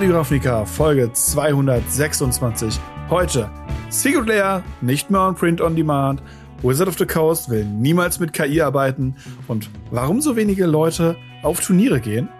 Radio 0.00 0.16
Ravnica, 0.16 0.64
Folge 0.64 1.12
226. 1.12 2.80
Heute 3.10 3.50
Secret 3.90 4.26
Layer, 4.26 4.62
nicht 4.80 5.10
mehr 5.10 5.20
on 5.20 5.34
Print 5.34 5.60
on 5.60 5.76
Demand. 5.76 6.22
Wizard 6.62 6.88
of 6.88 6.96
the 6.96 7.04
Coast 7.04 7.50
will 7.50 7.66
niemals 7.66 8.18
mit 8.18 8.32
KI 8.32 8.62
arbeiten. 8.62 9.14
Und 9.46 9.68
warum 9.90 10.22
so 10.22 10.36
wenige 10.36 10.64
Leute 10.64 11.16
auf 11.42 11.60
Turniere 11.60 12.00
gehen? 12.00 12.30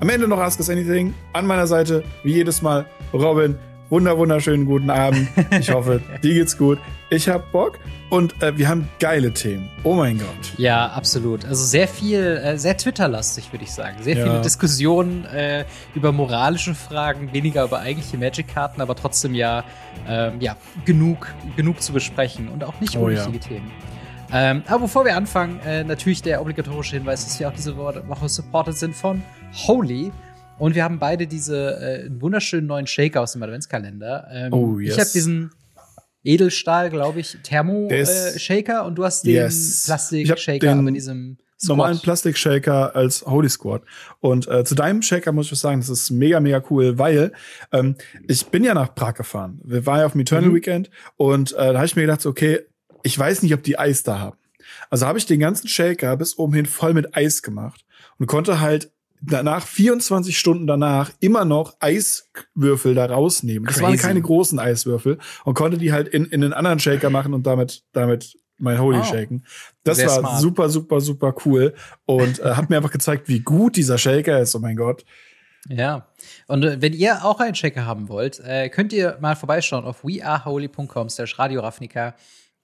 Am 0.00 0.08
Ende 0.08 0.26
noch 0.26 0.40
Ask 0.40 0.58
Us 0.58 0.68
Anything. 0.68 1.14
An 1.32 1.46
meiner 1.46 1.68
Seite, 1.68 2.02
wie 2.24 2.32
jedes 2.32 2.60
Mal, 2.60 2.86
Robin 3.12 3.54
wunder 3.90 4.16
wunderschönen 4.18 4.66
guten 4.66 4.90
Abend. 4.90 5.28
Ich 5.58 5.70
hoffe, 5.70 6.00
dir 6.22 6.34
geht's 6.34 6.56
gut. 6.56 6.78
Ich 7.10 7.28
hab 7.28 7.52
Bock 7.52 7.78
und 8.10 8.42
äh, 8.42 8.56
wir 8.56 8.68
haben 8.68 8.88
geile 8.98 9.32
Themen. 9.32 9.68
Oh 9.82 9.94
mein 9.94 10.18
Gott. 10.18 10.58
Ja, 10.58 10.86
absolut. 10.88 11.44
Also 11.44 11.64
sehr 11.64 11.86
viel, 11.86 12.20
äh, 12.20 12.58
sehr 12.58 12.76
Twitter-lastig, 12.76 13.52
würde 13.52 13.64
ich 13.64 13.72
sagen. 13.72 14.02
Sehr 14.02 14.16
ja. 14.16 14.24
viele 14.24 14.40
Diskussionen 14.40 15.24
äh, 15.26 15.64
über 15.94 16.12
moralische 16.12 16.74
Fragen, 16.74 17.32
weniger 17.32 17.64
über 17.64 17.80
eigentliche 17.80 18.16
Magic-Karten, 18.16 18.80
aber 18.80 18.96
trotzdem 18.96 19.34
ja, 19.34 19.64
ähm, 20.08 20.40
ja 20.40 20.56
genug, 20.84 21.32
genug 21.56 21.82
zu 21.82 21.92
besprechen 21.92 22.48
und 22.48 22.64
auch 22.64 22.80
nicht 22.80 22.96
unwichtige 22.96 23.38
oh, 23.38 23.40
ja. 23.40 23.48
Themen. 23.48 23.70
Ähm, 24.32 24.62
aber 24.66 24.80
bevor 24.80 25.04
wir 25.04 25.16
anfangen, 25.16 25.60
äh, 25.60 25.84
natürlich 25.84 26.22
der 26.22 26.40
obligatorische 26.40 26.96
Hinweis, 26.96 27.24
dass 27.24 27.38
wir 27.38 27.48
auch 27.48 27.52
diese 27.52 27.76
Woche 27.76 28.28
supported 28.28 28.76
sind 28.76 28.96
von 28.96 29.22
Holy. 29.66 30.10
Und 30.58 30.74
wir 30.74 30.84
haben 30.84 30.98
beide 30.98 31.26
diese 31.26 31.80
äh, 31.80 32.10
wunderschönen 32.20 32.66
neuen 32.66 32.86
Shaker 32.86 33.22
aus 33.22 33.32
dem 33.32 33.42
Adventskalender. 33.42 34.28
Ähm, 34.30 34.52
oh, 34.52 34.78
yes. 34.78 34.94
Ich 34.94 35.00
habe 35.00 35.10
diesen 35.12 35.50
Edelstahl, 36.22 36.90
glaube 36.90 37.20
ich, 37.20 37.36
Thermo-Shaker 37.42 38.82
äh, 38.82 38.86
und 38.86 38.94
du 38.96 39.04
hast 39.04 39.24
den 39.24 39.34
yes. 39.34 39.84
Plastik-Shaker 39.86 40.74
mit 40.76 40.96
diesem 40.96 41.38
Squad. 41.58 41.76
normalen 41.76 41.98
Plastik-Shaker 41.98 42.94
als 42.94 43.26
Holy 43.26 43.48
Squad. 43.48 43.82
Und 44.20 44.48
äh, 44.48 44.64
zu 44.64 44.74
deinem 44.74 45.02
Shaker 45.02 45.32
muss 45.32 45.50
ich 45.50 45.58
sagen, 45.58 45.80
das 45.80 45.90
ist 45.90 46.10
mega, 46.10 46.40
mega 46.40 46.62
cool, 46.70 46.98
weil 46.98 47.32
ähm, 47.72 47.96
ich 48.26 48.46
bin 48.46 48.64
ja 48.64 48.74
nach 48.74 48.94
Prag 48.94 49.14
gefahren. 49.14 49.60
Wir 49.64 49.84
waren 49.86 50.00
ja 50.00 50.06
auf 50.06 50.12
dem 50.12 50.22
Eternal 50.22 50.50
mhm. 50.50 50.54
Weekend 50.54 50.90
und 51.16 51.52
äh, 51.52 51.72
da 51.72 51.74
habe 51.74 51.86
ich 51.86 51.96
mir 51.96 52.02
gedacht, 52.02 52.24
okay, 52.26 52.60
ich 53.02 53.18
weiß 53.18 53.42
nicht, 53.42 53.52
ob 53.54 53.62
die 53.62 53.78
Eis 53.78 54.02
da 54.02 54.18
haben. 54.18 54.38
Also 54.88 55.06
habe 55.06 55.18
ich 55.18 55.26
den 55.26 55.40
ganzen 55.40 55.68
Shaker 55.68 56.16
bis 56.16 56.38
oben 56.38 56.54
hin 56.54 56.66
voll 56.66 56.94
mit 56.94 57.14
Eis 57.14 57.42
gemacht 57.42 57.84
und 58.18 58.26
konnte 58.26 58.60
halt 58.60 58.90
danach 59.26 59.66
24 59.66 60.38
Stunden 60.38 60.66
danach 60.66 61.10
immer 61.20 61.44
noch 61.44 61.76
Eiswürfel 61.80 62.94
da 62.94 63.06
rausnehmen. 63.06 63.66
Crazy. 63.66 63.80
Das 63.80 63.88
waren 63.88 63.98
keine 63.98 64.22
großen 64.22 64.58
Eiswürfel 64.58 65.18
und 65.44 65.54
konnte 65.54 65.78
die 65.78 65.92
halt 65.92 66.08
in, 66.08 66.26
in 66.26 66.42
einen 66.42 66.52
anderen 66.52 66.78
Shaker 66.78 67.10
machen 67.10 67.34
und 67.34 67.46
damit 67.46 67.84
damit 67.92 68.36
mein 68.58 68.80
Holy 68.80 68.98
oh. 69.00 69.04
shaken. 69.04 69.44
Das 69.82 69.98
Sehr 69.98 70.08
war 70.08 70.18
smart. 70.18 70.40
super 70.40 70.68
super 70.68 71.00
super 71.00 71.34
cool 71.44 71.74
und 72.06 72.38
äh, 72.40 72.54
hat 72.54 72.70
mir 72.70 72.76
einfach 72.76 72.92
gezeigt, 72.92 73.28
wie 73.28 73.40
gut 73.40 73.76
dieser 73.76 73.98
Shaker 73.98 74.40
ist. 74.40 74.54
Oh 74.54 74.60
mein 74.60 74.76
Gott. 74.76 75.04
Ja. 75.68 76.06
Und 76.46 76.64
äh, 76.64 76.80
wenn 76.80 76.92
ihr 76.92 77.24
auch 77.24 77.40
einen 77.40 77.54
Shaker 77.54 77.86
haben 77.86 78.08
wollt, 78.08 78.40
äh, 78.40 78.68
könnt 78.68 78.92
ihr 78.92 79.18
mal 79.20 79.36
vorbeischauen 79.36 79.84
auf 79.84 80.04
weareholy.com 80.04 81.08
slash 81.08 81.38
radioravnica 81.38 82.14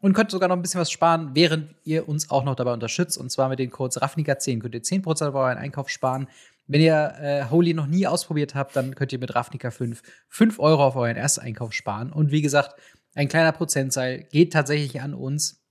und 0.01 0.15
könnt 0.15 0.31
sogar 0.31 0.49
noch 0.49 0.57
ein 0.57 0.63
bisschen 0.63 0.81
was 0.81 0.91
sparen, 0.91 1.31
während 1.35 1.75
ihr 1.85 2.09
uns 2.09 2.31
auch 2.31 2.45
noch 2.45 2.55
dabei 2.55 2.73
unterstützt. 2.73 3.19
Und 3.19 3.31
zwar 3.31 3.49
mit 3.49 3.59
den 3.59 3.71
Codes 3.71 4.01
Ravnica10 4.01 4.61
könnt 4.61 4.75
ihr 4.75 4.83
10% 4.83 5.29
auf 5.29 5.35
euren 5.35 5.59
Einkauf 5.59 5.89
sparen. 5.89 6.27
Wenn 6.71 6.83
ihr 6.83 7.15
äh, 7.21 7.51
Holy 7.51 7.75
noch 7.75 7.89
nie 7.89 8.07
ausprobiert 8.07 8.55
habt, 8.55 8.77
dann 8.77 8.95
könnt 8.95 9.13
ihr 9.13 9.19
mit 9.19 9.35
Ravnica 9.35 9.73
5 9.73 10.03
5 10.29 10.61
Euro 10.61 10.85
auf 10.85 10.95
euren 10.95 11.17
Ersteinkauf 11.17 11.73
sparen. 11.73 12.13
Und 12.13 12.31
wie 12.31 12.43
gesagt, 12.43 12.81
ein 13.17 13.27
kleiner 13.27 13.51
Prozentteil 13.51 14.23
geht 14.31 14.53
tatsächlich 14.53 15.01
an 15.01 15.13
uns. 15.13 15.65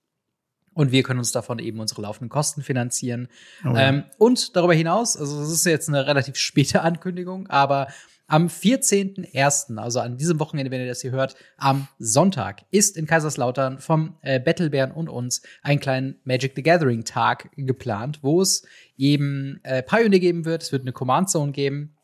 Und 0.74 0.92
wir 0.92 1.04
können 1.04 1.20
uns 1.20 1.32
davon 1.32 1.60
eben 1.60 1.80
unsere 1.80 2.02
laufenden 2.02 2.28
Kosten 2.28 2.64
finanzieren. 2.64 3.30
Oh 3.64 3.74
ähm, 3.78 4.04
und 4.18 4.58
darüber 4.58 4.74
hinaus, 4.74 5.16
also 5.16 5.40
das 5.40 5.50
ist 5.50 5.66
jetzt 5.66 5.88
eine 5.88 6.06
relativ 6.06 6.36
späte 6.36 6.82
Ankündigung, 6.82 7.48
aber 7.48 7.88
am 8.30 8.48
14.01., 8.48 9.78
also 9.78 10.00
an 10.00 10.18
diesem 10.18 10.40
Wochenende, 10.40 10.72
wenn 10.72 10.82
ihr 10.82 10.88
das 10.88 11.02
hier 11.02 11.12
hört, 11.12 11.36
am 11.58 11.88
Sonntag, 11.98 12.62
ist 12.72 12.96
in 12.96 13.08
Kaiserslautern 13.08 13.80
vom 13.80 14.18
äh, 14.22 14.40
Battlebären 14.40 14.92
und 14.92 15.10
uns 15.10 15.42
ein 15.64 15.80
kleinen 15.80 16.16
Magic 16.24 16.54
the 16.56 16.64
Gathering 16.64 17.04
Tag 17.04 17.50
geplant, 17.58 18.20
wo 18.22 18.42
es 18.42 18.64
eben 18.98 19.60
äh, 19.64 19.82
Pioneer 19.82 20.20
geben 20.20 20.46
wird. 20.46 20.62
Es 20.62 20.72
wird 20.72 20.84
eine 20.84 20.94
Command 20.94 21.30
Zone 21.30 21.52
geben. 21.52 21.96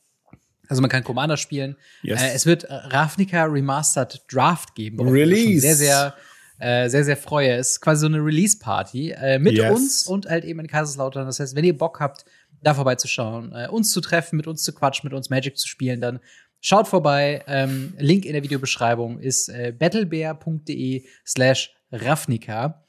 Also 0.68 0.82
man 0.82 0.90
kann 0.90 1.04
Commander 1.04 1.38
spielen. 1.38 1.78
Yes. 2.02 2.22
Äh, 2.22 2.34
es 2.34 2.48
wird 2.48 2.66
Ravnica 2.70 3.44
Remastered 3.44 4.24
Draft 4.28 4.74
geben. 4.74 5.08
Release. 5.08 5.62
Sehr, 5.62 5.76
sehr 5.76 6.16
äh, 6.58 6.90
sehr, 6.90 7.04
sehr 7.04 7.18
freue. 7.18 7.52
Es 7.52 7.72
ist 7.72 7.82
quasi 7.82 8.02
so 8.02 8.08
eine 8.08 8.24
Release-Party 8.24 9.12
äh, 9.12 9.40
mit 9.40 9.58
yes. 9.58 9.76
uns 9.76 10.08
und 10.08 10.28
halt 10.28 10.46
eben 10.46 10.62
in 10.62 10.68
Kaiserslautern. 10.68 11.26
Das 11.26 11.40
heißt, 11.40 11.54
wenn 11.56 11.66
ihr 11.66 11.78
Bock 11.78 12.00
habt, 12.00 12.24
da 12.66 12.74
vorbeizuschauen, 12.74 13.54
äh, 13.54 13.68
uns 13.70 13.92
zu 13.92 14.02
treffen, 14.02 14.38
mit 14.38 14.48
uns 14.48 14.64
zu 14.64 14.74
quatschen, 14.74 15.08
mit 15.08 15.14
uns 15.14 15.30
Magic 15.30 15.58
zu 15.58 15.68
spielen, 15.68 16.02
dann 16.02 16.20
schaut 16.60 16.88
vorbei. 16.88 17.44
Ähm, 17.48 17.94
Link 17.98 18.26
in 18.26 18.34
der 18.34 18.44
Videobeschreibung 18.44 19.20
ist 19.20 19.50
äh, 19.50 19.72
battlebear.de 19.78 21.06
slash 21.26 21.74
Ravnica. 21.92 22.84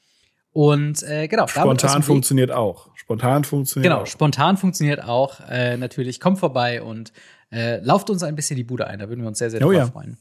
Und 0.51 1.03
äh, 1.03 1.27
genau. 1.27 1.45
Spontan 1.45 2.01
funktioniert 2.01 2.51
auch. 2.51 2.89
Spontan 2.95 3.43
funktioniert 3.43 3.91
genau, 3.91 4.01
auch. 4.01 4.05
Genau, 4.05 4.11
spontan 4.11 4.57
funktioniert 4.57 5.03
auch. 5.03 5.39
Äh, 5.47 5.77
natürlich, 5.77 6.19
kommt 6.19 6.39
vorbei 6.39 6.81
und 6.81 7.13
äh, 7.51 7.77
lauft 7.81 8.09
uns 8.09 8.23
ein 8.23 8.35
bisschen 8.35 8.55
die 8.55 8.63
Bude 8.63 8.87
ein. 8.87 8.97
Da 8.97 9.07
würden 9.07 9.21
wir 9.21 9.27
uns 9.27 9.37
sehr, 9.37 9.51
sehr 9.51 9.65
oh, 9.65 9.71
ja. 9.71 9.85
freuen. 9.85 10.17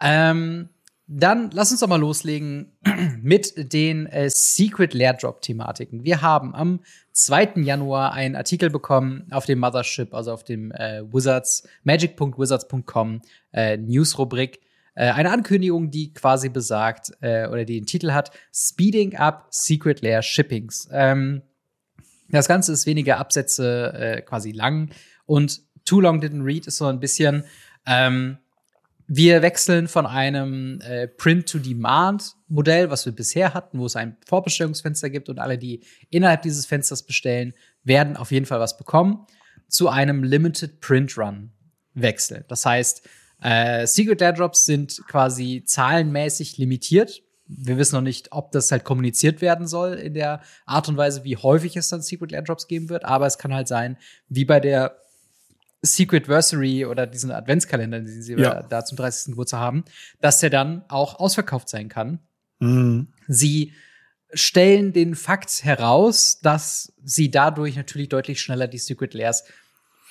Ähm, 0.00 0.70
dann 1.12 1.50
lass 1.50 1.72
uns 1.72 1.80
doch 1.80 1.88
mal 1.88 1.98
loslegen 1.98 2.70
mit 3.20 3.72
den 3.72 4.06
äh, 4.06 4.30
Secret 4.30 4.94
Lair 4.94 5.14
Drop 5.14 5.42
Thematiken. 5.42 6.04
Wir 6.04 6.22
haben 6.22 6.54
am 6.54 6.80
2. 7.12 7.54
Januar 7.56 8.12
einen 8.12 8.36
Artikel 8.36 8.70
bekommen 8.70 9.26
auf 9.32 9.44
dem 9.44 9.58
Mothership, 9.58 10.14
also 10.14 10.32
auf 10.32 10.44
dem 10.44 10.70
äh, 10.70 11.02
Wizards, 11.12 11.66
magic.wizards.com 11.82 13.22
äh, 13.52 13.76
News-Rubrik. 13.76 14.60
Äh, 14.94 15.10
eine 15.10 15.32
Ankündigung, 15.32 15.90
die 15.90 16.14
quasi 16.14 16.48
besagt, 16.48 17.10
äh, 17.22 17.48
oder 17.48 17.64
die 17.64 17.80
den 17.80 17.86
Titel 17.86 18.12
hat, 18.12 18.30
Speeding 18.54 19.16
Up 19.16 19.48
Secret 19.50 20.02
Lair 20.02 20.22
Shippings. 20.22 20.88
Ähm, 20.92 21.42
das 22.28 22.46
Ganze 22.46 22.72
ist 22.72 22.86
weniger 22.86 23.18
Absätze 23.18 23.92
äh, 23.94 24.22
quasi 24.22 24.52
lang 24.52 24.90
und 25.26 25.60
Too 25.84 26.00
Long 26.00 26.20
Didn't 26.20 26.44
Read 26.44 26.68
ist 26.68 26.76
so 26.76 26.86
ein 26.86 27.00
bisschen, 27.00 27.42
ähm, 27.84 28.38
wir 29.12 29.42
wechseln 29.42 29.88
von 29.88 30.06
einem 30.06 30.80
äh, 30.82 31.08
Print-to-Demand-Modell, 31.08 32.90
was 32.90 33.06
wir 33.06 33.12
bisher 33.12 33.54
hatten, 33.54 33.80
wo 33.80 33.86
es 33.86 33.96
ein 33.96 34.16
Vorbestellungsfenster 34.24 35.10
gibt 35.10 35.28
und 35.28 35.40
alle, 35.40 35.58
die 35.58 35.82
innerhalb 36.10 36.42
dieses 36.42 36.64
Fensters 36.64 37.02
bestellen, 37.02 37.52
werden 37.82 38.16
auf 38.16 38.30
jeden 38.30 38.46
Fall 38.46 38.60
was 38.60 38.76
bekommen, 38.76 39.26
zu 39.66 39.88
einem 39.88 40.22
Limited 40.22 40.80
Print 40.80 41.18
Run 41.18 41.50
wechseln. 41.94 42.44
Das 42.46 42.64
heißt, 42.64 43.08
äh, 43.42 43.84
Secret 43.88 44.22
Airdrops 44.22 44.64
sind 44.64 45.02
quasi 45.08 45.64
zahlenmäßig 45.66 46.58
limitiert. 46.58 47.20
Wir 47.48 47.78
wissen 47.78 47.96
noch 47.96 48.02
nicht, 48.02 48.30
ob 48.30 48.52
das 48.52 48.70
halt 48.70 48.84
kommuniziert 48.84 49.40
werden 49.40 49.66
soll 49.66 49.94
in 49.94 50.14
der 50.14 50.40
Art 50.66 50.88
und 50.88 50.96
Weise, 50.96 51.24
wie 51.24 51.36
häufig 51.36 51.76
es 51.76 51.88
dann 51.88 52.00
Secret 52.00 52.32
Airdrops 52.32 52.68
geben 52.68 52.88
wird. 52.88 53.04
Aber 53.04 53.26
es 53.26 53.38
kann 53.38 53.52
halt 53.52 53.66
sein, 53.66 53.96
wie 54.28 54.44
bei 54.44 54.60
der 54.60 55.00
Secret 55.82 56.26
Versary 56.26 56.84
oder 56.84 57.06
diesen 57.06 57.30
Adventskalender, 57.30 58.00
den 58.00 58.22
sie 58.22 58.34
ja. 58.34 58.62
da 58.62 58.84
zum 58.84 58.96
30. 58.96 59.32
Geburtstag 59.32 59.60
haben, 59.60 59.84
dass 60.20 60.40
der 60.40 60.50
dann 60.50 60.84
auch 60.88 61.18
ausverkauft 61.18 61.68
sein 61.68 61.88
kann. 61.88 62.20
Mhm. 62.58 63.08
Sie 63.28 63.72
stellen 64.32 64.92
den 64.92 65.14
Fakt 65.14 65.64
heraus, 65.64 66.40
dass 66.40 66.92
sie 67.02 67.30
dadurch 67.30 67.76
natürlich 67.76 68.08
deutlich 68.08 68.40
schneller 68.40 68.68
die 68.68 68.78
Secret 68.78 69.14
Layers 69.14 69.44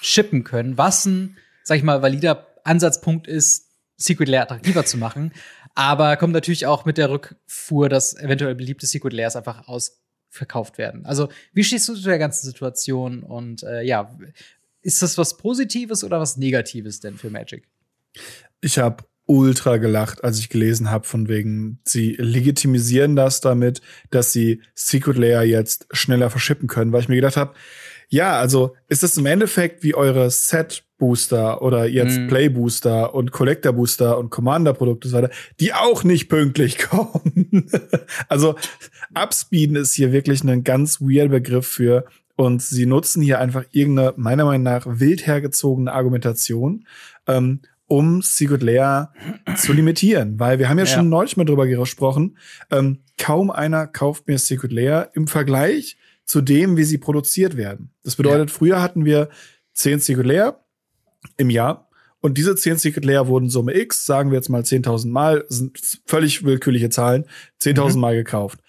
shippen 0.01 0.43
können, 0.43 0.77
was 0.77 1.05
ein, 1.05 1.37
sag 1.63 1.77
ich 1.77 1.83
mal, 1.83 2.01
valider 2.01 2.47
Ansatzpunkt 2.63 3.27
ist, 3.27 3.67
Secret 3.95 4.29
Layer 4.29 4.43
attraktiver 4.43 4.85
zu 4.85 4.97
machen. 4.97 5.33
Aber 5.75 6.17
kommt 6.17 6.33
natürlich 6.33 6.65
auch 6.65 6.85
mit 6.85 6.97
der 6.97 7.09
Rückfuhr, 7.09 7.89
dass 7.89 8.15
eventuell 8.17 8.55
beliebte 8.55 8.87
Secret 8.87 9.13
Layers 9.13 9.35
einfach 9.35 9.67
ausverkauft 9.67 10.77
werden. 10.77 11.05
Also, 11.05 11.29
wie 11.53 11.63
stehst 11.63 11.87
du 11.89 11.95
zu 11.95 12.03
der 12.03 12.17
ganzen 12.17 12.45
Situation? 12.45 13.23
Und 13.23 13.63
äh, 13.63 13.83
ja, 13.83 14.17
ist 14.81 15.01
das 15.01 15.17
was 15.17 15.37
Positives 15.37 16.03
oder 16.03 16.19
was 16.19 16.37
Negatives 16.37 16.99
denn 16.99 17.17
für 17.17 17.29
Magic? 17.29 17.67
Ich 18.61 18.77
habe 18.79 19.03
ultra 19.25 19.77
gelacht, 19.77 20.23
als 20.23 20.39
ich 20.39 20.49
gelesen 20.49 20.89
habe, 20.89 21.05
von 21.05 21.27
wegen, 21.27 21.79
sie 21.83 22.15
legitimisieren 22.17 23.15
das 23.15 23.41
damit, 23.41 23.81
dass 24.09 24.33
sie 24.33 24.61
Secret 24.73 25.17
Layer 25.17 25.43
jetzt 25.43 25.85
schneller 25.91 26.31
verschippen 26.31 26.67
können, 26.67 26.91
weil 26.91 27.01
ich 27.01 27.09
mir 27.09 27.15
gedacht 27.15 27.37
habe, 27.37 27.53
ja, 28.09 28.39
also 28.39 28.75
ist 28.87 29.03
das 29.03 29.17
im 29.17 29.27
Endeffekt 29.27 29.83
wie 29.83 29.93
eure 29.93 30.31
Set 30.31 30.83
Booster 30.97 31.61
oder 31.61 31.85
jetzt 31.85 32.17
mm. 32.17 32.27
Play 32.27 32.49
Booster 32.49 33.13
und 33.13 33.31
Collector 33.31 33.71
Booster 33.71 34.17
und 34.17 34.31
Commander 34.31 34.73
Produkte 34.73 35.07
und 35.07 35.11
so 35.11 35.17
weiter, 35.17 35.33
die 35.59 35.73
auch 35.73 36.03
nicht 36.03 36.27
pünktlich 36.27 36.77
kommen. 36.89 37.69
also 38.27 38.55
Upspeeden 39.13 39.75
ist 39.75 39.93
hier 39.93 40.11
wirklich 40.11 40.43
ein 40.43 40.63
ganz 40.63 40.99
weird 40.99 41.29
Begriff 41.29 41.67
für 41.67 42.05
und 42.39 42.61
sie 42.61 42.85
nutzen 42.85 43.21
hier 43.21 43.39
einfach 43.39 43.65
irgendeine, 43.71 44.13
meiner 44.15 44.45
Meinung 44.45 44.63
nach, 44.63 44.85
wild 44.87 45.27
hergezogene 45.27 45.91
Argumentation, 45.91 46.87
ähm, 47.27 47.59
um 47.85 48.21
Secret 48.21 48.63
Lair 48.63 49.11
zu 49.57 49.73
limitieren. 49.73 50.39
Weil 50.39 50.57
wir 50.57 50.69
haben 50.69 50.77
ja, 50.77 50.85
ja. 50.85 50.89
schon 50.89 51.09
neulich 51.09 51.35
mal 51.35 51.43
drüber 51.43 51.67
gesprochen, 51.67 52.37
ähm, 52.71 52.99
kaum 53.17 53.51
einer 53.51 53.87
kauft 53.87 54.29
mir 54.29 54.37
Secret 54.37 54.71
Lair 54.71 55.11
im 55.15 55.27
Vergleich 55.27 55.97
zu 56.23 56.39
dem, 56.39 56.77
wie 56.77 56.85
sie 56.85 56.97
produziert 56.97 57.57
werden. 57.57 57.91
Das 58.05 58.15
bedeutet, 58.15 58.51
ja. 58.51 58.55
früher 58.55 58.81
hatten 58.81 59.03
wir 59.03 59.27
zehn 59.73 59.99
Secret 59.99 60.25
Lair 60.25 60.63
im 61.35 61.49
Jahr 61.49 61.89
Und 62.21 62.37
diese 62.37 62.55
10 62.55 62.77
Secret 62.77 63.05
Layer 63.05 63.27
wurden 63.27 63.49
Summe 63.49 63.73
X, 63.77 64.05
sagen 64.05 64.31
wir 64.31 64.37
jetzt 64.37 64.49
mal 64.49 64.61
10.000 64.61 65.09
Mal, 65.09 65.45
sind 65.47 65.77
völlig 66.05 66.43
willkürliche 66.43 66.89
Zahlen, 66.89 67.25
10.000 67.61 67.95
mhm. 67.95 67.99
Mal 67.99 68.15
gekauft. 68.15 68.59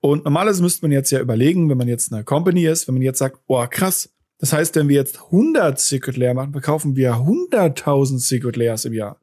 Und 0.00 0.24
normalerweise 0.24 0.62
müsste 0.62 0.82
man 0.82 0.92
jetzt 0.92 1.10
ja 1.10 1.20
überlegen, 1.20 1.68
wenn 1.68 1.78
man 1.78 1.88
jetzt 1.88 2.12
eine 2.12 2.24
Company 2.24 2.66
ist, 2.66 2.88
wenn 2.88 2.94
man 2.94 3.02
jetzt 3.02 3.18
sagt, 3.18 3.38
oh 3.46 3.64
krass, 3.68 4.10
das 4.38 4.52
heißt, 4.54 4.74
wenn 4.76 4.88
wir 4.88 4.96
jetzt 4.96 5.20
100 5.24 5.78
Secret 5.78 6.16
Layer 6.16 6.34
machen, 6.34 6.52
verkaufen 6.52 6.96
wir 6.96 7.12
100.000 7.12 8.18
Secret 8.18 8.56
Layers 8.56 8.86
im 8.86 8.94
Jahr. 8.94 9.20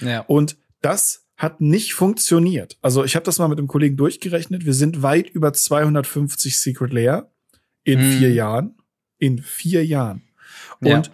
Ja. 0.00 0.20
Und 0.20 0.58
das 0.82 1.24
hat 1.36 1.60
nicht 1.60 1.94
funktioniert. 1.94 2.76
Also 2.82 3.04
ich 3.04 3.14
habe 3.16 3.24
das 3.24 3.38
mal 3.38 3.48
mit 3.48 3.58
einem 3.58 3.68
Kollegen 3.68 3.96
durchgerechnet. 3.96 4.66
Wir 4.66 4.74
sind 4.74 5.02
weit 5.02 5.30
über 5.30 5.52
250 5.52 6.60
Secret 6.60 6.92
Layer 6.92 7.30
in 7.84 8.00
hm. 8.00 8.18
vier 8.18 8.32
Jahren. 8.32 8.74
In 9.18 9.38
vier 9.38 9.86
Jahren. 9.86 10.22
Und 10.80 11.06
ja. 11.06 11.12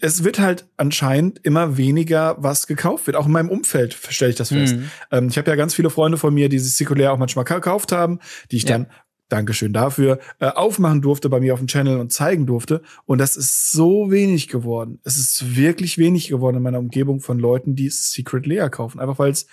Es 0.00 0.24
wird 0.24 0.38
halt 0.38 0.68
anscheinend 0.76 1.40
immer 1.44 1.76
weniger, 1.76 2.36
was 2.38 2.66
gekauft 2.66 3.06
wird. 3.06 3.16
Auch 3.16 3.26
in 3.26 3.32
meinem 3.32 3.50
Umfeld 3.50 3.94
stelle 4.08 4.30
ich 4.30 4.36
das 4.36 4.48
fest. 4.48 4.76
Mhm. 4.76 4.90
Ähm, 5.10 5.28
ich 5.28 5.38
habe 5.38 5.50
ja 5.50 5.56
ganz 5.56 5.74
viele 5.74 5.90
Freunde 5.90 6.18
von 6.18 6.32
mir, 6.32 6.48
die 6.48 6.58
sich 6.58 6.76
Secret 6.76 6.98
Layer 6.98 7.12
auch 7.12 7.18
manchmal 7.18 7.44
gekauft 7.44 7.92
haben, 7.92 8.18
die 8.50 8.56
ich 8.56 8.64
ja. 8.64 8.70
dann 8.70 8.86
Dankeschön 9.28 9.72
dafür, 9.72 10.18
äh, 10.38 10.46
aufmachen 10.46 11.00
durfte 11.00 11.28
bei 11.28 11.40
mir 11.40 11.54
auf 11.54 11.58
dem 11.58 11.66
Channel 11.66 11.98
und 11.98 12.12
zeigen 12.12 12.46
durfte. 12.46 12.82
Und 13.06 13.18
das 13.18 13.36
ist 13.36 13.72
so 13.72 14.10
wenig 14.10 14.48
geworden. 14.48 15.00
Es 15.02 15.16
ist 15.16 15.56
wirklich 15.56 15.98
wenig 15.98 16.28
geworden 16.28 16.58
in 16.58 16.62
meiner 16.62 16.78
Umgebung 16.78 17.20
von 17.20 17.38
Leuten, 17.38 17.74
die 17.74 17.88
Secret 17.88 18.46
Layer 18.46 18.68
kaufen. 18.68 19.00
Einfach 19.00 19.18
weil 19.18 19.32
es, 19.32 19.46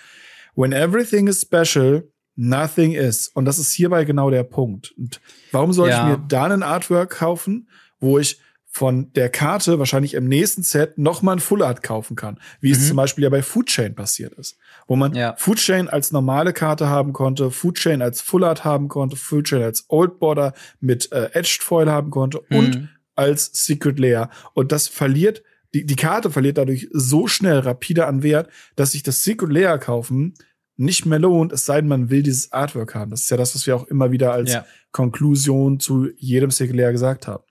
when 0.54 0.72
everything 0.72 1.26
is 1.26 1.40
special, 1.40 2.06
nothing 2.36 2.92
is. 2.92 3.28
Und 3.28 3.46
das 3.46 3.58
ist 3.58 3.72
hierbei 3.72 4.04
genau 4.04 4.30
der 4.30 4.44
Punkt. 4.44 4.94
Und 4.96 5.20
warum 5.52 5.72
soll 5.72 5.88
ja. 5.88 6.02
ich 6.02 6.18
mir 6.18 6.24
da 6.28 6.44
einen 6.44 6.62
Artwork 6.62 7.10
kaufen, 7.10 7.68
wo 7.98 8.18
ich 8.18 8.40
von 8.74 9.12
der 9.12 9.28
Karte 9.28 9.78
wahrscheinlich 9.78 10.14
im 10.14 10.26
nächsten 10.26 10.62
Set 10.62 10.96
noch 10.96 11.20
mal 11.20 11.32
ein 11.32 11.40
Full 11.40 11.62
Art 11.62 11.82
kaufen 11.82 12.16
kann, 12.16 12.40
wie 12.60 12.68
mhm. 12.68 12.74
es 12.74 12.88
zum 12.88 12.96
Beispiel 12.96 13.22
ja 13.22 13.30
bei 13.30 13.42
Food 13.42 13.66
Chain 13.66 13.94
passiert 13.94 14.32
ist, 14.32 14.56
wo 14.86 14.96
man 14.96 15.14
ja. 15.14 15.34
Food 15.36 15.58
Chain 15.58 15.88
als 15.88 16.10
normale 16.10 16.54
Karte 16.54 16.88
haben 16.88 17.12
konnte, 17.12 17.50
Food 17.50 17.76
Chain 17.76 18.00
als 18.00 18.22
Full 18.22 18.44
Art 18.44 18.64
haben 18.64 18.88
konnte, 18.88 19.16
Food 19.16 19.44
Chain 19.44 19.62
als 19.62 19.84
Old 19.88 20.18
Border 20.18 20.54
mit 20.80 21.12
äh, 21.12 21.28
Edged 21.34 21.62
Foil 21.62 21.90
haben 21.90 22.10
konnte 22.10 22.42
mhm. 22.48 22.56
und 22.56 22.88
als 23.14 23.50
Secret 23.52 23.98
Layer 23.98 24.30
und 24.54 24.72
das 24.72 24.88
verliert 24.88 25.42
die, 25.74 25.86
die 25.86 25.96
Karte 25.96 26.30
verliert 26.30 26.58
dadurch 26.58 26.88
so 26.92 27.26
schnell 27.26 27.58
rapide 27.58 28.06
an 28.06 28.22
Wert, 28.22 28.50
dass 28.76 28.92
sich 28.92 29.02
das 29.02 29.22
Secret 29.22 29.52
Layer 29.52 29.78
kaufen 29.78 30.34
nicht 30.76 31.06
mehr 31.06 31.18
lohnt, 31.18 31.52
es 31.52 31.64
sei 31.64 31.80
denn, 31.80 31.88
man 31.88 32.10
will 32.10 32.22
dieses 32.22 32.50
Artwork 32.52 32.94
haben. 32.94 33.10
Das 33.10 33.22
ist 33.22 33.30
ja 33.30 33.36
das, 33.36 33.54
was 33.54 33.66
wir 33.66 33.76
auch 33.76 33.86
immer 33.88 34.10
wieder 34.10 34.32
als 34.32 34.52
ja. 34.52 34.66
Konklusion 34.90 35.78
zu 35.78 36.08
jedem 36.16 36.50
Secret 36.50 36.76
Layer 36.76 36.92
gesagt 36.92 37.26
haben. 37.28 37.44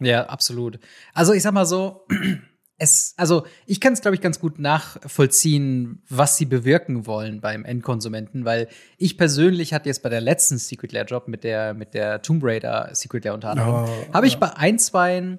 Ja, 0.00 0.26
absolut. 0.26 0.78
Also 1.14 1.32
ich 1.32 1.42
sag 1.42 1.52
mal 1.52 1.66
so, 1.66 2.06
es, 2.78 3.14
also 3.16 3.44
ich 3.66 3.80
kann 3.80 3.92
es, 3.92 4.00
glaube 4.00 4.14
ich, 4.14 4.20
ganz 4.20 4.38
gut 4.38 4.58
nachvollziehen, 4.58 6.02
was 6.08 6.36
sie 6.36 6.46
bewirken 6.46 7.06
wollen 7.06 7.40
beim 7.40 7.64
Endkonsumenten, 7.64 8.44
weil 8.44 8.68
ich 8.96 9.18
persönlich 9.18 9.72
hatte 9.74 9.88
jetzt 9.88 10.02
bei 10.02 10.08
der 10.08 10.20
letzten 10.20 10.58
Secret 10.58 10.92
Lair 10.92 11.04
Job 11.04 11.26
mit 11.26 11.42
der, 11.42 11.74
mit 11.74 11.94
der 11.94 12.22
Tomb 12.22 12.42
Raider 12.44 12.90
Secret 12.92 13.24
Lair 13.24 13.34
unter 13.34 13.50
anderem, 13.50 13.86
oh, 13.88 14.14
habe 14.14 14.26
ich 14.26 14.34
ja. 14.34 14.38
bei 14.38 14.56
ein, 14.56 14.78
zwei 14.78 15.38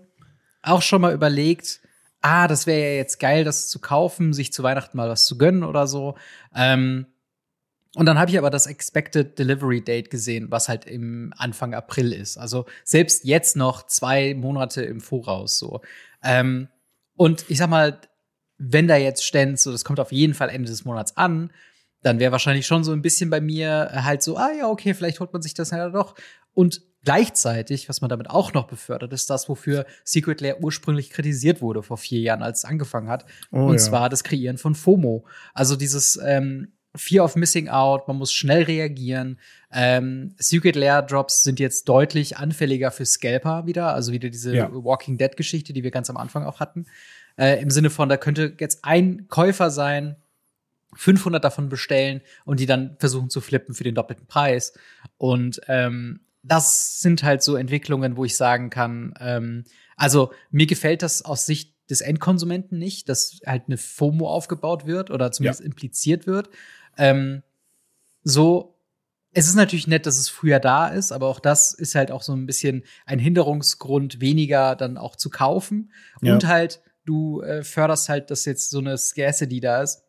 auch 0.61 0.81
schon 0.81 1.01
mal 1.01 1.13
überlegt, 1.13 1.79
ah, 2.21 2.47
das 2.49 2.67
wäre 2.67 2.81
ja 2.81 2.95
jetzt 2.95 3.19
geil, 3.19 3.45
das 3.45 3.69
zu 3.69 3.79
kaufen, 3.79 4.33
sich 4.33 4.51
zu 4.51 4.63
Weihnachten 4.63 4.97
mal 4.97 5.09
was 5.09 5.25
zu 5.25 5.37
gönnen 5.37 5.63
oder 5.63 5.87
so. 5.87 6.15
Ähm, 6.53 7.05
und 7.95 8.05
dann 8.05 8.19
habe 8.19 8.29
ich 8.29 8.37
aber 8.37 8.49
das 8.49 8.67
Expected 8.67 9.39
Delivery 9.39 9.83
Date 9.83 10.11
gesehen, 10.11 10.51
was 10.51 10.69
halt 10.69 10.85
im 10.85 11.33
Anfang 11.37 11.73
April 11.73 12.13
ist. 12.13 12.37
Also 12.37 12.65
selbst 12.83 13.25
jetzt 13.25 13.55
noch 13.55 13.87
zwei 13.87 14.35
Monate 14.35 14.83
im 14.83 15.01
Voraus 15.01 15.57
so. 15.57 15.81
Ähm, 16.23 16.67
und 17.15 17.45
ich 17.49 17.57
sag 17.57 17.69
mal, 17.69 17.99
wenn 18.57 18.87
da 18.87 18.95
jetzt 18.95 19.25
ständ, 19.25 19.59
so 19.59 19.71
das 19.71 19.85
kommt 19.85 19.99
auf 19.99 20.11
jeden 20.11 20.33
Fall 20.33 20.49
Ende 20.49 20.69
des 20.69 20.85
Monats 20.85 21.17
an, 21.17 21.51
dann 22.01 22.19
wäre 22.19 22.31
wahrscheinlich 22.31 22.67
schon 22.67 22.83
so 22.83 22.91
ein 22.91 23.01
bisschen 23.01 23.29
bei 23.29 23.41
mir 23.41 23.89
halt 23.93 24.21
so, 24.21 24.37
ah 24.37 24.51
ja, 24.57 24.67
okay, 24.67 24.93
vielleicht 24.93 25.19
holt 25.19 25.33
man 25.33 25.41
sich 25.41 25.53
das 25.53 25.71
ja 25.71 25.89
doch. 25.89 26.15
Und 26.53 26.81
gleichzeitig, 27.03 27.89
was 27.89 28.01
man 28.01 28.09
damit 28.09 28.29
auch 28.29 28.53
noch 28.53 28.67
befördert, 28.67 29.13
ist 29.13 29.29
das, 29.29 29.49
wofür 29.49 29.85
Secret 30.03 30.41
Lair 30.41 30.61
ursprünglich 30.61 31.09
kritisiert 31.09 31.61
wurde 31.61 31.83
vor 31.83 31.97
vier 31.97 32.19
Jahren, 32.19 32.43
als 32.43 32.59
es 32.59 32.65
angefangen 32.65 33.09
hat. 33.09 33.25
Oh, 33.51 33.65
und 33.65 33.73
ja. 33.73 33.77
zwar 33.79 34.09
das 34.09 34.23
Kreieren 34.23 34.57
von 34.57 34.75
FOMO. 34.75 35.25
Also 35.53 35.75
dieses 35.75 36.19
ähm, 36.23 36.73
Fear 36.99 37.23
of 37.23 37.35
Missing 37.35 37.69
Out, 37.69 38.07
man 38.07 38.17
muss 38.17 38.33
schnell 38.33 38.63
reagieren. 38.63 39.39
Ähm, 39.71 40.35
Secret 40.37 40.75
Lair 40.75 41.01
Drops 41.01 41.43
sind 41.43 41.59
jetzt 41.59 41.87
deutlich 41.87 42.37
anfälliger 42.37 42.91
für 42.91 43.05
Scalper 43.05 43.65
wieder, 43.65 43.93
also 43.93 44.11
wieder 44.11 44.29
diese 44.29 44.55
ja. 44.55 44.69
Walking 44.71 45.17
Dead 45.17 45.35
Geschichte, 45.35 45.73
die 45.73 45.83
wir 45.83 45.91
ganz 45.91 46.09
am 46.09 46.17
Anfang 46.17 46.43
auch 46.43 46.59
hatten. 46.59 46.85
Äh, 47.37 47.61
Im 47.61 47.69
Sinne 47.69 47.89
von, 47.89 48.09
da 48.09 48.17
könnte 48.17 48.55
jetzt 48.59 48.83
ein 48.83 49.27
Käufer 49.29 49.71
sein, 49.71 50.17
500 50.95 51.43
davon 51.43 51.69
bestellen 51.69 52.21
und 52.45 52.59
die 52.59 52.65
dann 52.65 52.97
versuchen 52.99 53.29
zu 53.29 53.41
flippen 53.41 53.75
für 53.75 53.83
den 53.83 53.95
doppelten 53.95 54.25
Preis. 54.27 54.73
Und 55.17 55.61
ähm, 55.67 56.21
das 56.43 56.99
sind 56.99 57.23
halt 57.23 57.43
so 57.43 57.55
Entwicklungen, 57.55 58.17
wo 58.17 58.25
ich 58.25 58.35
sagen 58.35 58.69
kann, 58.69 59.13
ähm, 59.19 59.63
also 59.95 60.31
mir 60.51 60.65
gefällt 60.65 61.01
das 61.03 61.23
aus 61.23 61.45
Sicht 61.45 61.75
des 61.89 62.01
Endkonsumenten 62.01 62.77
nicht, 62.77 63.09
dass 63.09 63.39
halt 63.45 63.63
eine 63.67 63.77
FOMO 63.77 64.29
aufgebaut 64.29 64.85
wird 64.85 65.11
oder 65.11 65.31
zumindest 65.31 65.61
ja. 65.61 65.65
impliziert 65.65 66.27
wird. 66.27 66.49
Ähm, 66.99 67.41
so, 68.23 68.75
es 69.31 69.47
ist 69.47 69.55
natürlich 69.55 69.87
nett, 69.87 70.05
dass 70.05 70.17
es 70.17 70.29
früher 70.29 70.59
da 70.59 70.87
ist, 70.87 71.11
aber 71.11 71.27
auch 71.27 71.39
das 71.39 71.73
ist 71.73 71.95
halt 71.95 72.11
auch 72.11 72.21
so 72.21 72.33
ein 72.33 72.45
bisschen 72.45 72.83
ein 73.05 73.19
Hinderungsgrund, 73.19 74.21
weniger 74.21 74.75
dann 74.75 74.97
auch 74.97 75.15
zu 75.15 75.29
kaufen. 75.29 75.91
Ja. 76.21 76.33
Und 76.33 76.47
halt, 76.47 76.81
du 77.05 77.41
äh, 77.41 77.63
förderst 77.63 78.09
halt, 78.09 78.31
dass 78.31 78.45
jetzt 78.45 78.69
so 78.69 78.79
eine 78.79 78.97
Scarcity 78.97 79.59
da 79.59 79.81
ist, 79.81 80.03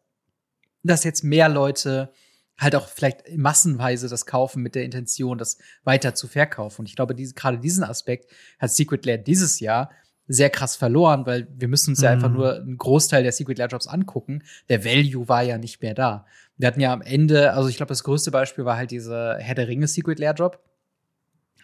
dass 0.83 1.05
jetzt 1.05 1.23
mehr 1.23 1.49
Leute 1.49 2.13
halt 2.59 2.75
auch 2.75 2.89
vielleicht 2.89 3.37
massenweise 3.37 4.09
das 4.09 4.27
kaufen 4.27 4.63
mit 4.63 4.75
der 4.75 4.85
Intention, 4.85 5.39
das 5.39 5.59
weiter 5.85 6.15
zu 6.15 6.29
verkaufen. 6.29 6.83
Und 6.83 6.89
ich 6.89 6.97
glaube, 6.97 7.15
diese, 7.15 7.35
gerade 7.35 7.59
diesen 7.59 7.85
Aspekt 7.85 8.31
hat 8.59 8.71
Secret 8.71 9.07
Lair 9.07 9.19
dieses 9.19 9.61
Jahr 9.61 9.91
sehr 10.29 10.51
krass 10.51 10.77
verloren, 10.77 11.27
weil 11.27 11.49
wir 11.57 11.69
müssen 11.69 11.91
uns 11.91 12.01
mhm. 12.01 12.05
ja 12.05 12.11
einfach 12.11 12.29
mhm. 12.29 12.37
nur 12.37 12.55
einen 12.55 12.77
Großteil 12.77 13.23
der 13.23 13.33
Secret 13.33 13.59
Lair 13.59 13.69
Jobs 13.69 13.87
angucken. 13.87 14.43
Der 14.69 14.85
Value 14.85 15.29
war 15.29 15.43
ja 15.43 15.59
nicht 15.59 15.83
mehr 15.83 15.95
da. 15.95 16.27
Wir 16.61 16.67
hatten 16.67 16.81
ja 16.81 16.93
am 16.93 17.01
Ende, 17.01 17.55
also 17.55 17.71
ich 17.71 17.79
glaube, 17.79 17.89
das 17.89 18.05
größte 18.05 18.31
Beispiel 18.31 18.67
war 18.67 18.77
halt 18.77 18.91
diese 18.91 19.37
Herr 19.39 19.55
der 19.55 19.67
Ringe 19.67 19.89
Secret 19.89 20.19
Lair 20.19 20.35
Job, 20.35 20.63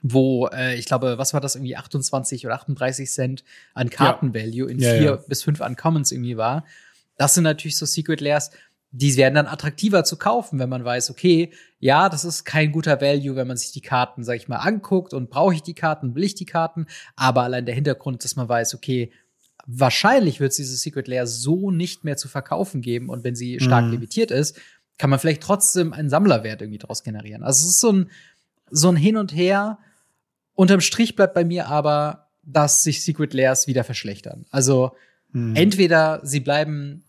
wo 0.00 0.46
äh, 0.46 0.74
ich 0.76 0.86
glaube, 0.86 1.18
was 1.18 1.34
war 1.34 1.42
das 1.42 1.54
irgendwie 1.54 1.76
28 1.76 2.46
oder 2.46 2.54
38 2.54 3.10
Cent 3.10 3.44
an 3.74 3.90
Kartenvalue 3.90 4.64
ja. 4.64 4.68
in 4.68 4.80
vier 4.80 5.02
ja. 5.02 5.16
bis 5.16 5.42
fünf 5.42 5.60
Uncommons 5.60 6.12
irgendwie 6.12 6.38
war. 6.38 6.64
Das 7.18 7.34
sind 7.34 7.44
natürlich 7.44 7.76
so 7.76 7.84
Secret 7.84 8.22
Lairs, 8.22 8.52
die 8.90 9.14
werden 9.18 9.34
dann 9.34 9.46
attraktiver 9.46 10.02
zu 10.02 10.16
kaufen, 10.16 10.58
wenn 10.58 10.70
man 10.70 10.82
weiß, 10.82 11.10
okay, 11.10 11.50
ja, 11.78 12.08
das 12.08 12.24
ist 12.24 12.44
kein 12.44 12.72
guter 12.72 13.02
Value, 13.02 13.36
wenn 13.36 13.48
man 13.48 13.58
sich 13.58 13.72
die 13.72 13.82
Karten, 13.82 14.24
sag 14.24 14.36
ich 14.36 14.48
mal, 14.48 14.56
anguckt 14.56 15.12
und 15.12 15.28
brauche 15.28 15.52
ich 15.52 15.62
die 15.62 15.74
Karten, 15.74 16.14
will 16.14 16.24
ich 16.24 16.36
die 16.36 16.46
Karten, 16.46 16.86
aber 17.16 17.42
allein 17.42 17.66
der 17.66 17.74
Hintergrund, 17.74 18.24
dass 18.24 18.34
man 18.36 18.48
weiß, 18.48 18.74
okay, 18.74 19.12
wahrscheinlich 19.66 20.40
wird 20.40 20.52
es 20.52 20.56
diese 20.56 20.76
Secret 20.76 21.08
Lair 21.08 21.26
so 21.26 21.70
nicht 21.70 22.04
mehr 22.04 22.16
zu 22.16 22.28
verkaufen 22.28 22.80
geben 22.80 23.10
und 23.10 23.24
wenn 23.24 23.34
sie 23.34 23.60
stark 23.60 23.84
mhm. 23.84 23.92
limitiert 23.92 24.30
ist, 24.30 24.58
kann 24.98 25.10
man 25.10 25.18
vielleicht 25.18 25.42
trotzdem 25.42 25.92
einen 25.92 26.10
Sammlerwert 26.10 26.62
irgendwie 26.62 26.78
daraus 26.78 27.02
generieren. 27.02 27.42
Also 27.42 27.66
es 27.66 27.74
ist 27.74 27.80
so 27.80 27.92
ein, 27.92 28.10
so 28.70 28.88
ein 28.88 28.96
Hin 28.96 29.16
und 29.16 29.34
Her. 29.34 29.78
Unterm 30.54 30.80
Strich 30.80 31.16
bleibt 31.16 31.34
bei 31.34 31.44
mir 31.44 31.68
aber, 31.68 32.28
dass 32.42 32.82
sich 32.82 33.02
Secret 33.02 33.34
Lairs 33.34 33.66
wieder 33.66 33.84
verschlechtern. 33.84 34.46
Also 34.50 34.92
hm. 35.32 35.54
entweder 35.54 36.20
sie 36.22 36.40
bleiben 36.40 37.04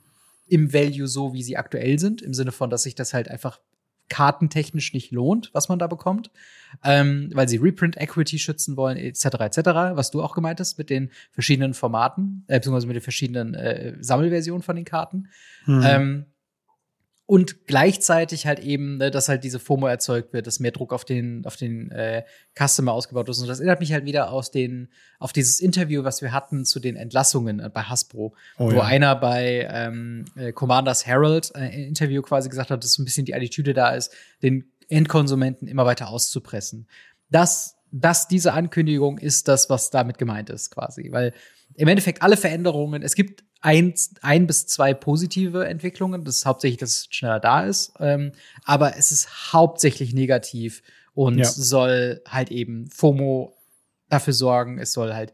im 0.47 0.73
Value 0.73 1.07
so, 1.07 1.33
wie 1.33 1.43
sie 1.43 1.57
aktuell 1.57 1.99
sind, 1.99 2.21
im 2.21 2.33
Sinne 2.33 2.51
von, 2.51 2.69
dass 2.69 2.83
sich 2.83 2.95
das 2.95 3.13
halt 3.13 3.29
einfach 3.29 3.59
kartentechnisch 4.09 4.93
nicht 4.93 5.11
lohnt, 5.11 5.49
was 5.53 5.67
man 5.69 5.79
da 5.79 5.87
bekommt, 5.87 6.31
ähm, 6.83 7.29
weil 7.33 7.49
sie 7.49 7.57
Reprint 7.57 7.97
Equity 7.97 8.39
schützen 8.39 8.77
wollen, 8.77 8.97
etc. 8.97 9.25
etc., 9.25 9.57
was 9.93 10.11
du 10.11 10.21
auch 10.21 10.33
gemeint 10.33 10.59
hast 10.59 10.77
mit 10.77 10.89
den 10.89 11.11
verschiedenen 11.31 11.73
Formaten, 11.73 12.45
äh, 12.47 12.59
beziehungsweise 12.59 12.87
mit 12.87 12.95
den 12.95 13.01
verschiedenen 13.01 13.53
äh, 13.53 13.95
Sammelversionen 13.99 14.63
von 14.63 14.75
den 14.75 14.85
Karten. 14.85 15.27
Mhm. 15.65 15.83
Ähm, 15.85 16.25
und 17.27 17.67
gleichzeitig 17.67 18.47
halt 18.47 18.59
eben, 18.59 18.97
ne, 18.97 19.11
dass 19.11 19.27
halt 19.27 19.43
diese 19.43 19.59
FOMO 19.59 19.87
erzeugt 19.87 20.31
wird, 20.31 20.47
dass 20.47 20.61
mehr 20.61 20.71
Druck 20.71 20.93
auf 20.93 21.03
den 21.03 21.45
auf 21.45 21.57
den 21.57 21.91
äh, 21.91 22.23
Customer 22.57 22.93
ausgebaut 22.93 23.27
ist. 23.27 23.39
Und 23.39 23.47
das 23.47 23.59
erinnert 23.59 23.81
mich 23.81 23.91
halt 23.91 24.05
wieder 24.05 24.31
aus 24.31 24.49
den 24.49 24.87
auf 25.19 25.33
dieses 25.33 25.59
Interview, 25.59 26.05
was 26.05 26.21
wir 26.21 26.31
hatten 26.31 26.63
zu 26.63 26.79
den 26.79 26.95
Entlassungen 26.95 27.59
äh, 27.59 27.69
bei 27.71 27.81
Hasbro, 27.81 28.33
oh, 28.57 28.71
wo 28.71 28.77
ja. 28.77 28.83
einer 28.83 29.13
bei 29.15 29.67
ähm, 29.69 30.23
äh, 30.37 30.53
Commanders 30.53 31.05
Herald 31.05 31.51
äh, 31.53 31.59
ein 31.59 31.71
Interview 31.71 32.21
quasi 32.21 32.47
gesagt 32.47 32.71
hat, 32.71 32.81
dass 32.81 32.93
so 32.93 33.01
ein 33.01 33.05
bisschen 33.05 33.25
die 33.25 33.35
Attitüde 33.35 33.73
da 33.73 33.89
ist, 33.89 34.13
den 34.41 34.71
Endkonsumenten 34.87 35.67
immer 35.67 35.85
weiter 35.85 36.07
auszupressen. 36.07 36.87
Das 37.29 37.75
das 37.91 38.29
diese 38.29 38.53
Ankündigung 38.53 39.17
ist 39.17 39.49
das, 39.49 39.69
was 39.69 39.89
damit 39.89 40.17
gemeint 40.17 40.49
ist, 40.49 40.71
quasi. 40.71 41.11
Weil 41.11 41.33
im 41.77 41.87
Endeffekt 41.87 42.23
alle 42.23 42.37
Veränderungen, 42.37 43.03
es 43.03 43.15
gibt 43.15 43.43
ein, 43.61 43.93
ein 44.21 44.47
bis 44.47 44.65
zwei 44.65 44.93
positive 44.93 45.65
Entwicklungen. 45.67 46.23
Das 46.23 46.37
ist 46.37 46.45
hauptsächlich, 46.45 46.79
dass 46.79 46.89
es 46.89 47.07
schneller 47.11 47.39
da 47.39 47.61
ist. 47.61 47.93
Ähm, 47.99 48.31
aber 48.65 48.97
es 48.97 49.11
ist 49.11 49.53
hauptsächlich 49.53 50.13
negativ 50.13 50.81
und 51.13 51.37
ja. 51.37 51.45
soll 51.45 52.21
halt 52.27 52.51
eben 52.51 52.89
FOMO 52.89 53.55
dafür 54.09 54.33
sorgen. 54.33 54.79
Es 54.79 54.91
soll 54.91 55.13
halt 55.13 55.33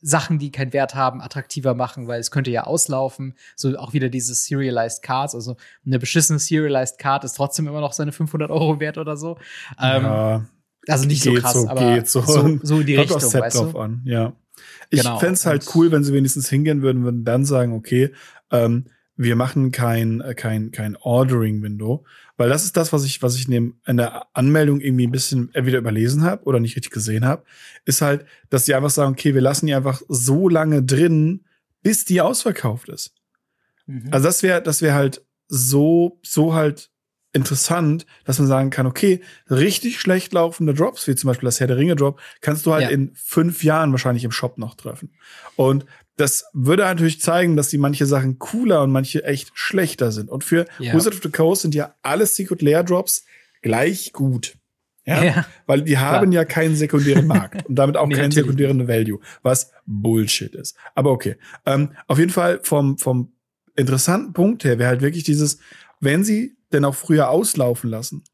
Sachen, 0.00 0.38
die 0.38 0.50
keinen 0.50 0.72
Wert 0.72 0.94
haben, 0.94 1.20
attraktiver 1.20 1.74
machen, 1.74 2.08
weil 2.08 2.20
es 2.20 2.30
könnte 2.30 2.50
ja 2.50 2.64
auslaufen. 2.64 3.34
So 3.54 3.76
auch 3.76 3.92
wieder 3.92 4.08
diese 4.08 4.34
Serialized 4.34 5.02
Cards. 5.02 5.34
Also 5.34 5.56
eine 5.84 5.98
beschissene 5.98 6.38
Serialized 6.38 6.98
Card 6.98 7.24
ist 7.24 7.34
trotzdem 7.34 7.66
immer 7.66 7.80
noch 7.80 7.92
seine 7.92 8.12
500 8.12 8.50
Euro 8.50 8.80
wert 8.80 8.96
oder 8.96 9.16
so. 9.16 9.36
Ähm, 9.80 10.04
ja, 10.04 10.46
also 10.88 11.06
nicht 11.06 11.22
so 11.22 11.34
krass, 11.34 11.54
so, 11.54 11.68
aber 11.68 12.06
so. 12.06 12.22
so, 12.22 12.58
so 12.62 12.80
in 12.80 12.86
die 12.86 12.96
Richtung, 12.96 13.20
weißt 13.20 13.56
du? 13.56 13.78
an, 13.78 14.02
ja. 14.04 14.32
Ich 14.90 15.02
genau. 15.02 15.18
fände 15.18 15.34
es 15.34 15.46
halt 15.46 15.66
cool, 15.74 15.92
wenn 15.92 16.04
sie 16.04 16.12
wenigstens 16.12 16.48
hingehen 16.48 16.82
würden, 16.82 17.04
würden 17.04 17.24
dann 17.24 17.44
sagen, 17.44 17.72
okay, 17.72 18.12
ähm, 18.50 18.86
wir 19.16 19.36
machen 19.36 19.72
kein, 19.72 20.20
äh, 20.20 20.34
kein, 20.34 20.70
kein 20.70 20.96
Ordering-Window, 20.96 22.04
weil 22.36 22.48
das 22.48 22.64
ist 22.64 22.76
das, 22.76 22.92
was 22.92 23.04
ich, 23.04 23.22
was 23.22 23.36
ich 23.36 23.48
in, 23.48 23.74
der 23.86 24.26
Anmeldung 24.34 24.80
irgendwie 24.80 25.06
ein 25.06 25.12
bisschen 25.12 25.50
entweder 25.54 25.78
überlesen 25.78 26.22
habe 26.22 26.44
oder 26.44 26.60
nicht 26.60 26.76
richtig 26.76 26.92
gesehen 26.92 27.24
habe, 27.24 27.44
ist 27.86 28.02
halt, 28.02 28.26
dass 28.50 28.66
sie 28.66 28.74
einfach 28.74 28.90
sagen, 28.90 29.12
okay, 29.12 29.34
wir 29.34 29.40
lassen 29.40 29.66
die 29.66 29.74
einfach 29.74 30.02
so 30.08 30.48
lange 30.48 30.82
drin, 30.82 31.44
bis 31.82 32.04
die 32.04 32.20
ausverkauft 32.20 32.88
ist. 32.90 33.14
Mhm. 33.86 34.08
Also 34.10 34.26
das 34.26 34.42
wäre, 34.42 34.62
das 34.62 34.82
wäre 34.82 34.94
halt 34.94 35.24
so, 35.48 36.20
so 36.22 36.54
halt 36.54 36.90
interessant, 37.36 38.06
dass 38.24 38.38
man 38.38 38.48
sagen 38.48 38.70
kann, 38.70 38.86
okay, 38.86 39.20
richtig 39.48 40.00
schlecht 40.00 40.32
laufende 40.32 40.74
Drops, 40.74 41.06
wie 41.06 41.14
zum 41.14 41.28
Beispiel 41.28 41.46
das 41.46 41.60
Herr 41.60 41.68
der 41.68 41.76
Ringe 41.76 41.94
Drop, 41.94 42.20
kannst 42.40 42.66
du 42.66 42.72
halt 42.72 42.84
ja. 42.84 42.88
in 42.88 43.12
fünf 43.14 43.62
Jahren 43.62 43.92
wahrscheinlich 43.92 44.24
im 44.24 44.32
Shop 44.32 44.58
noch 44.58 44.74
treffen. 44.74 45.10
Und 45.54 45.86
das 46.16 46.46
würde 46.54 46.82
natürlich 46.82 47.20
zeigen, 47.20 47.56
dass 47.56 47.68
die 47.68 47.78
manche 47.78 48.06
Sachen 48.06 48.38
cooler 48.38 48.82
und 48.82 48.90
manche 48.90 49.22
echt 49.24 49.50
schlechter 49.54 50.10
sind. 50.10 50.30
Und 50.30 50.44
für 50.44 50.66
ja. 50.78 50.94
Wizard 50.94 51.14
of 51.14 51.22
the 51.22 51.30
Coast 51.30 51.62
sind 51.62 51.74
ja 51.74 51.94
alle 52.02 52.26
Secret 52.26 52.62
Lair 52.62 52.82
Drops 52.82 53.24
gleich 53.62 54.12
gut. 54.12 54.56
Ja? 55.04 55.22
ja 55.22 55.46
Weil 55.66 55.82
die 55.82 55.98
haben 55.98 56.30
klar. 56.30 56.42
ja 56.42 56.44
keinen 56.46 56.74
sekundären 56.74 57.26
Markt 57.26 57.66
und 57.66 57.76
damit 57.76 57.96
auch 57.96 58.06
nee, 58.08 58.14
keinen 58.14 58.32
sekundären 58.32 58.88
Value, 58.88 59.20
was 59.42 59.72
Bullshit 59.84 60.54
ist. 60.54 60.74
Aber 60.94 61.10
okay. 61.10 61.36
Ähm, 61.66 61.90
auf 62.06 62.18
jeden 62.18 62.32
Fall 62.32 62.60
vom, 62.62 62.96
vom 62.96 63.32
interessanten 63.76 64.32
Punkt 64.32 64.64
her 64.64 64.78
wäre 64.78 64.88
halt 64.88 65.02
wirklich 65.02 65.24
dieses, 65.24 65.58
wenn 66.00 66.24
sie 66.24 66.55
denn 66.72 66.84
auch 66.84 66.94
früher 66.94 67.30
auslaufen 67.30 67.90
lassen, 67.90 68.24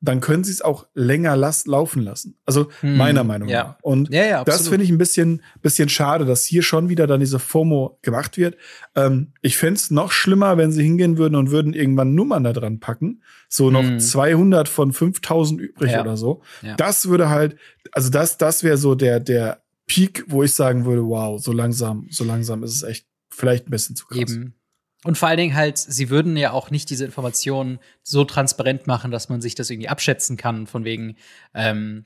dann 0.00 0.20
können 0.20 0.44
sie 0.44 0.52
es 0.52 0.62
auch 0.62 0.86
länger 0.94 1.34
las 1.36 1.66
laufen 1.66 2.02
lassen. 2.02 2.38
Also 2.44 2.68
hm, 2.80 2.96
meiner 2.96 3.24
Meinung 3.24 3.48
ja. 3.48 3.64
nach. 3.64 3.78
Und 3.82 4.10
ja, 4.10 4.24
ja, 4.24 4.44
das 4.44 4.68
finde 4.68 4.84
ich 4.84 4.90
ein 4.90 4.98
bisschen, 4.98 5.42
bisschen 5.60 5.88
schade, 5.88 6.24
dass 6.24 6.44
hier 6.44 6.62
schon 6.62 6.88
wieder 6.88 7.08
dann 7.08 7.18
diese 7.18 7.40
FOMO 7.40 7.98
gemacht 8.02 8.36
wird. 8.36 8.56
Ähm, 8.94 9.32
ich 9.42 9.56
fände 9.56 9.74
es 9.74 9.90
noch 9.90 10.12
schlimmer, 10.12 10.56
wenn 10.56 10.70
sie 10.70 10.84
hingehen 10.84 11.18
würden 11.18 11.34
und 11.34 11.50
würden 11.50 11.74
irgendwann 11.74 12.14
Nummern 12.14 12.44
da 12.44 12.52
dran 12.52 12.78
packen. 12.78 13.22
So 13.48 13.70
noch 13.70 13.82
hm. 13.82 13.98
200 13.98 14.68
von 14.68 14.92
5000 14.92 15.60
übrig 15.60 15.96
oder 15.98 16.16
so. 16.16 16.42
Das 16.76 17.08
würde 17.08 17.28
halt, 17.28 17.56
also 17.90 18.08
das, 18.08 18.38
das 18.38 18.62
wäre 18.62 18.76
so 18.76 18.94
der, 18.94 19.18
der 19.18 19.62
Peak, 19.86 20.24
wo 20.28 20.44
ich 20.44 20.54
sagen 20.54 20.84
würde, 20.84 21.04
wow, 21.06 21.42
so 21.42 21.50
langsam, 21.50 22.06
so 22.10 22.22
langsam 22.22 22.62
ist 22.62 22.74
es 22.74 22.82
echt 22.84 23.06
vielleicht 23.30 23.66
ein 23.66 23.70
bisschen 23.70 23.96
zu 23.96 24.06
krass. 24.06 24.32
Eben. 24.32 24.54
Und 25.04 25.16
vor 25.16 25.28
allen 25.28 25.38
Dingen 25.38 25.54
halt, 25.54 25.78
sie 25.78 26.10
würden 26.10 26.36
ja 26.36 26.50
auch 26.50 26.70
nicht 26.70 26.90
diese 26.90 27.04
Informationen 27.04 27.78
so 28.02 28.24
transparent 28.24 28.86
machen, 28.86 29.10
dass 29.10 29.28
man 29.28 29.40
sich 29.40 29.54
das 29.54 29.70
irgendwie 29.70 29.88
abschätzen 29.88 30.36
kann, 30.36 30.66
von 30.66 30.84
wegen, 30.84 31.16
ähm, 31.54 32.04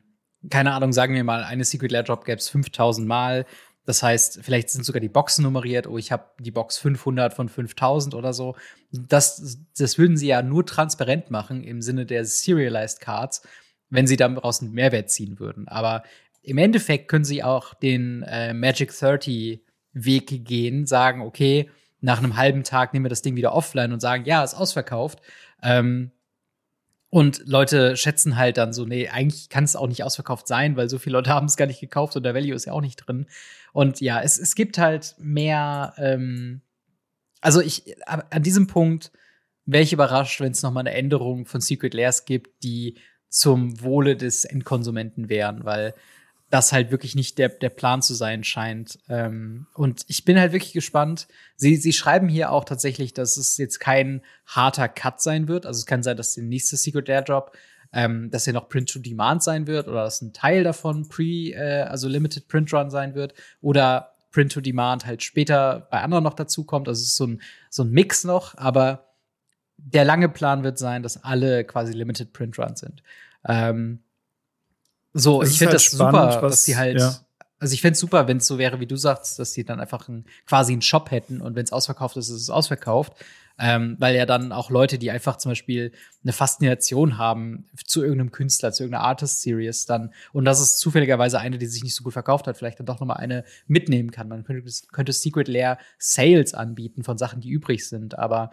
keine 0.51 0.73
Ahnung, 0.73 0.93
sagen 0.93 1.15
wir 1.15 1.25
mal, 1.25 1.45
eine 1.45 1.65
Secret 1.65 1.91
Lair 1.91 2.03
Drop 2.03 2.25
gäbe 2.25 2.39
es 2.39 2.51
5000 2.51 3.07
Mal. 3.07 3.47
Das 3.85 4.03
heißt, 4.03 4.41
vielleicht 4.43 4.71
sind 4.71 4.85
sogar 4.85 5.01
die 5.01 5.09
Boxen 5.09 5.43
nummeriert, 5.43 5.87
oh, 5.87 5.99
ich 5.99 6.13
habe 6.13 6.27
die 6.39 6.51
Box 6.51 6.79
500 6.79 7.35
von 7.35 7.49
5000 7.49 8.15
oder 8.15 8.33
so. 8.33 8.57
Das, 8.93 9.59
das 9.77 9.99
würden 9.99 10.17
sie 10.17 10.29
ja 10.29 10.43
nur 10.43 10.65
transparent 10.67 11.31
machen 11.31 11.65
im 11.65 11.83
Sinne 11.83 12.07
der 12.07 12.25
Serialized 12.25 13.01
Cards, 13.01 13.43
wenn 13.91 14.07
sie 14.07 14.17
daraus 14.17 14.61
einen 14.61 14.73
Mehrwert 14.73 15.11
ziehen 15.11 15.41
würden. 15.41 15.67
Aber 15.67 16.03
im 16.43 16.59
Endeffekt 16.59 17.09
können 17.09 17.25
sie 17.25 17.43
auch 17.43 17.75
den 17.75 18.23
äh, 18.23 18.53
Magic 18.53 18.97
30 18.97 19.61
Weg 19.95 20.45
gehen, 20.45 20.87
sagen, 20.87 21.23
okay, 21.23 21.69
nach 22.03 22.19
einem 22.19 22.37
halben 22.37 22.65
Tag 22.65 22.93
nehmen 22.93 23.07
wir 23.07 23.11
das 23.11 23.23
Ding 23.23 23.37
wieder 23.37 23.55
offline 23.55 23.93
und 23.93 24.01
sagen, 24.01 24.25
ja, 24.25 24.45
ist 24.45 24.55
ausverkauft. 24.55 25.21
Ähm, 25.63 26.11
und 27.09 27.43
Leute 27.47 27.97
schätzen 27.97 28.37
halt 28.37 28.57
dann 28.57 28.73
so, 28.73 28.85
nee, 28.85 29.09
eigentlich 29.09 29.49
kann 29.49 29.65
es 29.65 29.77
auch 29.77 29.87
nicht 29.87 30.03
ausverkauft 30.03 30.49
sein, 30.49 30.77
weil 30.77 30.89
so 30.89 30.99
viele 30.99 31.17
Leute 31.17 31.31
haben 31.35 31.47
es 31.47 31.57
gar 31.57 31.67
nicht 31.67 31.81
gekauft 31.81 32.17
und 32.17 32.25
der 32.25 32.35
Value 32.35 32.55
ist 32.55 32.67
ja 32.67 32.73
auch 32.73 32.81
nicht 32.81 32.97
drin. 32.97 33.27
Und 33.73 34.01
ja, 34.01 34.21
es, 34.21 34.39
es 34.39 34.55
gibt 34.55 34.79
halt 34.79 35.15
mehr, 35.19 35.95
ähm, 35.97 36.61
also 37.41 37.61
ich, 37.61 37.97
an 38.07 38.43
diesem 38.43 38.67
Punkt 38.67 39.13
wäre 39.65 39.83
ich 39.83 39.93
überrascht, 39.93 40.41
wenn 40.41 40.53
es 40.53 40.63
noch 40.63 40.73
mal 40.73 40.81
eine 40.81 40.93
Änderung 40.93 41.47
von 41.47 41.61
Secret 41.61 41.95
Lairs 41.95 42.25
gibt, 42.25 42.65
die 42.65 42.99
zum 43.29 43.81
Wohle 43.81 44.17
des 44.17 44.45
Endkonsumenten 44.45 45.29
wären, 45.29 45.65
weil 45.65 45.95
das 46.53 46.71
halt 46.71 46.91
wirklich 46.91 47.15
nicht 47.15 47.39
der, 47.39 47.49
der 47.49 47.71
Plan 47.71 48.03
zu 48.03 48.13
sein 48.13 48.45
scheint. 48.45 48.99
Ähm, 49.09 49.69
und 49.73 50.05
ich 50.09 50.27
bin 50.27 50.39
halt 50.39 50.53
wirklich 50.53 50.75
gespannt. 50.75 51.27
Sie, 51.57 51.77
sie 51.77 51.95
schreiben 51.95 52.29
hier 52.29 52.53
auch 52.53 52.67
tatsächlich, 52.67 53.15
dass 53.15 53.39
es 53.39 53.57
jetzt 53.57 53.81
kein 53.81 54.21
harter 54.45 54.87
Cut 54.91 55.23
sein 55.23 55.49
wird. 55.49 55.65
Also 55.65 55.79
es 55.79 55.87
kann 55.87 56.03
sein, 56.03 56.19
dass 56.19 56.35
der 56.35 56.45
nächste 56.45 56.77
Secret 56.77 57.09
Airdrop, 57.09 57.57
ähm, 57.95 58.31
dass 58.31 58.47
er 58.47 58.53
noch 58.53 58.69
Print 58.69 58.93
to 58.93 58.99
Demand 58.99 59.43
sein 59.43 59.67
wird 59.67 59.89
oder 59.89 60.05
dass 60.05 60.21
ein 60.21 60.35
Teil 60.35 60.63
davon 60.63 61.09
Pre, 61.09 61.55
äh, 61.55 61.87
also 61.89 62.07
Limited 62.07 62.49
Print 62.49 62.71
Run 62.75 62.91
sein 62.91 63.15
wird 63.15 63.33
oder 63.63 64.13
Print 64.31 64.53
to 64.53 64.61
Demand 64.61 65.07
halt 65.07 65.23
später 65.23 65.89
bei 65.91 66.03
anderen 66.03 66.23
noch 66.23 66.35
dazu 66.35 66.65
kommt. 66.65 66.87
Also 66.87 67.01
es 67.01 67.09
ist 67.09 67.17
so 67.17 67.29
ein, 67.29 67.41
so 67.71 67.83
ein 67.83 67.91
Mix 67.91 68.25
noch, 68.25 68.59
aber 68.59 69.15
der 69.79 70.05
lange 70.05 70.29
Plan 70.29 70.65
wird 70.65 70.79
sein, 70.79 71.03
dass 71.03 71.25
alle 71.25 71.65
quasi 71.65 71.95
Limited 71.95 72.35
Print 72.35 72.59
Run 72.59 72.77
sind. 72.77 73.03
Ähm, 73.49 74.01
so, 75.12 75.42
ich 75.42 75.59
finde 75.59 75.66
halt 75.66 75.75
das 75.75 75.85
spannend, 75.85 76.33
super, 76.33 76.42
was, 76.42 76.50
dass 76.52 76.64
die 76.64 76.76
halt, 76.76 76.99
ja. 76.99 77.16
also 77.59 77.75
ich 77.75 77.81
fände 77.81 77.95
es 77.95 78.00
super, 78.00 78.28
wenn 78.28 78.38
es 78.38 78.47
so 78.47 78.59
wäre, 78.59 78.81
wie 78.81 78.87
du 78.87 78.97
sagst, 78.97 79.38
dass 79.38 79.52
die 79.52 79.64
dann 79.64 79.81
einfach 79.81 80.09
ein, 80.09 80.25
quasi 80.47 80.73
einen 80.73 80.83
Shop 80.83 81.11
hätten 81.11 81.40
und 81.40 81.54
wenn 81.54 81.64
es 81.64 81.73
ausverkauft 81.73 82.16
ist, 82.16 82.28
ist 82.28 82.42
es 82.42 82.50
ausverkauft. 82.50 83.14
Ähm, 83.59 83.97
weil 83.99 84.16
ja 84.16 84.25
dann 84.25 84.50
auch 84.50 84.71
Leute, 84.71 84.99
die 84.99 85.11
einfach 85.11 85.37
zum 85.37 85.50
Beispiel 85.50 85.92
eine 86.25 86.33
Faszination 86.33 87.19
haben 87.19 87.69
zu 87.85 88.02
irgendeinem 88.02 88.33
Künstler, 88.33 88.73
zu 88.73 88.83
irgendeiner 88.83 89.04
Artist-Series 89.04 89.85
dann, 89.85 90.12
und 90.33 90.47
das 90.47 90.61
ist 90.61 90.78
zufälligerweise 90.78 91.38
eine, 91.38 91.59
die 91.59 91.66
sich 91.66 91.85
nicht 91.85 91.95
so 91.95 92.02
gut 92.02 92.14
verkauft 92.14 92.47
hat, 92.47 92.57
vielleicht 92.57 92.78
dann 92.78 92.87
doch 92.87 92.99
noch 92.99 93.07
mal 93.07 93.16
eine 93.16 93.45
mitnehmen 93.66 94.11
kann. 94.11 94.28
Man 94.28 94.45
könnte, 94.45 94.69
könnte 94.90 95.12
Secret 95.12 95.49
Lair 95.49 95.78
Sales 95.99 96.54
anbieten 96.54 97.04
von 97.04 97.19
Sachen, 97.19 97.40
die 97.40 97.50
übrig 97.50 97.87
sind, 97.87 98.19
aber 98.19 98.52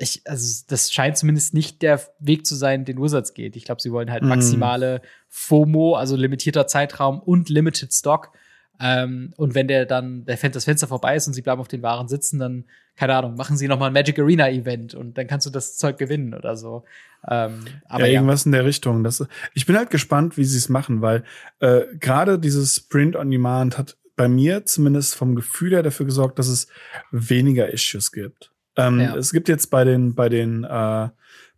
ich, 0.00 0.22
also 0.24 0.64
das 0.68 0.92
scheint 0.92 1.16
zumindest 1.16 1.54
nicht 1.54 1.82
der 1.82 2.00
Weg 2.18 2.46
zu 2.46 2.54
sein, 2.54 2.84
den 2.84 3.00
Wizards 3.00 3.34
geht. 3.34 3.54
Ich 3.56 3.64
glaube, 3.64 3.80
sie 3.80 3.92
wollen 3.92 4.10
halt 4.10 4.22
mhm. 4.22 4.30
maximale 4.30 5.02
FOMO, 5.28 5.94
also 5.94 6.16
limitierter 6.16 6.66
Zeitraum 6.66 7.20
und 7.20 7.48
Limited 7.48 7.92
Stock. 7.92 8.32
Ähm, 8.80 9.34
und 9.36 9.54
wenn 9.54 9.68
der 9.68 9.84
dann, 9.84 10.24
der 10.24 10.36
das 10.36 10.64
Fenster 10.64 10.88
vorbei 10.88 11.16
ist 11.16 11.26
und 11.26 11.34
sie 11.34 11.42
bleiben 11.42 11.60
auf 11.60 11.68
den 11.68 11.82
Waren 11.82 12.08
sitzen, 12.08 12.38
dann, 12.38 12.64
keine 12.96 13.14
Ahnung, 13.14 13.34
machen 13.34 13.58
sie 13.58 13.68
noch 13.68 13.78
mal 13.78 13.88
ein 13.88 13.92
Magic 13.92 14.18
Arena 14.18 14.48
Event 14.48 14.94
und 14.94 15.18
dann 15.18 15.26
kannst 15.26 15.46
du 15.46 15.50
das 15.50 15.76
Zeug 15.76 15.98
gewinnen 15.98 16.32
oder 16.32 16.56
so. 16.56 16.84
Ähm, 17.28 17.64
aber 17.84 18.06
ja, 18.06 18.14
irgendwas 18.14 18.44
ja. 18.44 18.48
in 18.48 18.52
der 18.52 18.64
Richtung. 18.64 19.04
Das, 19.04 19.26
ich 19.52 19.66
bin 19.66 19.76
halt 19.76 19.90
gespannt, 19.90 20.38
wie 20.38 20.44
sie 20.44 20.56
es 20.56 20.70
machen, 20.70 21.02
weil 21.02 21.24
äh, 21.60 21.82
gerade 21.98 22.38
dieses 22.38 22.80
Print 22.80 23.16
on 23.16 23.30
Demand 23.30 23.76
hat 23.76 23.98
bei 24.16 24.28
mir 24.28 24.64
zumindest 24.64 25.14
vom 25.14 25.36
Gefühl 25.36 25.72
her 25.72 25.82
dafür 25.82 26.06
gesorgt, 26.06 26.38
dass 26.38 26.48
es 26.48 26.68
weniger 27.10 27.70
Issues 27.70 28.12
gibt. 28.12 28.49
Ähm, 28.76 29.00
ja. 29.00 29.16
Es 29.16 29.32
gibt 29.32 29.48
jetzt 29.48 29.70
bei 29.70 29.84
den, 29.84 30.14
bei 30.14 30.28
den, 30.28 30.64
äh, 30.64 31.08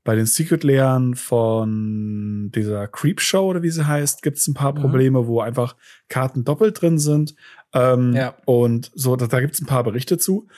bei 0.04 0.16
den 0.16 0.26
Secret-Lehren 0.26 1.14
von 1.14 2.50
dieser 2.54 2.88
Creep 2.88 3.21
Show 3.21 3.50
oder 3.50 3.62
wie 3.62 3.71
sie 3.71 3.87
heißt, 3.87 4.23
gibt 4.23 4.38
es 4.38 4.49
ein 4.49 4.54
paar 4.54 4.73
mhm. 4.73 4.81
Probleme, 4.81 5.26
wo 5.26 5.40
einfach 5.40 5.76
Karten 6.09 6.45
doppelt 6.45 6.81
drin 6.81 6.99
sind. 6.99 7.35
Ähm, 7.73 8.14
ja. 8.14 8.35
Und 8.45 8.90
so, 8.95 9.16
da, 9.16 9.26
da 9.26 9.40
gibt 9.40 9.54
es 9.54 9.61
ein 9.61 9.66
paar 9.66 9.85
Berichte 9.85 10.19
zu. 10.19 10.49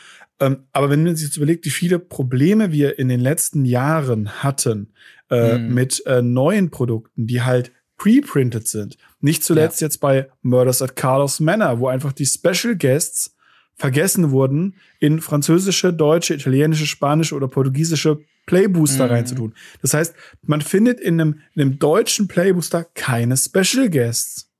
Ähm, 0.41 0.65
aber 0.73 0.91
wenn 0.91 1.05
man 1.05 1.15
sich 1.15 1.29
jetzt 1.29 1.37
überlegt, 1.37 1.65
wie 1.65 1.71
viele 1.71 1.99
Probleme 1.99 2.73
wir 2.73 2.99
in 2.99 3.09
den 3.09 3.21
letzten 3.21 3.65
Jahren 3.65 4.43
hatten 4.43 4.93
äh, 5.31 5.59
mhm. 5.59 5.75
mit 5.75 6.05
äh, 6.07 6.23
neuen 6.23 6.71
Produkten, 6.71 7.27
die 7.27 7.43
halt 7.43 7.73
pre-printed 7.97 8.67
sind. 8.67 8.97
Nicht 9.21 9.45
zuletzt 9.45 9.81
ja. 9.81 9.87
jetzt 9.87 9.99
bei 9.99 10.29
Murders 10.43 10.83
at 10.83 10.97
Carlos 10.97 11.41
Manor, 11.41 11.79
wo 11.79 11.89
einfach 11.89 12.13
die 12.13 12.27
Special 12.27 12.77
Guests 12.77 13.34
vergessen 13.77 14.31
wurden, 14.31 14.77
in 15.01 15.21
französische, 15.21 15.93
deutsche, 15.93 16.35
italienische, 16.35 16.87
spanische 16.87 17.35
oder 17.35 17.49
portugiesische 17.49 18.19
Playbooster 18.47 19.07
mhm. 19.07 19.11
reinzutun. 19.11 19.55
Das 19.83 19.95
heißt, 19.95 20.15
man 20.43 20.61
findet 20.61 21.01
in 21.01 21.21
einem, 21.21 21.41
in 21.55 21.63
einem 21.63 21.79
deutschen 21.79 22.29
Playbooster 22.29 22.85
keine 22.95 23.37
Special 23.37 23.89
Guests. 23.89 24.51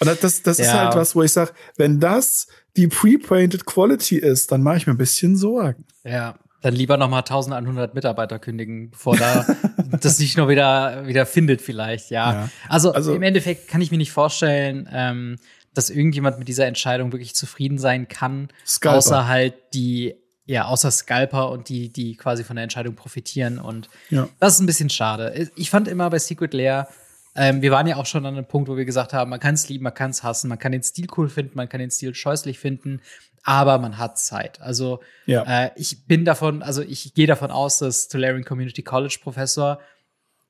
Und 0.00 0.08
das, 0.08 0.20
das, 0.20 0.42
das 0.42 0.58
ja. 0.58 0.64
ist 0.64 0.72
halt 0.72 0.94
was, 0.96 1.14
wo 1.14 1.22
ich 1.22 1.32
sage, 1.32 1.52
wenn 1.76 2.00
das 2.00 2.48
die 2.76 2.88
pre-painted 2.88 3.64
Quality 3.64 4.16
ist, 4.16 4.50
dann 4.50 4.62
mache 4.62 4.78
ich 4.78 4.86
mir 4.86 4.94
ein 4.94 4.98
bisschen 4.98 5.36
Sorgen. 5.36 5.84
Ja, 6.02 6.34
dann 6.62 6.74
lieber 6.74 6.96
noch 6.96 7.08
mal 7.08 7.18
1100 7.18 7.94
Mitarbeiter 7.94 8.38
kündigen, 8.38 8.90
bevor 8.90 9.16
da 9.16 9.46
das 10.00 10.16
sich 10.16 10.36
noch 10.36 10.48
wieder 10.48 11.06
wieder 11.06 11.26
findet 11.26 11.60
vielleicht. 11.62 12.10
Ja, 12.10 12.32
ja. 12.32 12.50
Also, 12.68 12.92
also, 12.92 13.14
im 13.14 13.22
Endeffekt 13.22 13.68
kann 13.68 13.80
ich 13.80 13.90
mir 13.90 13.98
nicht 13.98 14.12
vorstellen, 14.12 14.88
ähm, 14.92 15.36
dass 15.74 15.90
irgendjemand 15.90 16.38
mit 16.38 16.48
dieser 16.48 16.66
Entscheidung 16.66 17.12
wirklich 17.12 17.34
zufrieden 17.34 17.78
sein 17.78 18.08
kann, 18.08 18.48
Scalper. 18.66 18.98
außer 18.98 19.28
halt 19.28 19.54
die 19.74 20.14
ja, 20.46 20.66
außer 20.66 20.90
Scalper 20.90 21.50
und 21.50 21.70
die, 21.70 21.90
die 21.90 22.16
quasi 22.16 22.44
von 22.44 22.56
der 22.56 22.64
Entscheidung 22.64 22.94
profitieren. 22.94 23.58
Und 23.58 23.88
ja. 24.10 24.28
das 24.40 24.54
ist 24.54 24.60
ein 24.60 24.66
bisschen 24.66 24.90
schade. 24.90 25.50
Ich 25.56 25.70
fand 25.70 25.88
immer 25.88 26.10
bei 26.10 26.18
Secret 26.18 26.52
Lair, 26.52 26.88
Ähm, 27.36 27.62
wir 27.62 27.72
waren 27.72 27.86
ja 27.86 27.96
auch 27.96 28.06
schon 28.06 28.24
an 28.26 28.36
einem 28.36 28.46
Punkt, 28.46 28.68
wo 28.68 28.76
wir 28.76 28.84
gesagt 28.84 29.12
haben, 29.12 29.30
man 29.30 29.40
kann 29.40 29.54
es 29.54 29.68
lieben, 29.68 29.82
man 29.84 29.94
kann 29.94 30.10
es 30.10 30.22
hassen, 30.22 30.48
man 30.48 30.58
kann 30.58 30.72
den 30.72 30.82
Stil 30.82 31.06
cool 31.16 31.28
finden, 31.28 31.52
man 31.56 31.68
kann 31.68 31.80
den 31.80 31.90
Stil 31.90 32.14
scheußlich 32.14 32.58
finden, 32.60 33.00
aber 33.42 33.78
man 33.78 33.98
hat 33.98 34.18
Zeit. 34.18 34.60
Also 34.60 35.00
ja. 35.26 35.42
äh, 35.64 35.70
ich 35.74 36.06
bin 36.06 36.24
davon, 36.24 36.62
also 36.62 36.82
ich 36.82 37.12
gehe 37.14 37.26
davon 37.26 37.50
aus, 37.50 37.78
dass 37.78 38.06
Tolarian 38.08 38.44
Community 38.44 38.82
College 38.82 39.18
Professor 39.20 39.80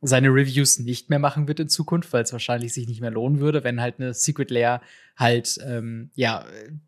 seine 0.07 0.29
Reviews 0.29 0.79
nicht 0.79 1.11
mehr 1.11 1.19
machen 1.19 1.49
wird 1.49 1.61
in 1.61 1.69
Zukunft, 1.69 2.13
weil 2.13 2.23
es 2.23 2.33
wahrscheinlich 2.33 2.75
sich 2.75 2.87
nicht 2.87 3.01
mehr 3.01 3.11
lohnen 3.11 3.41
würde, 3.41 3.65
wenn 3.65 3.81
halt 3.81 3.99
eine 3.99 4.15
Secret 4.15 4.51
Layer 4.51 4.81
halt 5.17 5.59
ähm, 5.65 6.11
ja 6.15 6.45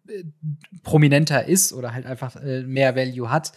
äh, 0.08 0.24
prominenter 0.82 1.46
ist 1.46 1.72
oder 1.72 1.94
halt 1.94 2.06
einfach 2.06 2.36
äh, 2.36 2.62
mehr 2.62 2.94
Value 2.94 3.30
hat. 3.30 3.52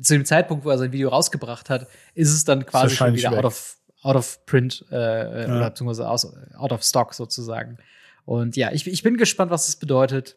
Zu 0.00 0.14
dem 0.14 0.24
Zeitpunkt, 0.24 0.64
wo 0.64 0.70
er 0.70 0.78
sein 0.78 0.92
Video 0.92 1.08
rausgebracht 1.08 1.70
hat, 1.70 1.86
ist 2.14 2.32
es 2.32 2.44
dann 2.44 2.66
quasi 2.66 2.96
schon 2.96 3.14
wieder 3.14 3.32
out 3.32 3.44
of 3.44 3.76
out 4.02 4.16
of 4.16 4.44
print 4.46 4.84
äh, 4.90 4.94
äh, 4.96 5.48
ja. 5.48 5.56
oder 5.56 5.70
beziehungsweise 5.70 6.08
aus, 6.08 6.32
out 6.56 6.72
of 6.72 6.82
stock 6.82 7.14
sozusagen. 7.14 7.78
Und 8.24 8.56
ja, 8.56 8.72
ich, 8.72 8.86
ich 8.86 9.02
bin 9.02 9.16
gespannt, 9.16 9.50
was 9.50 9.66
das 9.66 9.76
bedeutet. 9.76 10.36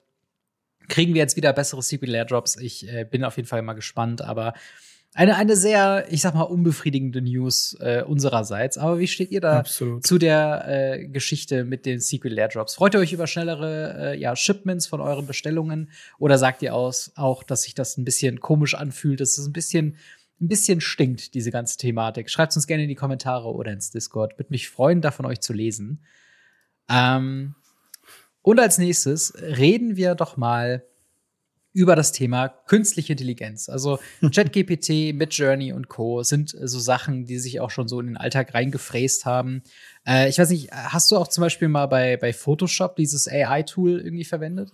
Kriegen 0.88 1.14
wir 1.14 1.22
jetzt 1.22 1.36
wieder 1.36 1.54
bessere 1.54 1.82
Secret 1.82 2.10
Layer 2.10 2.26
Drops? 2.26 2.56
Ich 2.56 2.88
äh, 2.92 3.04
bin 3.04 3.24
auf 3.24 3.38
jeden 3.38 3.48
Fall 3.48 3.62
mal 3.62 3.74
gespannt, 3.74 4.22
aber 4.22 4.54
eine, 5.16 5.36
eine 5.36 5.56
sehr, 5.56 6.06
ich 6.12 6.22
sag 6.22 6.36
mal, 6.36 6.44
unbefriedigende 6.44 7.22
News 7.22 7.76
äh, 7.80 8.04
unsererseits. 8.04 8.78
Aber 8.78 9.00
wie 9.00 9.08
steht 9.08 9.32
ihr 9.32 9.42
da 9.42 9.60
Absolut. 9.60 10.06
zu 10.06 10.20
der 10.20 10.66
äh, 10.68 11.08
Geschichte 11.08 11.64
mit 11.64 11.86
den 11.86 12.00
Secret 12.00 12.32
Lair 12.32 12.48
Drops? 12.48 12.76
Freut 12.76 12.94
ihr 12.94 13.00
euch 13.00 13.12
über 13.12 13.26
schnellere 13.26 14.12
äh, 14.14 14.20
ja, 14.20 14.36
Shipments 14.36 14.86
von 14.86 15.02
euren 15.02 15.26
Bestellungen? 15.26 15.90
Oder 16.20 16.38
sagt 16.38 16.62
ihr 16.62 16.76
aus, 16.76 17.12
auch, 17.16 17.42
dass 17.44 17.64
sich 17.64 17.74
das 17.74 17.98
ein 17.98 18.06
bisschen 18.06 18.40
komisch 18.40 18.76
anfühlt, 18.76 19.20
dass 19.20 19.38
es 19.40 19.48
ein 19.48 19.54
bisschen, 19.54 19.98
ein 20.40 20.48
bisschen 20.48 20.80
stinkt, 20.80 21.34
diese 21.34 21.50
ganze 21.50 21.78
Thematik? 21.78 22.30
Schreibt 22.30 22.56
uns 22.56 22.68
gerne 22.68 22.84
in 22.84 22.90
die 22.90 22.96
Kommentare 22.96 23.52
oder 23.52 23.72
ins 23.72 23.90
Discord. 23.90 24.38
Würde 24.38 24.52
mich 24.52 24.70
freuen, 24.70 25.02
da 25.02 25.10
von 25.10 25.26
euch 25.26 25.42
zu 25.42 25.54
lesen. 25.54 26.04
Ähm, 26.88 27.56
und 28.44 28.60
als 28.60 28.78
nächstes 28.78 29.34
reden 29.42 29.96
wir 29.96 30.14
doch 30.14 30.38
mal 30.38 30.84
über 31.74 31.96
das 31.96 32.12
Thema 32.12 32.48
künstliche 32.48 33.14
Intelligenz. 33.14 33.70
Also 33.70 34.00
ChatGPT, 34.22 35.14
Midjourney 35.14 35.72
und 35.74 35.88
Co. 35.88 36.24
sind 36.24 36.54
äh, 36.54 36.68
so 36.68 36.80
Sachen, 36.80 37.26
die 37.26 37.40
sich 37.40 37.60
auch 37.60 37.70
schon 37.70 37.88
so 37.88 38.00
in 38.00 38.08
den 38.08 38.18
Alltag 38.18 38.54
reingefräst 38.54 39.26
haben. 39.26 39.64
Äh, 40.06 40.30
ich 40.30 40.40
weiß 40.40 40.50
nicht, 40.50 40.72
hast 40.72 41.12
du 41.12 41.18
auch 41.18 41.28
zum 41.28 41.42
Beispiel 41.44 41.68
mal 41.68 41.88
bei, 41.88 42.18
bei 42.18 42.34
Photoshop 42.34 42.96
dieses 42.96 43.28
AI-Tool 43.28 44.00
irgendwie 44.00 44.26
verwendet? 44.26 44.72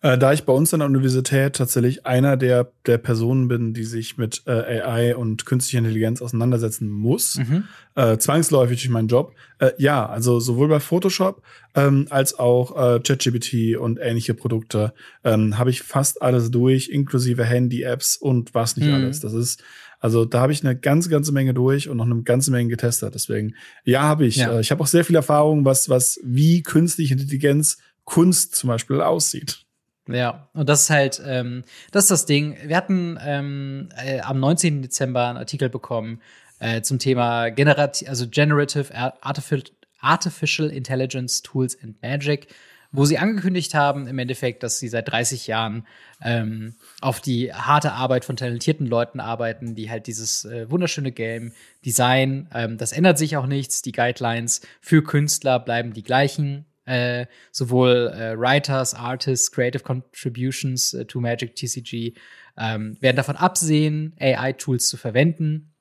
Äh, 0.00 0.16
da 0.18 0.32
ich 0.32 0.44
bei 0.44 0.52
uns 0.52 0.72
an 0.72 0.80
der 0.80 0.88
Universität 0.88 1.56
tatsächlich 1.56 2.06
einer 2.06 2.36
der, 2.36 2.70
der 2.86 2.98
Personen 2.98 3.48
bin, 3.48 3.74
die 3.74 3.84
sich 3.84 4.16
mit 4.16 4.42
äh, 4.46 4.80
AI 4.80 5.16
und 5.16 5.46
künstlicher 5.46 5.78
Intelligenz 5.78 6.22
auseinandersetzen 6.22 6.88
muss, 6.88 7.36
mhm. 7.36 7.64
äh, 7.94 8.16
zwangsläufig 8.18 8.80
durch 8.80 8.90
meinen 8.90 9.08
Job, 9.08 9.34
äh, 9.58 9.72
ja, 9.78 10.06
also 10.06 10.40
sowohl 10.40 10.68
bei 10.68 10.80
Photoshop 10.80 11.42
ähm, 11.74 12.06
als 12.10 12.38
auch 12.38 12.76
äh, 12.76 13.00
ChatGPT 13.00 13.76
und 13.78 13.98
ähnliche 14.00 14.34
Produkte 14.34 14.92
ähm, 15.24 15.58
habe 15.58 15.70
ich 15.70 15.82
fast 15.82 16.22
alles 16.22 16.50
durch, 16.50 16.88
inklusive 16.88 17.44
Handy-Apps 17.44 18.16
und 18.16 18.54
was 18.54 18.76
nicht 18.76 18.88
mhm. 18.88 18.94
alles. 18.94 19.20
Das 19.20 19.34
ist 19.34 19.62
also 20.00 20.24
da 20.24 20.40
habe 20.40 20.52
ich 20.52 20.64
eine 20.64 20.76
ganze, 20.76 21.08
ganze 21.08 21.32
Menge 21.32 21.54
durch 21.54 21.88
und 21.88 21.96
noch 21.96 22.06
eine 22.06 22.22
ganze 22.22 22.50
Menge 22.50 22.70
getestet. 22.70 23.14
Deswegen, 23.14 23.54
ja, 23.84 24.02
habe 24.02 24.26
ich. 24.26 24.36
Ja. 24.36 24.56
Äh, 24.56 24.60
ich 24.60 24.70
habe 24.70 24.82
auch 24.82 24.86
sehr 24.86 25.04
viel 25.04 25.16
Erfahrung, 25.16 25.64
was, 25.64 25.88
was 25.88 26.20
wie 26.22 26.62
künstliche 26.62 27.14
Intelligenz 27.14 27.78
Kunst 28.08 28.56
zum 28.56 28.68
Beispiel 28.68 29.02
aussieht. 29.02 29.66
Ja, 30.08 30.48
und 30.54 30.66
das 30.66 30.82
ist 30.82 30.90
halt, 30.90 31.22
ähm, 31.26 31.62
das 31.92 32.04
ist 32.04 32.10
das 32.10 32.26
Ding. 32.26 32.56
Wir 32.64 32.74
hatten 32.74 33.18
ähm, 33.22 33.90
äh, 34.02 34.20
am 34.20 34.40
19. 34.40 34.80
Dezember 34.80 35.28
einen 35.28 35.36
Artikel 35.36 35.68
bekommen 35.68 36.22
äh, 36.58 36.80
zum 36.80 36.98
Thema 36.98 37.50
Generat 37.50 38.08
also 38.08 38.26
Generative 38.26 38.94
Artificial, 39.20 39.70
Artificial 40.00 40.70
Intelligence 40.70 41.42
Tools 41.42 41.76
and 41.82 42.00
Magic, 42.00 42.48
wo 42.92 43.04
sie 43.04 43.18
angekündigt 43.18 43.74
haben, 43.74 44.06
im 44.06 44.18
Endeffekt, 44.18 44.62
dass 44.62 44.78
sie 44.78 44.88
seit 44.88 45.10
30 45.10 45.46
Jahren 45.46 45.86
ähm, 46.22 46.76
auf 47.02 47.20
die 47.20 47.52
harte 47.52 47.92
Arbeit 47.92 48.24
von 48.24 48.36
talentierten 48.36 48.86
Leuten 48.86 49.20
arbeiten, 49.20 49.74
die 49.74 49.90
halt 49.90 50.06
dieses 50.06 50.46
äh, 50.46 50.70
wunderschöne 50.70 51.12
Game 51.12 51.52
Design, 51.84 52.48
ähm, 52.54 52.78
das 52.78 52.92
ändert 52.92 53.18
sich 53.18 53.36
auch 53.36 53.46
nichts, 53.46 53.82
die 53.82 53.92
Guidelines 53.92 54.62
für 54.80 55.04
Künstler 55.04 55.58
bleiben 55.60 55.92
die 55.92 56.02
gleichen 56.02 56.64
äh, 56.88 57.26
sowohl 57.52 58.12
äh, 58.14 58.38
Writers, 58.38 58.94
Artists, 58.94 59.52
Creative 59.52 59.82
Contributions 59.82 60.94
äh, 60.94 61.04
to 61.04 61.20
Magic 61.20 61.54
TCG 61.54 62.14
ähm, 62.56 62.96
werden 63.00 63.16
davon 63.16 63.36
absehen, 63.36 64.14
AI-Tools 64.18 64.88
zu 64.88 64.96
verwenden 64.96 65.74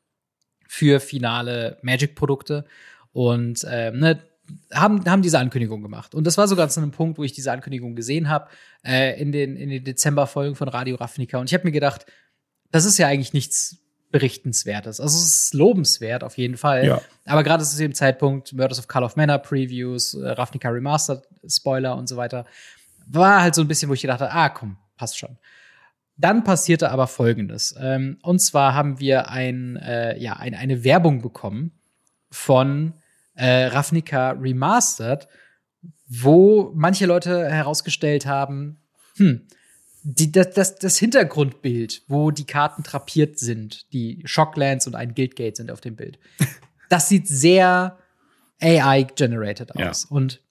für 0.68 1.00
finale 1.00 1.78
Magic-Produkte 1.82 2.66
und 3.14 3.66
ähm, 3.70 4.00
ne, 4.00 4.22
haben, 4.74 5.06
haben 5.06 5.22
diese 5.22 5.40
Ankündigung 5.40 5.82
gemacht. 5.82 6.14
Und 6.14 6.26
das 6.26 6.38
war 6.38 6.48
sogar 6.48 6.70
zu 6.70 6.80
einem 6.80 6.92
Punkt, 6.92 7.18
wo 7.18 7.24
ich 7.24 7.32
diese 7.34 7.52
Ankündigung 7.52 7.96
gesehen 7.96 8.30
habe, 8.30 8.50
äh, 8.86 9.20
in 9.20 9.32
den, 9.32 9.56
in 9.56 9.70
den 9.70 9.84
Dezember-Folgen 9.84 10.56
von 10.56 10.68
Radio 10.68 10.96
Ravnica. 10.98 11.38
Und 11.38 11.50
ich 11.50 11.54
habe 11.54 11.66
mir 11.66 11.72
gedacht, 11.72 12.06
das 12.72 12.86
ist 12.86 12.98
ja 12.98 13.08
eigentlich 13.08 13.34
nichts 13.34 13.78
Berichtenswertes. 14.12 15.00
Also 15.00 15.18
es 15.18 15.26
ist 15.26 15.54
lobenswert 15.54 16.24
auf 16.24 16.38
jeden 16.38 16.58
Fall. 16.58 16.86
Ja. 16.86 17.02
Aber 17.26 17.44
gerade 17.44 17.64
zu 17.64 17.78
dem 17.78 17.94
Zeitpunkt, 17.94 18.54
Murders 18.54 18.80
of 18.80 18.88
Call 18.88 19.04
of 19.04 19.16
Manor 19.16 19.40
Previews, 19.40 20.14
äh, 20.14 20.30
Ravnica 20.30 20.70
Remastered 20.70 21.28
Spoiler 21.48 21.96
und 21.96 22.08
so 22.08 22.16
weiter, 22.16 22.46
war 23.06 23.42
halt 23.42 23.56
so 23.56 23.62
ein 23.62 23.68
bisschen, 23.68 23.90
wo 23.90 23.94
ich 23.94 24.02
gedacht 24.02 24.22
habe, 24.22 24.32
ah, 24.32 24.50
komm, 24.50 24.78
passt 24.96 25.18
schon. 25.18 25.38
Dann 26.16 26.44
passierte 26.44 26.90
aber 26.90 27.08
Folgendes. 27.08 27.76
Ähm, 27.80 28.18
und 28.24 28.40
zwar 28.40 28.74
haben 28.74 29.00
wir 29.00 29.30
ein, 29.30 29.76
äh, 29.78 30.18
ja, 30.18 30.34
ein, 30.34 30.56
eine 30.56 30.84
Werbung 30.84 31.22
bekommen 31.22 31.72
von 32.32 32.94
äh, 33.36 33.66
Ravnica 33.66 34.32
Remastered, 34.32 35.28
wo 36.08 36.72
manche 36.76 37.06
Leute 37.06 37.50
herausgestellt 37.50 38.26
haben, 38.26 38.82
hm, 39.18 39.48
die, 40.10 40.32
das, 40.32 40.52
das, 40.52 40.76
das 40.76 40.98
Hintergrundbild, 40.98 42.04
wo 42.08 42.32
die 42.32 42.46
Karten 42.46 42.82
trapiert 42.82 43.38
sind, 43.40 43.92
die 43.92 44.22
Shocklands 44.24 44.88
und 44.88 44.96
ein 44.96 45.14
Guildgate 45.14 45.58
sind 45.58 45.70
auf 45.70 45.82
dem 45.82 45.98
Bild, 45.98 46.18
das 46.90 47.10
sieht 47.10 47.28
sehr 47.28 47.98
AI-generated 48.62 49.76
aus. 49.76 50.04
Ja. 50.04 50.16
Und 50.16 50.42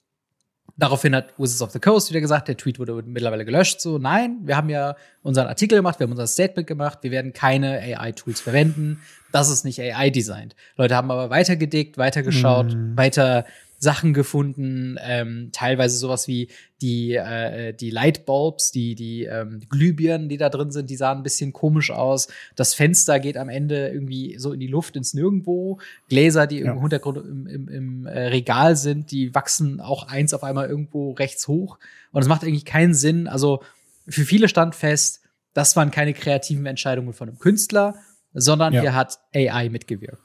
daraufhin 0.77 1.15
hat 1.15 1.33
Wizards 1.39 1.63
of 1.63 1.71
the 1.71 1.79
Coast 1.79 2.11
wieder 2.11 2.21
gesagt, 2.21 2.47
der 2.49 2.55
Tweet 2.55 2.77
wurde 2.77 3.01
mittlerweile 3.03 3.45
gelöscht. 3.45 3.81
So, 3.81 3.97
nein, 3.97 4.37
wir 4.43 4.55
haben 4.55 4.69
ja 4.69 4.95
unseren 5.23 5.47
Artikel 5.47 5.79
gemacht, 5.79 5.99
wir 5.99 6.05
haben 6.05 6.11
unser 6.11 6.27
Statement 6.27 6.67
gemacht, 6.67 6.99
wir 7.01 7.09
werden 7.09 7.33
keine 7.33 7.79
AI-Tools 7.79 8.39
verwenden. 8.39 9.01
Das 9.31 9.49
ist 9.49 9.65
nicht 9.65 9.81
AI-designed. 9.81 10.55
Leute 10.75 10.95
haben 10.95 11.09
aber 11.09 11.31
weitergedickt, 11.31 11.97
weitergeschaut, 11.97 12.75
mm. 12.75 12.95
weiter 12.95 13.45
Sachen 13.79 14.13
gefunden, 14.13 14.97
ähm, 15.01 15.49
teilweise 15.51 15.97
sowas 15.97 16.27
wie 16.27 16.49
die, 16.81 17.13
äh, 17.13 17.73
die 17.73 17.91
Lightbulbs, 17.91 18.71
die, 18.71 18.95
die 18.95 19.23
ähm, 19.25 19.61
Glühbirnen, 19.69 20.29
die 20.29 20.37
da 20.37 20.49
drin 20.49 20.71
sind, 20.71 20.89
die 20.89 20.95
sahen 20.95 21.19
ein 21.19 21.23
bisschen 21.23 21.53
komisch 21.53 21.91
aus. 21.91 22.27
Das 22.55 22.73
Fenster 22.73 23.19
geht 23.19 23.37
am 23.37 23.49
Ende 23.49 23.89
irgendwie 23.89 24.37
so 24.39 24.51
in 24.51 24.59
die 24.59 24.67
Luft 24.67 24.95
ins 24.95 25.13
Nirgendwo. 25.13 25.79
Gläser, 26.09 26.47
die 26.47 26.59
ja. 26.59 26.71
im 26.71 26.81
Hintergrund 26.81 27.17
im, 27.17 27.47
im, 27.47 27.67
im 27.67 28.05
äh, 28.07 28.27
Regal 28.27 28.75
sind, 28.75 29.11
die 29.11 29.35
wachsen 29.35 29.79
auch 29.79 30.07
eins 30.07 30.33
auf 30.33 30.43
einmal 30.43 30.67
irgendwo 30.67 31.11
rechts 31.11 31.47
hoch. 31.47 31.77
Und 32.11 32.21
es 32.21 32.27
macht 32.27 32.43
eigentlich 32.43 32.65
keinen 32.65 32.95
Sinn. 32.95 33.27
Also 33.27 33.61
für 34.07 34.25
viele 34.25 34.47
stand 34.47 34.73
fest, 34.73 35.21
das 35.53 35.75
waren 35.75 35.91
keine 35.91 36.13
kreativen 36.13 36.65
Entscheidungen 36.65 37.13
von 37.13 37.29
einem 37.29 37.39
Künstler, 37.39 37.95
sondern 38.33 38.73
ja. 38.73 38.81
hier 38.81 38.95
hat 38.95 39.19
AI 39.33 39.69
mitgewirkt. 39.69 40.21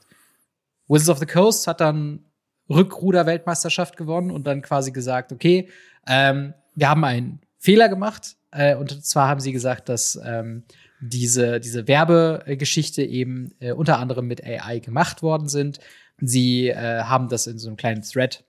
Wizards 0.87 1.09
of 1.09 1.17
the 1.19 1.25
Coast 1.25 1.67
hat 1.67 1.81
dann 1.81 2.25
Rückruder-Weltmeisterschaft 2.69 3.97
gewonnen 3.97 4.31
und 4.31 4.47
dann 4.47 4.61
quasi 4.61 4.91
gesagt, 4.91 5.31
okay, 5.31 5.69
ähm, 6.07 6.53
wir 6.75 6.89
haben 6.89 7.03
einen 7.03 7.41
Fehler 7.57 7.89
gemacht. 7.89 8.35
Äh, 8.51 8.75
und 8.75 9.05
zwar 9.05 9.27
haben 9.27 9.39
sie 9.39 9.51
gesagt, 9.51 9.89
dass 9.89 10.19
ähm, 10.23 10.63
diese, 11.01 11.59
diese 11.59 11.87
Werbegeschichte 11.87 13.03
eben 13.03 13.53
äh, 13.59 13.73
unter 13.73 13.99
anderem 13.99 14.27
mit 14.27 14.43
AI 14.43 14.79
gemacht 14.79 15.21
worden 15.21 15.47
sind. 15.47 15.79
Sie 16.19 16.69
äh, 16.69 17.03
haben 17.03 17.29
das 17.29 17.47
in 17.47 17.57
so 17.57 17.67
einem 17.67 17.77
kleinen 17.77 18.01
Thread 18.01 18.45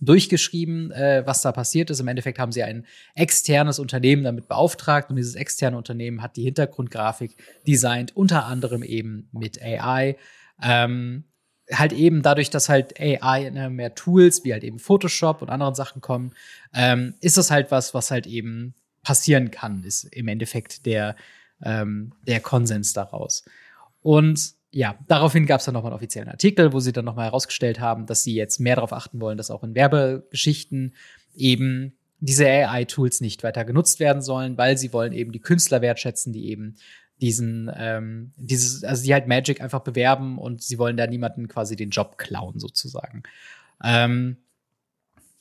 durchgeschrieben, 0.00 0.90
äh, 0.92 1.22
was 1.24 1.42
da 1.42 1.52
passiert 1.52 1.90
ist. 1.90 2.00
Im 2.00 2.08
Endeffekt 2.08 2.38
haben 2.38 2.52
sie 2.52 2.62
ein 2.62 2.86
externes 3.14 3.78
Unternehmen 3.78 4.24
damit 4.24 4.48
beauftragt 4.48 5.10
und 5.10 5.16
dieses 5.16 5.34
externe 5.34 5.76
Unternehmen 5.76 6.22
hat 6.22 6.36
die 6.36 6.44
Hintergrundgrafik 6.44 7.36
designt, 7.66 8.14
unter 8.16 8.44
anderem 8.44 8.82
eben 8.82 9.28
mit 9.32 9.62
AI. 9.62 10.16
Ähm, 10.62 11.24
halt 11.70 11.92
eben 11.92 12.22
dadurch, 12.22 12.50
dass 12.50 12.68
halt 12.68 13.00
AI 13.00 13.50
ne, 13.50 13.70
mehr 13.70 13.94
Tools 13.94 14.44
wie 14.44 14.52
halt 14.52 14.64
eben 14.64 14.78
Photoshop 14.78 15.42
und 15.42 15.50
anderen 15.50 15.74
Sachen 15.74 16.00
kommen, 16.00 16.32
ähm, 16.74 17.14
ist 17.20 17.36
das 17.36 17.50
halt 17.50 17.70
was, 17.70 17.94
was 17.94 18.10
halt 18.10 18.26
eben 18.26 18.74
passieren 19.02 19.50
kann, 19.50 19.82
ist 19.84 20.04
im 20.04 20.28
Endeffekt 20.28 20.86
der, 20.86 21.16
ähm, 21.62 22.12
der 22.26 22.40
Konsens 22.40 22.92
daraus. 22.92 23.44
Und 24.02 24.54
ja, 24.70 24.98
daraufhin 25.06 25.46
gab 25.46 25.60
es 25.60 25.66
dann 25.66 25.74
nochmal 25.74 25.92
einen 25.92 25.98
offiziellen 25.98 26.28
Artikel, 26.28 26.72
wo 26.72 26.80
sie 26.80 26.92
dann 26.92 27.04
nochmal 27.04 27.26
herausgestellt 27.26 27.78
haben, 27.78 28.06
dass 28.06 28.24
sie 28.24 28.34
jetzt 28.34 28.58
mehr 28.58 28.74
darauf 28.74 28.92
achten 28.92 29.20
wollen, 29.20 29.38
dass 29.38 29.50
auch 29.50 29.62
in 29.62 29.74
Werbegeschichten 29.74 30.94
eben 31.34 31.96
diese 32.18 32.46
AI-Tools 32.46 33.20
nicht 33.20 33.42
weiter 33.42 33.64
genutzt 33.64 34.00
werden 34.00 34.22
sollen, 34.22 34.58
weil 34.58 34.76
sie 34.76 34.92
wollen 34.92 35.12
eben 35.12 35.30
die 35.30 35.40
Künstler 35.40 35.80
wertschätzen, 35.80 36.32
die 36.32 36.48
eben 36.50 36.76
diesen, 37.24 37.70
ähm, 37.74 38.32
dieses, 38.36 38.84
also 38.84 39.02
die 39.02 39.14
halt 39.14 39.26
Magic 39.26 39.62
einfach 39.62 39.80
bewerben 39.80 40.38
und 40.38 40.62
sie 40.62 40.78
wollen 40.78 40.98
da 40.98 41.06
niemanden 41.06 41.48
quasi 41.48 41.74
den 41.74 41.88
Job 41.88 42.18
klauen, 42.18 42.60
sozusagen. 42.60 43.22
Ähm, 43.82 44.36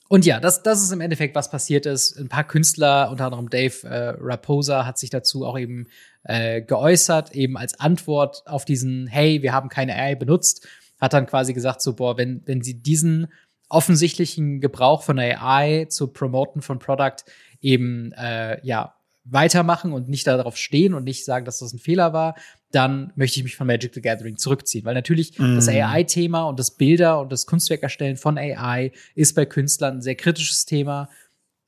und 0.07 0.25
ja, 0.25 0.39
das, 0.39 0.63
das 0.63 0.81
ist 0.81 0.91
im 0.91 1.01
Endeffekt, 1.01 1.35
was 1.35 1.49
passiert 1.49 1.85
ist. 1.85 2.17
Ein 2.17 2.29
paar 2.29 2.45
Künstler, 2.45 3.09
unter 3.11 3.25
anderem 3.25 3.49
Dave 3.49 3.85
äh, 3.85 4.15
Raposa, 4.17 4.85
hat 4.85 4.97
sich 4.97 5.09
dazu 5.09 5.45
auch 5.45 5.59
eben 5.59 5.87
äh, 6.23 6.61
geäußert, 6.61 7.33
eben 7.35 7.57
als 7.57 7.79
Antwort 7.79 8.43
auf 8.45 8.63
diesen, 8.63 9.07
hey, 9.07 9.41
wir 9.41 9.51
haben 9.51 9.67
keine 9.67 9.95
AI 9.95 10.15
benutzt, 10.15 10.65
hat 11.01 11.11
dann 11.11 11.25
quasi 11.25 11.53
gesagt, 11.53 11.81
so, 11.81 11.95
boah, 11.95 12.17
wenn, 12.17 12.43
wenn 12.45 12.61
sie 12.61 12.81
diesen 12.81 13.27
offensichtlichen 13.67 14.61
Gebrauch 14.61 15.03
von 15.03 15.19
AI 15.19 15.87
zu 15.89 16.07
promoten 16.13 16.61
von 16.61 16.79
Product 16.79 17.25
eben, 17.59 18.13
äh, 18.13 18.65
ja, 18.65 18.95
weitermachen 19.25 19.93
und 19.93 20.09
nicht 20.09 20.27
darauf 20.27 20.57
stehen 20.57 20.93
und 20.93 21.03
nicht 21.05 21.23
sagen, 21.23 21.45
dass 21.45 21.59
das 21.59 21.73
ein 21.73 21.79
Fehler 21.79 22.11
war, 22.11 22.35
dann 22.71 23.13
möchte 23.15 23.39
ich 23.39 23.43
mich 23.43 23.55
von 23.55 23.67
Magic 23.67 23.93
the 23.93 24.01
Gathering 24.01 24.37
zurückziehen. 24.37 24.83
Weil 24.83 24.95
natürlich 24.95 25.39
mm. 25.39 25.55
das 25.55 25.69
AI-Thema 25.69 26.43
und 26.43 26.59
das 26.59 26.71
Bilder 26.71 27.19
und 27.21 27.31
das 27.31 27.45
Kunstwerkerstellen 27.45 28.17
von 28.17 28.37
AI 28.37 28.91
ist 29.15 29.35
bei 29.35 29.45
Künstlern 29.45 29.97
ein 29.97 30.01
sehr 30.01 30.15
kritisches 30.15 30.65
Thema. 30.65 31.09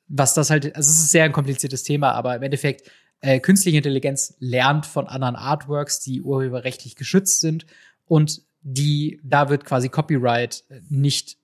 Was 0.07 0.33
das 0.33 0.49
halt, 0.49 0.75
also 0.75 0.89
es 0.89 0.99
ist 0.99 1.11
sehr 1.11 1.23
ein 1.23 1.31
kompliziertes 1.31 1.83
Thema, 1.83 2.11
aber 2.11 2.35
im 2.35 2.43
Endeffekt, 2.43 2.89
äh, 3.21 3.39
künstliche 3.39 3.77
Intelligenz 3.77 4.35
lernt 4.39 4.85
von 4.85 5.07
anderen 5.07 5.35
Artworks, 5.35 5.99
die 6.01 6.21
urheberrechtlich 6.21 6.95
geschützt 6.95 7.39
sind 7.39 7.65
und 8.05 8.41
die, 8.61 9.19
da 9.23 9.49
wird 9.49 9.63
quasi 9.63 9.89
Copyright 9.89 10.63
nicht 10.89 11.37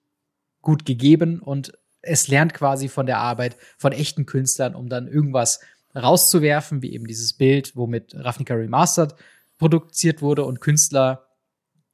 gut 0.62 0.86
gegeben 0.86 1.39
und 1.39 1.74
es 2.02 2.28
lernt 2.28 2.54
quasi 2.54 2.88
von 2.88 3.06
der 3.06 3.19
Arbeit 3.19 3.58
von 3.78 3.91
echten 3.91 4.26
Künstlern, 4.26 4.76
um 4.76 4.89
dann 4.89 5.08
irgendwas 5.08 5.60
rauszuwerfen, 5.95 6.82
wie 6.82 6.93
eben 6.93 7.08
dieses 7.08 7.34
Bild, 7.34 7.75
womit 7.75 8.15
Ravnica 8.15 8.54
Remastered 8.54 9.15
produziert 9.58 10.21
wurde 10.21 10.45
und 10.45 10.62
Künstler 10.62 11.27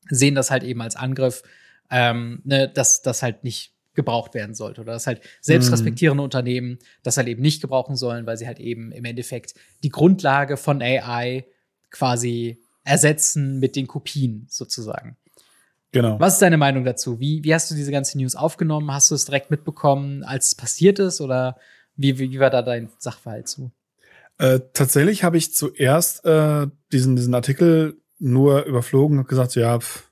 sehen 0.10 0.36
das 0.36 0.52
halt 0.52 0.64
eben 0.64 0.82
als 0.82 0.96
Angriff, 0.96 1.44
ähm, 1.90 2.42
ne, 2.44 2.70
dass 2.70 3.02
das 3.02 3.24
halt 3.24 3.44
nicht 3.44 3.74
gebraucht 3.94 4.34
werden 4.36 4.56
sollte 4.56 4.82
oder 4.82 4.94
dass 4.94 5.08
halt 5.08 5.22
selbstrespektierende 5.42 6.22
mm. 6.22 6.26
Unternehmen 6.26 6.80
das 7.04 7.18
halt 7.18 7.28
eben 7.28 7.42
nicht 7.42 7.62
gebrauchen 7.62 7.96
sollen, 7.96 8.26
weil 8.26 8.38
sie 8.38 8.48
halt 8.48 8.60
eben 8.60 8.92
im 8.92 9.04
Endeffekt 9.06 9.56
die 9.84 9.90
Grundlage 9.90 10.56
von 10.56 10.82
AI 10.82 11.46
quasi 11.90 12.62
ersetzen 12.84 13.60
mit 13.60 13.76
den 13.76 13.88
Kopien 13.88 14.46
sozusagen. 14.50 15.18
Genau. 15.92 16.20
Was 16.20 16.34
ist 16.34 16.42
deine 16.42 16.58
Meinung 16.58 16.84
dazu? 16.84 17.20
Wie, 17.20 17.44
wie 17.44 17.54
hast 17.54 17.72
du 17.72 17.76
diese 17.76 17.92
ganze 17.92 18.18
News 18.18 18.36
aufgenommen? 18.36 18.92
Hast 18.92 19.10
du 19.10 19.16
es 19.16 19.26
direkt 19.26 19.52
mitbekommen, 19.52 20.24
als 20.24 20.48
es 20.48 20.56
passiert 20.56 21.00
ist 21.00 21.20
oder 21.20 21.58
wie, 21.96 22.20
wie, 22.20 22.32
wie 22.32 22.40
war 22.40 22.50
da 22.50 22.62
dein 22.62 22.90
Sachverhalt 23.00 23.48
zu? 23.48 23.72
Äh, 24.38 24.60
tatsächlich 24.74 25.24
habe 25.24 25.38
ich 25.38 25.54
zuerst 25.54 26.26
äh, 26.26 26.68
diesen, 26.92 27.16
diesen 27.16 27.34
Artikel 27.34 28.02
nur 28.20 28.64
überflogen 28.64 29.20
und 29.20 29.28
gesagt, 29.28 29.52
so, 29.52 29.60
ja, 29.60 29.80
pff, 29.80 30.04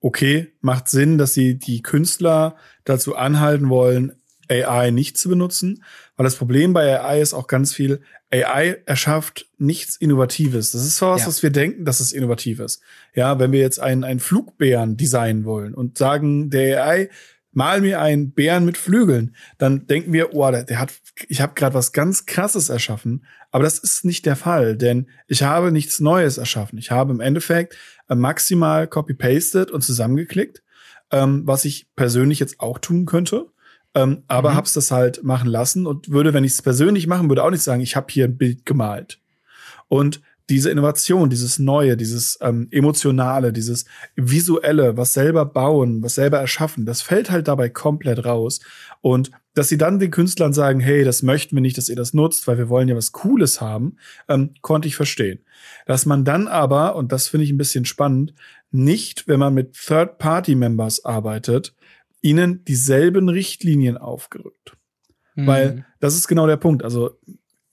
okay, 0.00 0.52
macht 0.60 0.88
Sinn, 0.88 1.18
dass 1.18 1.34
sie 1.34 1.58
die 1.58 1.82
Künstler 1.82 2.56
dazu 2.84 3.16
anhalten 3.16 3.68
wollen, 3.68 4.12
AI 4.48 4.90
nicht 4.90 5.16
zu 5.16 5.28
benutzen, 5.28 5.84
weil 6.16 6.24
das 6.24 6.36
Problem 6.36 6.72
bei 6.72 7.00
AI 7.00 7.20
ist 7.20 7.34
auch 7.34 7.46
ganz 7.46 7.72
viel, 7.72 8.00
AI 8.32 8.82
erschafft 8.86 9.46
nichts 9.58 9.96
Innovatives. 9.96 10.72
Das 10.72 10.84
ist 10.84 10.96
zwar 10.96 11.14
was, 11.14 11.22
ja. 11.22 11.28
was 11.28 11.42
wir 11.42 11.50
denken, 11.50 11.84
dass 11.84 12.00
es 12.00 12.12
innovativ 12.12 12.60
ist. 12.60 12.80
Ja, 13.14 13.38
wenn 13.38 13.52
wir 13.52 13.60
jetzt 13.60 13.80
einen, 13.80 14.04
einen 14.04 14.20
Flugbären 14.20 14.96
designen 14.96 15.44
wollen 15.44 15.74
und 15.74 15.98
sagen, 15.98 16.50
der 16.50 16.84
AI 16.84 17.10
mal 17.52 17.80
mir 17.80 18.00
einen 18.00 18.32
Bären 18.32 18.64
mit 18.64 18.76
Flügeln, 18.76 19.34
dann 19.58 19.86
denken 19.86 20.12
wir, 20.12 20.34
oh, 20.34 20.50
der, 20.50 20.64
der 20.64 20.78
hat, 20.78 20.92
ich 21.28 21.40
habe 21.40 21.54
gerade 21.54 21.74
was 21.74 21.92
ganz 21.92 22.26
Krasses 22.26 22.68
erschaffen. 22.68 23.24
Aber 23.50 23.64
das 23.64 23.78
ist 23.78 24.04
nicht 24.04 24.26
der 24.26 24.36
Fall, 24.36 24.76
denn 24.76 25.06
ich 25.26 25.42
habe 25.42 25.72
nichts 25.72 26.00
Neues 26.00 26.38
erschaffen. 26.38 26.78
Ich 26.78 26.90
habe 26.90 27.12
im 27.12 27.20
Endeffekt 27.20 27.76
äh, 28.08 28.14
maximal 28.14 28.86
copy-pasted 28.86 29.70
und 29.70 29.82
zusammengeklickt, 29.82 30.62
ähm, 31.10 31.42
was 31.46 31.64
ich 31.64 31.88
persönlich 31.96 32.38
jetzt 32.38 32.60
auch 32.60 32.78
tun 32.78 33.06
könnte. 33.06 33.46
Ähm, 33.94 34.22
aber 34.28 34.50
mhm. 34.50 34.54
hab's 34.54 34.72
das 34.74 34.92
halt 34.92 35.24
machen 35.24 35.48
lassen 35.48 35.86
und 35.86 36.10
würde, 36.10 36.32
wenn 36.32 36.44
ich 36.44 36.52
es 36.52 36.62
persönlich 36.62 37.08
machen 37.08 37.28
würde, 37.28 37.42
auch 37.42 37.50
nicht 37.50 37.62
sagen, 37.62 37.80
ich 37.80 37.96
habe 37.96 38.06
hier 38.10 38.26
ein 38.26 38.38
Bild 38.38 38.64
gemalt. 38.64 39.18
Und 39.88 40.20
diese 40.48 40.70
Innovation, 40.70 41.30
dieses 41.30 41.58
Neue, 41.58 41.96
dieses 41.96 42.38
ähm, 42.40 42.68
Emotionale, 42.70 43.52
dieses 43.52 43.84
Visuelle, 44.16 44.96
was 44.96 45.12
selber 45.12 45.44
bauen, 45.44 46.02
was 46.02 46.16
selber 46.16 46.38
erschaffen, 46.38 46.86
das 46.86 47.02
fällt 47.02 47.30
halt 47.30 47.48
dabei 47.48 47.68
komplett 47.68 48.24
raus. 48.24 48.60
Und 49.00 49.30
dass 49.54 49.68
sie 49.68 49.78
dann 49.78 49.98
den 49.98 50.10
Künstlern 50.10 50.52
sagen, 50.52 50.80
hey, 50.80 51.04
das 51.04 51.22
möchten 51.22 51.56
wir 51.56 51.60
nicht, 51.60 51.76
dass 51.76 51.88
ihr 51.88 51.96
das 51.96 52.14
nutzt, 52.14 52.46
weil 52.46 52.58
wir 52.58 52.68
wollen 52.68 52.88
ja 52.88 52.96
was 52.96 53.12
Cooles 53.12 53.60
haben, 53.60 53.96
ähm, 54.28 54.54
konnte 54.60 54.88
ich 54.88 54.96
verstehen. 54.96 55.40
Dass 55.86 56.06
man 56.06 56.24
dann 56.24 56.46
aber, 56.46 56.94
und 56.96 57.12
das 57.12 57.28
finde 57.28 57.44
ich 57.44 57.50
ein 57.50 57.58
bisschen 57.58 57.84
spannend, 57.84 58.34
nicht, 58.70 59.26
wenn 59.26 59.40
man 59.40 59.54
mit 59.54 59.74
Third-Party-Members 59.74 61.04
arbeitet, 61.04 61.74
ihnen 62.22 62.64
dieselben 62.64 63.28
Richtlinien 63.28 63.98
aufgerückt. 63.98 64.76
Mhm. 65.34 65.46
Weil 65.46 65.86
das 65.98 66.14
ist 66.14 66.28
genau 66.28 66.46
der 66.46 66.56
Punkt. 66.56 66.84
Also 66.84 67.18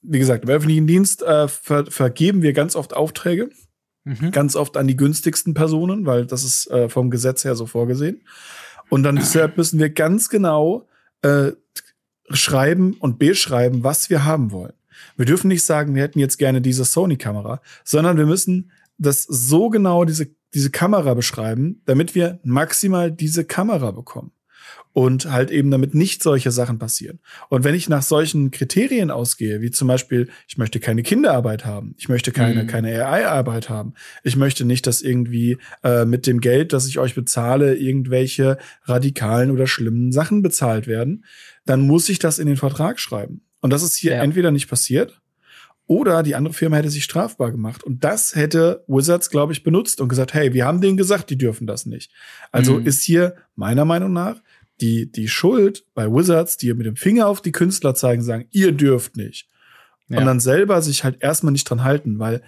wie 0.02 0.20
gesagt, 0.20 0.46
im 0.46 0.50
öffentlichen 0.50 0.88
Dienst 0.88 1.22
äh, 1.22 1.48
ver 1.48 1.86
vergeben 1.88 2.42
wir 2.42 2.54
ganz 2.54 2.76
oft 2.76 2.96
Aufträge. 2.96 3.50
Mhm. 4.06 4.32
Ganz 4.32 4.56
oft 4.56 4.78
an 4.78 4.88
die 4.88 4.96
günstigsten 4.96 5.54
Personen, 5.54 6.06
weil 6.06 6.26
das 6.26 6.44
ist 6.44 6.72
äh, 6.72 6.88
vom 6.88 7.10
Gesetz 7.10 7.44
her 7.44 7.56
so 7.56 7.66
vorgesehen. 7.66 8.22
Und 8.90 9.04
dann 9.04 9.18
deshalb 9.18 9.58
müssen 9.58 9.80
wir 9.80 9.90
ganz 9.90 10.30
genau 10.30 10.88
äh, 11.22 11.52
schreiben 12.30 12.94
und 13.00 13.20
beschreiben, 13.20 13.84
was 13.84 14.10
wir 14.10 14.26
haben 14.26 14.52
wollen. 14.52 14.74
Wir 15.16 15.26
dürfen 15.26 15.48
nicht 15.48 15.64
sagen, 15.64 15.96
wir 15.96 16.04
hätten 16.04 16.20
jetzt 16.20 16.38
gerne 16.38 16.62
diese 16.62 16.86
Sony-Kamera, 16.86 17.62
sondern 17.84 18.18
wir 18.18 18.26
müssen 18.26 18.72
das 18.98 19.24
so 19.24 19.70
genau 19.70 20.06
diese, 20.06 20.30
diese 20.54 20.72
Kamera 20.72 21.14
beschreiben, 21.14 21.82
damit 21.86 22.16
wir 22.16 22.40
maximal 22.44 23.12
diese 23.12 23.46
Kamera 23.46 23.92
bekommen 23.92 24.32
und 24.98 25.32
halt 25.32 25.52
eben 25.52 25.70
damit 25.70 25.94
nicht 25.94 26.24
solche 26.24 26.50
Sachen 26.50 26.80
passieren. 26.80 27.20
Und 27.50 27.64
wenn 27.64 27.76
ich 27.76 27.88
nach 27.88 28.02
solchen 28.02 28.50
Kriterien 28.50 29.12
ausgehe, 29.12 29.62
wie 29.62 29.70
zum 29.70 29.88
Beispiel, 29.88 30.28
ich 30.48 30.58
möchte 30.58 30.80
keine 30.80 31.04
Kinderarbeit 31.04 31.66
haben, 31.66 31.94
ich 32.00 32.10
möchte 32.10 32.32
keine, 32.32 32.64
mhm. 32.64 32.68
keine 32.68 33.06
AI-Arbeit 33.06 33.70
haben, 33.70 33.94
ich 34.24 34.36
möchte 34.38 34.66
nicht, 34.66 34.88
dass 34.88 35.04
irgendwie 35.04 35.60
äh, 35.84 36.06
mit 36.06 36.26
dem 36.26 36.42
Geld, 36.42 36.74
das 36.74 36.88
ich 36.88 36.98
euch 36.98 37.14
bezahle, 37.14 37.76
irgendwelche 37.76 38.58
radikalen 38.86 39.52
oder 39.52 39.68
schlimmen 39.68 40.12
Sachen 40.12 40.42
bezahlt 40.42 40.88
werden, 40.88 41.26
dann 41.68 41.82
muss 41.82 42.10
ich 42.10 42.18
das 42.18 42.40
in 42.40 42.48
den 42.48 42.58
Vertrag 42.58 43.00
schreiben. 43.00 43.42
Und 43.62 43.74
das 43.74 43.84
ist 43.84 43.98
hier 43.98 44.14
ja. 44.14 44.24
entweder 44.24 44.50
nicht 44.50 44.68
passiert 44.68 45.22
oder 45.88 46.22
die 46.22 46.36
andere 46.36 46.54
Firma 46.54 46.78
hätte 46.78 46.90
sich 46.90 47.06
strafbar 47.06 47.52
gemacht. 47.52 47.84
Und 47.84 48.04
das 48.04 48.36
hätte 48.36 48.84
Wizards, 48.88 49.30
glaube 49.30 49.54
ich, 49.54 49.64
benutzt 49.64 50.02
und 50.02 50.10
gesagt, 50.10 50.34
hey, 50.34 50.54
wir 50.54 50.66
haben 50.66 50.82
denen 50.82 50.98
gesagt, 50.98 51.30
die 51.30 51.38
dürfen 51.38 51.66
das 51.66 51.86
nicht. 51.86 52.12
Also 52.52 52.80
mhm. 52.80 52.86
ist 52.86 53.04
hier 53.04 53.36
meiner 53.56 53.86
Meinung 53.86 54.12
nach 54.12 54.42
die, 54.82 55.12
die 55.12 55.28
Schuld 55.28 55.86
bei 55.94 56.08
Wizards, 56.08 56.58
die 56.58 56.74
mit 56.74 56.86
dem 56.86 56.96
Finger 56.96 57.28
auf 57.28 57.42
die 57.42 57.52
Künstler 57.52 57.96
zeigen, 57.96 58.22
sagen, 58.22 58.46
ihr 58.52 58.72
dürft 58.72 59.18
nicht. 59.18 59.48
Ja. 60.08 60.20
Und 60.20 60.26
dann 60.26 60.40
selber 60.40 60.82
sich 60.82 61.04
halt 61.04 61.22
erstmal 61.22 61.52
nicht 61.52 61.70
dran 61.70 61.84
halten, 61.84 62.20
weil 62.20 62.42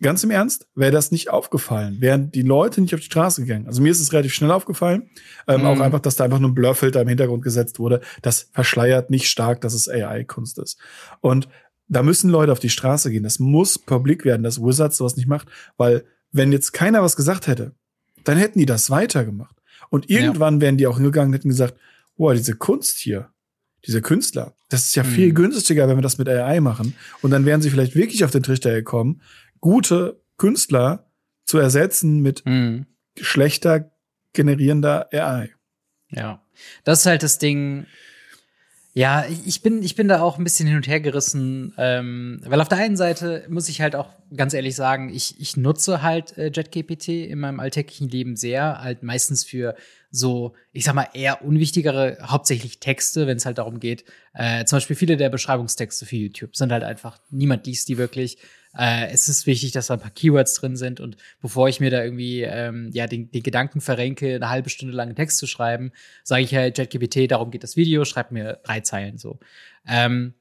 ganz 0.00 0.24
im 0.24 0.30
Ernst, 0.30 0.66
wäre 0.74 0.92
das 0.92 1.12
nicht 1.12 1.30
aufgefallen, 1.30 2.00
wären 2.00 2.30
die 2.30 2.42
Leute 2.42 2.80
nicht 2.80 2.94
auf 2.94 3.00
die 3.00 3.06
Straße 3.06 3.42
gegangen. 3.42 3.66
Also 3.66 3.80
mir 3.80 3.90
ist 3.90 4.00
es 4.00 4.12
relativ 4.12 4.34
schnell 4.34 4.50
aufgefallen. 4.50 5.10
Ähm, 5.46 5.60
mhm. 5.60 5.66
Auch 5.66 5.80
einfach, 5.80 6.00
dass 6.00 6.16
da 6.16 6.24
einfach 6.24 6.40
nur 6.40 6.50
ein 6.50 6.54
Blurfilter 6.54 7.00
im 7.00 7.08
Hintergrund 7.08 7.42
gesetzt 7.42 7.78
wurde. 7.78 8.00
Das 8.22 8.50
verschleiert 8.52 9.10
nicht 9.10 9.28
stark, 9.28 9.60
dass 9.60 9.74
es 9.74 9.88
AI-Kunst 9.88 10.58
ist. 10.58 10.78
Und 11.20 11.48
da 11.88 12.02
müssen 12.02 12.30
Leute 12.30 12.52
auf 12.52 12.60
die 12.60 12.70
Straße 12.70 13.10
gehen. 13.10 13.22
Das 13.22 13.38
muss 13.38 13.78
publik 13.78 14.24
werden, 14.24 14.42
dass 14.42 14.60
Wizards 14.60 14.96
sowas 14.96 15.16
nicht 15.16 15.28
macht, 15.28 15.48
weil 15.76 16.04
wenn 16.32 16.50
jetzt 16.50 16.72
keiner 16.72 17.02
was 17.02 17.16
gesagt 17.16 17.46
hätte, 17.46 17.74
dann 18.24 18.38
hätten 18.38 18.58
die 18.58 18.66
das 18.66 18.90
weitergemacht. 18.90 19.56
Und 19.94 20.10
irgendwann 20.10 20.54
ja. 20.54 20.60
wären 20.62 20.76
die 20.76 20.88
auch 20.88 20.96
hingegangen 20.96 21.28
und 21.28 21.34
hätten 21.34 21.50
gesagt, 21.50 21.78
boah, 22.16 22.34
diese 22.34 22.56
Kunst 22.56 22.98
hier, 22.98 23.30
diese 23.86 24.02
Künstler, 24.02 24.56
das 24.68 24.86
ist 24.86 24.96
ja 24.96 25.04
mhm. 25.04 25.08
viel 25.08 25.32
günstiger, 25.32 25.86
wenn 25.86 25.96
wir 25.96 26.02
das 26.02 26.18
mit 26.18 26.28
AI 26.28 26.58
machen. 26.58 26.96
Und 27.22 27.30
dann 27.30 27.46
wären 27.46 27.62
sie 27.62 27.70
vielleicht 27.70 27.94
wirklich 27.94 28.24
auf 28.24 28.32
den 28.32 28.42
Trichter 28.42 28.72
gekommen, 28.72 29.22
gute 29.60 30.20
Künstler 30.36 31.06
zu 31.44 31.58
ersetzen 31.58 32.22
mit 32.22 32.44
mhm. 32.44 32.86
schlechter 33.16 33.92
generierender 34.32 35.10
AI. 35.12 35.50
Ja, 36.10 36.42
das 36.82 36.98
ist 37.00 37.06
halt 37.06 37.22
das 37.22 37.38
Ding. 37.38 37.86
Ja, 38.96 39.24
ich 39.44 39.60
bin, 39.60 39.82
ich 39.82 39.96
bin 39.96 40.06
da 40.06 40.22
auch 40.22 40.38
ein 40.38 40.44
bisschen 40.44 40.68
hin 40.68 40.76
und 40.76 40.86
her 40.86 41.00
gerissen, 41.00 41.74
ähm, 41.78 42.40
weil 42.44 42.60
auf 42.60 42.68
der 42.68 42.78
einen 42.78 42.96
Seite 42.96 43.44
muss 43.48 43.68
ich 43.68 43.80
halt 43.80 43.96
auch 43.96 44.08
ganz 44.36 44.54
ehrlich 44.54 44.76
sagen, 44.76 45.12
ich, 45.12 45.40
ich 45.40 45.56
nutze 45.56 46.00
halt 46.00 46.38
äh, 46.38 46.52
JetGPT 46.54 47.08
in 47.08 47.40
meinem 47.40 47.58
alltäglichen 47.58 48.08
Leben 48.08 48.36
sehr, 48.36 48.80
halt 48.80 49.02
meistens 49.02 49.42
für 49.42 49.74
so, 50.12 50.54
ich 50.70 50.84
sag 50.84 50.94
mal, 50.94 51.08
eher 51.12 51.44
unwichtigere, 51.44 52.18
hauptsächlich 52.22 52.78
Texte, 52.78 53.26
wenn 53.26 53.36
es 53.36 53.46
halt 53.46 53.58
darum 53.58 53.80
geht. 53.80 54.04
Äh, 54.32 54.64
zum 54.64 54.76
Beispiel 54.76 54.94
viele 54.94 55.16
der 55.16 55.28
Beschreibungstexte 55.28 56.06
für 56.06 56.14
YouTube 56.14 56.54
sind 56.54 56.70
halt 56.70 56.84
einfach, 56.84 57.18
niemand 57.30 57.66
liest 57.66 57.88
die 57.88 57.98
wirklich. 57.98 58.38
Äh, 58.76 59.08
es 59.12 59.28
ist 59.28 59.46
wichtig, 59.46 59.72
dass 59.72 59.86
da 59.86 59.94
ein 59.94 60.00
paar 60.00 60.10
Keywords 60.10 60.54
drin 60.54 60.76
sind 60.76 61.00
und 61.00 61.16
bevor 61.40 61.68
ich 61.68 61.80
mir 61.80 61.90
da 61.90 62.02
irgendwie 62.02 62.42
ähm, 62.42 62.90
ja 62.92 63.06
den, 63.06 63.30
den 63.30 63.42
Gedanken 63.42 63.80
verrenke, 63.80 64.34
eine 64.34 64.50
halbe 64.50 64.70
Stunde 64.70 64.94
lang 64.94 65.08
einen 65.08 65.16
Text 65.16 65.38
zu 65.38 65.46
schreiben, 65.46 65.92
sage 66.24 66.42
ich 66.42 66.54
halt 66.54 66.78
JetGPT, 66.78 67.30
darum 67.30 67.50
geht 67.50 67.62
das 67.62 67.76
Video, 67.76 68.04
schreib 68.04 68.32
mir 68.32 68.58
drei 68.64 68.80
Zeilen 68.80 69.18
so. 69.18 69.38
Ähm, 69.86 70.34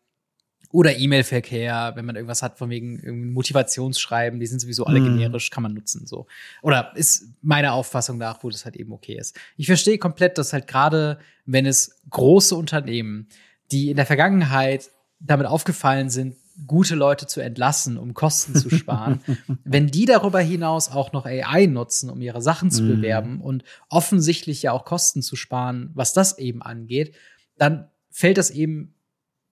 Oder 0.71 0.97
E-Mail-Verkehr, 0.97 1.91
wenn 1.95 2.05
man 2.05 2.15
irgendwas 2.15 2.41
hat 2.41 2.57
von 2.57 2.71
wegen 2.71 3.31
Motivationsschreiben, 3.33 4.39
die 4.39 4.47
sind 4.47 4.59
sowieso 4.59 4.85
alle 4.85 4.99
mm. 4.99 5.05
generisch, 5.05 5.51
kann 5.51 5.61
man 5.61 5.75
nutzen, 5.75 6.07
so. 6.07 6.25
Oder 6.63 6.93
ist 6.95 7.27
meiner 7.43 7.73
Auffassung 7.73 8.17
nach, 8.17 8.43
wo 8.43 8.49
das 8.49 8.65
halt 8.65 8.75
eben 8.77 8.91
okay 8.91 9.15
ist. 9.15 9.39
Ich 9.55 9.67
verstehe 9.67 9.99
komplett, 9.99 10.39
dass 10.39 10.51
halt 10.51 10.65
gerade, 10.65 11.19
wenn 11.45 11.67
es 11.67 12.01
große 12.09 12.55
Unternehmen, 12.55 13.27
die 13.71 13.91
in 13.91 13.97
der 13.97 14.07
Vergangenheit 14.07 14.89
damit 15.19 15.45
aufgefallen 15.45 16.09
sind, 16.09 16.35
gute 16.67 16.95
Leute 16.95 17.27
zu 17.27 17.41
entlassen, 17.41 17.97
um 17.97 18.13
Kosten 18.13 18.55
zu 18.55 18.69
sparen. 18.69 19.21
Wenn 19.63 19.87
die 19.87 20.05
darüber 20.05 20.39
hinaus 20.39 20.89
auch 20.89 21.11
noch 21.11 21.25
AI 21.25 21.65
nutzen, 21.65 22.09
um 22.09 22.21
ihre 22.21 22.41
Sachen 22.41 22.69
zu 22.69 22.83
mm. 22.83 22.87
bewerben 22.87 23.41
und 23.41 23.63
offensichtlich 23.89 24.61
ja 24.63 24.71
auch 24.71 24.85
Kosten 24.85 25.21
zu 25.21 25.35
sparen, 25.35 25.89
was 25.93 26.13
das 26.13 26.37
eben 26.37 26.61
angeht, 26.61 27.15
dann 27.57 27.89
fällt 28.11 28.37
das 28.37 28.51
eben 28.51 28.93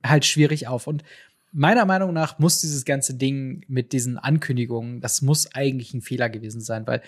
halt 0.03 0.25
schwierig 0.25 0.67
auf. 0.67 0.87
Und 0.87 1.03
meiner 1.51 1.85
Meinung 1.85 2.13
nach 2.13 2.39
muss 2.39 2.61
dieses 2.61 2.85
ganze 2.85 3.15
Ding 3.15 3.65
mit 3.67 3.93
diesen 3.93 4.17
Ankündigungen, 4.17 5.01
das 5.01 5.21
muss 5.21 5.53
eigentlich 5.53 5.93
ein 5.93 6.01
Fehler 6.01 6.29
gewesen 6.29 6.61
sein, 6.61 6.85
weil 6.87 7.01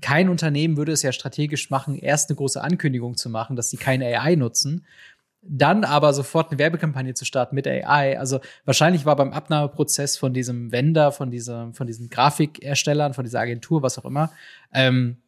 kein 0.00 0.28
Unternehmen 0.28 0.76
würde 0.76 0.92
es 0.92 1.02
ja 1.02 1.12
strategisch 1.12 1.70
machen, 1.70 1.98
erst 1.98 2.30
eine 2.30 2.36
große 2.36 2.62
Ankündigung 2.62 3.16
zu 3.16 3.30
machen, 3.30 3.56
dass 3.56 3.70
sie 3.70 3.76
keine 3.76 4.06
AI 4.06 4.36
nutzen, 4.36 4.84
dann 5.42 5.84
aber 5.84 6.12
sofort 6.12 6.50
eine 6.50 6.58
Werbekampagne 6.58 7.14
zu 7.14 7.24
starten 7.24 7.54
mit 7.54 7.66
AI. 7.66 8.18
Also 8.18 8.40
wahrscheinlich 8.64 9.06
war 9.06 9.16
beim 9.16 9.32
Abnahmeprozess 9.32 10.16
von 10.16 10.34
diesem 10.34 10.72
Vendor, 10.72 11.12
von 11.12 11.30
diesem, 11.30 11.74
von 11.74 11.86
diesen 11.86 12.10
Grafikerstellern, 12.10 13.14
von 13.14 13.24
dieser 13.24 13.40
Agentur, 13.40 13.82
was 13.82 13.98
auch 13.98 14.04
immer, 14.04 14.32
ähm, 14.72 15.18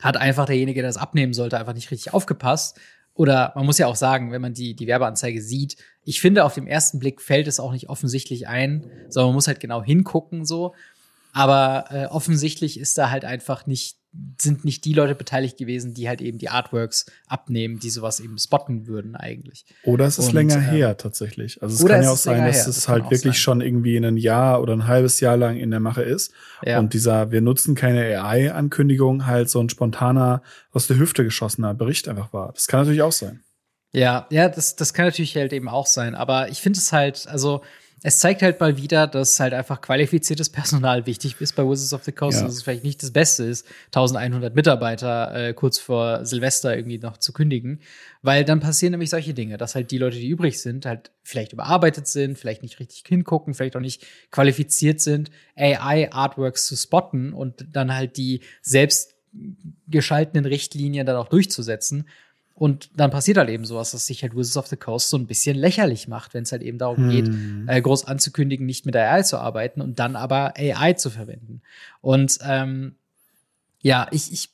hat 0.00 0.16
einfach 0.16 0.46
derjenige, 0.46 0.80
der 0.80 0.88
das 0.88 0.96
abnehmen 0.96 1.32
sollte, 1.32 1.58
einfach 1.58 1.74
nicht 1.74 1.90
richtig 1.90 2.12
aufgepasst 2.12 2.78
oder 3.20 3.52
man 3.54 3.66
muss 3.66 3.76
ja 3.76 3.86
auch 3.86 3.96
sagen, 3.96 4.32
wenn 4.32 4.40
man 4.40 4.54
die, 4.54 4.74
die 4.74 4.86
Werbeanzeige 4.86 5.42
sieht, 5.42 5.76
ich 6.04 6.22
finde, 6.22 6.44
auf 6.44 6.54
dem 6.54 6.66
ersten 6.66 6.98
Blick 6.98 7.20
fällt 7.20 7.48
es 7.48 7.60
auch 7.60 7.72
nicht 7.72 7.90
offensichtlich 7.90 8.48
ein, 8.48 8.90
sondern 9.08 9.28
man 9.28 9.34
muss 9.34 9.46
halt 9.46 9.60
genau 9.60 9.82
hingucken 9.82 10.46
so. 10.46 10.74
Aber 11.32 11.84
äh, 11.90 12.06
offensichtlich 12.06 12.80
ist 12.80 12.96
da 12.96 13.10
halt 13.10 13.26
einfach 13.26 13.66
nicht 13.66 13.98
sind 14.40 14.64
nicht 14.64 14.84
die 14.84 14.92
Leute 14.92 15.14
beteiligt 15.14 15.56
gewesen, 15.56 15.94
die 15.94 16.08
halt 16.08 16.20
eben 16.20 16.38
die 16.38 16.48
Artworks 16.48 17.06
abnehmen, 17.28 17.78
die 17.78 17.90
sowas 17.90 18.18
eben 18.18 18.38
spotten 18.38 18.88
würden 18.88 19.14
eigentlich. 19.14 19.64
Oder 19.84 20.06
es 20.06 20.18
ist 20.18 20.28
und, 20.28 20.34
länger 20.34 20.56
äh, 20.56 20.62
her 20.62 20.96
tatsächlich. 20.96 21.62
Also 21.62 21.76
es 21.76 21.88
kann 21.88 22.02
ja 22.02 22.10
auch 22.10 22.16
sein, 22.16 22.44
dass 22.44 22.56
her. 22.56 22.68
es 22.68 22.74
das 22.74 22.88
halt 22.88 23.04
wirklich 23.04 23.22
sein. 23.22 23.34
schon 23.34 23.60
irgendwie 23.60 23.96
ein 23.96 24.16
Jahr 24.16 24.60
oder 24.62 24.72
ein 24.72 24.88
halbes 24.88 25.20
Jahr 25.20 25.36
lang 25.36 25.56
in 25.56 25.70
der 25.70 25.78
Mache 25.78 26.02
ist. 26.02 26.32
Ja. 26.64 26.80
Und 26.80 26.92
dieser, 26.92 27.30
wir 27.30 27.40
nutzen 27.40 27.76
keine 27.76 28.20
AI-Ankündigung, 28.20 29.26
halt 29.26 29.48
so 29.48 29.60
ein 29.60 29.68
spontaner, 29.68 30.42
aus 30.72 30.88
der 30.88 30.98
Hüfte 30.98 31.22
geschossener 31.22 31.74
Bericht 31.74 32.08
einfach 32.08 32.32
war. 32.32 32.52
Das 32.52 32.66
kann 32.66 32.80
natürlich 32.80 33.02
auch 33.02 33.12
sein. 33.12 33.44
Ja, 33.92 34.26
ja, 34.30 34.48
das, 34.48 34.76
das 34.76 34.92
kann 34.92 35.06
natürlich 35.06 35.36
halt 35.36 35.52
eben 35.52 35.68
auch 35.68 35.86
sein. 35.86 36.14
Aber 36.14 36.48
ich 36.48 36.60
finde 36.60 36.78
es 36.78 36.92
halt, 36.92 37.26
also 37.28 37.62
es 38.02 38.18
zeigt 38.18 38.40
halt 38.42 38.58
mal 38.60 38.78
wieder, 38.78 39.06
dass 39.06 39.38
halt 39.40 39.52
einfach 39.52 39.80
qualifiziertes 39.80 40.48
Personal 40.48 41.06
wichtig 41.06 41.38
ist 41.40 41.54
bei 41.54 41.62
Wizards 41.62 41.92
of 41.92 42.04
the 42.04 42.12
Coast. 42.12 42.38
Ja. 42.38 42.46
Dass 42.46 42.54
es 42.54 42.62
vielleicht 42.62 42.84
nicht 42.84 43.02
das 43.02 43.10
Beste 43.10 43.44
ist, 43.44 43.66
1100 43.86 44.54
Mitarbeiter 44.54 45.48
äh, 45.48 45.52
kurz 45.52 45.78
vor 45.78 46.24
Silvester 46.24 46.74
irgendwie 46.74 46.98
noch 46.98 47.18
zu 47.18 47.32
kündigen. 47.32 47.80
Weil 48.22 48.44
dann 48.44 48.60
passieren 48.60 48.92
nämlich 48.92 49.10
solche 49.10 49.34
Dinge, 49.34 49.58
dass 49.58 49.74
halt 49.74 49.90
die 49.90 49.98
Leute, 49.98 50.18
die 50.18 50.28
übrig 50.28 50.60
sind, 50.60 50.86
halt 50.86 51.10
vielleicht 51.22 51.52
überarbeitet 51.52 52.06
sind, 52.06 52.38
vielleicht 52.38 52.62
nicht 52.62 52.80
richtig 52.80 53.04
hingucken, 53.06 53.52
vielleicht 53.52 53.76
auch 53.76 53.80
nicht 53.80 54.06
qualifiziert 54.30 55.00
sind, 55.00 55.30
AI-Artworks 55.56 56.66
zu 56.66 56.76
spotten 56.76 57.34
und 57.34 57.66
dann 57.72 57.94
halt 57.94 58.16
die 58.16 58.40
selbst 58.62 59.14
geschalteten 59.86 60.44
Richtlinien 60.44 61.06
dann 61.06 61.16
auch 61.16 61.28
durchzusetzen 61.28 62.06
und 62.60 62.90
dann 62.94 63.10
passiert 63.10 63.38
halt 63.38 63.48
eben 63.48 63.64
sowas, 63.64 63.92
dass 63.92 64.04
sich 64.04 64.20
halt 64.20 64.36
Wizards 64.36 64.58
of 64.58 64.66
the 64.66 64.76
Coast 64.76 65.08
so 65.08 65.16
ein 65.16 65.26
bisschen 65.26 65.56
lächerlich 65.56 66.08
macht, 66.08 66.34
wenn 66.34 66.42
es 66.42 66.52
halt 66.52 66.60
eben 66.60 66.76
darum 66.76 67.10
hm. 67.10 67.10
geht, 67.10 67.74
äh, 67.74 67.80
groß 67.80 68.04
anzukündigen, 68.04 68.66
nicht 68.66 68.84
mit 68.84 68.94
AI 68.94 69.22
zu 69.22 69.38
arbeiten 69.38 69.80
und 69.80 69.98
dann 69.98 70.14
aber 70.14 70.52
AI 70.58 70.92
zu 70.92 71.08
verwenden. 71.08 71.62
Und 72.02 72.38
ähm, 72.46 72.96
ja, 73.80 74.08
ich, 74.10 74.30
ich 74.30 74.50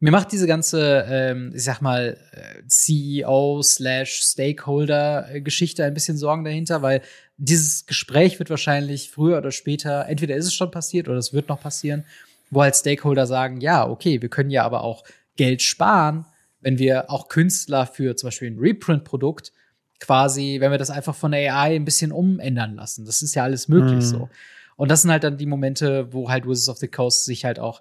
mir 0.00 0.12
macht 0.12 0.32
diese 0.32 0.46
ganze, 0.46 1.04
ähm, 1.10 1.52
ich 1.54 1.64
sag 1.64 1.82
mal, 1.82 2.16
äh, 2.32 2.66
CEO 2.68 3.60
slash 3.62 4.22
Stakeholder-Geschichte 4.22 5.84
ein 5.84 5.92
bisschen 5.92 6.16
Sorgen 6.16 6.42
dahinter, 6.42 6.80
weil 6.80 7.02
dieses 7.36 7.84
Gespräch 7.84 8.38
wird 8.38 8.48
wahrscheinlich 8.48 9.10
früher 9.10 9.36
oder 9.36 9.52
später, 9.52 10.06
entweder 10.08 10.36
ist 10.36 10.46
es 10.46 10.54
schon 10.54 10.70
passiert 10.70 11.06
oder 11.06 11.18
es 11.18 11.34
wird 11.34 11.50
noch 11.50 11.60
passieren, 11.60 12.06
wo 12.50 12.62
halt 12.62 12.76
Stakeholder 12.76 13.26
sagen, 13.26 13.60
ja, 13.60 13.86
okay, 13.86 14.22
wir 14.22 14.30
können 14.30 14.48
ja 14.48 14.64
aber 14.64 14.84
auch 14.84 15.04
Geld 15.36 15.60
sparen, 15.60 16.24
wenn 16.60 16.78
wir 16.78 17.10
auch 17.10 17.28
Künstler 17.28 17.86
für 17.86 18.16
zum 18.16 18.28
Beispiel 18.28 18.50
ein 18.50 18.58
Reprint-Produkt 18.58 19.52
quasi, 20.00 20.58
wenn 20.60 20.70
wir 20.70 20.78
das 20.78 20.90
einfach 20.90 21.14
von 21.14 21.32
der 21.32 21.54
AI 21.54 21.76
ein 21.76 21.84
bisschen 21.84 22.12
umändern 22.12 22.74
lassen. 22.74 23.04
Das 23.04 23.22
ist 23.22 23.34
ja 23.34 23.44
alles 23.44 23.68
möglich 23.68 23.96
mhm. 23.96 24.00
so. 24.00 24.28
Und 24.76 24.90
das 24.90 25.02
sind 25.02 25.10
halt 25.10 25.24
dann 25.24 25.38
die 25.38 25.46
Momente, 25.46 26.12
wo 26.12 26.28
halt 26.28 26.46
Wizards 26.46 26.68
of 26.68 26.78
the 26.78 26.88
Coast 26.88 27.24
sich 27.24 27.44
halt 27.44 27.58
auch 27.58 27.80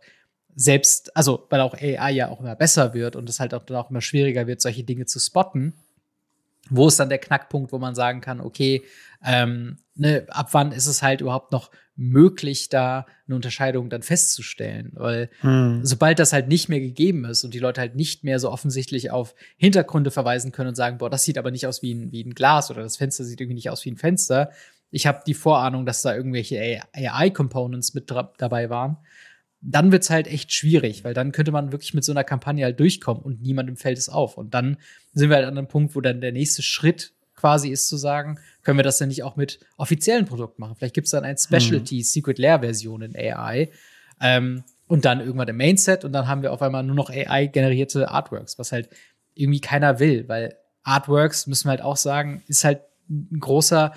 selbst, 0.55 1.15
also 1.15 1.45
weil 1.49 1.59
auch 1.59 1.73
AI 1.73 2.11
ja 2.11 2.29
auch 2.29 2.39
immer 2.39 2.55
besser 2.55 2.93
wird 2.93 3.17
und 3.17 3.29
es 3.29 3.39
halt 3.39 3.53
auch 3.53 3.63
dann 3.63 3.77
auch 3.77 3.89
immer 3.89 4.01
schwieriger 4.01 4.47
wird, 4.47 4.61
solche 4.61 4.83
Dinge 4.83 5.05
zu 5.05 5.19
spotten. 5.19 5.73
Wo 6.69 6.87
ist 6.87 6.99
dann 6.99 7.09
der 7.09 7.19
Knackpunkt, 7.19 7.73
wo 7.73 7.77
man 7.77 7.93
sagen 7.93 8.21
kann, 8.21 8.39
okay, 8.39 8.83
ähm, 9.23 9.77
ne, 9.95 10.25
ab 10.29 10.49
wann 10.53 10.71
ist 10.71 10.87
es 10.87 11.03
halt 11.03 11.21
überhaupt 11.21 11.51
noch 11.51 11.69
möglich, 11.95 12.69
da 12.69 13.05
eine 13.27 13.35
Unterscheidung 13.35 13.89
dann 13.89 14.01
festzustellen. 14.01 14.91
Weil 14.93 15.29
hm. 15.41 15.81
sobald 15.83 16.19
das 16.19 16.33
halt 16.33 16.47
nicht 16.47 16.69
mehr 16.69 16.79
gegeben 16.79 17.25
ist 17.25 17.43
und 17.43 17.53
die 17.53 17.59
Leute 17.59 17.81
halt 17.81 17.95
nicht 17.95 18.23
mehr 18.23 18.39
so 18.39 18.51
offensichtlich 18.51 19.11
auf 19.11 19.35
Hintergründe 19.57 20.11
verweisen 20.11 20.51
können 20.51 20.69
und 20.69 20.75
sagen, 20.75 20.97
boah, 20.97 21.09
das 21.09 21.23
sieht 21.23 21.37
aber 21.37 21.51
nicht 21.51 21.67
aus 21.67 21.81
wie 21.81 21.93
ein, 21.93 22.11
wie 22.11 22.23
ein 22.23 22.35
Glas 22.35 22.69
oder 22.69 22.81
das 22.81 22.97
Fenster 22.97 23.23
sieht 23.23 23.39
irgendwie 23.39 23.55
nicht 23.55 23.69
aus 23.69 23.85
wie 23.85 23.91
ein 23.91 23.97
Fenster. 23.97 24.51
Ich 24.91 25.07
habe 25.07 25.23
die 25.25 25.33
Vorahnung, 25.33 25.85
dass 25.85 26.01
da 26.01 26.15
irgendwelche 26.15 26.81
AI-Components 26.93 27.93
mit 27.93 28.11
dabei 28.11 28.69
waren. 28.69 28.97
Dann 29.61 29.91
wird's 29.91 30.09
halt 30.09 30.27
echt 30.27 30.53
schwierig, 30.53 31.03
weil 31.03 31.13
dann 31.13 31.31
könnte 31.31 31.51
man 31.51 31.71
wirklich 31.71 31.93
mit 31.93 32.03
so 32.03 32.11
einer 32.11 32.23
Kampagne 32.23 32.65
halt 32.65 32.79
durchkommen 32.79 33.23
und 33.23 33.41
niemandem 33.41 33.77
fällt 33.77 33.97
es 33.97 34.09
auf. 34.09 34.37
Und 34.37 34.53
dann 34.53 34.77
sind 35.13 35.29
wir 35.29 35.37
halt 35.37 35.47
an 35.47 35.57
einem 35.57 35.67
Punkt, 35.67 35.95
wo 35.95 36.01
dann 36.01 36.21
der 36.21 36.31
nächste 36.31 36.61
Schritt 36.61 37.13
quasi 37.35 37.69
ist 37.69 37.87
zu 37.87 37.97
sagen, 37.97 38.39
können 38.63 38.77
wir 38.77 38.83
das 38.83 38.97
denn 38.97 39.09
nicht 39.09 39.23
auch 39.23 39.35
mit 39.35 39.59
offiziellen 39.77 40.25
Produkten 40.25 40.61
machen? 40.61 40.75
Vielleicht 40.75 40.95
gibt 40.95 41.05
es 41.05 41.11
dann 41.11 41.23
ein 41.23 41.37
Specialty 41.37 41.97
mhm. 41.97 42.03
Secret 42.03 42.39
Lair 42.39 42.59
Version 42.59 43.01
in 43.01 43.15
AI. 43.15 43.69
Ähm, 44.21 44.63
und 44.87 45.05
dann 45.05 45.19
irgendwann 45.19 45.47
im 45.47 45.57
Mainset 45.57 46.05
und 46.05 46.13
dann 46.13 46.27
haben 46.27 46.41
wir 46.41 46.53
auf 46.53 46.61
einmal 46.61 46.83
nur 46.83 46.95
noch 46.95 47.09
AI-generierte 47.09 48.09
Artworks, 48.09 48.59
was 48.59 48.71
halt 48.71 48.89
irgendwie 49.33 49.59
keiner 49.59 49.99
will, 49.99 50.27
weil 50.27 50.55
Artworks, 50.83 51.47
müssen 51.47 51.65
wir 51.65 51.71
halt 51.71 51.81
auch 51.81 51.97
sagen, 51.97 52.43
ist 52.47 52.63
halt 52.63 52.81
ein 53.09 53.39
großer 53.39 53.93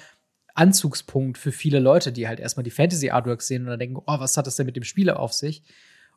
Anzugspunkt 0.54 1.38
für 1.38 1.52
viele 1.52 1.78
Leute, 1.78 2.10
die 2.10 2.26
halt 2.26 2.40
erstmal 2.40 2.64
die 2.64 2.70
Fantasy-Artworks 2.70 3.46
sehen 3.46 3.62
und 3.62 3.68
dann 3.68 3.78
denken, 3.78 3.96
oh, 3.98 4.20
was 4.20 4.36
hat 4.36 4.46
das 4.46 4.56
denn 4.56 4.66
mit 4.66 4.76
dem 4.76 4.82
Spieler 4.82 5.20
auf 5.20 5.32
sich? 5.32 5.62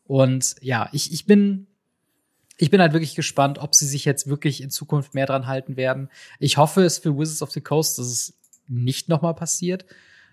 Und 0.03 0.55
ja, 0.61 0.89
ich, 0.93 1.13
ich 1.13 1.25
bin 1.25 1.67
ich 2.61 2.69
bin 2.69 2.79
halt 2.79 2.93
wirklich 2.93 3.15
gespannt, 3.15 3.57
ob 3.57 3.73
sie 3.73 3.87
sich 3.87 4.05
jetzt 4.05 4.27
wirklich 4.27 4.61
in 4.61 4.69
Zukunft 4.69 5.15
mehr 5.15 5.25
dran 5.25 5.47
halten 5.47 5.77
werden. 5.77 6.09
Ich 6.37 6.57
hoffe 6.57 6.83
es 6.83 6.99
für 6.99 7.17
Wizards 7.17 7.41
of 7.41 7.49
the 7.49 7.59
Coast, 7.59 7.97
dass 7.97 8.05
es 8.05 8.33
nicht 8.67 9.09
nochmal 9.09 9.33
passiert. 9.33 9.83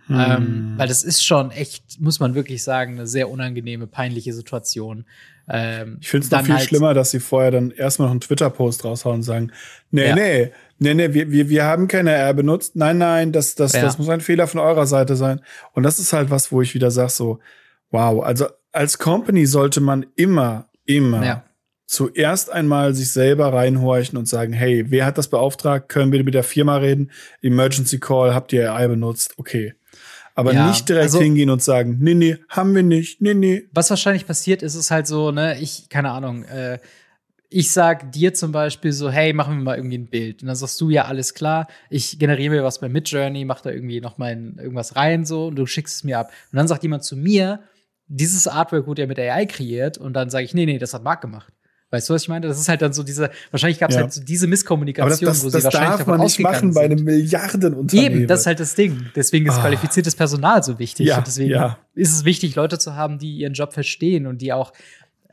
Hm. 0.08 0.20
Ähm, 0.20 0.74
weil 0.76 0.88
das 0.88 1.04
ist 1.04 1.24
schon 1.24 1.50
echt, 1.50 2.02
muss 2.02 2.20
man 2.20 2.34
wirklich 2.34 2.62
sagen, 2.62 2.92
eine 2.92 3.06
sehr 3.06 3.30
unangenehme, 3.30 3.86
peinliche 3.86 4.34
Situation. 4.34 5.06
Ähm, 5.48 5.96
ich 6.02 6.08
finde 6.10 6.26
es 6.26 6.30
noch 6.30 6.44
viel 6.44 6.54
halt 6.54 6.68
schlimmer, 6.68 6.92
dass 6.92 7.12
sie 7.12 7.20
vorher 7.20 7.50
dann 7.50 7.70
erstmal 7.70 8.08
noch 8.08 8.12
einen 8.12 8.20
Twitter-Post 8.20 8.84
raushauen 8.84 9.16
und 9.16 9.22
sagen, 9.22 9.50
nee, 9.90 10.08
ja. 10.08 10.14
nee, 10.14 10.52
nee, 10.78 10.92
nee, 10.92 11.14
wir, 11.14 11.30
wir, 11.30 11.48
wir 11.48 11.64
haben 11.64 11.88
keine 11.88 12.12
R 12.12 12.34
benutzt. 12.34 12.76
Nein, 12.76 12.98
nein, 12.98 13.32
das, 13.32 13.54
das, 13.54 13.72
ja. 13.72 13.80
das 13.80 13.96
muss 13.96 14.10
ein 14.10 14.20
Fehler 14.20 14.46
von 14.46 14.60
eurer 14.60 14.86
Seite 14.86 15.16
sein. 15.16 15.40
Und 15.72 15.82
das 15.82 15.98
ist 15.98 16.12
halt 16.12 16.28
was, 16.28 16.52
wo 16.52 16.60
ich 16.60 16.74
wieder 16.74 16.90
sage, 16.90 17.08
so, 17.08 17.38
wow, 17.90 18.22
also 18.22 18.48
als 18.70 18.98
Company 18.98 19.46
sollte 19.46 19.80
man 19.80 20.04
immer, 20.14 20.68
immer 20.84 21.24
ja 21.24 21.47
zuerst 21.88 22.52
einmal 22.52 22.94
sich 22.94 23.10
selber 23.10 23.52
reinhorchen 23.52 24.18
und 24.18 24.28
sagen, 24.28 24.52
hey, 24.52 24.84
wer 24.90 25.06
hat 25.06 25.16
das 25.16 25.28
beauftragt? 25.28 25.88
Können 25.88 26.12
wir 26.12 26.22
mit 26.22 26.34
der 26.34 26.44
Firma 26.44 26.76
reden? 26.76 27.10
Emergency 27.40 27.98
Call, 27.98 28.34
habt 28.34 28.52
ihr 28.52 28.72
AI 28.74 28.88
benutzt? 28.88 29.34
Okay. 29.38 29.72
Aber 30.34 30.52
ja, 30.52 30.68
nicht 30.68 30.88
direkt 30.88 31.04
also, 31.04 31.20
hingehen 31.20 31.50
und 31.50 31.62
sagen, 31.62 31.96
nee, 31.98 32.14
nee, 32.14 32.36
haben 32.50 32.74
wir 32.74 32.82
nicht, 32.82 33.20
nee, 33.22 33.34
nee. 33.34 33.64
Was 33.72 33.90
wahrscheinlich 33.90 34.26
passiert 34.26 34.62
ist, 34.62 34.74
ist 34.74 34.90
halt 34.90 35.06
so, 35.06 35.32
ne, 35.32 35.58
ich, 35.60 35.88
keine 35.88 36.10
Ahnung, 36.10 36.44
äh, 36.44 36.78
ich 37.48 37.72
sag 37.72 38.12
dir 38.12 38.34
zum 38.34 38.52
Beispiel 38.52 38.92
so, 38.92 39.10
hey, 39.10 39.32
machen 39.32 39.56
wir 39.56 39.64
mal 39.64 39.76
irgendwie 39.76 39.98
ein 39.98 40.10
Bild. 40.10 40.42
Und 40.42 40.48
dann 40.48 40.56
sagst 40.56 40.78
du, 40.82 40.90
ja, 40.90 41.06
alles 41.06 41.32
klar, 41.32 41.66
ich 41.88 42.18
generiere 42.18 42.56
mir 42.56 42.62
was 42.62 42.80
bei 42.80 42.90
Midjourney, 42.90 43.46
mach 43.46 43.62
da 43.62 43.70
irgendwie 43.70 44.02
noch 44.02 44.18
mal 44.18 44.32
irgendwas 44.58 44.94
rein 44.94 45.24
so 45.24 45.46
und 45.46 45.56
du 45.56 45.64
schickst 45.64 45.96
es 45.96 46.04
mir 46.04 46.18
ab. 46.18 46.30
Und 46.52 46.58
dann 46.58 46.68
sagt 46.68 46.82
jemand 46.82 47.02
zu 47.02 47.16
mir, 47.16 47.60
dieses 48.06 48.46
Artwork 48.46 48.86
wurde 48.86 49.02
ja 49.02 49.08
mit 49.08 49.18
AI 49.18 49.46
kreiert 49.46 49.96
und 49.96 50.12
dann 50.12 50.28
sage 50.28 50.44
ich, 50.44 50.52
nee, 50.52 50.66
nee, 50.66 50.78
das 50.78 50.92
hat 50.92 51.02
Marc 51.02 51.22
gemacht. 51.22 51.52
Weißt 51.90 52.08
du, 52.08 52.14
was 52.14 52.22
ich 52.22 52.28
meine? 52.28 52.46
Das 52.46 52.60
ist 52.60 52.68
halt 52.68 52.82
dann 52.82 52.92
so 52.92 53.02
diese, 53.02 53.30
wahrscheinlich 53.50 53.78
gab 53.78 53.88
es 53.88 53.96
ja. 53.96 54.02
halt 54.02 54.12
so 54.12 54.22
diese 54.22 54.46
Misskommunikation, 54.46 55.10
das, 55.10 55.20
das, 55.20 55.44
wo 55.44 55.48
sie 55.48 55.56
das 55.56 55.64
wahrscheinlich 55.64 55.98
darf 55.98 56.06
man 56.06 56.20
nicht 56.20 56.38
machen 56.40 56.74
bei 56.74 56.82
einem 56.82 57.02
Milliardenunternehmen. 57.02 58.18
Eben, 58.18 58.26
das 58.26 58.40
ist 58.40 58.46
halt 58.46 58.60
das 58.60 58.74
Ding. 58.74 59.06
Deswegen 59.16 59.46
ist 59.46 59.56
oh. 59.56 59.60
qualifiziertes 59.60 60.14
Personal 60.14 60.62
so 60.62 60.78
wichtig. 60.78 61.06
Ja, 61.06 61.18
und 61.18 61.26
deswegen 61.26 61.50
ja. 61.50 61.78
ist 61.94 62.12
es 62.12 62.24
wichtig, 62.24 62.54
Leute 62.56 62.78
zu 62.78 62.94
haben, 62.94 63.18
die 63.18 63.38
ihren 63.38 63.54
Job 63.54 63.72
verstehen 63.72 64.26
und 64.26 64.42
die 64.42 64.52
auch 64.52 64.72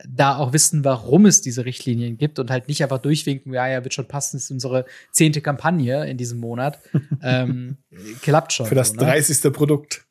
da 0.08 0.36
auch 0.36 0.52
wissen, 0.52 0.84
warum 0.84 1.26
es 1.26 1.40
diese 1.40 1.64
Richtlinien 1.64 2.18
gibt 2.18 2.38
und 2.38 2.50
halt 2.50 2.68
nicht 2.68 2.82
einfach 2.82 2.98
durchwinken, 2.98 3.52
ja, 3.52 3.66
ja, 3.66 3.82
wird 3.82 3.94
schon 3.94 4.08
passen, 4.08 4.36
ist 4.36 4.50
unsere 4.50 4.84
zehnte 5.10 5.40
Kampagne 5.40 6.08
in 6.08 6.16
diesem 6.16 6.38
Monat. 6.38 6.78
ähm, 7.22 7.76
klappt 8.22 8.52
schon. 8.52 8.66
Für 8.66 8.74
das 8.74 8.88
so, 8.88 8.96
ne? 8.96 9.00
30. 9.00 9.52
Produkt. 9.52 10.06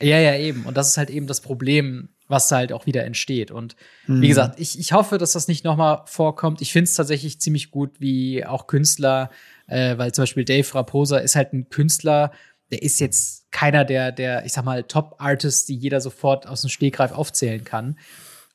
Ja, 0.00 0.18
ja, 0.18 0.36
eben. 0.36 0.64
Und 0.64 0.76
das 0.76 0.88
ist 0.88 0.96
halt 0.96 1.10
eben 1.10 1.26
das 1.26 1.40
Problem, 1.40 2.08
was 2.28 2.50
halt 2.50 2.72
auch 2.72 2.86
wieder 2.86 3.04
entsteht. 3.04 3.50
Und 3.50 3.76
mhm. 4.06 4.22
wie 4.22 4.28
gesagt, 4.28 4.58
ich, 4.58 4.78
ich 4.78 4.92
hoffe, 4.92 5.18
dass 5.18 5.32
das 5.32 5.48
nicht 5.48 5.64
nochmal 5.64 6.02
vorkommt. 6.06 6.60
Ich 6.62 6.72
finde 6.72 6.84
es 6.84 6.94
tatsächlich 6.94 7.40
ziemlich 7.40 7.70
gut, 7.70 8.00
wie 8.00 8.44
auch 8.44 8.66
Künstler, 8.66 9.30
äh, 9.66 9.98
weil 9.98 10.12
zum 10.12 10.22
Beispiel 10.22 10.44
Dave 10.44 10.74
Raposa 10.74 11.18
ist 11.18 11.36
halt 11.36 11.52
ein 11.52 11.68
Künstler, 11.68 12.32
der 12.70 12.82
ist 12.82 12.98
jetzt 13.00 13.50
keiner 13.50 13.84
der, 13.84 14.10
der, 14.10 14.44
ich 14.46 14.52
sag 14.52 14.64
mal, 14.64 14.82
Top-Artists, 14.84 15.66
die 15.66 15.76
jeder 15.76 16.00
sofort 16.00 16.46
aus 16.46 16.62
dem 16.62 16.70
Stegreif 16.70 17.12
aufzählen 17.12 17.62
kann. 17.62 17.98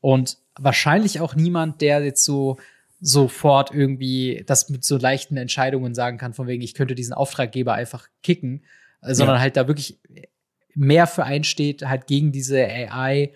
Und 0.01 0.37
wahrscheinlich 0.57 1.21
auch 1.21 1.35
niemand, 1.35 1.81
der 1.81 2.03
jetzt 2.03 2.25
so 2.25 2.57
sofort 3.01 3.71
irgendwie 3.73 4.43
das 4.45 4.69
mit 4.69 4.83
so 4.83 4.97
leichten 4.97 5.37
Entscheidungen 5.37 5.95
sagen 5.95 6.17
kann, 6.17 6.33
von 6.33 6.47
wegen, 6.47 6.61
ich 6.61 6.73
könnte 6.73 6.95
diesen 6.95 7.13
Auftraggeber 7.13 7.73
einfach 7.73 8.07
kicken, 8.23 8.63
sondern 9.01 9.37
ja. 9.37 9.41
halt 9.41 9.55
da 9.55 9.67
wirklich 9.67 9.99
mehr 10.75 11.07
für 11.07 11.23
einsteht, 11.23 11.85
halt 11.85 12.07
gegen 12.07 12.31
diese 12.31 12.61
AI 12.61 13.31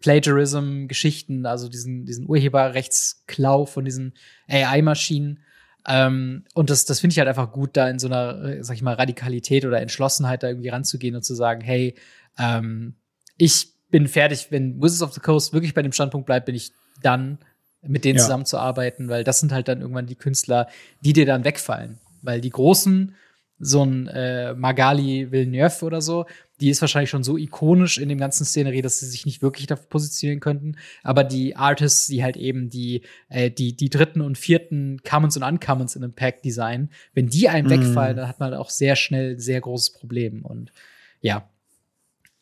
Plagiarism-Geschichten, 0.00 1.46
also 1.46 1.68
diesen, 1.68 2.06
diesen 2.06 2.28
Urheberrechtsklau 2.28 3.66
von 3.66 3.84
diesen 3.84 4.14
AI-Maschinen. 4.48 5.40
Ähm, 5.86 6.44
und 6.54 6.70
das, 6.70 6.84
das 6.84 7.00
finde 7.00 7.12
ich 7.12 7.18
halt 7.18 7.28
einfach 7.28 7.52
gut, 7.52 7.76
da 7.76 7.88
in 7.88 7.98
so 7.98 8.06
einer, 8.06 8.42
äh, 8.44 8.64
sag 8.64 8.74
ich 8.76 8.82
mal, 8.82 8.94
Radikalität 8.94 9.64
oder 9.64 9.80
Entschlossenheit 9.80 10.42
da 10.42 10.48
irgendwie 10.48 10.68
ranzugehen 10.68 11.14
und 11.16 11.22
zu 11.22 11.34
sagen, 11.34 11.60
hey, 11.60 11.94
ähm, 12.38 12.94
ich 13.36 13.72
bin 13.90 14.08
fertig, 14.08 14.48
wenn 14.50 14.80
Wizards 14.80 15.02
of 15.02 15.12
the 15.12 15.20
Coast 15.20 15.52
wirklich 15.52 15.74
bei 15.74 15.82
dem 15.82 15.92
Standpunkt 15.92 16.26
bleibt, 16.26 16.46
bin 16.46 16.54
ich 16.54 16.72
dann 17.02 17.38
mit 17.82 18.04
denen 18.04 18.18
ja. 18.18 18.22
zusammenzuarbeiten, 18.22 19.08
weil 19.08 19.24
das 19.24 19.40
sind 19.40 19.52
halt 19.52 19.68
dann 19.68 19.80
irgendwann 19.80 20.06
die 20.06 20.16
Künstler, 20.16 20.68
die 21.00 21.12
dir 21.12 21.26
dann 21.26 21.44
wegfallen. 21.44 21.98
Weil 22.22 22.40
die 22.40 22.50
großen, 22.50 23.14
so 23.60 23.84
ein 23.84 24.08
äh, 24.08 24.54
Magali 24.54 25.30
Villeneuve 25.30 25.84
oder 25.84 26.00
so, 26.00 26.24
die 26.60 26.70
ist 26.70 26.80
wahrscheinlich 26.80 27.10
schon 27.10 27.22
so 27.22 27.36
ikonisch 27.36 27.98
in 27.98 28.08
dem 28.08 28.18
ganzen 28.18 28.44
Szenerie, 28.44 28.80
dass 28.80 29.00
sie 29.00 29.06
sich 29.06 29.26
nicht 29.26 29.42
wirklich 29.42 29.66
dafür 29.66 29.86
positionieren 29.88 30.40
könnten. 30.40 30.76
Aber 31.02 31.24
die 31.24 31.56
Artists, 31.56 32.06
die 32.06 32.22
halt 32.22 32.36
eben 32.36 32.70
die, 32.70 33.02
äh, 33.28 33.50
die, 33.50 33.76
die 33.76 33.90
dritten 33.90 34.22
und 34.22 34.38
vierten 34.38 35.02
Commons 35.02 35.36
und 35.36 35.42
Uncommons 35.42 35.94
in 35.94 36.02
einem 36.02 36.14
Pack 36.14 36.42
designen, 36.42 36.90
wenn 37.12 37.28
die 37.28 37.48
einem 37.48 37.68
mm. 37.68 37.70
wegfallen, 37.70 38.16
dann 38.16 38.28
hat 38.28 38.40
man 38.40 38.54
auch 38.54 38.70
sehr 38.70 38.96
schnell 38.96 39.34
ein 39.34 39.40
sehr 39.40 39.60
großes 39.60 39.92
Problem. 39.92 40.44
Und 40.44 40.72
ja, 41.20 41.48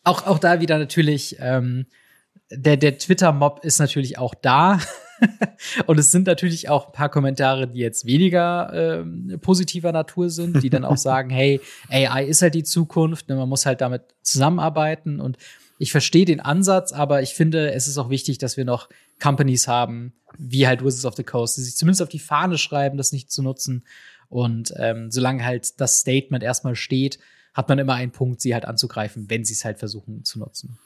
auch, 0.05 0.27
auch 0.27 0.39
da 0.39 0.61
wieder 0.61 0.79
natürlich, 0.79 1.37
ähm, 1.41 1.87
der, 2.51 2.77
der 2.77 2.97
Twitter-Mob 2.97 3.65
ist 3.65 3.79
natürlich 3.79 4.19
auch 4.19 4.35
da. 4.35 4.81
und 5.87 5.99
es 5.99 6.11
sind 6.11 6.27
natürlich 6.27 6.69
auch 6.69 6.87
ein 6.87 6.93
paar 6.93 7.09
Kommentare, 7.09 7.69
die 7.69 7.81
jetzt 7.81 8.07
weniger 8.07 8.71
ähm, 8.73 9.39
positiver 9.41 9.93
Natur 9.93 10.31
sind, 10.31 10.63
die 10.63 10.71
dann 10.71 10.85
auch 10.85 10.97
sagen, 10.99 11.31
hey, 11.31 11.61
AI 11.89 12.25
ist 12.25 12.43
halt 12.43 12.55
die 12.55 12.65
Zukunft, 12.65 13.29
ne, 13.29 13.37
man 13.37 13.49
muss 13.49 13.67
halt 13.67 13.81
damit 13.81 14.03
zusammenarbeiten 14.23 15.21
und 15.21 15.39
ich 15.79 15.93
verstehe 15.93 16.25
den 16.25 16.41
Ansatz, 16.41 16.93
aber 16.93 17.23
ich 17.23 17.35
finde, 17.35 17.73
es 17.73 17.87
ist 17.87 17.99
auch 17.99 18.11
wichtig, 18.11 18.39
dass 18.39 18.57
wir 18.57 18.65
noch 18.65 18.89
Companies 19.23 19.69
haben, 19.69 20.13
wie 20.37 20.67
halt 20.67 20.85
Wizards 20.85 21.05
of 21.05 21.15
the 21.15 21.23
Coast, 21.23 21.57
die 21.57 21.63
sich 21.63 21.77
zumindest 21.77 22.03
auf 22.03 22.09
die 22.09 22.19
Fahne 22.19 22.59
schreiben, 22.59 22.97
das 22.97 23.13
nicht 23.13 23.31
zu 23.31 23.43
nutzen. 23.43 23.85
Und 24.29 24.75
ähm, 24.77 25.11
solange 25.11 25.45
halt 25.45 25.81
das 25.81 26.01
Statement 26.01 26.43
erstmal 26.43 26.75
steht, 26.75 27.19
hat 27.55 27.69
man 27.69 27.79
immer 27.79 27.95
einen 27.95 28.13
Punkt, 28.13 28.41
sie 28.41 28.55
halt 28.55 28.65
anzugreifen, 28.65 29.31
wenn 29.31 29.45
sie 29.45 29.55
es 29.55 29.65
halt 29.65 29.79
versuchen 29.79 30.25
zu 30.25 30.39
nutzen. 30.39 30.79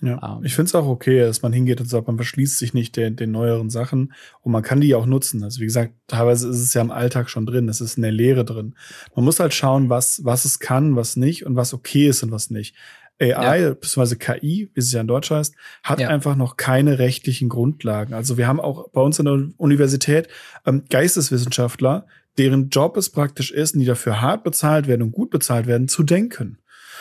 Ja, 0.00 0.36
ähm, 0.36 0.44
ich 0.44 0.54
finde 0.54 0.68
es 0.68 0.74
auch 0.74 0.86
okay, 0.86 1.20
dass 1.20 1.42
man 1.42 1.52
hingeht 1.52 1.80
und 1.80 1.88
sagt, 1.88 2.06
man 2.06 2.16
verschließt 2.16 2.58
sich 2.58 2.74
nicht 2.74 2.96
den, 2.96 3.16
den 3.16 3.32
neueren 3.32 3.70
Sachen 3.70 4.12
und 4.42 4.52
man 4.52 4.62
kann 4.62 4.80
die 4.80 4.88
ja 4.88 4.96
auch 4.96 5.06
nutzen. 5.06 5.42
Also 5.42 5.60
wie 5.60 5.66
gesagt, 5.66 5.92
teilweise 6.06 6.48
ist 6.48 6.60
es 6.60 6.74
ja 6.74 6.82
im 6.82 6.90
Alltag 6.90 7.30
schon 7.30 7.46
drin, 7.46 7.68
es 7.68 7.80
ist 7.80 7.96
in 7.96 8.02
der 8.02 8.12
Lehre 8.12 8.44
drin. 8.44 8.74
Man 9.16 9.24
muss 9.24 9.40
halt 9.40 9.54
schauen, 9.54 9.88
was, 9.88 10.24
was 10.24 10.44
es 10.44 10.60
kann, 10.60 10.96
was 10.96 11.16
nicht 11.16 11.46
und 11.46 11.56
was 11.56 11.74
okay 11.74 12.08
ist 12.08 12.22
und 12.22 12.30
was 12.30 12.50
nicht. 12.50 12.74
AI, 13.20 13.60
ja. 13.60 13.70
beziehungsweise 13.70 14.16
KI, 14.16 14.70
wie 14.72 14.80
es 14.80 14.92
ja 14.92 15.00
in 15.00 15.08
Deutsch 15.08 15.30
heißt, 15.30 15.54
hat 15.82 15.98
ja. 15.98 16.08
einfach 16.08 16.36
noch 16.36 16.56
keine 16.56 17.00
rechtlichen 17.00 17.48
Grundlagen. 17.48 18.14
Also 18.14 18.36
wir 18.36 18.46
haben 18.46 18.60
auch 18.60 18.90
bei 18.90 19.00
uns 19.00 19.18
in 19.18 19.24
der 19.24 19.48
Universität 19.56 20.28
ähm, 20.64 20.84
Geisteswissenschaftler, 20.88 22.06
deren 22.38 22.68
Job 22.68 22.96
es 22.96 23.10
praktisch 23.10 23.50
ist, 23.50 23.74
die 23.74 23.84
dafür 23.84 24.20
hart 24.20 24.44
bezahlt 24.44 24.86
werden 24.86 25.02
und 25.02 25.12
gut 25.12 25.30
bezahlt 25.30 25.66
werden, 25.66 25.88
zu 25.88 26.04
denken. 26.04 26.58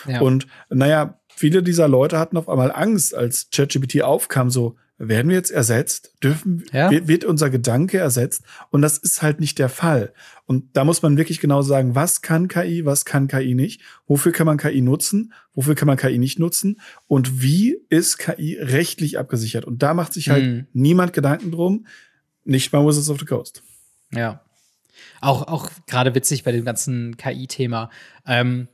Ja. 0.08 0.22
Und 0.22 0.48
naja, 0.70 1.20
viele 1.38 1.64
dieser 1.64 1.88
Leute 1.88 2.20
hatten 2.20 2.38
auf 2.38 2.50
einmal 2.50 2.72
Angst, 2.72 3.16
als 3.16 3.50
ChatGPT 3.52 4.02
aufkam, 4.02 4.50
so, 4.50 4.76
werden 4.98 5.30
wir 5.30 5.36
jetzt 5.36 5.52
ersetzt? 5.52 6.12
Dürfen, 6.24 6.66
ja. 6.74 6.90
wird, 6.90 7.24
unser 7.24 7.52
Gedanke 7.52 8.00
ersetzt? 8.00 8.44
Und 8.72 8.82
das 8.82 8.98
ist 8.98 9.22
halt 9.22 9.40
nicht 9.40 9.60
der 9.60 9.70
Fall. 9.70 10.12
Und 10.46 10.76
da 10.76 10.84
muss 10.84 11.04
man 11.04 11.18
wirklich 11.18 11.40
genau 11.40 11.62
sagen, 11.62 11.94
was 11.94 12.24
kann 12.24 12.48
KI, 12.48 12.84
was 12.84 13.06
kann 13.06 13.28
KI 13.28 13.54
nicht? 13.54 13.82
Wofür 14.08 14.32
kann 14.32 14.48
man 14.48 14.58
KI 14.58 14.82
nutzen? 14.82 15.34
Wofür 15.54 15.76
kann 15.76 15.88
man 15.88 15.98
KI 15.98 16.18
nicht 16.18 16.40
nutzen? 16.40 16.82
Und 17.06 17.44
wie 17.44 17.78
ist 17.90 18.18
KI 18.18 18.58
rechtlich 18.60 19.20
abgesichert? 19.20 19.66
Und 19.66 19.84
da 19.84 19.94
macht 19.94 20.14
sich 20.14 20.30
halt 20.30 20.46
mhm. 20.46 20.68
niemand 20.74 21.14
Gedanken 21.14 21.52
drum. 21.52 21.86
Nicht 22.44 22.74
mal 22.74 22.86
Wizards 22.86 23.10
of 23.10 23.20
the 23.20 23.26
Coast. 23.26 23.62
Ja. 24.12 24.42
Auch, 25.22 25.48
auch 25.48 25.70
gerade 25.86 26.16
witzig 26.16 26.44
bei 26.44 26.52
dem 26.52 26.66
ganzen 26.66 27.18
KI-Thema. 27.18 27.92
Ähm, 28.26 28.68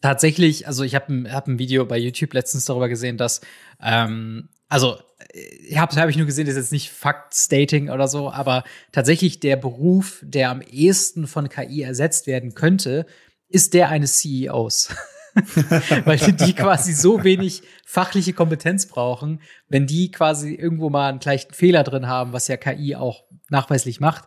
tatsächlich, 0.00 0.66
also 0.66 0.84
ich 0.84 0.94
habe 0.94 1.12
ein, 1.12 1.32
hab 1.32 1.48
ein 1.48 1.58
Video 1.58 1.84
bei 1.86 1.98
YouTube 1.98 2.34
letztens 2.34 2.64
darüber 2.64 2.88
gesehen, 2.88 3.16
dass, 3.16 3.40
ähm, 3.82 4.48
also 4.68 4.98
ich 5.32 5.78
habe 5.78 5.94
hab 6.00 6.08
ich 6.08 6.16
nur 6.16 6.26
gesehen, 6.26 6.46
das 6.46 6.54
ist 6.54 6.64
jetzt 6.64 6.72
nicht 6.72 6.90
Fact-Stating 6.90 7.90
oder 7.90 8.08
so, 8.08 8.30
aber 8.30 8.64
tatsächlich 8.92 9.40
der 9.40 9.56
Beruf, 9.56 10.20
der 10.22 10.50
am 10.50 10.60
ehesten 10.60 11.26
von 11.26 11.48
KI 11.48 11.82
ersetzt 11.82 12.26
werden 12.26 12.54
könnte, 12.54 13.06
ist 13.48 13.74
der 13.74 13.88
eines 13.88 14.18
CEOs. 14.18 14.90
Weil 16.04 16.18
die 16.18 16.54
quasi 16.54 16.92
so 16.92 17.22
wenig 17.22 17.62
fachliche 17.84 18.32
Kompetenz 18.32 18.86
brauchen, 18.86 19.40
wenn 19.68 19.86
die 19.86 20.10
quasi 20.10 20.54
irgendwo 20.54 20.90
mal 20.90 21.08
einen 21.08 21.20
gleichen 21.20 21.52
Fehler 21.52 21.84
drin 21.84 22.08
haben, 22.08 22.32
was 22.32 22.48
ja 22.48 22.56
KI 22.56 22.96
auch 22.96 23.24
nachweislich 23.48 24.00
macht, 24.00 24.24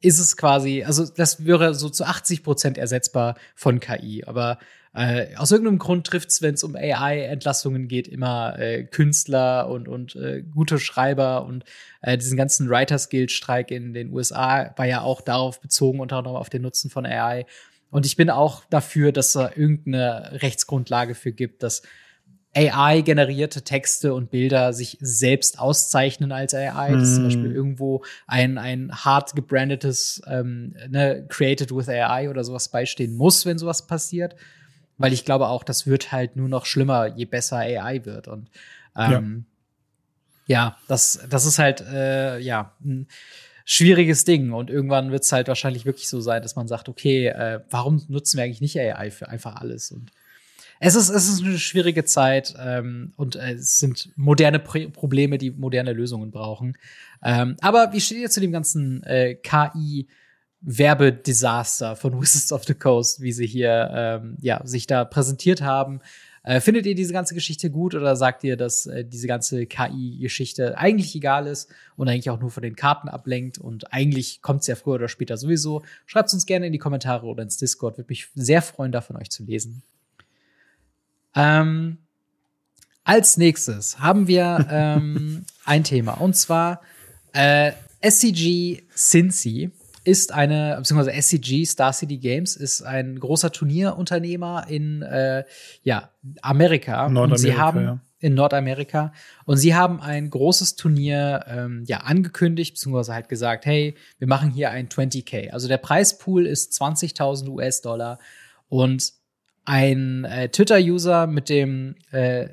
ist 0.00 0.18
es 0.18 0.36
quasi, 0.36 0.84
also 0.84 1.06
das 1.06 1.44
wäre 1.44 1.74
so 1.74 1.88
zu 1.88 2.04
80 2.04 2.42
Prozent 2.42 2.78
ersetzbar 2.78 3.36
von 3.54 3.80
KI. 3.80 4.24
Aber 4.26 4.58
äh, 4.92 5.36
aus 5.36 5.52
irgendeinem 5.52 5.78
Grund 5.78 6.06
trifft 6.06 6.30
es, 6.30 6.42
wenn 6.42 6.54
es 6.54 6.64
um 6.64 6.74
AI-Entlassungen 6.74 7.86
geht, 7.86 8.08
immer 8.08 8.58
äh, 8.58 8.84
Künstler 8.84 9.68
und, 9.68 9.86
und 9.86 10.16
äh, 10.16 10.42
gute 10.42 10.80
Schreiber 10.80 11.44
und 11.44 11.64
äh, 12.02 12.18
diesen 12.18 12.36
ganzen 12.36 12.68
Writers 12.68 13.08
Guild-Streik 13.08 13.70
in 13.70 13.92
den 13.92 14.12
USA 14.12 14.72
war 14.76 14.86
ja 14.86 15.02
auch 15.02 15.20
darauf 15.20 15.60
bezogen, 15.60 16.00
unter 16.00 16.16
anderem 16.16 16.36
auf 16.36 16.50
den 16.50 16.62
Nutzen 16.62 16.90
von 16.90 17.06
AI. 17.06 17.46
Und 17.90 18.04
ich 18.04 18.16
bin 18.16 18.30
auch 18.30 18.64
dafür, 18.70 19.12
dass 19.12 19.32
da 19.32 19.50
irgendeine 19.54 20.42
Rechtsgrundlage 20.42 21.14
für 21.14 21.32
gibt, 21.32 21.62
dass 21.62 21.82
AI-generierte 22.56 23.62
Texte 23.62 24.12
und 24.12 24.32
Bilder 24.32 24.72
sich 24.72 24.98
selbst 25.00 25.60
auszeichnen 25.60 26.32
als 26.32 26.52
AI. 26.52 26.92
Das 26.92 27.02
ist 27.10 27.14
zum 27.14 27.24
Beispiel 27.24 27.44
hm. 27.44 27.54
irgendwo 27.54 28.04
ein, 28.26 28.58
ein 28.58 28.90
hart 28.92 29.36
gebrandetes 29.36 30.20
ähm, 30.26 30.74
ne, 30.88 31.26
Created 31.28 31.72
with 31.72 31.88
AI 31.88 32.28
oder 32.28 32.42
sowas 32.42 32.68
beistehen 32.68 33.16
muss, 33.16 33.46
wenn 33.46 33.58
sowas 33.58 33.86
passiert. 33.86 34.34
Weil 35.00 35.12
ich 35.14 35.24
glaube 35.24 35.48
auch, 35.48 35.64
das 35.64 35.86
wird 35.86 36.12
halt 36.12 36.36
nur 36.36 36.48
noch 36.48 36.66
schlimmer, 36.66 37.06
je 37.06 37.24
besser 37.24 37.56
AI 37.56 38.04
wird. 38.04 38.28
Und 38.28 38.50
ähm, 38.96 39.46
ja. 40.46 40.66
ja, 40.66 40.76
das, 40.88 41.26
das 41.30 41.46
ist 41.46 41.58
halt 41.58 41.80
äh, 41.80 42.38
ja 42.38 42.74
ein 42.84 43.08
schwieriges 43.64 44.24
Ding. 44.24 44.52
Und 44.52 44.68
irgendwann 44.68 45.10
wird 45.10 45.22
es 45.22 45.32
halt 45.32 45.48
wahrscheinlich 45.48 45.86
wirklich 45.86 46.08
so 46.08 46.20
sein, 46.20 46.42
dass 46.42 46.54
man 46.54 46.68
sagt, 46.68 46.88
okay, 46.88 47.28
äh, 47.28 47.60
warum 47.70 48.04
nutzen 48.08 48.36
wir 48.36 48.44
eigentlich 48.44 48.60
nicht 48.60 48.78
AI 48.78 49.10
für 49.10 49.28
einfach 49.28 49.56
alles? 49.56 49.90
Und 49.90 50.10
es 50.80 50.94
ist, 50.94 51.08
es 51.08 51.28
ist 51.28 51.42
eine 51.42 51.58
schwierige 51.58 52.04
Zeit 52.04 52.54
ähm, 52.58 53.12
und 53.16 53.36
äh, 53.36 53.52
es 53.52 53.78
sind 53.78 54.10
moderne 54.16 54.58
Pro 54.58 54.88
Probleme, 54.90 55.38
die 55.38 55.50
moderne 55.50 55.92
Lösungen 55.92 56.30
brauchen. 56.30 56.76
Ähm, 57.22 57.56
aber 57.60 57.92
wie 57.92 58.00
steht 58.00 58.18
ihr 58.18 58.30
zu 58.30 58.40
dem 58.40 58.52
ganzen 58.52 59.02
äh, 59.04 59.34
KI? 59.34 60.08
Werbedesaster 60.62 61.96
von 61.96 62.20
Wizards 62.20 62.52
of 62.52 62.64
the 62.64 62.74
Coast, 62.74 63.20
wie 63.20 63.32
sie 63.32 63.46
hier 63.46 63.90
ähm, 63.92 64.36
ja, 64.40 64.60
sich 64.64 64.86
da 64.86 65.04
präsentiert 65.04 65.62
haben. 65.62 66.00
Äh, 66.42 66.60
findet 66.60 66.86
ihr 66.86 66.94
diese 66.94 67.12
ganze 67.12 67.34
Geschichte 67.34 67.70
gut 67.70 67.94
oder 67.94 68.16
sagt 68.16 68.44
ihr, 68.44 68.56
dass 68.56 68.86
äh, 68.86 69.04
diese 69.04 69.26
ganze 69.26 69.66
KI-Geschichte 69.66 70.78
eigentlich 70.78 71.14
egal 71.14 71.46
ist 71.46 71.68
und 71.96 72.08
eigentlich 72.08 72.30
auch 72.30 72.40
nur 72.40 72.50
von 72.50 72.62
den 72.62 72.76
Karten 72.76 73.08
ablenkt 73.08 73.58
und 73.58 73.92
eigentlich 73.92 74.40
kommt 74.40 74.62
es 74.62 74.66
ja 74.66 74.74
früher 74.74 74.94
oder 74.94 75.08
später 75.08 75.36
sowieso? 75.36 75.82
Schreibt 76.06 76.28
es 76.28 76.34
uns 76.34 76.46
gerne 76.46 76.66
in 76.66 76.72
die 76.72 76.78
Kommentare 76.78 77.26
oder 77.26 77.42
ins 77.42 77.58
Discord. 77.58 77.98
Würde 77.98 78.08
mich 78.08 78.28
sehr 78.34 78.62
freuen, 78.62 78.90
davon 78.90 79.16
euch 79.16 79.30
zu 79.30 79.44
lesen. 79.44 79.82
Ähm, 81.34 81.98
als 83.04 83.36
nächstes 83.36 83.98
haben 83.98 84.26
wir 84.26 84.66
ähm, 84.70 85.44
ein 85.66 85.84
Thema 85.84 86.14
und 86.14 86.36
zwar 86.36 86.80
äh, 87.32 87.72
SCG 88.02 88.82
Cincy 88.96 89.72
ist 90.04 90.32
eine, 90.32 90.76
beziehungsweise 90.78 91.12
SCG, 91.20 91.64
Star 91.64 91.92
City 91.92 92.18
Games, 92.18 92.56
ist 92.56 92.82
ein 92.82 93.18
großer 93.18 93.52
Turnierunternehmer 93.52 94.66
in 94.68 95.02
äh, 95.02 95.44
ja, 95.82 96.10
Amerika. 96.42 97.08
Nordamerika, 97.08 97.32
und 97.32 97.38
sie 97.38 97.56
haben 97.56 97.84
ja. 97.84 98.00
in 98.20 98.34
Nordamerika. 98.34 99.12
Und 99.44 99.58
sie 99.58 99.74
haben 99.74 100.00
ein 100.00 100.30
großes 100.30 100.76
Turnier 100.76 101.44
ähm, 101.48 101.84
ja, 101.86 101.98
angekündigt, 101.98 102.74
beziehungsweise 102.74 103.12
halt 103.14 103.28
gesagt, 103.28 103.66
hey, 103.66 103.94
wir 104.18 104.28
machen 104.28 104.50
hier 104.50 104.70
ein 104.70 104.88
20k. 104.88 105.50
Also 105.50 105.68
der 105.68 105.78
Preispool 105.78 106.46
ist 106.46 106.72
20.000 106.80 107.48
US-Dollar. 107.48 108.18
Und 108.68 109.12
ein 109.64 110.24
äh, 110.24 110.48
Twitter-User 110.48 111.26
mit 111.26 111.48
dem 111.50 111.96
äh, 112.10 112.48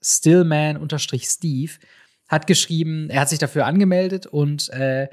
Stillman-Steve 0.00 1.72
hat 2.28 2.46
geschrieben, 2.46 3.10
er 3.10 3.22
hat 3.22 3.28
sich 3.30 3.38
dafür 3.38 3.66
angemeldet 3.66 4.26
und 4.26 4.68
äh, 4.70 5.08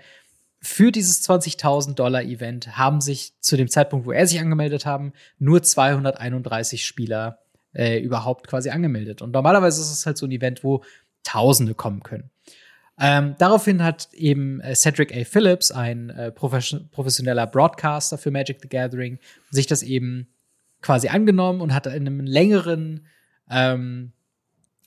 für 0.66 0.92
dieses 0.92 1.22
20.000 1.30 1.94
Dollar 1.94 2.24
Event 2.24 2.78
haben 2.78 3.00
sich 3.00 3.34
zu 3.40 3.56
dem 3.56 3.70
Zeitpunkt, 3.70 4.06
wo 4.06 4.12
er 4.12 4.26
sich 4.26 4.40
angemeldet 4.40 4.86
haben, 4.86 5.14
nur 5.38 5.62
231 5.62 6.86
Spieler 6.86 7.40
äh, 7.74 8.00
überhaupt 8.00 8.48
quasi 8.48 8.70
angemeldet. 8.72 9.22
Und 9.22 9.32
normalerweise 9.32 9.82
ist 9.82 9.92
es 9.92 10.06
halt 10.06 10.18
so 10.18 10.26
ein 10.26 10.32
Event, 10.32 10.64
wo 10.64 10.84
Tausende 11.24 11.74
kommen 11.74 12.04
können. 12.04 12.30
Ähm, 13.00 13.36
daraufhin 13.38 13.84
hat 13.84 14.10
eben 14.14 14.60
äh, 14.62 14.76
Cedric 14.76 15.16
A. 15.16 15.24
Phillips, 15.24 15.72
ein 15.72 16.10
äh, 16.10 16.32
professioneller 16.32 17.46
Broadcaster 17.46 18.18
für 18.18 18.32
Magic 18.32 18.60
the 18.62 18.70
Gathering, 18.70 19.20
sich 19.52 19.68
das 19.68 19.84
eben 19.84 20.28
quasi 20.82 21.10
angenommen 21.10 21.62
und 21.62 21.74
hat 21.74 21.88
in 21.88 21.94
einem 21.94 22.22
längeren, 22.22 23.06
ähm, 23.50 24.14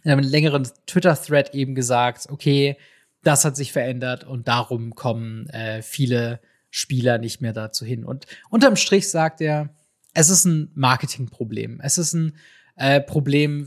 in 0.03 0.11
einem 0.11 0.24
längeren 0.24 0.66
Twitter-Thread 0.87 1.55
eben 1.55 1.74
gesagt, 1.74 2.29
okay, 2.31 2.76
das 3.23 3.45
hat 3.45 3.57
sich 3.57 3.73
verändert 3.73 4.25
und 4.25 4.49
darum 4.49 4.95
kommen 4.95 5.49
äh, 5.49 5.83
viele 5.83 6.41
Spieler 6.71 7.19
nicht 7.19 7.41
mehr 7.41 7.53
dazu 7.53 7.85
hin. 7.85 8.05
Und 8.05 8.27
unterm 8.51 8.77
Strich 8.77 9.11
sagt 9.11 9.41
er, 9.41 9.75
es 10.14 10.31
ist 10.31 10.45
ein 10.45 10.71
Marketingproblem. 10.75 11.81
Es 11.83 11.99
ist 11.99 12.14
ein 12.14 12.37
äh, 12.79 13.01
Problem 13.01 13.66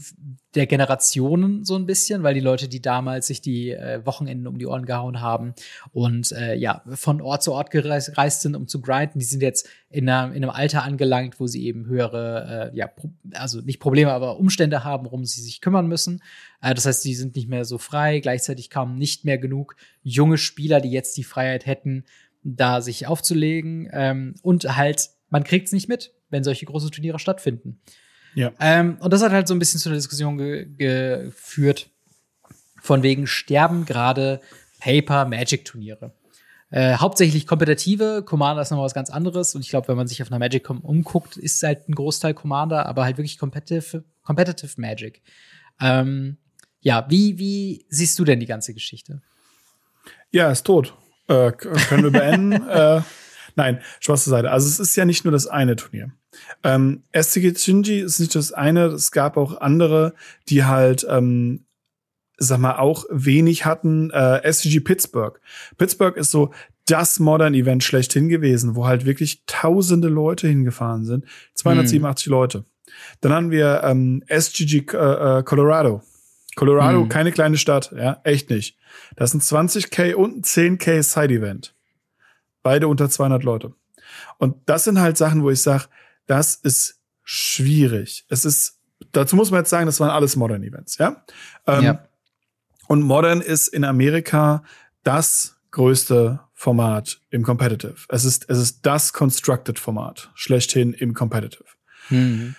der 0.55 0.68
Generationen 0.68 1.64
so 1.64 1.76
ein 1.76 1.86
bisschen, 1.86 2.24
weil 2.24 2.34
die 2.34 2.41
Leute, 2.41 2.68
die 2.68 2.82
damals 2.82 3.28
sich 3.28 3.41
die 3.41 3.72
äh, 3.72 4.05
Wochenenden 4.05 4.47
um 4.47 4.57
die 4.57 4.66
Ohren 4.66 4.86
gehauen 4.86 5.22
haben 5.22 5.53
und 5.93 6.32
äh, 6.34 6.55
ja 6.55 6.82
von 6.93 7.22
Ort 7.22 7.43
zu 7.43 7.53
Ort 7.53 7.72
gereist, 7.72 8.41
sind, 8.41 8.55
um 8.55 8.68
zu 8.68 8.82
grinden, 8.82 9.20
die 9.20 9.26
sind 9.26 9.41
jetzt 9.41 9.70
in, 9.89 10.09
einer, 10.09 10.34
in 10.34 10.43
einem 10.43 10.49
Alter 10.49 10.84
angelangt, 10.84 11.39
wo 11.39 11.47
sie 11.47 11.66
eben 11.66 11.86
höhere, 11.86 12.72
äh, 12.74 12.78
ja, 12.78 12.89
also 13.34 13.62
nicht 13.62 13.80
Probleme, 13.80 14.12
aber 14.12 14.39
Umstände 14.39 14.84
haben, 14.84 15.05
worum 15.05 15.24
sie 15.24 15.41
sich 15.41 15.62
kümmern 15.62 15.88
müssen. 15.88 16.22
Äh, 16.62 16.74
das 16.74 16.86
heißt, 16.86 17.05
die 17.05 17.16
sind 17.16 17.36
nicht 17.36 17.47
mehr 17.47 17.64
so 17.64 17.78
frei. 17.78 18.20
Gleichzeitig 18.20 18.70
kamen 18.70 18.97
nicht 18.97 19.24
mehr 19.24 19.38
genug 19.38 19.76
junge 20.03 20.38
Spieler, 20.38 20.82
die 20.82 20.91
jetzt 20.91 21.16
die 21.16 21.24
Freiheit 21.24 21.66
hätten, 21.66 22.03
da 22.43 22.82
sich 22.82 23.07
aufzulegen. 23.07 23.89
Ähm, 23.93 24.36
und 24.41 24.76
halt, 24.76 25.12
man 25.30 25.45
kriegt 25.45 25.68
es 25.68 25.74
nicht 25.74 25.88
mit, 25.88 26.14
wenn 26.30 26.43
solche 26.43 26.66
große 26.66 26.91
Turniere 26.91 27.20
stattfinden. 27.20 27.80
Ja. 28.34 28.51
Ähm, 28.59 28.97
und 28.99 29.11
das 29.11 29.21
hat 29.21 29.32
halt 29.32 29.47
so 29.47 29.53
ein 29.53 29.59
bisschen 29.59 29.79
zu 29.79 29.89
einer 29.89 29.97
Diskussion 29.97 30.38
ge 30.38 30.67
geführt, 30.77 31.89
von 32.82 33.03
wegen 33.03 33.27
sterben 33.27 33.86
gerade 33.86 34.41
Paper-Magic-Turniere. 34.79 36.13
Äh, 36.71 36.95
hauptsächlich 36.95 37.45
kompetitive, 37.47 38.23
Commander 38.25 38.61
ist 38.61 38.71
nochmal 38.71 38.86
was 38.86 38.93
ganz 38.93 39.09
anderes. 39.09 39.55
Und 39.55 39.61
ich 39.61 39.69
glaube, 39.69 39.89
wenn 39.89 39.97
man 39.97 40.07
sich 40.07 40.21
auf 40.21 40.32
einer 40.32 40.39
Magic 40.39 40.69
umguckt, 40.69 41.36
ist 41.36 41.61
halt 41.63 41.89
ein 41.89 41.95
Großteil 41.95 42.34
Commander, 42.34 42.86
aber 42.86 43.03
halt 43.03 43.17
wirklich 43.17 43.38
Competitive, 43.38 44.05
competitive 44.23 44.79
Magic. 44.79 45.21
Ähm, 45.82 46.38
ja, 46.79 47.05
wie, 47.09 47.38
wie 47.38 47.86
siehst 47.89 48.17
du 48.17 48.23
denn 48.23 48.39
die 48.39 48.45
ganze 48.45 48.73
Geschichte? 48.73 49.21
Ja, 50.32 50.49
ist 50.49 50.65
tot. 50.65 50.93
Äh, 51.27 51.51
können 51.51 52.03
wir 52.03 52.11
beenden? 52.11 52.53
äh, 52.69 53.01
nein, 53.56 53.82
Spaß 53.99 54.26
zur 54.26 54.32
Seite. 54.32 54.52
Also 54.52 54.68
es 54.68 54.80
ist 54.80 54.95
ja 54.95 55.06
nicht 55.06 55.26
nur 55.26 55.32
das 55.32 55.47
eine 55.47 55.76
Turnier. 55.76 56.12
Ähm, 56.64 57.04
SCG 57.14 57.56
Shinji 57.56 57.99
ist 57.99 58.20
nicht 58.20 58.36
das 58.36 58.52
eine, 58.52 58.86
es 58.88 59.12
gab 59.12 59.38
auch 59.38 59.60
andere, 59.60 60.14
die 60.49 60.64
halt, 60.64 61.06
ähm, 61.10 61.66
sag 62.38 62.60
mal, 62.60 62.78
auch 62.78 63.06
wenig 63.10 63.66
hatten. 63.66 64.10
Äh, 64.12 64.52
SCG 64.52 64.80
Pittsburgh. 64.80 65.39
Pittsburgh 65.78 66.18
ist 66.18 66.32
so 66.32 66.52
das 66.86 67.20
Modern 67.20 67.54
Event 67.54 67.84
schlechthin 67.84 68.30
gewesen, 68.30 68.76
wo 68.76 68.86
halt 68.88 69.06
wirklich 69.06 69.43
tausende 69.45 70.08
Leute 70.08 70.47
hingefahren 70.47 71.06
sind. 71.06 71.26
287 71.56 72.26
hm. 72.26 72.32
Leute. 72.32 72.66
Dann 73.22 73.32
haben 73.32 73.52
wir 73.52 73.82
ähm, 73.84 74.24
SGG 74.28 74.86
äh, 74.93 75.39
äh, 75.39 75.43
Colorado. 75.43 76.02
Colorado, 76.56 77.02
hm. 77.02 77.10
keine 77.10 77.32
kleine 77.32 77.58
Stadt, 77.58 77.93
ja, 77.95 78.20
echt 78.24 78.49
nicht. 78.49 78.78
Das 79.16 79.32
sind 79.32 79.41
20k 79.41 80.16
und 80.16 80.38
ein 80.38 80.43
10k 80.43 81.02
Side-Event. 81.02 81.74
Beide 82.64 82.88
unter 82.88 83.09
200 83.09 83.43
Leute. 83.43 83.74
Und 84.38 84.55
das 84.66 84.84
sind 84.84 84.99
halt 84.99 85.18
Sachen, 85.18 85.43
wo 85.43 85.49
ich 85.49 85.62
sage, 85.62 85.86
das 86.26 86.55
ist 86.55 86.99
schwierig. 87.24 88.26
Es 88.30 88.45
ist, 88.45 88.80
dazu 89.12 89.36
muss 89.36 89.51
man 89.51 89.62
jetzt 89.62 89.70
sagen, 89.70 89.86
das 89.86 89.99
waren 89.99 90.09
alles 90.09 90.36
Modern 90.36 90.64
Events, 90.64 90.97
ja? 90.97 91.24
Ähm, 91.68 91.84
ja. 91.84 92.07
Und 92.88 93.03
Modern 93.03 93.41
ist 93.41 93.68
in 93.68 93.84
Amerika 93.84 94.64
das 95.03 95.55
größte 95.72 96.41
Format 96.53 97.22
im 97.30 97.43
Competitive. 97.43 97.95
Es 98.09 98.26
ist, 98.26 98.49
es 98.49 98.57
ist 98.57 98.86
das 98.86 99.14
Constructed 99.14 99.80
Format 99.80 100.30
schlechthin 100.36 100.93
im 100.93 101.14
Competitive. 101.14 101.66
Mhm. 102.09 102.55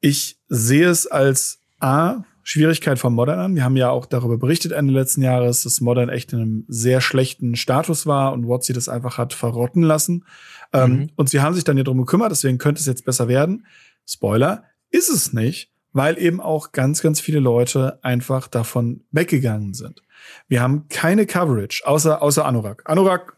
Ich 0.00 0.38
sehe 0.48 0.88
es 0.88 1.06
als 1.06 1.60
A, 1.78 2.24
Schwierigkeit 2.48 3.00
von 3.00 3.12
Modern 3.12 3.40
an. 3.40 3.54
Wir 3.56 3.64
haben 3.64 3.76
ja 3.76 3.90
auch 3.90 4.06
darüber 4.06 4.38
berichtet 4.38 4.70
Ende 4.70 4.94
letzten 4.94 5.20
Jahres, 5.20 5.64
dass 5.64 5.80
Modern 5.80 6.08
echt 6.08 6.32
in 6.32 6.38
einem 6.38 6.64
sehr 6.68 7.00
schlechten 7.00 7.56
Status 7.56 8.06
war 8.06 8.32
und 8.32 8.46
WotC 8.46 8.72
das 8.72 8.88
einfach 8.88 9.18
hat 9.18 9.34
verrotten 9.34 9.82
lassen. 9.82 10.24
Ähm, 10.72 10.90
mhm. 10.90 11.10
und 11.16 11.28
sie 11.28 11.40
haben 11.40 11.56
sich 11.56 11.64
dann 11.64 11.76
ja 11.76 11.82
drum 11.82 11.98
gekümmert, 11.98 12.30
deswegen 12.30 12.58
könnte 12.58 12.78
es 12.78 12.86
jetzt 12.86 13.04
besser 13.04 13.26
werden. 13.26 13.66
Spoiler, 14.06 14.62
ist 14.90 15.08
es 15.08 15.32
nicht, 15.32 15.72
weil 15.92 16.18
eben 16.18 16.40
auch 16.40 16.70
ganz, 16.70 17.02
ganz 17.02 17.18
viele 17.18 17.40
Leute 17.40 17.98
einfach 18.02 18.46
davon 18.46 19.02
weggegangen 19.10 19.74
sind. 19.74 20.02
Wir 20.46 20.62
haben 20.62 20.86
keine 20.88 21.26
Coverage, 21.26 21.82
außer, 21.84 22.22
außer 22.22 22.46
Anorak. 22.46 22.88
Anorak, 22.88 23.36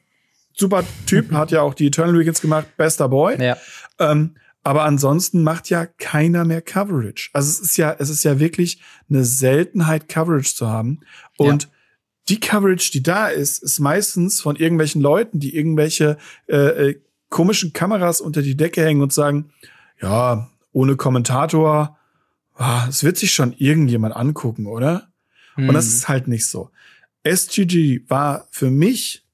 super 0.52 0.84
Typ, 1.06 1.32
hat 1.32 1.50
ja 1.50 1.62
auch 1.62 1.72
die 1.72 1.86
Eternal 1.86 2.18
Weekends 2.18 2.42
gemacht, 2.42 2.66
bester 2.76 3.08
Boy. 3.08 3.42
Ja. 3.42 3.56
Ähm, 3.98 4.34
aber 4.68 4.84
ansonsten 4.84 5.42
macht 5.42 5.70
ja 5.70 5.86
keiner 5.86 6.44
mehr 6.44 6.60
Coverage. 6.60 7.30
Also 7.32 7.48
es 7.48 7.58
ist 7.58 7.78
ja, 7.78 7.96
es 7.98 8.10
ist 8.10 8.22
ja 8.22 8.38
wirklich 8.38 8.82
eine 9.08 9.24
Seltenheit, 9.24 10.10
Coverage 10.10 10.54
zu 10.54 10.68
haben. 10.68 11.00
Und 11.38 11.62
ja. 11.62 11.68
die 12.28 12.38
Coverage, 12.38 12.90
die 12.92 13.02
da 13.02 13.28
ist, 13.28 13.62
ist 13.62 13.78
meistens 13.80 14.42
von 14.42 14.56
irgendwelchen 14.56 15.00
Leuten, 15.00 15.40
die 15.40 15.56
irgendwelche 15.56 16.18
äh, 16.48 16.56
äh 16.90 17.00
komischen 17.30 17.72
Kameras 17.72 18.20
unter 18.20 18.42
die 18.42 18.58
Decke 18.58 18.84
hängen 18.84 19.00
und 19.00 19.10
sagen, 19.10 19.52
ja, 20.02 20.50
ohne 20.72 20.96
Kommentator, 20.96 21.96
ah, 22.52 22.84
es 22.90 23.02
wird 23.02 23.16
sich 23.16 23.32
schon 23.32 23.54
irgendjemand 23.56 24.14
angucken, 24.14 24.66
oder? 24.66 25.08
Mhm. 25.56 25.70
Und 25.70 25.74
das 25.76 25.86
hm. 25.86 25.92
ist 25.94 26.08
halt 26.10 26.28
nicht 26.28 26.44
so. 26.44 26.70
SGG 27.22 28.02
war 28.08 28.46
für 28.50 28.68
mich 28.68 29.24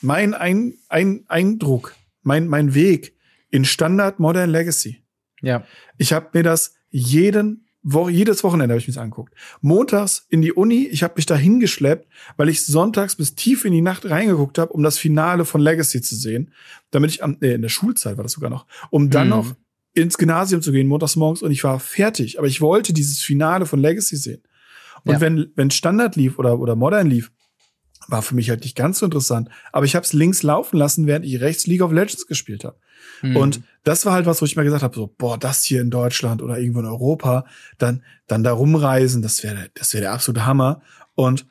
mein 0.00 0.32
ein, 0.32 0.74
ein 0.88 1.24
Eindruck, 1.26 1.96
mein, 2.22 2.46
mein 2.46 2.74
Weg 2.74 3.17
in 3.50 3.64
Standard 3.64 4.18
Modern 4.18 4.50
Legacy. 4.50 5.02
Ja. 5.40 5.64
Ich 5.96 6.12
habe 6.12 6.28
mir 6.32 6.42
das 6.42 6.74
jeden 6.90 7.68
Wo 7.82 8.08
jedes 8.08 8.42
Wochenende 8.42 8.74
habe 8.74 8.80
ich 8.80 8.88
mir 8.88 9.00
angeguckt. 9.00 9.32
Montags 9.60 10.26
in 10.28 10.42
die 10.42 10.52
Uni, 10.52 10.86
ich 10.88 11.02
habe 11.02 11.14
mich 11.16 11.26
da 11.26 11.36
hingeschleppt, 11.36 12.08
weil 12.36 12.48
ich 12.48 12.66
sonntags 12.66 13.16
bis 13.16 13.34
tief 13.34 13.64
in 13.64 13.72
die 13.72 13.80
Nacht 13.82 14.10
reingeguckt 14.10 14.58
habe, 14.58 14.72
um 14.72 14.82
das 14.82 14.98
Finale 14.98 15.44
von 15.44 15.60
Legacy 15.60 16.02
zu 16.02 16.16
sehen, 16.16 16.52
damit 16.90 17.10
ich 17.12 17.22
am 17.22 17.38
äh, 17.40 17.54
in 17.54 17.62
der 17.62 17.68
Schulzeit 17.68 18.16
war 18.16 18.24
das 18.24 18.32
sogar 18.32 18.50
noch, 18.50 18.66
um 18.90 19.10
dann 19.10 19.28
mhm. 19.28 19.30
noch 19.30 19.54
ins 19.94 20.18
Gymnasium 20.18 20.60
zu 20.60 20.72
gehen 20.72 20.88
montags 20.88 21.16
morgens 21.16 21.42
und 21.42 21.50
ich 21.50 21.64
war 21.64 21.80
fertig, 21.80 22.38
aber 22.38 22.48
ich 22.48 22.60
wollte 22.60 22.92
dieses 22.92 23.22
Finale 23.22 23.64
von 23.64 23.80
Legacy 23.80 24.16
sehen. 24.16 24.42
Und 25.04 25.12
ja. 25.12 25.20
wenn 25.20 25.52
wenn 25.54 25.70
Standard 25.70 26.16
lief 26.16 26.38
oder 26.38 26.58
oder 26.58 26.74
Modern 26.74 27.06
lief, 27.06 27.30
war 28.08 28.22
für 28.22 28.34
mich 28.34 28.50
halt 28.50 28.62
nicht 28.62 28.76
ganz 28.76 28.98
so 28.98 29.06
interessant. 29.06 29.48
Aber 29.72 29.86
ich 29.86 29.94
habe 29.94 30.04
es 30.04 30.12
links 30.12 30.42
laufen 30.42 30.76
lassen, 30.76 31.06
während 31.06 31.24
ich 31.24 31.40
rechts 31.40 31.66
League 31.66 31.82
of 31.82 31.92
Legends 31.92 32.26
gespielt 32.26 32.64
habe. 32.64 32.76
Mhm. 33.22 33.36
Und 33.36 33.60
das 33.84 34.04
war 34.04 34.12
halt 34.12 34.26
was, 34.26 34.40
wo 34.40 34.46
ich 34.46 34.56
mal 34.56 34.64
gesagt 34.64 34.82
habe, 34.82 34.94
so, 34.94 35.06
boah, 35.06 35.38
das 35.38 35.64
hier 35.64 35.80
in 35.80 35.90
Deutschland 35.90 36.42
oder 36.42 36.58
irgendwo 36.58 36.80
in 36.80 36.86
Europa, 36.86 37.46
dann, 37.78 38.02
dann 38.26 38.42
da 38.42 38.52
rumreisen, 38.52 39.22
das 39.22 39.42
wäre, 39.42 39.70
das 39.74 39.92
wäre 39.92 40.02
der 40.02 40.12
absolute 40.12 40.46
Hammer. 40.46 40.82
Und 41.14 41.46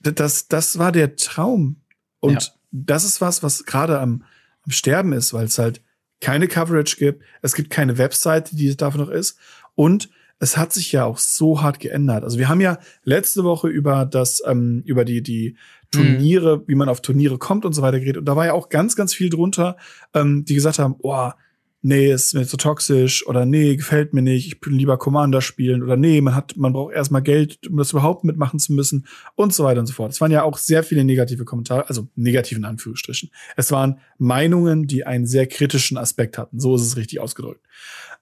das, 0.00 0.48
das 0.48 0.78
war 0.78 0.92
der 0.92 1.16
Traum. 1.16 1.76
Und 2.20 2.42
ja. 2.42 2.50
das 2.72 3.04
ist 3.04 3.20
was, 3.20 3.42
was 3.42 3.64
gerade 3.64 4.00
am, 4.00 4.24
am 4.62 4.72
Sterben 4.72 5.12
ist, 5.12 5.32
weil 5.32 5.46
es 5.46 5.58
halt 5.58 5.80
keine 6.20 6.48
Coverage 6.48 6.96
gibt. 6.96 7.22
Es 7.42 7.54
gibt 7.54 7.70
keine 7.70 7.98
Webseite, 7.98 8.56
die 8.56 8.76
dafür 8.76 9.02
noch 9.02 9.10
ist. 9.10 9.38
Und 9.74 10.10
es 10.38 10.56
hat 10.56 10.72
sich 10.72 10.92
ja 10.92 11.04
auch 11.04 11.18
so 11.18 11.62
hart 11.62 11.80
geändert. 11.80 12.24
Also 12.24 12.38
wir 12.38 12.48
haben 12.48 12.60
ja 12.60 12.78
letzte 13.04 13.44
Woche 13.44 13.68
über 13.68 14.04
das, 14.04 14.42
ähm, 14.46 14.82
über 14.84 15.04
die, 15.04 15.22
die 15.22 15.56
Turniere, 15.96 16.58
mhm. 16.58 16.62
wie 16.66 16.74
man 16.74 16.88
auf 16.88 17.00
Turniere 17.00 17.38
kommt 17.38 17.64
und 17.64 17.72
so 17.72 17.82
weiter 17.82 17.98
geredet. 17.98 18.18
Und 18.18 18.24
da 18.26 18.36
war 18.36 18.46
ja 18.46 18.52
auch 18.52 18.68
ganz, 18.68 18.96
ganz 18.96 19.14
viel 19.14 19.30
drunter, 19.30 19.76
ähm, 20.14 20.44
die 20.44 20.54
gesagt 20.54 20.78
haben, 20.78 20.98
boah, 20.98 21.36
nee, 21.84 22.10
ist 22.10 22.34
mir 22.34 22.46
zu 22.46 22.56
toxisch 22.56 23.26
oder 23.26 23.44
nee, 23.44 23.76
gefällt 23.76 24.14
mir 24.14 24.22
nicht, 24.22 24.46
ich 24.46 24.60
bin 24.60 24.72
lieber 24.72 24.96
Commander 24.96 25.42
spielen 25.42 25.82
oder 25.82 25.96
nee, 25.96 26.22
man 26.22 26.34
hat, 26.34 26.56
man 26.56 26.72
braucht 26.72 26.94
erstmal 26.94 27.22
Geld, 27.22 27.66
um 27.68 27.76
das 27.76 27.92
überhaupt 27.92 28.24
mitmachen 28.24 28.58
zu 28.58 28.72
müssen 28.72 29.06
und 29.34 29.52
so 29.52 29.64
weiter 29.64 29.80
und 29.80 29.86
so 29.86 29.92
fort. 29.92 30.10
Es 30.10 30.20
waren 30.20 30.32
ja 30.32 30.44
auch 30.44 30.56
sehr 30.56 30.82
viele 30.82 31.04
negative 31.04 31.44
Kommentare, 31.44 31.86
also 31.88 32.08
negativen 32.16 32.64
Anführungsstrichen. 32.64 33.30
Es 33.56 33.70
waren 33.70 33.98
Meinungen, 34.16 34.86
die 34.86 35.04
einen 35.04 35.26
sehr 35.26 35.46
kritischen 35.46 35.98
Aspekt 35.98 36.38
hatten. 36.38 36.58
So 36.58 36.74
ist 36.74 36.82
es 36.82 36.96
richtig 36.96 37.20
ausgedrückt. 37.20 37.60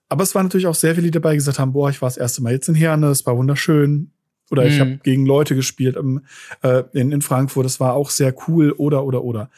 Aber 0.09 0.25
es 0.25 0.35
waren 0.35 0.47
natürlich 0.47 0.67
auch 0.67 0.75
sehr 0.75 0.97
viele, 0.97 1.07
die 1.07 1.13
dabei 1.13 1.37
gesagt 1.37 1.61
haben, 1.61 1.73
boah, 1.73 1.89
ich 1.89 2.03
war 2.03 2.09
das 2.09 2.19
erste 2.19 2.43
Mal 2.43 2.53
jetzt 2.53 2.69
in 2.69 2.75
Herne, 2.75 3.07
es 3.07 3.25
war 3.27 3.37
wunderschön. 3.37 4.11
Oder 4.53 4.67
ich 4.67 4.77
mhm. 4.77 4.81
habe 4.81 4.97
gegen 4.99 5.25
Leute 5.25 5.55
gespielt 5.55 5.97
im, 5.97 6.27
äh, 6.63 6.85
in, 6.93 7.11
in 7.11 7.23
Frankfurt, 7.23 7.65
das 7.65 7.81
war 7.81 7.95
auch 7.95 8.11
sehr 8.11 8.35
cool 8.47 8.73
oder 8.73 9.05
oder 9.05 9.25
oder. 9.25 9.51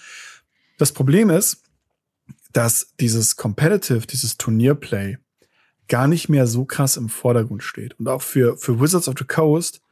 Das 0.78 0.92
Problem 0.92 1.30
ist, 1.30 1.62
dass 2.52 2.94
dieses 3.00 3.34
Competitive, 3.34 4.06
dieses 4.06 4.38
Turnierplay 4.38 5.18
gar 5.88 6.06
nicht 6.06 6.28
mehr 6.28 6.46
so 6.46 6.64
krass 6.64 6.96
im 6.96 7.08
Vordergrund 7.08 7.64
steht 7.64 7.98
und 7.98 8.08
auch 8.08 8.22
für, 8.22 8.56
für 8.56 8.80
Wizards 8.80 9.08
of 9.08 9.16
the 9.18 9.24
Coast 9.24 9.82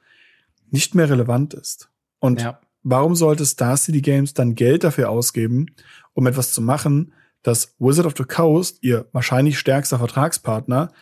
nicht 0.70 0.94
mehr 0.94 1.10
relevant 1.10 1.52
ist. 1.52 1.90
Und 2.20 2.40
ja. 2.40 2.60
warum 2.84 3.16
sollte 3.16 3.44
Star 3.44 3.76
City 3.76 4.00
Games 4.00 4.34
dann 4.34 4.54
Geld 4.54 4.84
dafür 4.84 5.10
ausgeben, 5.10 5.66
um 6.14 6.28
etwas 6.28 6.52
zu 6.52 6.62
machen, 6.62 7.12
dass 7.42 7.74
Wizard 7.80 8.06
of 8.06 8.14
the 8.16 8.24
Coast, 8.24 8.78
ihr 8.82 9.08
wahrscheinlich 9.10 9.58
stärkster 9.58 9.98
Vertragspartner, 9.98 10.92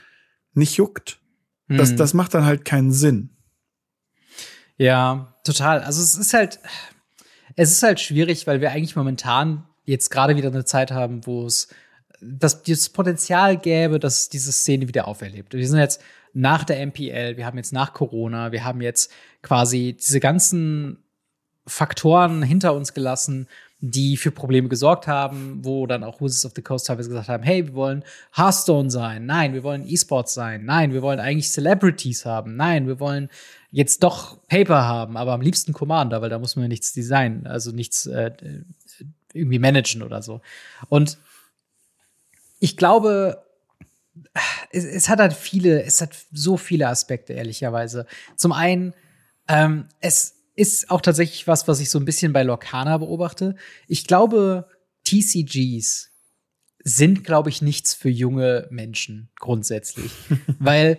nicht 0.54 0.78
juckt. 0.78 1.20
Mhm. 1.68 1.76
Das, 1.76 1.94
das 1.94 2.14
macht 2.14 2.32
dann 2.32 2.46
halt 2.46 2.64
keinen 2.64 2.92
Sinn. 2.92 3.36
Ja, 4.80 5.34
total. 5.44 5.82
Also 5.82 6.00
es 6.00 6.14
ist 6.14 6.32
halt, 6.32 6.58
es 7.54 7.70
ist 7.70 7.82
halt 7.82 8.00
schwierig, 8.00 8.46
weil 8.46 8.62
wir 8.62 8.70
eigentlich 8.70 8.96
momentan 8.96 9.66
jetzt 9.84 10.08
gerade 10.08 10.36
wieder 10.36 10.48
eine 10.48 10.64
Zeit 10.64 10.90
haben, 10.90 11.26
wo 11.26 11.44
es 11.44 11.68
das, 12.22 12.62
das 12.62 12.88
Potenzial 12.88 13.58
gäbe, 13.58 13.98
dass 13.98 14.30
diese 14.30 14.52
Szene 14.52 14.88
wieder 14.88 15.06
auferlebt. 15.06 15.52
Wir 15.52 15.68
sind 15.68 15.78
jetzt 15.78 16.00
nach 16.32 16.64
der 16.64 16.86
MPL, 16.86 17.36
wir 17.36 17.44
haben 17.44 17.58
jetzt 17.58 17.74
nach 17.74 17.92
Corona, 17.92 18.52
wir 18.52 18.64
haben 18.64 18.80
jetzt 18.80 19.12
quasi 19.42 19.98
diese 20.00 20.18
ganzen 20.18 21.04
Faktoren 21.66 22.42
hinter 22.42 22.72
uns 22.72 22.94
gelassen, 22.94 23.48
die 23.80 24.16
für 24.16 24.30
Probleme 24.30 24.68
gesorgt 24.68 25.06
haben, 25.06 25.60
wo 25.62 25.86
dann 25.86 26.04
auch 26.04 26.20
Wizards 26.20 26.44
of 26.44 26.52
the 26.54 26.62
Coast 26.62 26.86
teilweise 26.86 27.08
gesagt 27.08 27.28
haben, 27.28 27.42
hey, 27.42 27.66
wir 27.66 27.74
wollen 27.74 28.04
Hearthstone 28.34 28.90
sein, 28.90 29.24
nein, 29.24 29.54
wir 29.54 29.62
wollen 29.62 29.88
E-Sports 29.88 30.34
sein, 30.34 30.66
nein, 30.66 30.92
wir 30.92 31.00
wollen 31.00 31.18
eigentlich 31.18 31.50
Celebrities 31.50 32.26
haben, 32.26 32.56
nein, 32.56 32.86
wir 32.86 33.00
wollen 33.00 33.30
jetzt 33.70 34.02
doch 34.02 34.38
Paper 34.48 34.84
haben, 34.84 35.16
aber 35.16 35.32
am 35.32 35.40
liebsten 35.40 35.72
Commander, 35.72 36.20
weil 36.20 36.28
da 36.28 36.38
muss 36.38 36.56
man 36.56 36.68
nichts 36.68 36.92
designen, 36.92 37.46
also 37.46 37.70
nichts 37.70 38.06
äh, 38.06 38.32
irgendwie 39.32 39.58
managen 39.58 40.02
oder 40.02 40.20
so. 40.20 40.42
Und 40.88 41.18
ich 42.58 42.76
glaube, 42.76 43.42
es, 44.70 44.84
es, 44.84 45.08
hat 45.08 45.20
halt 45.20 45.32
viele, 45.32 45.82
es 45.82 46.02
hat 46.02 46.14
so 46.32 46.56
viele 46.56 46.88
Aspekte, 46.88 47.32
ehrlicherweise. 47.32 48.06
Zum 48.36 48.52
einen, 48.52 48.92
ähm, 49.48 49.86
es 50.00 50.39
ist 50.60 50.90
auch 50.90 51.00
tatsächlich 51.00 51.46
was, 51.46 51.66
was 51.68 51.80
ich 51.80 51.88
so 51.88 51.98
ein 51.98 52.04
bisschen 52.04 52.34
bei 52.34 52.42
Lorcana 52.42 52.98
beobachte. 52.98 53.56
Ich 53.88 54.06
glaube, 54.06 54.68
TCGs 55.04 56.10
sind, 56.84 57.24
glaube 57.24 57.48
ich, 57.48 57.62
nichts 57.62 57.94
für 57.94 58.10
junge 58.10 58.68
Menschen 58.70 59.30
grundsätzlich. 59.38 60.12
Weil 60.58 60.98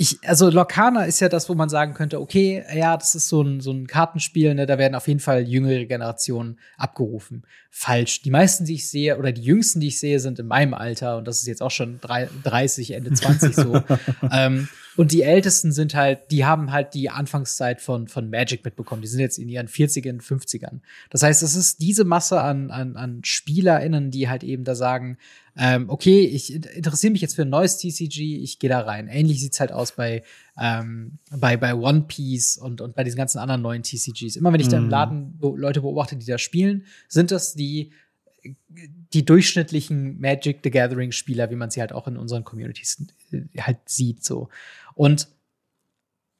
ich, 0.00 0.18
also 0.24 0.48
Lorcana 0.48 1.04
ist 1.06 1.18
ja 1.18 1.28
das, 1.28 1.48
wo 1.48 1.54
man 1.54 1.68
sagen 1.68 1.92
könnte, 1.92 2.20
okay, 2.20 2.64
ja, 2.72 2.96
das 2.96 3.16
ist 3.16 3.28
so 3.28 3.42
ein, 3.42 3.60
so 3.60 3.72
ein 3.72 3.88
Kartenspiel, 3.88 4.54
ne, 4.54 4.64
da 4.64 4.78
werden 4.78 4.94
auf 4.94 5.08
jeden 5.08 5.18
Fall 5.18 5.42
jüngere 5.42 5.86
Generationen 5.86 6.60
abgerufen. 6.76 7.42
Falsch. 7.68 8.22
Die 8.22 8.30
meisten, 8.30 8.64
die 8.64 8.74
ich 8.74 8.88
sehe, 8.88 9.18
oder 9.18 9.32
die 9.32 9.42
jüngsten, 9.42 9.80
die 9.80 9.88
ich 9.88 9.98
sehe, 9.98 10.20
sind 10.20 10.38
in 10.38 10.46
meinem 10.46 10.72
Alter, 10.72 11.18
und 11.18 11.26
das 11.26 11.40
ist 11.40 11.48
jetzt 11.48 11.62
auch 11.62 11.72
schon 11.72 11.98
30, 12.00 12.92
Ende 12.92 13.12
20 13.12 13.56
so. 13.56 13.82
ähm, 14.32 14.68
und 14.96 15.10
die 15.10 15.22
Ältesten 15.22 15.72
sind 15.72 15.94
halt, 15.94 16.30
die 16.30 16.44
haben 16.44 16.70
halt 16.70 16.94
die 16.94 17.10
Anfangszeit 17.10 17.80
von, 17.80 18.06
von 18.06 18.30
Magic 18.30 18.64
mitbekommen. 18.64 19.02
Die 19.02 19.08
sind 19.08 19.20
jetzt 19.20 19.38
in 19.38 19.48
ihren 19.48 19.68
40ern, 19.68 20.20
50ern. 20.20 20.80
Das 21.10 21.22
heißt, 21.24 21.42
es 21.42 21.54
ist 21.54 21.80
diese 21.80 22.04
Masse 22.04 22.40
an, 22.40 22.70
an, 22.70 22.96
an 22.96 23.20
SpielerInnen, 23.24 24.10
die 24.10 24.28
halt 24.28 24.42
eben 24.44 24.64
da 24.64 24.74
sagen, 24.74 25.18
ähm, 25.60 25.90
okay, 25.90 26.20
ich 26.20 26.54
interessiere 26.54 27.10
mich 27.10 27.20
jetzt 27.20 27.34
für 27.34 27.42
ein 27.42 27.50
neues 27.50 27.78
TCG, 27.78 28.36
ich 28.42 28.60
gehe 28.60 28.70
da 28.70 28.80
rein. 28.80 29.08
Ähnlich 29.08 29.40
sieht's 29.40 29.58
halt 29.58 29.72
aus 29.72 29.92
bei, 29.92 30.22
ähm, 30.56 31.18
bei, 31.36 31.56
bei 31.56 31.74
One 31.74 32.02
Piece 32.02 32.56
und, 32.56 32.80
und 32.80 32.94
bei 32.94 33.02
diesen 33.02 33.16
ganzen 33.16 33.38
anderen 33.38 33.62
neuen 33.62 33.82
TCGs. 33.82 34.36
Immer 34.36 34.52
wenn 34.52 34.60
ich 34.60 34.68
da 34.68 34.76
im 34.76 34.84
mhm. 34.84 34.90
Laden 34.90 35.38
Leute 35.40 35.80
beobachte, 35.80 36.16
die 36.16 36.26
da 36.26 36.38
spielen, 36.38 36.84
sind 37.08 37.32
das 37.32 37.54
die, 37.54 37.90
die 39.12 39.24
durchschnittlichen 39.24 40.20
Magic 40.20 40.60
the 40.62 40.70
Gathering 40.70 41.10
Spieler, 41.10 41.50
wie 41.50 41.56
man 41.56 41.70
sie 41.70 41.80
halt 41.80 41.92
auch 41.92 42.06
in 42.06 42.16
unseren 42.16 42.44
Communities 42.44 43.04
äh, 43.32 43.40
halt 43.58 43.78
sieht, 43.86 44.24
so. 44.24 44.50
Und 44.94 45.26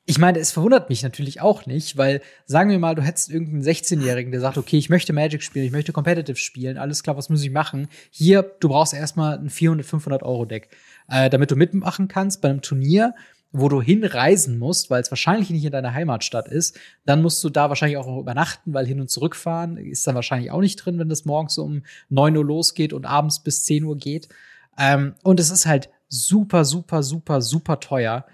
ich 0.08 0.18
meine, 0.18 0.38
es 0.38 0.52
verwundert 0.52 0.88
mich 0.88 1.02
natürlich 1.02 1.42
auch 1.42 1.66
nicht, 1.66 1.98
weil 1.98 2.22
sagen 2.46 2.70
wir 2.70 2.78
mal, 2.78 2.94
du 2.94 3.02
hättest 3.02 3.28
irgendeinen 3.28 3.62
16-Jährigen, 3.62 4.32
der 4.32 4.40
sagt, 4.40 4.56
okay, 4.56 4.78
ich 4.78 4.88
möchte 4.88 5.12
Magic 5.12 5.42
spielen, 5.42 5.66
ich 5.66 5.70
möchte 5.70 5.92
Competitive 5.92 6.38
spielen, 6.38 6.78
alles 6.78 7.02
klar, 7.02 7.18
was 7.18 7.28
muss 7.28 7.42
ich 7.42 7.50
machen? 7.50 7.88
Hier, 8.10 8.42
du 8.60 8.70
brauchst 8.70 8.94
erstmal 8.94 9.38
ein 9.38 9.50
400, 9.50 9.86
500 9.86 10.22
Euro 10.22 10.46
Deck, 10.46 10.70
äh, 11.10 11.28
damit 11.28 11.50
du 11.50 11.56
mitmachen 11.56 12.08
kannst 12.08 12.40
bei 12.40 12.48
einem 12.48 12.62
Turnier, 12.62 13.14
wo 13.52 13.68
du 13.68 13.82
hinreisen 13.82 14.58
musst, 14.58 14.88
weil 14.88 15.02
es 15.02 15.12
wahrscheinlich 15.12 15.50
nicht 15.50 15.66
in 15.66 15.72
deiner 15.72 15.92
Heimatstadt 15.92 16.48
ist. 16.48 16.78
Dann 17.04 17.20
musst 17.20 17.44
du 17.44 17.50
da 17.50 17.68
wahrscheinlich 17.68 17.98
auch 17.98 18.06
noch 18.06 18.18
übernachten, 18.18 18.72
weil 18.72 18.86
hin 18.86 19.02
und 19.02 19.10
zurückfahren 19.10 19.76
ist 19.76 20.06
dann 20.06 20.14
wahrscheinlich 20.14 20.50
auch 20.50 20.62
nicht 20.62 20.76
drin, 20.76 20.98
wenn 20.98 21.10
das 21.10 21.26
morgens 21.26 21.58
um 21.58 21.82
9 22.08 22.34
Uhr 22.34 22.46
losgeht 22.46 22.94
und 22.94 23.04
abends 23.04 23.40
bis 23.40 23.64
10 23.64 23.84
Uhr 23.84 23.98
geht. 23.98 24.30
Ähm, 24.78 25.16
und 25.22 25.38
es 25.38 25.50
ist 25.50 25.66
halt 25.66 25.90
super, 26.08 26.64
super, 26.64 27.02
super, 27.02 27.42
super 27.42 27.78
teuer 27.78 28.24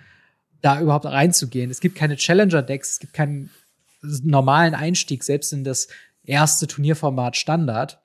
da 0.64 0.80
überhaupt 0.80 1.04
reinzugehen. 1.04 1.70
Es 1.70 1.80
gibt 1.80 1.94
keine 1.94 2.16
Challenger-Decks, 2.16 2.92
es 2.92 2.98
gibt 3.00 3.12
keinen 3.12 3.50
normalen 4.00 4.74
Einstieg, 4.74 5.22
selbst 5.22 5.52
in 5.52 5.64
das 5.64 5.88
erste 6.24 6.66
Turnierformat 6.66 7.36
Standard 7.36 8.00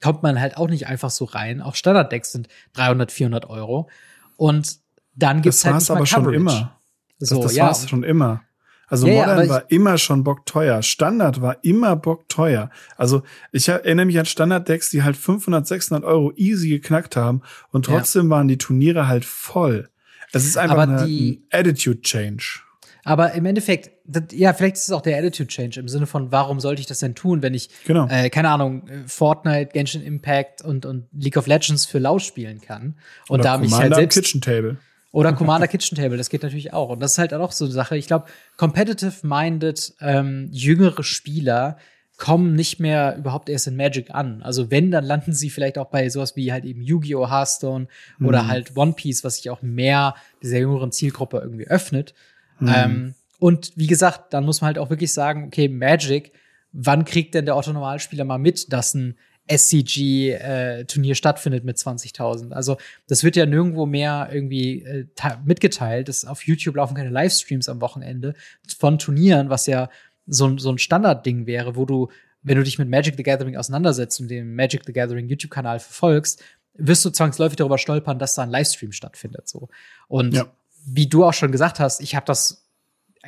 kommt 0.00 0.22
man 0.22 0.40
halt 0.40 0.56
auch 0.56 0.68
nicht 0.68 0.88
einfach 0.88 1.10
so 1.10 1.24
rein. 1.24 1.60
Auch 1.60 1.76
Standard-Decks 1.76 2.32
sind 2.32 2.48
300, 2.74 3.12
400 3.12 3.48
Euro. 3.48 3.88
Und 4.36 4.78
dann 5.14 5.42
gibt's 5.42 5.62
das 5.62 5.72
halt 5.72 5.80
nicht 5.80 5.90
aber 5.90 6.06
schon 6.06 6.34
immer. 6.34 6.78
So, 7.18 7.36
das, 7.36 7.44
das 7.44 7.54
ja. 7.54 7.66
war's 7.66 7.88
schon 7.88 8.02
immer. 8.02 8.42
Also 8.88 9.06
ja, 9.06 9.20
Modern 9.20 9.44
ja, 9.44 9.48
war 9.48 9.70
immer 9.70 9.96
schon 9.96 10.24
bockteuer. 10.24 10.82
Standard 10.82 11.40
war 11.40 11.58
immer 11.62 11.94
bockteuer. 11.96 12.70
Also 12.96 13.22
ich 13.52 13.68
erinnere 13.68 14.06
mich 14.06 14.18
an 14.18 14.26
Standard-Decks, 14.26 14.90
die 14.90 15.02
halt 15.02 15.16
500, 15.16 15.66
600 15.66 16.04
Euro 16.04 16.32
easy 16.34 16.68
geknackt 16.68 17.16
haben 17.16 17.42
und 17.70 17.86
trotzdem 17.86 18.24
ja. 18.24 18.30
waren 18.30 18.48
die 18.48 18.58
Turniere 18.58 19.06
halt 19.06 19.24
voll. 19.24 19.88
Es 20.32 20.44
ist 20.44 20.56
einfach 20.56 20.78
eine, 20.78 21.06
die, 21.06 21.44
ein 21.50 21.60
Attitude 21.60 22.00
Change. 22.02 22.60
Aber 23.04 23.32
im 23.32 23.46
Endeffekt, 23.46 23.90
das, 24.04 24.24
ja, 24.30 24.52
vielleicht 24.52 24.76
ist 24.76 24.84
es 24.84 24.92
auch 24.92 25.00
der 25.00 25.18
Attitude 25.18 25.48
Change 25.48 25.80
im 25.80 25.88
Sinne 25.88 26.06
von, 26.06 26.30
warum 26.30 26.60
sollte 26.60 26.80
ich 26.80 26.86
das 26.86 27.00
denn 27.00 27.14
tun, 27.14 27.42
wenn 27.42 27.52
ich, 27.52 27.68
genau. 27.84 28.06
äh, 28.08 28.30
keine 28.30 28.50
Ahnung, 28.50 28.84
Fortnite, 29.06 29.72
Genshin 29.72 30.02
Impact 30.02 30.62
und, 30.62 30.86
und 30.86 31.08
League 31.12 31.36
of 31.36 31.46
Legends 31.46 31.84
für 31.84 31.98
laut 31.98 32.22
spielen 32.22 32.60
kann. 32.60 32.96
Und 33.28 33.40
Oder 33.40 33.42
da 33.42 33.58
mich 33.58 33.72
halt 33.72 33.94
selbst. 33.94 34.14
Kitchen 34.14 34.40
Table. 34.40 34.76
Oder 35.10 35.34
Commander 35.34 35.68
Kitchen 35.68 35.96
Table, 35.96 36.16
das 36.16 36.30
geht 36.30 36.42
natürlich 36.42 36.72
auch. 36.72 36.88
Und 36.88 37.00
das 37.00 37.12
ist 37.12 37.18
halt 37.18 37.34
auch 37.34 37.52
so 37.52 37.66
eine 37.66 37.74
Sache. 37.74 37.98
Ich 37.98 38.06
glaube, 38.06 38.26
competitive-minded 38.56 39.94
ähm, 40.00 40.48
jüngere 40.52 41.02
Spieler 41.02 41.76
kommen 42.22 42.54
nicht 42.54 42.78
mehr 42.78 43.16
überhaupt 43.16 43.48
erst 43.48 43.66
in 43.66 43.74
Magic 43.74 44.14
an. 44.14 44.44
Also 44.44 44.70
wenn, 44.70 44.92
dann 44.92 45.04
landen 45.04 45.32
sie 45.32 45.50
vielleicht 45.50 45.76
auch 45.76 45.88
bei 45.88 46.08
sowas 46.08 46.36
wie 46.36 46.52
halt 46.52 46.64
eben 46.64 46.80
Yu-Gi-Oh! 46.80 47.28
Hearthstone 47.28 47.88
mhm. 48.18 48.26
oder 48.28 48.46
halt 48.46 48.76
One 48.76 48.92
Piece, 48.92 49.24
was 49.24 49.38
sich 49.38 49.50
auch 49.50 49.60
mehr 49.60 50.14
dieser 50.40 50.58
jüngeren 50.58 50.92
Zielgruppe 50.92 51.38
irgendwie 51.38 51.66
öffnet. 51.66 52.14
Mhm. 52.60 52.72
Ähm, 52.72 53.14
und 53.40 53.72
wie 53.74 53.88
gesagt, 53.88 54.32
dann 54.34 54.44
muss 54.44 54.60
man 54.60 54.66
halt 54.66 54.78
auch 54.78 54.88
wirklich 54.88 55.12
sagen, 55.12 55.48
okay, 55.48 55.66
Magic, 55.66 56.30
wann 56.70 57.04
kriegt 57.04 57.34
denn 57.34 57.44
der 57.44 57.56
Otto-Normalspieler 57.56 58.22
mal 58.22 58.38
mit, 58.38 58.72
dass 58.72 58.94
ein 58.94 59.18
SCG-Turnier 59.50 61.12
äh, 61.12 61.16
stattfindet 61.16 61.64
mit 61.64 61.76
20.000. 61.76 62.52
Also 62.52 62.76
das 63.08 63.24
wird 63.24 63.34
ja 63.34 63.46
nirgendwo 63.46 63.84
mehr 63.84 64.28
irgendwie 64.30 64.84
äh, 64.84 65.06
mitgeteilt. 65.44 66.06
Das 66.06 66.24
auf 66.24 66.46
YouTube 66.46 66.76
laufen 66.76 66.94
keine 66.94 67.10
Livestreams 67.10 67.68
am 67.68 67.80
Wochenende 67.80 68.34
von 68.78 69.00
Turnieren, 69.00 69.50
was 69.50 69.66
ja 69.66 69.88
so, 70.32 70.56
so 70.58 70.70
ein 70.70 70.78
Standardding 70.78 71.46
wäre, 71.46 71.76
wo 71.76 71.84
du, 71.84 72.08
wenn 72.42 72.56
du 72.56 72.64
dich 72.64 72.78
mit 72.78 72.88
Magic 72.88 73.16
the 73.16 73.22
Gathering 73.22 73.56
auseinandersetzt 73.56 74.20
und 74.20 74.28
den 74.28 74.54
Magic 74.54 74.82
the 74.86 74.92
Gathering 74.92 75.28
YouTube-Kanal 75.28 75.78
verfolgst, 75.78 76.42
wirst 76.74 77.04
du 77.04 77.10
zwangsläufig 77.10 77.56
darüber 77.56 77.78
stolpern, 77.78 78.18
dass 78.18 78.34
da 78.34 78.42
ein 78.42 78.50
Livestream 78.50 78.92
stattfindet. 78.92 79.48
So. 79.48 79.68
Und 80.08 80.34
ja. 80.34 80.46
wie 80.86 81.06
du 81.06 81.24
auch 81.24 81.34
schon 81.34 81.52
gesagt 81.52 81.80
hast, 81.80 82.00
ich 82.00 82.14
habe 82.14 82.26
das 82.26 82.64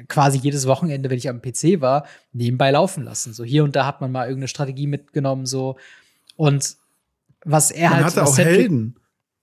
quasi 0.09 0.39
jedes 0.39 0.67
Wochenende, 0.67 1.11
wenn 1.11 1.19
ich 1.19 1.29
am 1.29 1.41
PC 1.41 1.81
war, 1.81 2.07
nebenbei 2.33 2.71
laufen 2.71 3.05
lassen. 3.05 3.33
So 3.33 3.45
hier 3.45 3.65
und 3.65 3.77
da 3.77 3.87
hat 3.87 4.01
man 4.01 4.11
mal 4.11 4.25
irgendeine 4.25 4.49
Strategie 4.49 4.87
mitgenommen, 4.87 5.47
so. 5.47 5.77
Und 6.37 6.77
was 7.45 7.71
er 7.71 7.91
man 7.91 8.05
halt. 8.05 8.07
hatte 8.07 8.25
auch 8.25 8.37
Helden. 8.37 8.97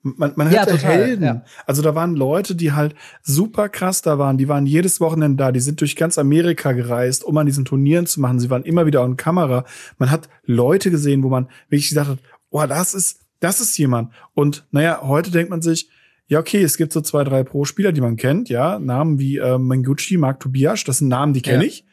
Man, 0.04 0.34
man 0.36 0.52
ja, 0.52 0.62
hatte 0.62 0.78
total, 0.78 0.92
Helden. 0.92 1.24
Ja. 1.24 1.44
Also 1.68 1.82
da 1.82 1.94
waren 1.94 2.16
Leute, 2.16 2.56
die 2.56 2.72
halt 2.72 2.96
super 3.22 3.70
krass 3.70 4.02
da 4.02 4.18
waren. 4.18 4.38
Die 4.38 4.48
waren 4.48 4.66
jedes 4.66 5.00
Wochenende 5.00 5.38
da. 5.38 5.52
Die 5.52 5.60
sind 5.60 5.80
durch 5.80 5.96
ganz 5.96 6.18
Amerika 6.18 6.72
gereist, 6.72 7.24
um 7.24 7.38
an 7.38 7.46
diesen 7.46 7.66
Turnieren 7.66 8.08
zu 8.08 8.20
machen. 8.20 8.40
Sie 8.40 8.50
waren 8.50 8.64
immer 8.64 8.86
wieder 8.86 9.04
on 9.04 9.18
Kamera. 9.18 9.64
Man 10.00 10.10
hat 10.10 10.28
Leute 10.44 10.90
gesehen, 10.90 11.24
wo 11.24 11.30
man 11.30 11.48
wirklich 11.70 11.90
gesagt 11.90 12.10
hat, 12.10 12.20
oh, 12.50 12.66
das 12.66 12.94
ist, 12.94 13.20
das 13.40 13.62
ist 13.62 13.78
jemand. 13.78 14.12
Und 14.34 14.66
naja, 14.72 15.02
heute 15.04 15.32
denkt 15.32 15.50
man 15.50 15.62
sich, 15.62 15.90
ja, 16.28 16.40
okay, 16.40 16.64
es 16.64 16.78
gibt 16.78 16.94
so 16.94 17.02
zwei, 17.02 17.26
drei 17.26 17.44
Pro-Spieler, 17.44 17.92
die 17.92 18.00
man 18.00 18.16
kennt, 18.16 18.48
ja, 18.48 18.80
Namen 18.80 19.20
wie 19.20 19.38
äh, 19.38 19.58
Manguchi, 19.58 20.16
Mark 20.16 20.40
Tobias, 20.40 20.86
das 20.86 21.00
sind 21.00 21.10
Namen, 21.10 21.34
die 21.34 21.42
kenne 21.42 21.64
ja. 21.64 21.68
ich. 21.68 21.86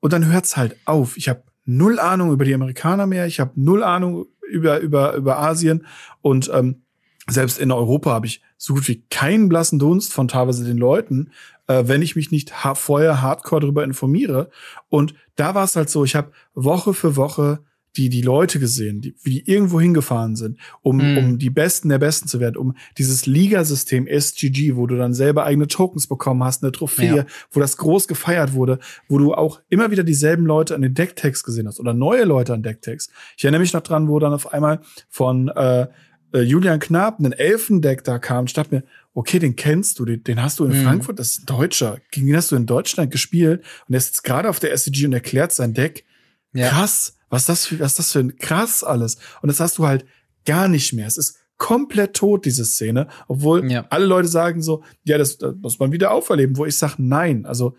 Und 0.00 0.12
dann 0.12 0.30
hört's 0.30 0.56
halt 0.58 0.76
auf. 0.84 1.16
Ich 1.16 1.30
habe 1.30 1.44
null 1.64 1.98
Ahnung 1.98 2.30
über 2.30 2.44
die 2.44 2.52
Amerikaner 2.52 3.06
mehr, 3.06 3.26
ich 3.26 3.40
habe 3.40 3.52
null 3.54 3.82
Ahnung 3.82 4.26
über 4.50 4.80
über 4.80 5.14
über 5.14 5.38
Asien 5.38 5.86
und 6.20 6.50
ähm, 6.52 6.82
selbst 7.28 7.58
in 7.58 7.70
Europa 7.70 8.10
habe 8.10 8.26
ich 8.26 8.42
so 8.56 8.74
gut 8.74 8.88
wie 8.88 9.02
keinen 9.10 9.48
blassen 9.48 9.78
Dunst 9.78 10.12
von 10.12 10.28
teilweise 10.28 10.64
den 10.64 10.78
Leuten, 10.78 11.30
äh, 11.66 11.84
wenn 11.86 12.02
ich 12.02 12.16
mich 12.16 12.30
nicht 12.30 12.64
ha 12.64 12.74
vorher 12.74 13.22
hardcore 13.22 13.60
darüber 13.60 13.84
informiere. 13.84 14.50
Und 14.88 15.14
da 15.36 15.54
war 15.54 15.64
es 15.64 15.76
halt 15.76 15.90
so, 15.90 16.04
ich 16.04 16.16
habe 16.16 16.32
Woche 16.54 16.94
für 16.94 17.16
Woche 17.16 17.60
die, 17.96 18.08
die 18.08 18.22
Leute 18.22 18.60
gesehen, 18.60 19.00
die, 19.00 19.16
wie 19.22 19.30
die 19.30 19.50
irgendwo 19.50 19.80
hingefahren 19.80 20.36
sind, 20.36 20.58
um, 20.82 20.98
mhm. 20.98 21.18
um 21.18 21.38
die 21.38 21.50
Besten 21.50 21.88
der 21.88 21.98
Besten 21.98 22.28
zu 22.28 22.38
werden, 22.38 22.56
um 22.56 22.76
dieses 22.98 23.26
Ligasystem 23.26 24.06
SGG, 24.06 24.76
wo 24.76 24.86
du 24.86 24.96
dann 24.96 25.12
selber 25.12 25.44
eigene 25.44 25.66
Tokens 25.66 26.06
bekommen 26.06 26.44
hast, 26.44 26.62
eine 26.62 26.72
Trophäe, 26.72 27.16
ja. 27.16 27.26
wo 27.50 27.58
das 27.58 27.76
groß 27.76 28.06
gefeiert 28.06 28.52
wurde, 28.52 28.78
wo 29.08 29.18
du 29.18 29.34
auch 29.34 29.60
immer 29.68 29.90
wieder 29.90 30.04
dieselben 30.04 30.46
Leute 30.46 30.74
an 30.74 30.82
den 30.82 30.94
Decktags 30.94 31.42
gesehen 31.42 31.66
hast 31.66 31.80
oder 31.80 31.92
neue 31.92 32.24
Leute 32.24 32.54
an 32.54 32.62
Decktags. 32.62 33.10
Ich 33.36 33.44
erinnere 33.44 33.60
mich 33.60 33.72
noch 33.72 33.82
dran, 33.82 34.08
wo 34.08 34.18
dann 34.20 34.32
auf 34.32 34.52
einmal 34.52 34.80
von 35.08 35.48
äh, 35.48 35.88
äh, 36.32 36.40
Julian 36.40 36.80
Knapp 36.80 37.18
ein 37.20 37.32
Elfendeck 37.32 38.04
da 38.04 38.18
kam, 38.18 38.46
ich 38.46 38.52
dachte 38.52 38.76
mir, 38.76 38.84
okay, 39.14 39.38
den 39.38 39.56
kennst 39.56 39.98
du, 39.98 40.04
den, 40.04 40.22
den 40.22 40.42
hast 40.42 40.58
du 40.58 40.64
in 40.64 40.78
mhm. 40.78 40.84
Frankfurt, 40.84 41.18
das 41.18 41.30
ist 41.30 41.42
ein 41.42 41.46
Deutscher. 41.46 41.98
Gegen 42.10 42.26
den 42.26 42.36
hast 42.36 42.52
du 42.52 42.56
in 42.56 42.66
Deutschland 42.66 43.10
gespielt 43.10 43.64
und 43.86 43.94
er 43.94 43.98
ist 43.98 44.08
jetzt 44.08 44.24
gerade 44.24 44.48
auf 44.48 44.60
der 44.60 44.76
SCG 44.76 45.06
und 45.06 45.12
erklärt 45.12 45.52
sein 45.52 45.74
Deck. 45.74 46.04
Ja. 46.52 46.68
Krass, 46.68 47.16
was 47.28 47.46
das 47.46 47.66
für, 47.66 47.80
was 47.80 47.94
das 47.94 48.12
für 48.12 48.20
ein 48.20 48.36
krass 48.36 48.84
alles. 48.84 49.18
Und 49.42 49.48
das 49.48 49.60
hast 49.60 49.78
du 49.78 49.86
halt 49.86 50.04
gar 50.44 50.68
nicht 50.68 50.92
mehr. 50.92 51.06
Es 51.06 51.16
ist 51.16 51.38
komplett 51.58 52.14
tot, 52.14 52.46
diese 52.46 52.64
Szene, 52.64 53.06
obwohl 53.28 53.70
ja. 53.70 53.86
alle 53.90 54.06
Leute 54.06 54.28
sagen 54.28 54.62
so, 54.62 54.82
ja, 55.04 55.18
das, 55.18 55.36
das 55.36 55.54
muss 55.56 55.78
man 55.78 55.92
wieder 55.92 56.10
auferleben, 56.10 56.56
wo 56.56 56.64
ich 56.64 56.76
sage, 56.78 56.94
nein, 56.98 57.44
also 57.44 57.76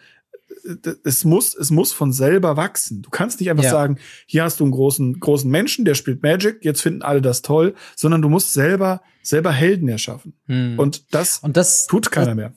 es 1.03 1.25
muss, 1.25 1.55
es 1.55 1.71
muss 1.71 1.91
von 1.91 2.11
selber 2.11 2.57
wachsen. 2.57 3.01
Du 3.01 3.09
kannst 3.09 3.39
nicht 3.39 3.49
einfach 3.49 3.63
ja. 3.63 3.71
sagen, 3.71 3.97
hier 4.25 4.43
hast 4.43 4.59
du 4.59 4.63
einen 4.63 4.71
großen, 4.71 5.19
großen 5.19 5.49
Menschen, 5.49 5.85
der 5.85 5.95
spielt 5.95 6.23
Magic, 6.23 6.63
jetzt 6.63 6.81
finden 6.81 7.01
alle 7.01 7.21
das 7.21 7.41
toll, 7.41 7.75
sondern 7.95 8.21
du 8.21 8.29
musst 8.29 8.53
selber, 8.53 9.01
selber 9.21 9.51
Helden 9.51 9.87
erschaffen. 9.87 10.33
Hm. 10.47 10.77
Und 10.77 11.13
das, 11.13 11.39
Und 11.39 11.57
das 11.57 11.87
tut 11.87 12.11
keiner 12.11 12.35
mehr. 12.35 12.53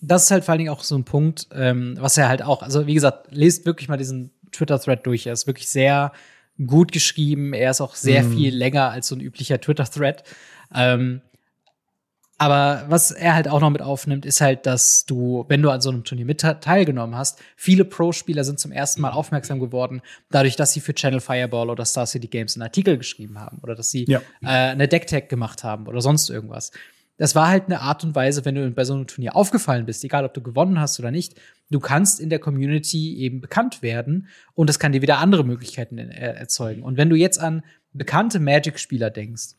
Das 0.00 0.24
ist 0.24 0.30
halt 0.30 0.44
vor 0.44 0.52
allen 0.52 0.58
Dingen 0.58 0.70
auch 0.70 0.84
so 0.84 0.96
ein 0.96 1.04
Punkt, 1.04 1.48
ähm, 1.52 1.96
was 1.98 2.16
er 2.16 2.28
halt 2.28 2.42
auch, 2.42 2.62
also 2.62 2.86
wie 2.86 2.94
gesagt, 2.94 3.28
lest 3.30 3.66
wirklich 3.66 3.88
mal 3.88 3.96
diesen 3.96 4.30
Twitter-Thread 4.52 5.04
durch. 5.04 5.26
Er 5.26 5.32
ist 5.32 5.46
wirklich 5.46 5.68
sehr 5.68 6.12
gut 6.64 6.92
geschrieben. 6.92 7.52
Er 7.52 7.70
ist 7.70 7.80
auch 7.80 7.94
sehr 7.94 8.22
hm. 8.22 8.32
viel 8.32 8.54
länger 8.54 8.90
als 8.90 9.08
so 9.08 9.16
ein 9.16 9.20
üblicher 9.20 9.60
Twitter-Thread. 9.60 10.22
Ähm, 10.74 11.22
aber 12.38 12.84
was 12.88 13.10
er 13.10 13.34
halt 13.34 13.48
auch 13.48 13.60
noch 13.60 13.70
mit 13.70 13.82
aufnimmt, 13.82 14.24
ist 14.24 14.40
halt, 14.40 14.64
dass 14.64 15.04
du, 15.04 15.44
wenn 15.48 15.60
du 15.60 15.70
an 15.70 15.80
so 15.80 15.90
einem 15.90 16.04
Turnier 16.04 16.24
mit 16.24 16.40
teilgenommen 16.40 17.16
hast, 17.16 17.42
viele 17.56 17.84
Pro-Spieler 17.84 18.44
sind 18.44 18.60
zum 18.60 18.70
ersten 18.70 19.00
Mal 19.02 19.10
aufmerksam 19.10 19.58
geworden, 19.58 20.02
dadurch, 20.30 20.54
dass 20.54 20.72
sie 20.72 20.80
für 20.80 20.94
Channel 20.94 21.18
Fireball 21.18 21.68
oder 21.68 21.84
Star 21.84 22.06
City 22.06 22.28
Games 22.28 22.54
einen 22.54 22.62
Artikel 22.62 22.96
geschrieben 22.96 23.40
haben 23.40 23.58
oder 23.62 23.74
dass 23.74 23.90
sie 23.90 24.04
ja. 24.06 24.20
äh, 24.40 24.46
eine 24.46 24.86
Decktag 24.86 25.28
gemacht 25.28 25.64
haben 25.64 25.88
oder 25.88 26.00
sonst 26.00 26.30
irgendwas. 26.30 26.70
Das 27.16 27.34
war 27.34 27.48
halt 27.48 27.64
eine 27.66 27.80
Art 27.80 28.04
und 28.04 28.14
Weise, 28.14 28.44
wenn 28.44 28.54
du 28.54 28.70
bei 28.70 28.84
so 28.84 28.94
einem 28.94 29.08
Turnier 29.08 29.34
aufgefallen 29.34 29.84
bist, 29.84 30.04
egal 30.04 30.24
ob 30.24 30.32
du 30.32 30.40
gewonnen 30.40 30.78
hast 30.78 31.00
oder 31.00 31.10
nicht, 31.10 31.34
du 31.70 31.80
kannst 31.80 32.20
in 32.20 32.30
der 32.30 32.38
Community 32.38 33.18
eben 33.18 33.40
bekannt 33.40 33.82
werden 33.82 34.28
und 34.54 34.68
das 34.68 34.78
kann 34.78 34.92
dir 34.92 35.02
wieder 35.02 35.18
andere 35.18 35.42
Möglichkeiten 35.42 35.98
äh, 35.98 36.34
erzeugen. 36.34 36.84
Und 36.84 36.96
wenn 36.96 37.10
du 37.10 37.16
jetzt 37.16 37.40
an 37.40 37.64
bekannte 37.92 38.38
Magic-Spieler 38.38 39.10
denkst, 39.10 39.56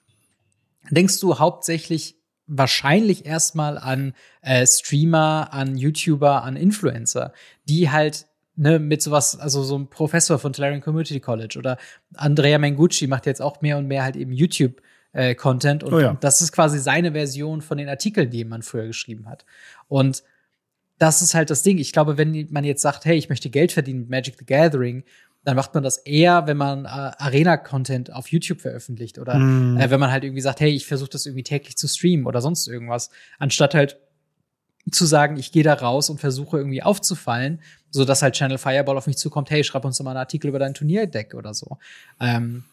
denkst 0.90 1.20
du 1.20 1.40
hauptsächlich 1.40 2.19
wahrscheinlich 2.50 3.26
erstmal 3.26 3.78
an 3.78 4.14
äh, 4.42 4.66
Streamer, 4.66 5.50
an 5.52 5.78
YouTuber, 5.78 6.44
an 6.44 6.56
Influencer, 6.56 7.32
die 7.68 7.90
halt 7.90 8.28
ne, 8.56 8.80
mit 8.80 9.02
sowas, 9.02 9.40
also 9.40 9.64
so 9.64 9.78
ein 9.78 9.88
Professor 9.88 10.40
von 10.40 10.52
Tolarian 10.52 10.82
Community 10.82 11.20
College 11.20 11.58
oder 11.58 11.78
Andrea 12.16 12.58
Mengucci 12.58 13.08
macht 13.08 13.26
jetzt 13.26 13.42
auch 13.42 13.62
mehr 13.62 13.78
und 13.78 13.88
mehr 13.88 14.04
halt 14.04 14.16
eben 14.16 14.34
YouTube 14.34 14.82
äh, 15.14 15.36
Content 15.36 15.84
und, 15.84 15.94
oh 15.94 16.00
ja. 16.00 16.10
und 16.12 16.24
das 16.24 16.42
ist 16.42 16.52
quasi 16.52 16.80
seine 16.80 17.14
Version 17.14 17.62
von 17.62 17.78
den 17.78 17.90
Artikeln, 17.90 18.30
die 18.30 18.44
man 18.44 18.62
früher 18.62 18.88
geschrieben 18.88 19.30
hat. 19.30 19.46
Und 19.88 20.24
das 20.98 21.22
ist 21.22 21.34
halt 21.34 21.50
das 21.50 21.64
Ding. 21.64 21.78
Ich 21.78 21.94
glaube, 21.94 22.18
wenn 22.18 22.48
man 22.52 22.66
jetzt 22.66 22.82
sagt, 22.82 23.06
hey, 23.06 23.18
ich 23.18 23.30
möchte 23.30 23.50
Geld 23.50 23.72
verdienen 23.72 24.02
mit 24.02 24.10
Magic 24.10 24.36
the 24.38 24.46
Gathering 24.46 25.04
dann 25.50 25.56
macht 25.56 25.74
man 25.74 25.84
das 25.84 25.98
eher, 25.98 26.46
wenn 26.46 26.58
man 26.58 26.86
äh, 26.86 26.90
Arena-Content 26.90 28.14
auf 28.14 28.28
YouTube 28.28 28.62
veröffentlicht 28.62 29.18
oder 29.18 29.40
mm. 29.40 29.78
äh, 29.78 29.90
wenn 29.90 30.00
man 30.00 30.12
halt 30.12 30.24
irgendwie 30.24 30.42
sagt, 30.42 30.60
hey, 30.60 30.70
ich 30.70 30.86
versuche 30.86 31.10
das 31.10 31.26
irgendwie 31.26 31.42
täglich 31.42 31.76
zu 31.76 31.88
streamen 31.88 32.28
oder 32.28 32.40
sonst 32.40 32.68
irgendwas, 32.68 33.10
anstatt 33.40 33.74
halt 33.74 33.98
zu 34.92 35.08
sagen, 35.08 35.38
ich 35.38 35.52
gehe 35.52 35.64
da 35.64 35.74
raus 35.74 36.12
und 36.12 36.20
versuche 36.20 36.60
irgendwie 36.60 36.84
aufzufallen, 36.84 37.62
so 37.90 38.06
dass 38.06 38.22
halt 38.22 38.36
Channel 38.36 38.60
Fireball 38.60 38.96
auf 38.96 39.08
mich 39.08 39.18
zukommt, 39.18 39.50
hey, 39.50 39.64
schreib 39.64 39.86
uns 39.86 39.98
doch 39.98 40.06
mal 40.06 40.12
einen 40.12 40.20
Artikel 40.20 40.50
über 40.50 40.60
dein 40.60 40.76
Turnierdeck 40.76 41.34
oder 41.34 41.56
so. 41.56 41.80
Ähm, 42.20 42.66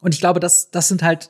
und 0.00 0.14
ich 0.14 0.20
glaube, 0.20 0.40
das, 0.40 0.70
das 0.70 0.88
sind 0.88 1.02
halt 1.02 1.28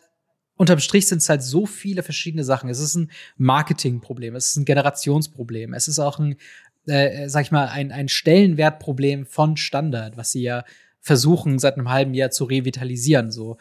unterm 0.56 0.78
Strich 0.78 1.08
sind 1.08 1.18
es 1.18 1.28
halt 1.28 1.42
so 1.42 1.66
viele 1.66 2.04
verschiedene 2.04 2.44
Sachen. 2.44 2.70
Es 2.70 2.78
ist 2.78 2.94
ein 2.94 3.10
Marketingproblem, 3.38 4.36
es 4.36 4.50
ist 4.50 4.56
ein 4.56 4.64
Generationsproblem, 4.64 5.74
es 5.74 5.88
ist 5.88 5.98
auch 5.98 6.20
ein 6.20 6.36
äh, 6.86 7.28
sag 7.28 7.42
ich 7.42 7.52
mal, 7.52 7.68
ein, 7.68 7.92
ein 7.92 8.08
Stellenwertproblem 8.08 9.26
von 9.26 9.56
Standard, 9.56 10.16
was 10.16 10.32
sie 10.32 10.42
ja 10.42 10.64
versuchen, 11.00 11.58
seit 11.58 11.76
einem 11.76 11.90
halben 11.90 12.14
Jahr 12.14 12.30
zu 12.30 12.44
revitalisieren. 12.44 13.30
So, 13.30 13.58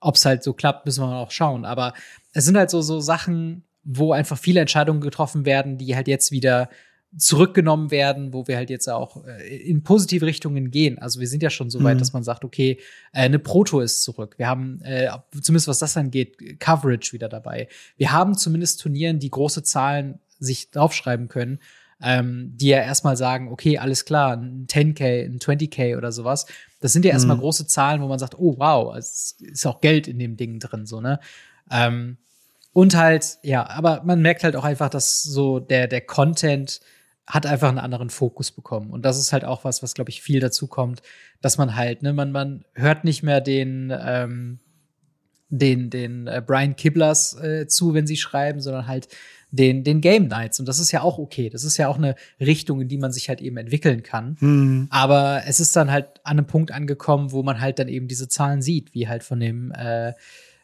ob 0.00 0.16
es 0.16 0.24
halt 0.24 0.42
so 0.42 0.52
klappt, 0.52 0.86
müssen 0.86 1.04
wir 1.04 1.16
auch 1.16 1.30
schauen. 1.30 1.64
Aber 1.64 1.92
es 2.32 2.44
sind 2.44 2.56
halt 2.56 2.70
so, 2.70 2.80
so 2.82 3.00
Sachen, 3.00 3.64
wo 3.82 4.12
einfach 4.12 4.38
viele 4.38 4.60
Entscheidungen 4.60 5.00
getroffen 5.00 5.44
werden, 5.44 5.78
die 5.78 5.94
halt 5.94 6.08
jetzt 6.08 6.32
wieder 6.32 6.70
zurückgenommen 7.16 7.90
werden, 7.90 8.32
wo 8.32 8.48
wir 8.48 8.56
halt 8.56 8.70
jetzt 8.70 8.88
auch 8.88 9.24
äh, 9.24 9.56
in 9.56 9.82
positive 9.82 10.26
Richtungen 10.26 10.70
gehen. 10.70 10.98
Also 10.98 11.20
wir 11.20 11.28
sind 11.28 11.42
ja 11.42 11.50
schon 11.50 11.70
so 11.70 11.82
weit, 11.84 11.94
mhm. 11.94 11.98
dass 12.00 12.12
man 12.12 12.24
sagt, 12.24 12.44
okay, 12.44 12.78
äh, 13.12 13.20
eine 13.20 13.38
Proto 13.38 13.80
ist 13.80 14.02
zurück. 14.02 14.34
Wir 14.36 14.48
haben 14.48 14.80
äh, 14.82 15.10
zumindest 15.40 15.68
was 15.68 15.78
das 15.78 15.96
angeht, 15.96 16.58
Coverage 16.58 17.12
wieder 17.12 17.28
dabei. 17.28 17.68
Wir 17.96 18.10
haben 18.10 18.36
zumindest 18.36 18.80
Turnieren, 18.80 19.20
die 19.20 19.30
große 19.30 19.62
Zahlen 19.62 20.18
sich 20.40 20.70
draufschreiben 20.70 21.28
können 21.28 21.60
ähm, 22.04 22.52
die 22.54 22.68
ja 22.68 22.78
erstmal 22.78 23.16
sagen, 23.16 23.50
okay, 23.50 23.78
alles 23.78 24.04
klar, 24.04 24.36
ein 24.36 24.66
10k, 24.66 25.24
ein 25.24 25.38
20k 25.38 25.96
oder 25.96 26.12
sowas. 26.12 26.46
Das 26.80 26.92
sind 26.92 27.04
ja 27.04 27.12
erstmal 27.12 27.36
mhm. 27.36 27.40
große 27.40 27.66
Zahlen, 27.66 28.02
wo 28.02 28.08
man 28.08 28.18
sagt, 28.18 28.38
oh 28.38 28.56
wow, 28.58 28.94
es 28.94 29.36
ist 29.40 29.66
auch 29.66 29.80
Geld 29.80 30.06
in 30.06 30.18
dem 30.18 30.36
Ding 30.36 30.58
drin, 30.60 30.86
so, 30.86 31.00
ne? 31.00 31.18
Ähm, 31.70 32.18
und 32.74 32.96
halt, 32.96 33.38
ja, 33.42 33.68
aber 33.68 34.02
man 34.04 34.20
merkt 34.20 34.44
halt 34.44 34.56
auch 34.56 34.64
einfach, 34.64 34.90
dass 34.90 35.22
so 35.22 35.60
der, 35.60 35.86
der 35.86 36.00
Content 36.00 36.80
hat 37.26 37.46
einfach 37.46 37.68
einen 37.68 37.78
anderen 37.78 38.10
Fokus 38.10 38.50
bekommen. 38.50 38.90
Und 38.90 39.04
das 39.04 39.18
ist 39.18 39.32
halt 39.32 39.44
auch 39.44 39.64
was, 39.64 39.82
was, 39.82 39.94
glaube 39.94 40.10
ich, 40.10 40.20
viel 40.20 40.40
dazu 40.40 40.66
kommt, 40.66 41.00
dass 41.40 41.56
man 41.56 41.76
halt, 41.76 42.02
ne, 42.02 42.12
man, 42.12 42.32
man 42.32 42.64
hört 42.74 43.04
nicht 43.04 43.22
mehr 43.22 43.40
den, 43.40 43.92
ähm, 43.96 44.58
den, 45.48 45.88
den 45.88 46.26
äh, 46.26 46.42
Brian 46.44 46.76
Kibblers 46.76 47.34
äh, 47.40 47.66
zu, 47.66 47.94
wenn 47.94 48.06
sie 48.06 48.16
schreiben, 48.16 48.60
sondern 48.60 48.86
halt 48.86 49.08
den, 49.54 49.84
den 49.84 50.00
Game 50.00 50.26
Nights. 50.26 50.58
Und 50.58 50.66
das 50.66 50.78
ist 50.78 50.90
ja 50.90 51.02
auch 51.02 51.18
okay. 51.18 51.48
Das 51.48 51.64
ist 51.64 51.76
ja 51.76 51.88
auch 51.88 51.96
eine 51.96 52.16
Richtung, 52.40 52.80
in 52.80 52.88
die 52.88 52.98
man 52.98 53.12
sich 53.12 53.28
halt 53.28 53.40
eben 53.40 53.56
entwickeln 53.56 54.02
kann. 54.02 54.36
Mhm. 54.40 54.86
Aber 54.90 55.42
es 55.46 55.60
ist 55.60 55.76
dann 55.76 55.90
halt 55.90 56.20
an 56.24 56.38
einem 56.38 56.46
Punkt 56.46 56.72
angekommen, 56.72 57.30
wo 57.30 57.42
man 57.42 57.60
halt 57.60 57.78
dann 57.78 57.88
eben 57.88 58.08
diese 58.08 58.28
Zahlen 58.28 58.62
sieht, 58.62 58.94
wie 58.94 59.08
halt 59.08 59.22
von 59.22 59.38
dem 59.38 59.72
äh, 59.72 60.12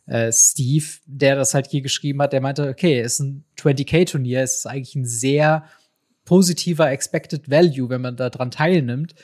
äh, 0.06 0.32
Steve, 0.32 0.84
der 1.06 1.36
das 1.36 1.54
halt 1.54 1.68
hier 1.68 1.82
geschrieben 1.82 2.20
hat, 2.20 2.32
der 2.32 2.40
meinte, 2.40 2.68
okay, 2.68 3.00
es 3.00 3.14
ist 3.14 3.20
ein 3.20 3.44
20k-Turnier, 3.58 4.42
es 4.42 4.56
ist 4.56 4.66
eigentlich 4.66 4.96
ein 4.96 5.06
sehr 5.06 5.64
positiver 6.24 6.90
Expected 6.90 7.48
Value, 7.48 7.88
wenn 7.90 8.00
man 8.00 8.16
da 8.16 8.28
dran 8.28 8.50
teilnimmt. 8.50 9.14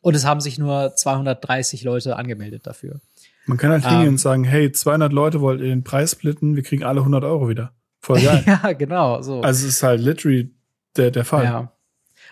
Und 0.00 0.16
es 0.16 0.24
haben 0.26 0.40
sich 0.40 0.58
nur 0.58 0.96
230 0.96 1.84
Leute 1.84 2.16
angemeldet 2.16 2.66
dafür. 2.66 3.00
Man 3.46 3.56
kann 3.56 3.70
halt 3.70 3.84
hingehen 3.84 4.02
ähm, 4.02 4.14
und 4.14 4.18
sagen, 4.18 4.42
hey, 4.42 4.72
200 4.72 5.12
Leute 5.12 5.40
wollt 5.40 5.60
ihr 5.60 5.68
den 5.68 5.84
Preis 5.84 6.12
splitten, 6.12 6.56
wir 6.56 6.64
kriegen 6.64 6.82
alle 6.82 7.00
100 7.00 7.22
Euro 7.22 7.48
wieder. 7.48 7.72
Voll 8.02 8.20
geil. 8.20 8.42
ja, 8.46 8.72
genau. 8.72 9.22
So. 9.22 9.40
Also 9.40 9.66
es 9.66 9.76
ist 9.76 9.82
halt 9.82 10.00
literally 10.00 10.50
der, 10.96 11.10
der 11.10 11.24
Fall. 11.24 11.44
Ja. 11.44 11.72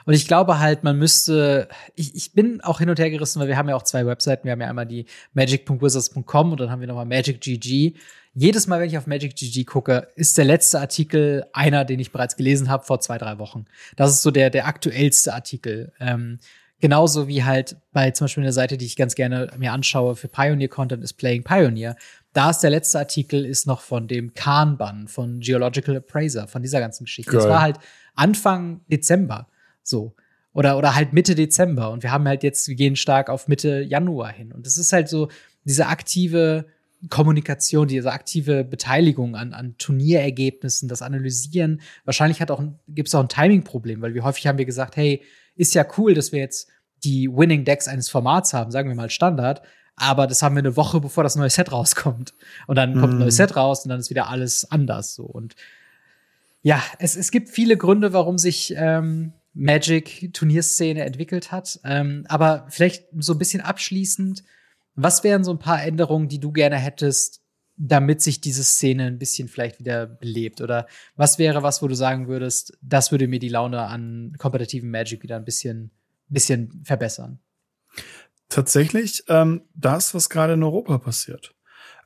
Und 0.05 0.15
ich 0.15 0.27
glaube 0.27 0.59
halt, 0.59 0.83
man 0.83 0.99
müsste, 0.99 1.69
ich, 1.95 2.15
ich 2.15 2.33
bin 2.33 2.61
auch 2.63 2.81
hin 2.81 2.91
und 2.91 2.99
her 2.99 3.11
gerissen, 3.11 3.41
weil 3.41 3.49
wir 3.49 3.57
haben 3.57 3.69
ja 3.69 3.77
auch 3.77 3.83
zwei 3.83 4.07
Webseiten. 4.07 4.45
Wir 4.45 4.53
haben 4.53 4.61
ja 4.61 4.69
einmal 4.69 4.87
die 4.87 5.07
magic.wizards.com 5.35 6.53
und 6.53 6.61
dann 6.61 6.71
haben 6.71 6.81
wir 6.81 6.89
nochmal 6.89 7.07
MagicGG. 7.07 7.95
Jedes 8.33 8.67
Mal, 8.67 8.81
wenn 8.81 8.89
ich 8.89 8.97
auf 8.97 9.07
MagicGG 9.07 9.65
gucke, 9.65 10.09
ist 10.15 10.39
der 10.39 10.45
letzte 10.45 10.81
Artikel 10.81 11.45
einer, 11.53 11.85
den 11.85 12.01
ich 12.01 12.13
bereits 12.13 12.37
gelesen 12.37 12.69
habe 12.69 12.85
vor 12.85 13.01
zwei, 13.01 13.19
drei 13.19 13.39
Wochen. 13.39 13.67
Das 13.97 14.11
ist 14.11 14.23
so 14.23 14.31
der, 14.31 14.51
der 14.51 14.67
aktuellste 14.67 15.35
Artikel. 15.35 15.93
Ähm, 16.01 16.39
genauso 16.81 17.29
wie 17.29 17.45
halt 17.45 17.77
bei 17.93 18.11
zum 18.13 18.25
Beispiel 18.25 18.45
einer 18.45 18.53
Seite, 18.53 18.79
die 18.79 18.87
ich 18.87 18.97
ganz 18.97 19.15
gerne 19.15 19.51
mir 19.59 19.73
anschaue 19.73 20.17
für 20.17 20.29
Pioneer-Content, 20.29 21.03
ist 21.05 21.15
Playing 21.15 21.43
Pioneer. 21.43 21.97
Da 22.33 22.51
ist 22.51 22.61
der 22.61 22.71
letzte 22.71 22.99
Artikel 22.99 23.45
ist 23.45 23.67
noch 23.67 23.81
von 23.81 24.07
dem 24.07 24.35
Kanban 24.35 25.09
von 25.09 25.41
Geological 25.41 25.97
Appraiser, 25.97 26.47
von 26.47 26.63
dieser 26.63 26.81
ganzen 26.81 27.05
Geschichte. 27.05 27.33
Geil. 27.33 27.41
Das 27.41 27.49
war 27.49 27.61
halt 27.61 27.79
Anfang 28.15 28.81
Dezember 28.89 29.49
so. 29.83 30.15
Oder, 30.53 30.79
oder 30.79 30.95
halt 30.95 31.13
Mitte 31.13 31.35
Dezember. 31.35 31.91
Und 31.91 32.03
wir 32.03 32.11
haben 32.11 32.27
halt 32.27 32.43
jetzt, 32.43 32.67
wir 32.67 32.75
gehen 32.75 32.97
stark 32.97 33.31
auf 33.31 33.47
Mitte 33.47 33.83
Januar 33.83 34.33
hin. 34.33 34.53
Und 34.53 34.67
das 34.67 34.79
ist 34.79 34.93
halt 34.93 35.09
so 35.09 35.29
diese 35.65 35.87
aktive 35.87 36.67
Kommunikation, 37.09 37.87
diese 37.87 38.11
aktive 38.13 38.65
Beteiligung 38.65 39.37
an, 39.37 39.55
an 39.55 39.77
Turnierergebnissen, 39.79 40.89
das 40.89 41.03
Analysieren. 41.03 41.81
Wahrscheinlich 42.05 42.41
hat 42.41 42.51
auch 42.51 42.63
gibt 42.89 43.09
es 43.09 43.15
auch 43.15 43.21
ein 43.21 43.29
Timing-Problem, 43.29 44.03
weil 44.03 44.15
wie 44.15 44.21
häufig 44.21 44.47
haben 44.47 44.59
wir 44.59 44.65
gesagt, 44.65 44.97
hey, 44.97 45.23
ist 45.55 45.75
ja 45.75 45.87
cool, 45.97 46.15
dass 46.15 46.33
wir 46.33 46.41
jetzt 46.41 46.69
die 47.05 47.29
Winning 47.29 47.65
Decks 47.65 47.89
eines 47.89 48.11
Formats 48.11 48.53
haben, 48.53 48.71
sagen 48.71 48.89
wir 48.89 48.97
mal 48.97 49.09
Standard, 49.09 49.63
aber 50.01 50.27
das 50.27 50.43
haben 50.43 50.55
wir 50.55 50.61
eine 50.61 50.77
Woche, 50.77 50.99
bevor 51.01 51.23
das 51.23 51.37
neue 51.37 51.51
Set 51.51 51.73
rauskommt. 51.73 52.33
Und 52.67 52.77
dann 52.77 52.99
kommt 52.99 53.15
ein 53.15 53.19
neues 53.19 53.35
mhm. 53.35 53.43
Set 53.45 53.57
raus 53.57 53.85
und 53.85 53.91
dann 53.91 54.01
ist 54.01 54.09
wieder 54.09 54.29
alles 54.29 54.71
anders 54.71 55.15
so. 55.15 55.25
Und 55.25 55.57
ja, 56.63 56.83
es, 56.99 57.17
es 57.17 57.31
gibt 57.31 57.51
viele 57.51 57.77
Gründe, 57.77 58.13
warum 58.15 58.39
sich 58.39 58.75
ähm, 58.77 59.35
Magic-Turnierszene 59.53 61.05
entwickelt 61.05 61.53
hat. 61.53 61.81
Ähm, 61.85 62.25
aber 62.29 62.67
vielleicht 62.71 63.05
so 63.19 63.35
ein 63.35 63.39
bisschen 63.39 63.61
abschließend, 63.61 64.43
was 64.95 65.23
wären 65.23 65.45
so 65.45 65.51
ein 65.51 65.59
paar 65.59 65.83
Änderungen, 65.83 66.29
die 66.29 66.41
du 66.41 66.51
gerne 66.51 66.77
hättest, 66.77 67.43
damit 67.77 68.23
sich 68.23 68.41
diese 68.41 68.65
Szene 68.65 69.05
ein 69.05 69.19
bisschen 69.19 69.49
vielleicht 69.49 69.79
wieder 69.81 70.07
belebt? 70.07 70.63
Oder 70.63 70.87
was 71.15 71.39
wäre 71.39 71.63
was, 71.63 71.83
wo 71.83 71.89
du 71.89 71.95
sagen 71.95 72.27
würdest, 72.27 72.77
das 72.81 73.11
würde 73.11 73.29
mir 73.29 73.39
die 73.39 73.49
Laune 73.51 73.83
an 73.83 74.35
kompetitiven 74.39 74.91
Magic 74.91 75.23
wieder 75.23 75.37
ein 75.37 75.45
bisschen, 75.45 75.91
bisschen 76.29 76.83
verbessern? 76.85 77.39
Tatsächlich 78.51 79.25
ähm, 79.29 79.63
das, 79.75 80.13
was 80.13 80.29
gerade 80.29 80.55
in 80.55 80.63
Europa 80.63 80.99
passiert. 80.99 81.55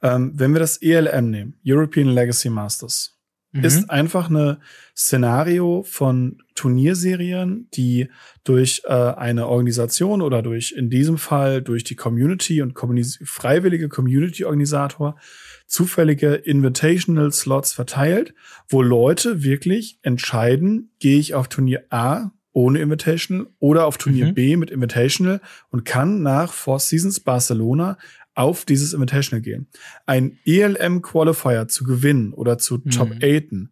Ähm, 0.02 0.32
wenn 0.34 0.52
wir 0.52 0.60
das 0.60 0.80
ELM 0.80 1.30
nehmen, 1.30 1.58
European 1.66 2.08
Legacy 2.08 2.50
Masters, 2.50 3.18
mhm. 3.52 3.64
ist 3.64 3.90
einfach 3.90 4.28
eine 4.28 4.60
Szenario 4.94 5.82
von 5.84 6.42
Turnierserien, 6.54 7.68
die 7.72 8.10
durch 8.44 8.82
äh, 8.84 8.92
eine 8.92 9.48
Organisation 9.48 10.20
oder 10.20 10.42
durch 10.42 10.72
in 10.72 10.90
diesem 10.90 11.16
Fall 11.16 11.62
durch 11.62 11.82
die 11.82 11.96
Community 11.96 12.60
und 12.60 12.74
Kommunis 12.74 13.18
freiwillige 13.24 13.88
Community-Organisator 13.88 15.18
zufällige 15.66 16.34
Invitational 16.34 17.32
Slots 17.32 17.72
verteilt, 17.72 18.34
wo 18.68 18.82
Leute 18.82 19.42
wirklich 19.42 19.98
entscheiden, 20.02 20.90
gehe 20.98 21.18
ich 21.18 21.34
auf 21.34 21.48
Turnier 21.48 21.86
A 21.88 22.32
ohne 22.54 22.78
Invitational 22.78 23.48
oder 23.58 23.84
auf 23.84 23.98
Turnier 23.98 24.28
mhm. 24.28 24.34
B 24.34 24.56
mit 24.56 24.70
Invitational 24.70 25.40
und 25.70 25.84
kann 25.84 26.22
nach 26.22 26.52
Four 26.52 26.78
Seasons 26.78 27.20
Barcelona 27.20 27.98
auf 28.34 28.64
dieses 28.64 28.94
Invitational 28.94 29.42
gehen. 29.42 29.66
Ein 30.06 30.38
ELM 30.46 31.02
Qualifier 31.02 31.68
zu 31.68 31.84
gewinnen 31.84 32.32
oder 32.32 32.56
zu 32.56 32.76
mhm. 32.76 32.90
Top 32.90 33.10
8 33.22 33.68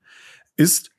ist 0.56 0.90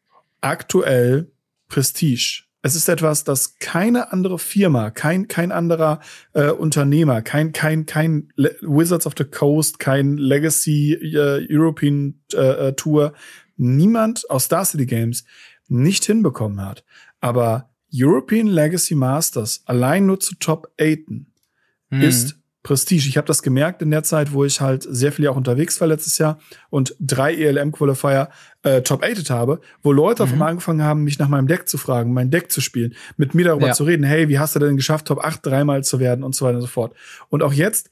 aktuell 0.42 1.32
Prestige. 1.68 2.44
Es 2.62 2.76
ist 2.76 2.88
etwas, 2.88 3.26
das 3.26 3.60
keine 3.60 4.14
andere 4.14 4.40
Firma, 4.40 4.90
kein 4.90 5.28
kein 5.28 5.52
anderer 5.52 6.00
äh, 6.32 6.50
Unternehmer, 6.50 7.22
kein 7.22 7.52
kein 7.52 7.86
kein 7.86 8.32
Le 8.38 8.56
Wizards 8.62 9.06
of 9.06 9.16
the 9.18 9.26
Coast, 9.26 9.80
kein 9.80 10.18
Legacy 10.18 10.94
äh, 10.94 11.46
European 11.50 12.22
äh, 12.34 12.70
äh 12.70 12.74
Tour, 12.74 13.14
niemand 13.58 14.30
aus 14.30 14.46
Star 14.46 14.64
City 14.64 14.86
Games 14.86 15.26
nicht 15.68 16.06
hinbekommen 16.06 16.66
hat. 16.66 16.86
Aber 17.20 17.73
European 17.94 18.48
Legacy 18.48 18.96
Masters 18.96 19.62
allein 19.66 20.06
nur 20.06 20.20
zu 20.20 20.36
Top 20.36 20.72
8 20.80 21.10
mhm. 21.10 22.02
ist 22.02 22.38
Prestige. 22.64 23.10
Ich 23.10 23.18
habe 23.18 23.28
das 23.28 23.44
gemerkt 23.44 23.82
in 23.82 23.92
der 23.92 24.04
Zeit, 24.04 24.32
wo 24.32 24.46
ich 24.46 24.62
halt 24.62 24.88
sehr 24.90 25.12
viel 25.12 25.28
auch 25.28 25.36
unterwegs 25.36 25.80
war 25.82 25.88
letztes 25.90 26.18
Jahr 26.18 26.40
und 26.70 26.96
drei 27.00 27.36
ELM-Qualifier 27.36 28.30
äh, 28.64 28.82
top 28.82 29.04
8 29.04 29.30
habe, 29.30 29.60
wo 29.82 29.92
Leute 29.92 30.24
mhm. 30.24 30.28
auf 30.28 30.34
einmal 30.34 30.50
angefangen 30.52 30.82
haben, 30.82 31.04
mich 31.04 31.20
nach 31.20 31.28
meinem 31.28 31.48
Deck 31.48 31.68
zu 31.68 31.78
fragen, 31.78 32.14
mein 32.14 32.32
Deck 32.32 32.52
zu 32.52 32.62
spielen, 32.62 32.96
mit 33.18 33.36
mir 33.36 33.46
darüber 33.46 33.68
ja. 33.68 33.74
zu 33.74 33.84
reden, 33.84 34.04
hey, 34.04 34.30
wie 34.30 34.40
hast 34.40 34.56
du 34.56 34.60
denn 34.60 34.78
geschafft, 34.78 35.08
Top 35.08 35.24
8 35.24 35.46
dreimal 35.46 35.84
zu 35.84 36.00
werden 36.00 36.24
und 36.24 36.36
so 36.36 36.46
weiter 36.46 36.56
und 36.56 36.62
so 36.62 36.68
fort. 36.68 36.96
Und 37.30 37.44
auch 37.44 37.54
jetzt 37.54 37.92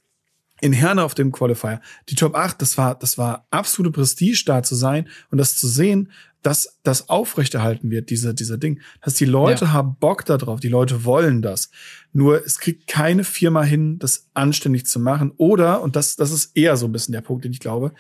in 0.61 0.73
Herne 0.73 1.03
auf 1.03 1.15
dem 1.15 1.31
Qualifier, 1.31 1.81
die 2.07 2.15
Top 2.15 2.35
8, 2.35 2.61
das 2.61 2.77
war, 2.77 2.97
das 2.97 3.17
war 3.17 3.47
absolute 3.51 3.91
Prestige 3.91 4.43
da 4.45 4.63
zu 4.63 4.75
sein 4.75 5.09
und 5.31 5.37
das 5.37 5.57
zu 5.57 5.67
sehen, 5.67 6.11
dass 6.41 6.79
das 6.83 7.09
aufrechterhalten 7.09 7.91
wird, 7.91 8.09
diese, 8.09 8.33
dieser 8.33 8.57
Ding. 8.57 8.79
Dass 9.01 9.13
die 9.13 9.25
Leute 9.25 9.65
ja. 9.65 9.73
haben 9.73 9.95
Bock 9.99 10.25
darauf, 10.25 10.59
die 10.59 10.69
Leute 10.69 11.05
wollen 11.05 11.41
das. 11.41 11.69
Nur 12.13 12.43
es 12.45 12.59
kriegt 12.59 12.87
keine 12.87 13.23
Firma 13.23 13.63
hin, 13.63 13.99
das 13.99 14.29
anständig 14.33 14.85
zu 14.85 14.99
machen. 14.99 15.31
Oder, 15.37 15.81
und 15.81 15.95
das, 15.95 16.15
das 16.15 16.31
ist 16.31 16.55
eher 16.55 16.77
so 16.77 16.87
ein 16.87 16.91
bisschen 16.91 17.13
der 17.13 17.21
Punkt, 17.21 17.45
den 17.45 17.51
ich 17.51 17.59
glaube, 17.59 17.93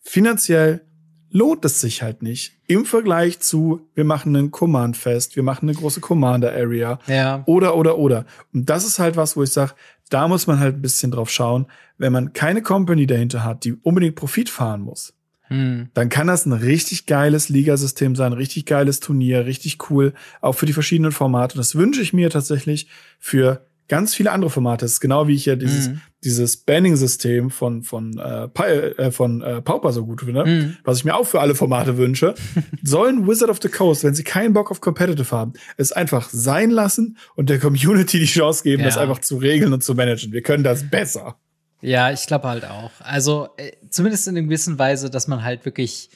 finanziell 0.00 0.82
lohnt 1.30 1.64
es 1.64 1.80
sich 1.80 2.02
halt 2.02 2.22
nicht. 2.22 2.58
Im 2.66 2.84
Vergleich 2.84 3.40
zu, 3.40 3.88
wir 3.94 4.04
machen 4.04 4.36
einen 4.36 4.50
Command-Fest, 4.50 5.36
wir 5.36 5.42
machen 5.42 5.68
eine 5.68 5.76
große 5.76 6.00
Commander-Area. 6.00 6.98
Ja. 7.06 7.42
Oder, 7.46 7.76
oder, 7.76 7.98
oder. 7.98 8.26
Und 8.52 8.68
das 8.68 8.84
ist 8.86 8.98
halt 8.98 9.16
was, 9.16 9.36
wo 9.36 9.42
ich 9.42 9.50
sage, 9.50 9.72
da 10.10 10.28
muss 10.28 10.46
man 10.46 10.58
halt 10.58 10.76
ein 10.76 10.82
bisschen 10.82 11.10
drauf 11.10 11.30
schauen, 11.30 11.66
wenn 11.96 12.12
man 12.12 12.34
keine 12.34 12.60
Company 12.60 13.06
dahinter 13.06 13.44
hat, 13.44 13.64
die 13.64 13.72
unbedingt 13.72 14.14
Profit 14.14 14.50
fahren 14.50 14.82
muss 14.82 15.14
hm. 15.52 15.88
dann 15.94 16.08
kann 16.08 16.26
das 16.26 16.46
ein 16.46 16.52
richtig 16.52 17.06
geiles 17.06 17.48
Ligasystem 17.48 18.16
sein, 18.16 18.32
richtig 18.32 18.66
geiles 18.66 19.00
Turnier, 19.00 19.46
richtig 19.46 19.90
cool, 19.90 20.14
auch 20.40 20.54
für 20.54 20.66
die 20.66 20.72
verschiedenen 20.72 21.12
Formate. 21.12 21.54
Und 21.54 21.58
das 21.58 21.74
wünsche 21.74 22.02
ich 22.02 22.12
mir 22.12 22.30
tatsächlich 22.30 22.88
für 23.18 23.66
ganz 23.92 24.14
viele 24.14 24.30
andere 24.30 24.50
Formate. 24.50 24.86
Das 24.86 24.92
ist 24.92 25.00
genau 25.00 25.28
wie 25.28 25.34
ich 25.34 25.44
ja 25.44 25.54
dieses, 25.54 25.90
mm. 25.90 26.00
dieses 26.24 26.56
Banning-System 26.56 27.50
von, 27.50 27.82
von, 27.82 28.18
äh, 28.18 28.44
äh, 28.46 29.10
von 29.10 29.42
äh, 29.42 29.60
Pauper 29.60 29.92
so 29.92 30.06
gut 30.06 30.22
finde, 30.22 30.46
mm. 30.46 30.76
was 30.82 30.98
ich 30.98 31.04
mir 31.04 31.14
auch 31.14 31.26
für 31.26 31.40
alle 31.40 31.54
Formate 31.54 31.98
wünsche, 31.98 32.34
sollen 32.82 33.26
Wizard 33.26 33.50
of 33.50 33.58
the 33.62 33.68
Coast, 33.68 34.02
wenn 34.02 34.14
sie 34.14 34.24
keinen 34.24 34.54
Bock 34.54 34.70
auf 34.70 34.80
Competitive 34.80 35.30
haben, 35.30 35.52
es 35.76 35.92
einfach 35.92 36.30
sein 36.30 36.70
lassen 36.70 37.18
und 37.34 37.50
der 37.50 37.58
Community 37.58 38.18
die 38.18 38.24
Chance 38.24 38.62
geben, 38.62 38.80
ja. 38.80 38.88
das 38.88 38.96
einfach 38.96 39.18
zu 39.18 39.36
regeln 39.36 39.74
und 39.74 39.84
zu 39.84 39.94
managen. 39.94 40.32
Wir 40.32 40.42
können 40.42 40.64
das 40.64 40.88
besser. 40.88 41.36
Ja, 41.82 42.12
ich 42.12 42.26
glaube 42.26 42.48
halt 42.48 42.64
auch. 42.64 42.92
Also 43.00 43.48
äh, 43.56 43.72
zumindest 43.90 44.28
in 44.28 44.36
einer 44.36 44.46
gewissen 44.46 44.78
Weise, 44.78 45.10
dass 45.10 45.26
man 45.28 45.42
halt 45.42 45.64
wirklich, 45.64 46.10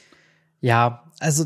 ja, 0.61 1.03
also 1.19 1.45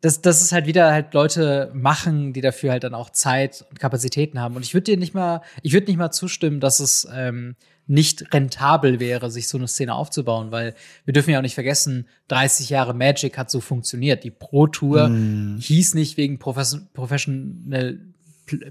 dass, 0.00 0.20
dass 0.20 0.40
es 0.40 0.52
halt 0.52 0.66
wieder 0.66 0.92
halt 0.92 1.12
Leute 1.12 1.70
machen, 1.74 2.32
die 2.32 2.40
dafür 2.40 2.70
halt 2.72 2.84
dann 2.84 2.94
auch 2.94 3.10
Zeit 3.10 3.64
und 3.70 3.78
Kapazitäten 3.78 4.40
haben. 4.40 4.56
Und 4.56 4.64
ich 4.64 4.72
würde 4.72 4.84
dir 4.84 4.96
nicht 4.96 5.14
mal, 5.14 5.42
ich 5.62 5.72
würde 5.72 5.86
nicht 5.86 5.96
mal 5.96 6.12
zustimmen, 6.12 6.60
dass 6.60 6.80
es 6.80 7.06
ähm, 7.12 7.56
nicht 7.86 8.32
rentabel 8.32 9.00
wäre, 9.00 9.30
sich 9.30 9.48
so 9.48 9.58
eine 9.58 9.68
Szene 9.68 9.94
aufzubauen, 9.94 10.52
weil 10.52 10.74
wir 11.04 11.12
dürfen 11.12 11.30
ja 11.30 11.38
auch 11.38 11.42
nicht 11.42 11.54
vergessen, 11.54 12.06
30 12.28 12.70
Jahre 12.70 12.94
Magic 12.94 13.36
hat 13.36 13.50
so 13.50 13.60
funktioniert. 13.60 14.22
Die 14.22 14.30
Pro 14.30 14.68
Tour 14.68 15.08
mm. 15.08 15.58
hieß 15.58 15.94
nicht 15.94 16.16
wegen 16.16 16.38
Professional 16.38 17.98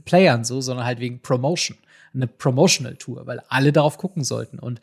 Playern 0.05 0.43
so, 0.43 0.61
sondern 0.61 0.85
halt 0.85 0.99
wegen 0.99 1.21
Promotion 1.21 1.77
eine 2.13 2.27
Promotional 2.27 2.95
Tour, 2.95 3.25
weil 3.27 3.41
alle 3.49 3.71
darauf 3.71 3.97
gucken 3.97 4.23
sollten. 4.23 4.59
Und 4.59 4.81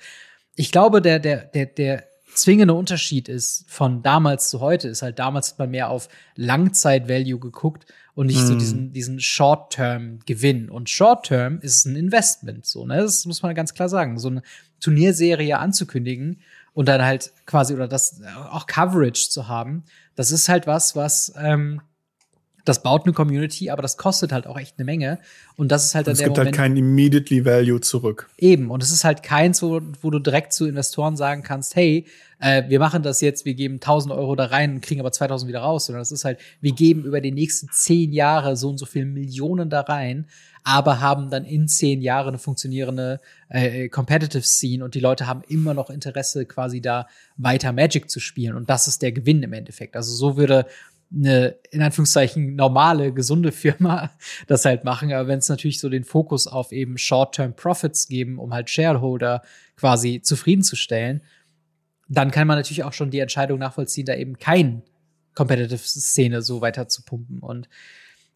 ich 0.55 0.72
glaube, 0.72 1.03
der, 1.03 1.18
der, 1.18 1.45
der, 1.45 1.66
der 1.66 2.05
zwingende 2.35 2.74
Unterschied 2.74 3.29
ist 3.29 3.64
von 3.68 4.03
damals 4.03 4.51
zu 4.51 4.61
heute, 4.61 4.89
ist 4.89 5.03
halt 5.03 5.18
damals 5.18 5.53
hat 5.53 5.59
man 5.59 5.70
mehr 5.70 5.91
auf 5.91 6.09
Langzeit-Value 6.37 7.39
geguckt 7.39 7.87
und 8.14 8.26
nicht 8.26 8.43
mm. 8.43 8.47
so 8.47 8.53
hm. 8.53 8.59
diesen, 8.59 8.93
diesen 8.93 9.20
Short-Term-Gewinn. 9.20 10.70
Und 10.70 10.91
Short-Term 10.91 11.61
ist 11.61 11.87
ein 11.87 11.97
Investment, 11.97 12.66
so, 12.66 12.87
ne? 12.87 12.97
Das 12.97 13.24
muss 13.26 13.43
man 13.43 13.55
ganz 13.55 13.74
klar 13.74 13.89
sagen. 13.89 14.18
So 14.18 14.29
eine 14.29 14.43
Turnierserie 14.81 15.59
anzukündigen 15.59 16.41
und 16.72 16.89
dann 16.89 17.03
halt 17.03 17.33
quasi, 17.47 17.74
oder 17.74 17.89
das 17.89 18.20
auch 18.51 18.66
Coverage 18.66 19.31
zu 19.31 19.49
haben, 19.49 19.85
das 20.14 20.31
ist 20.31 20.49
halt 20.49 20.66
was, 20.66 20.97
was 20.97 21.33
ähm, 21.37 21.81
das 22.69 22.83
baut 22.83 23.05
eine 23.05 23.12
Community, 23.12 23.71
aber 23.71 23.83
das 23.83 23.97
kostet 23.97 24.33
halt 24.33 24.47
auch 24.47 24.59
echt 24.59 24.75
eine 24.79 24.85
Menge. 24.85 25.19
Und 25.57 25.73
das 25.73 25.85
ist 25.85 25.95
halt 25.95 26.07
dann 26.07 26.16
der 26.16 26.29
Moment. 26.29 26.39
Es 26.39 26.45
gibt 26.45 26.59
halt 26.59 26.71
kein 26.71 26.77
immediately 26.77 27.45
Value 27.45 27.81
zurück. 27.81 28.29
Eben. 28.39 28.71
Und 28.71 28.83
es 28.83 28.93
ist 28.93 29.05
halt 29.05 29.23
keins, 29.23 29.62
wo, 29.62 29.81
wo 30.03 30.11
du 30.11 30.19
direkt 30.19 30.53
zu 30.53 30.66
Investoren 30.66 31.16
sagen 31.16 31.43
kannst, 31.43 31.75
hey, 31.77 32.07
äh, 32.41 32.64
wir 32.69 32.79
machen 32.79 33.03
das 33.03 33.21
jetzt, 33.21 33.45
wir 33.45 33.55
geben 33.55 33.77
1000 33.77 34.14
Euro 34.14 34.37
da 34.37 34.47
rein 34.47 34.75
und 34.75 34.81
kriegen 34.83 35.01
aber 35.01 35.12
2000 35.12 35.49
wieder 35.49 35.61
raus. 35.61 35.87
Sondern 35.87 36.01
das 36.01 36.12
ist 36.12 36.25
halt, 36.25 36.39
wir 36.61 36.73
geben 36.73 37.05
über 37.05 37.21
die 37.21 37.33
nächsten 37.33 37.69
zehn 37.73 38.12
Jahre 38.12 38.57
so 38.57 38.69
und 38.69 38.79
so 38.79 38.87
viele 38.87 39.07
Millionen 39.07 39.71
da 39.71 39.81
rein, 39.81 40.27
aber 40.64 41.01
haben 41.01 41.31
dann 41.31 41.45
in 41.45 41.66
zehn 41.66 42.03
Jahren 42.03 42.29
eine 42.29 42.39
funktionierende 42.39 43.21
äh, 43.49 43.89
Competitive 43.89 44.43
Scene 44.43 44.85
und 44.85 44.95
die 44.95 45.01
Leute 45.01 45.27
haben 45.27 45.43
immer 45.49 45.75
noch 45.75 45.91
Interesse, 45.91 46.45
quasi 46.45 46.81
da 46.81 47.07
weiter 47.37 47.73
Magic 47.73 48.11
zu 48.11 48.21
spielen. 48.21 48.55
Und 48.55 48.69
das 48.69 48.87
ist 48.87 49.03
der 49.03 49.12
Gewinn 49.12 49.43
im 49.43 49.53
Endeffekt. 49.53 49.97
Also 49.97 50.12
so 50.12 50.37
würde 50.37 50.66
eine, 51.14 51.56
in 51.70 51.82
Anführungszeichen, 51.82 52.54
normale, 52.54 53.12
gesunde 53.12 53.52
Firma 53.52 54.11
das 54.46 54.64
halt 54.64 54.84
machen. 54.84 55.12
Aber 55.12 55.28
wenn 55.28 55.38
es 55.38 55.48
natürlich 55.48 55.80
so 55.80 55.88
den 55.88 56.04
Fokus 56.04 56.46
auf 56.46 56.72
eben 56.72 56.98
Short-Term 56.98 57.54
Profits 57.54 58.09
geben, 58.09 58.38
um 58.38 58.52
halt 58.52 58.70
Shareholder 58.70 59.42
quasi 59.76 60.20
zufriedenzustellen, 60.20 61.22
dann 62.09 62.30
kann 62.30 62.46
man 62.46 62.56
natürlich 62.56 62.84
auch 62.84 62.92
schon 62.92 63.11
die 63.11 63.18
Entscheidung 63.18 63.59
nachvollziehen, 63.59 64.06
da 64.06 64.14
eben 64.14 64.38
kein 64.38 64.82
Competitive 65.34 65.78
Szene 65.78 66.42
so 66.42 66.61
weiter 66.61 66.88
zu 66.88 67.02
pumpen. 67.02 67.38
Und 67.40 67.68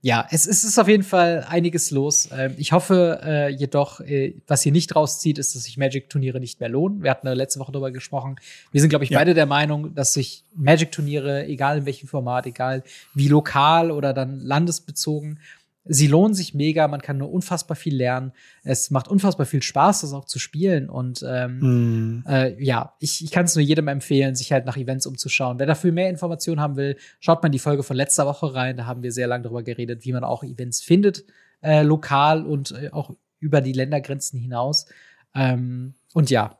ja, 0.04 0.26
es, 0.32 0.46
es 0.48 0.64
ist 0.64 0.80
auf 0.80 0.88
jeden 0.88 1.04
Fall 1.04 1.46
einiges 1.48 1.92
los. 1.92 2.28
Ähm, 2.36 2.54
ich 2.58 2.72
hoffe 2.72 3.20
äh, 3.22 3.48
jedoch, 3.50 4.00
äh, 4.00 4.34
was 4.48 4.62
hier 4.62 4.72
nicht 4.72 4.96
rauszieht, 4.96 5.38
ist, 5.38 5.54
dass 5.54 5.62
sich 5.62 5.78
Magic-Turniere 5.78 6.40
nicht 6.40 6.58
mehr 6.58 6.68
lohnen. 6.68 7.04
Wir 7.04 7.10
hatten 7.12 7.28
ja 7.28 7.32
letzte 7.34 7.60
Woche 7.60 7.70
darüber 7.70 7.92
gesprochen. 7.92 8.34
Wir 8.72 8.80
sind, 8.80 8.90
glaube 8.90 9.04
ich, 9.04 9.10
ja. 9.10 9.18
beide 9.20 9.32
der 9.32 9.46
Meinung, 9.46 9.94
dass 9.94 10.12
sich 10.12 10.42
Magic-Turniere, 10.56 11.46
egal 11.46 11.78
in 11.78 11.86
welchem 11.86 12.08
Format, 12.08 12.46
egal 12.46 12.82
wie 13.14 13.28
lokal 13.28 13.92
oder 13.92 14.12
dann 14.12 14.40
landesbezogen, 14.40 15.38
sie 15.84 16.06
lohnen 16.06 16.34
sich 16.34 16.54
mega, 16.54 16.86
man 16.86 17.02
kann 17.02 17.18
nur 17.18 17.32
unfassbar 17.32 17.76
viel 17.76 17.96
lernen. 17.96 18.32
Es 18.62 18.90
macht 18.90 19.08
unfassbar 19.08 19.46
viel 19.46 19.62
Spaß, 19.62 20.02
das 20.02 20.12
auch 20.12 20.26
zu 20.26 20.38
spielen. 20.38 20.88
Und 20.88 21.24
ähm, 21.26 22.20
mm. 22.20 22.24
äh, 22.28 22.62
ja, 22.62 22.94
ich, 23.00 23.24
ich 23.24 23.30
kann 23.30 23.46
es 23.46 23.56
nur 23.56 23.64
jedem 23.64 23.88
empfehlen, 23.88 24.36
sich 24.36 24.52
halt 24.52 24.64
nach 24.64 24.76
Events 24.76 25.06
umzuschauen. 25.06 25.58
Wer 25.58 25.66
dafür 25.66 25.92
mehr 25.92 26.08
Informationen 26.08 26.60
haben 26.60 26.76
will, 26.76 26.96
schaut 27.18 27.42
mal 27.42 27.48
in 27.48 27.52
die 27.52 27.58
Folge 27.58 27.82
von 27.82 27.96
letzter 27.96 28.26
Woche 28.26 28.54
rein. 28.54 28.76
Da 28.76 28.86
haben 28.86 29.02
wir 29.02 29.10
sehr 29.10 29.26
lange 29.26 29.44
darüber 29.44 29.62
geredet, 29.62 30.04
wie 30.04 30.12
man 30.12 30.22
auch 30.22 30.44
Events 30.44 30.80
findet, 30.80 31.24
äh, 31.62 31.82
lokal 31.82 32.46
und 32.46 32.72
äh, 32.72 32.90
auch 32.90 33.14
über 33.40 33.60
die 33.60 33.72
Ländergrenzen 33.72 34.38
hinaus. 34.38 34.86
Ähm, 35.34 35.94
und 36.14 36.30
ja, 36.30 36.58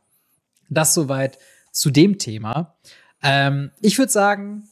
das 0.69 0.95
soweit 0.95 1.39
zu 1.71 1.91
dem 1.91 2.19
Thema. 2.19 2.77
Ähm, 3.23 3.71
ich 3.81 3.99
würde 3.99 4.11
sagen, 4.11 4.65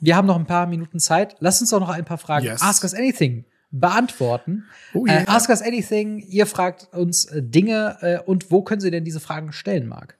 wir 0.00 0.16
haben 0.16 0.26
noch 0.26 0.36
ein 0.38 0.46
paar 0.46 0.66
Minuten 0.66 0.98
Zeit. 0.98 1.36
Lass 1.38 1.60
uns 1.60 1.70
doch 1.70 1.80
noch 1.80 1.90
ein 1.90 2.04
paar 2.04 2.18
Fragen 2.18 2.44
yes. 2.44 2.60
Ask 2.60 2.82
Us 2.82 2.94
Anything 2.94 3.44
beantworten. 3.74 4.64
Oh, 4.94 5.06
yeah. 5.06 5.22
äh, 5.22 5.24
ask 5.26 5.50
Us 5.50 5.60
Anything. 5.60 6.18
Ihr 6.18 6.46
fragt 6.46 6.88
uns 6.92 7.24
äh, 7.26 7.42
Dinge 7.42 7.96
äh, 8.00 8.18
und 8.24 8.50
wo 8.50 8.62
können 8.62 8.80
Sie 8.80 8.90
denn 8.90 9.04
diese 9.04 9.20
Fragen 9.20 9.52
stellen, 9.52 9.88
Marc? 9.88 10.16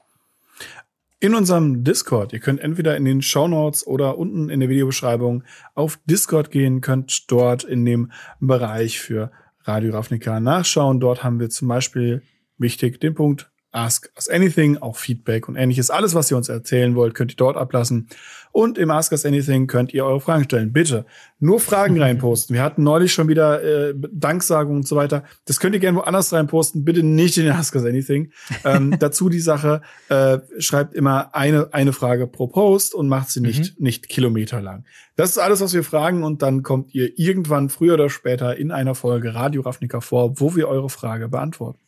In 1.20 1.34
unserem 1.34 1.84
Discord. 1.84 2.32
Ihr 2.32 2.40
könnt 2.40 2.60
entweder 2.60 2.96
in 2.96 3.04
den 3.04 3.22
Show 3.22 3.48
Notes 3.48 3.86
oder 3.86 4.18
unten 4.18 4.50
in 4.50 4.60
der 4.60 4.68
Videobeschreibung 4.68 5.44
auf 5.74 5.98
Discord 6.04 6.50
gehen, 6.50 6.80
könnt 6.80 7.30
dort 7.30 7.64
in 7.64 7.84
dem 7.84 8.12
Bereich 8.40 9.00
für 9.00 9.30
Radio 9.62 9.92
Ravnica 9.92 10.40
nachschauen. 10.40 11.00
Dort 11.00 11.24
haben 11.24 11.40
wir 11.40 11.48
zum 11.48 11.68
Beispiel 11.68 12.22
wichtig 12.58 13.00
den 13.00 13.14
Punkt 13.14 13.50
Ask 13.74 14.08
Us 14.14 14.28
Anything, 14.28 14.78
auch 14.78 14.96
Feedback 14.96 15.48
und 15.48 15.56
ähnliches. 15.56 15.90
Alles, 15.90 16.14
was 16.14 16.30
ihr 16.30 16.36
uns 16.36 16.48
erzählen 16.48 16.94
wollt, 16.94 17.14
könnt 17.14 17.32
ihr 17.32 17.36
dort 17.36 17.56
ablassen. 17.56 18.08
Und 18.52 18.78
im 18.78 18.92
Ask 18.92 19.10
Us 19.10 19.26
Anything 19.26 19.66
könnt 19.66 19.92
ihr 19.92 20.04
eure 20.04 20.20
Fragen 20.20 20.44
stellen. 20.44 20.72
Bitte 20.72 21.06
nur 21.40 21.58
Fragen 21.58 21.98
reinposten. 22.00 22.54
Wir 22.54 22.62
hatten 22.62 22.84
neulich 22.84 23.12
schon 23.12 23.26
wieder 23.26 23.62
äh, 23.64 23.94
Danksagungen 24.12 24.78
und 24.78 24.86
so 24.86 24.94
weiter. 24.94 25.24
Das 25.46 25.58
könnt 25.58 25.74
ihr 25.74 25.80
gerne 25.80 25.98
woanders 25.98 26.32
reinposten. 26.32 26.84
Bitte 26.84 27.02
nicht 27.02 27.36
in 27.36 27.46
den 27.46 27.52
Ask 27.52 27.74
Us 27.74 27.84
Anything. 27.84 28.30
ähm, 28.64 28.96
dazu 29.00 29.28
die 29.28 29.40
Sache, 29.40 29.82
äh, 30.08 30.38
schreibt 30.58 30.94
immer 30.94 31.34
eine, 31.34 31.74
eine 31.74 31.92
Frage 31.92 32.28
pro 32.28 32.46
Post 32.46 32.94
und 32.94 33.08
macht 33.08 33.30
sie 33.30 33.40
nicht, 33.40 33.76
mhm. 33.78 33.84
nicht 33.84 34.08
kilometerlang. 34.08 34.84
Das 35.16 35.30
ist 35.30 35.38
alles, 35.38 35.60
was 35.60 35.74
wir 35.74 35.82
fragen. 35.82 36.22
Und 36.22 36.42
dann 36.42 36.62
kommt 36.62 36.94
ihr 36.94 37.18
irgendwann 37.18 37.70
früher 37.70 37.94
oder 37.94 38.08
später 38.08 38.56
in 38.56 38.70
einer 38.70 38.94
Folge 38.94 39.34
Radio 39.34 39.62
Ravnica 39.62 40.00
vor, 40.00 40.38
wo 40.38 40.54
wir 40.54 40.68
eure 40.68 40.90
Frage 40.90 41.28
beantworten. 41.28 41.80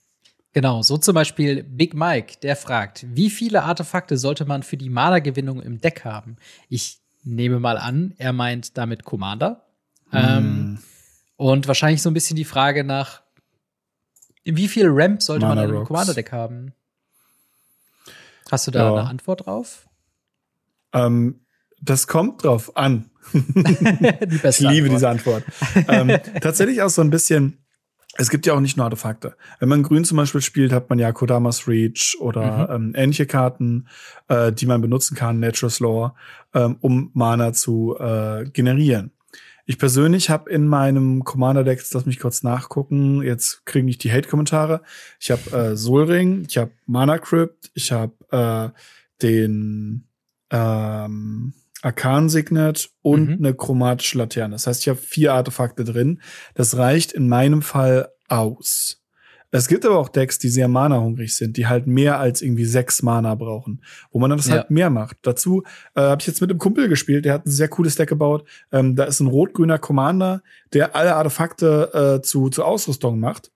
Genau, 0.56 0.80
so 0.80 0.96
zum 0.96 1.14
Beispiel 1.14 1.62
Big 1.64 1.92
Mike, 1.92 2.38
der 2.42 2.56
fragt, 2.56 3.04
wie 3.14 3.28
viele 3.28 3.64
Artefakte 3.64 4.16
sollte 4.16 4.46
man 4.46 4.62
für 4.62 4.78
die 4.78 4.88
Mana-Gewinnung 4.88 5.60
im 5.60 5.82
Deck 5.82 6.06
haben? 6.06 6.38
Ich 6.70 6.98
nehme 7.24 7.60
mal 7.60 7.76
an, 7.76 8.14
er 8.16 8.32
meint 8.32 8.78
damit 8.78 9.04
Commander. 9.04 9.66
Mm. 10.12 10.16
Ähm, 10.16 10.78
und 11.36 11.68
wahrscheinlich 11.68 12.00
so 12.00 12.08
ein 12.08 12.14
bisschen 12.14 12.36
die 12.36 12.46
Frage 12.46 12.84
nach, 12.84 13.20
wie 14.44 14.66
viel 14.66 14.86
Ramp 14.88 15.20
sollte 15.20 15.44
Mana 15.44 15.66
man 15.66 15.74
im 15.76 15.84
Commander-Deck 15.84 16.32
haben? 16.32 16.72
Hast 18.50 18.66
du 18.66 18.70
da 18.70 18.78
ja. 18.78 18.94
eine 18.94 19.10
Antwort 19.10 19.44
drauf? 19.44 19.86
Ähm, 20.94 21.38
das 21.82 22.06
kommt 22.06 22.44
drauf 22.44 22.74
an. 22.78 23.10
ich 23.34 23.40
liebe 24.60 24.88
Antwort. 24.88 24.90
diese 24.90 25.08
Antwort. 25.10 25.44
ähm, 25.88 26.18
tatsächlich 26.40 26.80
auch 26.80 26.88
so 26.88 27.02
ein 27.02 27.10
bisschen 27.10 27.58
es 28.18 28.30
gibt 28.30 28.46
ja 28.46 28.54
auch 28.54 28.60
nicht 28.60 28.76
nur 28.76 28.84
Artefakte. 28.84 29.36
Wenn 29.58 29.68
man 29.68 29.82
grün 29.82 30.04
zum 30.04 30.16
Beispiel 30.16 30.40
spielt, 30.40 30.72
hat 30.72 30.90
man 30.90 30.98
ja 30.98 31.12
Kodamas 31.12 31.68
Reach 31.68 32.16
oder 32.20 32.68
mhm. 32.68 32.86
ähm, 32.86 32.92
ähnliche 32.96 33.26
Karten, 33.26 33.88
äh, 34.28 34.52
die 34.52 34.66
man 34.66 34.80
benutzen 34.80 35.16
kann, 35.16 35.40
Nature's 35.40 35.80
Law, 35.80 36.14
ähm, 36.54 36.76
um 36.80 37.10
Mana 37.14 37.52
zu 37.52 37.96
äh, 37.98 38.44
generieren. 38.50 39.12
Ich 39.68 39.78
persönlich 39.78 40.30
habe 40.30 40.48
in 40.48 40.68
meinem 40.68 41.24
Commander-Deck, 41.24 41.82
lass 41.92 42.06
mich 42.06 42.20
kurz 42.20 42.44
nachgucken, 42.44 43.22
jetzt 43.22 43.66
kriege 43.66 43.88
ich 43.88 43.98
die 43.98 44.12
Hate-Kommentare. 44.12 44.82
Ich 45.18 45.32
habe 45.32 45.50
äh, 45.50 45.76
Solring, 45.76 46.46
ich 46.48 46.56
habe 46.56 46.70
Mana 46.86 47.18
Crypt, 47.18 47.72
ich 47.74 47.90
habe 47.90 48.12
äh, 48.30 48.70
den 49.22 50.06
ähm, 50.50 51.52
Arkan 51.82 52.28
Signet 52.28 52.90
und 53.02 53.28
mhm. 53.28 53.36
eine 53.38 53.54
chromatische 53.54 54.18
Laterne. 54.18 54.54
Das 54.54 54.66
heißt, 54.66 54.82
ich 54.82 54.88
habe 54.88 54.98
vier 54.98 55.34
Artefakte 55.34 55.84
drin. 55.84 56.20
Das 56.54 56.76
reicht 56.76 57.12
in 57.12 57.28
meinem 57.28 57.62
Fall 57.62 58.08
aus. 58.28 59.02
Es 59.52 59.68
gibt 59.68 59.86
aber 59.86 59.98
auch 59.98 60.08
Decks, 60.08 60.38
die 60.38 60.48
sehr 60.48 60.68
mana-hungrig 60.68 61.34
sind, 61.34 61.56
die 61.56 61.66
halt 61.66 61.86
mehr 61.86 62.18
als 62.18 62.42
irgendwie 62.42 62.64
sechs 62.64 63.02
Mana 63.02 63.34
brauchen, 63.34 63.82
wo 64.10 64.18
man 64.18 64.30
dann 64.30 64.38
das 64.38 64.48
ja. 64.48 64.56
halt 64.56 64.70
mehr 64.70 64.90
macht. 64.90 65.18
Dazu 65.22 65.62
äh, 65.94 66.00
habe 66.00 66.20
ich 66.20 66.26
jetzt 66.26 66.40
mit 66.40 66.50
einem 66.50 66.58
Kumpel 66.58 66.88
gespielt, 66.88 67.24
der 67.24 67.34
hat 67.34 67.46
ein 67.46 67.50
sehr 67.50 67.68
cooles 67.68 67.94
Deck 67.94 68.08
gebaut. 68.08 68.46
Ähm, 68.72 68.96
da 68.96 69.04
ist 69.04 69.20
ein 69.20 69.28
rot-grüner 69.28 69.78
Commander, 69.78 70.42
der 70.72 70.96
alle 70.96 71.14
Artefakte 71.14 72.18
äh, 72.18 72.22
zu, 72.22 72.50
zu 72.50 72.64
Ausrüstung 72.64 73.20
macht. 73.20 73.52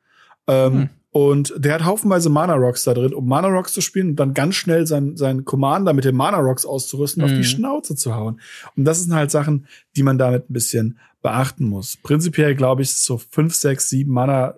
Ähm, 0.47 0.73
hm. 0.73 0.91
Und 1.13 1.53
der 1.57 1.75
hat 1.75 1.85
haufenweise 1.85 2.31
Mana 2.31 2.55
Rocks 2.55 2.85
da 2.85 2.95
drin, 2.95 3.13
um 3.15 3.27
Mana 3.27 3.49
Rocks 3.49 3.73
zu 3.73 3.81
spielen 3.81 4.11
und 4.11 4.17
dann 4.17 4.33
ganz 4.33 4.55
schnell 4.55 4.87
sein, 4.87 5.17
sein 5.17 5.45
Commander 5.45 5.93
mit 5.93 6.05
den 6.05 6.15
Mana 6.15 6.39
Rocks 6.39 6.65
auszurüsten, 6.65 7.23
mhm. 7.23 7.25
auf 7.25 7.31
die 7.33 7.39
mhm. 7.39 7.45
Schnauze 7.45 7.97
zu 7.97 8.15
hauen. 8.15 8.41
Und 8.77 8.85
das 8.85 9.03
sind 9.03 9.13
halt 9.13 9.33
Sachen, 9.33 9.67
die 9.97 10.05
man 10.05 10.19
damit 10.19 10.49
ein 10.49 10.53
bisschen 10.53 10.99
beachten 11.21 11.65
muss. 11.65 11.97
Prinzipiell 11.97 12.55
glaube 12.55 12.83
ich, 12.83 12.95
so 12.95 13.19
fünf, 13.19 13.57
sechs, 13.57 13.89
sieben 13.89 14.13
Mana 14.13 14.55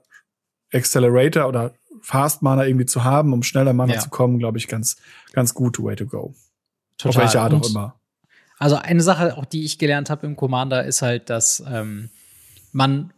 Accelerator 0.72 1.48
oder 1.48 1.72
Fast 2.02 2.42
Mana 2.42 2.66
irgendwie 2.66 2.86
zu 2.86 3.04
haben, 3.04 3.32
um 3.32 3.42
schneller 3.42 3.72
Mana 3.72 3.94
ja. 3.94 4.00
zu 4.00 4.10
kommen, 4.10 4.38
glaube 4.38 4.58
ich, 4.58 4.68
ganz, 4.68 4.96
ganz 5.32 5.54
gut 5.54 5.82
way 5.82 5.96
to 5.96 6.06
go. 6.06 6.34
Total. 6.98 7.10
Auf 7.10 7.16
welche 7.16 7.40
Art 7.40 7.54
auch 7.54 7.68
immer. 7.68 7.94
Also 8.58 8.76
eine 8.76 9.02
Sache, 9.02 9.38
auch 9.38 9.44
die 9.44 9.64
ich 9.64 9.78
gelernt 9.78 10.10
habe 10.10 10.26
im 10.26 10.36
Commander, 10.36 10.84
ist 10.84 11.02
halt, 11.02 11.30
dass 11.30 11.62
ähm, 11.66 12.10
man 12.72 13.12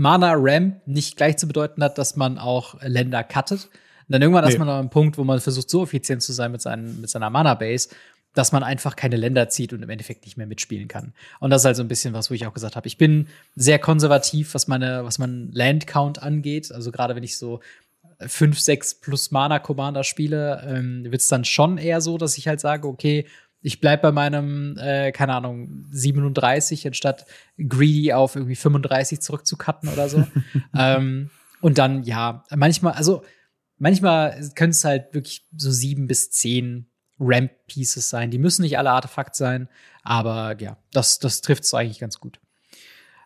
Mana 0.00 0.32
Ramp 0.34 0.80
nicht 0.86 1.18
gleich 1.18 1.36
zu 1.36 1.46
bedeuten 1.46 1.84
hat, 1.84 1.98
dass 1.98 2.16
man 2.16 2.38
auch 2.38 2.80
Länder 2.80 3.22
cuttet. 3.22 3.66
Und 3.66 3.70
dann 4.08 4.22
irgendwann 4.22 4.44
nee. 4.46 4.52
ist 4.52 4.58
man 4.58 4.66
an 4.66 4.78
einem 4.78 4.90
Punkt, 4.90 5.18
wo 5.18 5.24
man 5.24 5.40
versucht, 5.40 5.68
so 5.68 5.82
effizient 5.82 6.22
zu 6.22 6.32
sein 6.32 6.52
mit, 6.52 6.62
seinen, 6.62 7.02
mit 7.02 7.10
seiner 7.10 7.28
Mana-Base, 7.28 7.90
dass 8.32 8.50
man 8.50 8.62
einfach 8.62 8.96
keine 8.96 9.16
Länder 9.16 9.50
zieht 9.50 9.74
und 9.74 9.82
im 9.82 9.90
Endeffekt 9.90 10.24
nicht 10.24 10.38
mehr 10.38 10.46
mitspielen 10.46 10.88
kann. 10.88 11.12
Und 11.38 11.50
das 11.50 11.62
ist 11.62 11.66
halt 11.66 11.76
so 11.76 11.82
ein 11.82 11.88
bisschen 11.88 12.14
was, 12.14 12.30
wo 12.30 12.34
ich 12.34 12.46
auch 12.46 12.54
gesagt 12.54 12.76
habe, 12.76 12.86
ich 12.86 12.96
bin 12.96 13.28
sehr 13.56 13.78
konservativ, 13.78 14.54
was 14.54 14.68
meine, 14.68 15.04
was 15.04 15.18
mein 15.18 15.50
Land-Count 15.52 16.22
angeht. 16.22 16.72
Also 16.72 16.92
gerade 16.92 17.14
wenn 17.14 17.22
ich 17.22 17.36
so 17.36 17.60
fünf, 18.26 18.58
sechs 18.58 18.94
plus 18.94 19.30
Mana-Commander 19.32 20.02
spiele, 20.02 20.64
ähm, 20.66 21.04
wird 21.04 21.20
es 21.20 21.28
dann 21.28 21.44
schon 21.44 21.76
eher 21.76 22.00
so, 22.00 22.16
dass 22.16 22.38
ich 22.38 22.48
halt 22.48 22.60
sage, 22.60 22.88
okay, 22.88 23.26
ich 23.62 23.80
bleib 23.80 24.02
bei 24.02 24.12
meinem, 24.12 24.76
äh, 24.78 25.12
keine 25.12 25.34
Ahnung, 25.34 25.86
37, 25.90 26.86
anstatt 26.86 27.26
greedy 27.58 28.12
auf 28.12 28.36
irgendwie 28.36 28.56
35 28.56 29.20
zurückzucutten 29.20 29.88
oder 29.88 30.08
so. 30.08 30.26
ähm, 30.76 31.30
und 31.60 31.78
dann, 31.78 32.02
ja, 32.04 32.44
manchmal, 32.54 32.94
also 32.94 33.22
manchmal 33.78 34.40
können 34.54 34.70
es 34.70 34.84
halt 34.84 35.12
wirklich 35.12 35.46
so 35.56 35.70
sieben 35.70 36.06
bis 36.06 36.30
zehn 36.30 36.86
Ramp-Pieces 37.18 38.08
sein. 38.08 38.30
Die 38.30 38.38
müssen 38.38 38.62
nicht 38.62 38.78
alle 38.78 38.90
Artefakt 38.90 39.36
sein, 39.36 39.68
aber 40.02 40.56
ja, 40.58 40.78
das, 40.92 41.18
das 41.18 41.42
trifft 41.42 41.64
es 41.64 41.74
eigentlich 41.74 41.98
ganz 41.98 42.18
gut. 42.18 42.40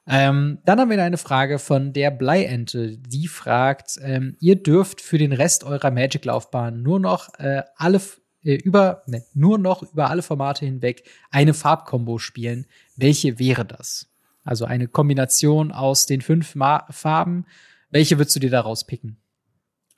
Ähm, 0.07 0.59
dann 0.67 0.81
haben 0.81 0.91
wir 0.91 1.03
eine 1.03 1.17
Frage 1.17 1.59
von 1.59 1.93
der 1.93 2.11
Bleiente, 2.11 2.99
die 2.99 3.27
fragt, 3.27 3.99
ähm, 4.03 4.37
ihr 4.39 4.57
dürft 4.57 5.01
für 5.01 5.17
den 5.17 5.33
Rest 5.33 5.65
eurer 5.65 5.91
Magic-Laufbahn 5.91 6.83
nur 6.83 7.01
noch 7.01 7.33
äh, 7.39 7.63
alle 7.77 8.01
äh, 8.45 8.55
über, 8.55 9.03
ne, 9.07 9.25
nur 9.35 9.59
noch 9.59 9.83
über 9.83 10.11
alle 10.11 10.23
Formate 10.23 10.65
hinweg 10.65 11.05
eine 11.31 11.55
Farbkombo 11.55 12.19
spielen. 12.19 12.67
Welche 12.97 13.39
wäre 13.39 13.65
das? 13.65 14.11
Also 14.45 14.67
eine 14.67 14.89
Kombination 14.89 15.73
aus 15.73 16.07
den 16.07 16.21
fünf 16.21 16.55
Ma 16.55 16.87
Farben. 16.91 17.47
Welche 17.91 18.19
würdest 18.19 18.37
du 18.37 18.41
dir 18.41 18.51
daraus 18.51 18.87
picken? 18.87 19.17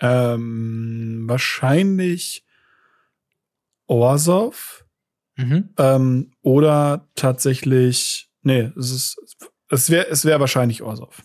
Ähm, 0.00 1.24
wahrscheinlich 1.26 2.44
Orsov. 3.86 4.84
Mhm. 5.36 5.70
Ähm, 5.76 6.32
oder 6.42 7.08
tatsächlich, 7.14 8.30
nee, 8.42 8.70
es 8.76 8.90
ist, 8.90 9.18
es 9.68 9.90
wäre, 9.90 10.08
es 10.08 10.24
wäre 10.24 10.40
wahrscheinlich 10.40 10.82
Orsov. 10.82 11.22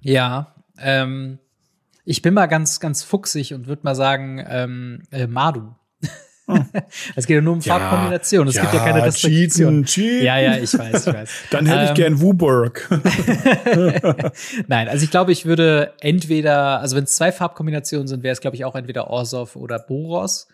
Ja, 0.00 0.54
ähm, 0.78 1.38
ich 2.04 2.22
bin 2.22 2.34
mal 2.34 2.46
ganz, 2.46 2.80
ganz 2.80 3.02
fuchsig 3.02 3.54
und 3.54 3.66
würde 3.66 3.82
mal 3.84 3.94
sagen, 3.94 4.44
ähm, 4.46 5.02
äh, 5.10 5.26
Madu. 5.26 5.74
Es 7.16 7.26
geht 7.26 7.36
ja 7.36 7.40
nur 7.40 7.54
um 7.54 7.60
ja, 7.60 7.78
Farbkombination. 7.78 8.48
Es 8.48 8.54
ja, 8.56 8.62
gibt 8.62 8.74
ja 8.74 8.80
keine 8.80 9.02
Restriktion. 9.02 9.84
Cheaten, 9.84 9.84
cheaten. 9.84 10.24
Ja, 10.26 10.38
ja, 10.38 10.56
ich 10.58 10.76
weiß, 10.76 11.06
ich 11.06 11.14
weiß. 11.14 11.30
Dann 11.50 11.66
hätte 11.66 11.80
ähm, 11.80 11.88
ich 11.88 11.94
gern 11.94 12.20
Wuburg. 12.20 12.88
Nein, 14.68 14.88
also 14.88 15.04
ich 15.04 15.10
glaube, 15.10 15.32
ich 15.32 15.46
würde 15.46 15.92
entweder, 16.00 16.80
also 16.80 16.96
wenn 16.96 17.04
es 17.04 17.16
zwei 17.16 17.32
Farbkombinationen 17.32 18.06
sind, 18.06 18.22
wäre 18.22 18.32
es, 18.32 18.40
glaube 18.40 18.56
ich, 18.56 18.64
auch 18.64 18.74
entweder 18.74 19.08
Orsov 19.08 19.56
oder 19.56 19.78
Boros. 19.78 20.48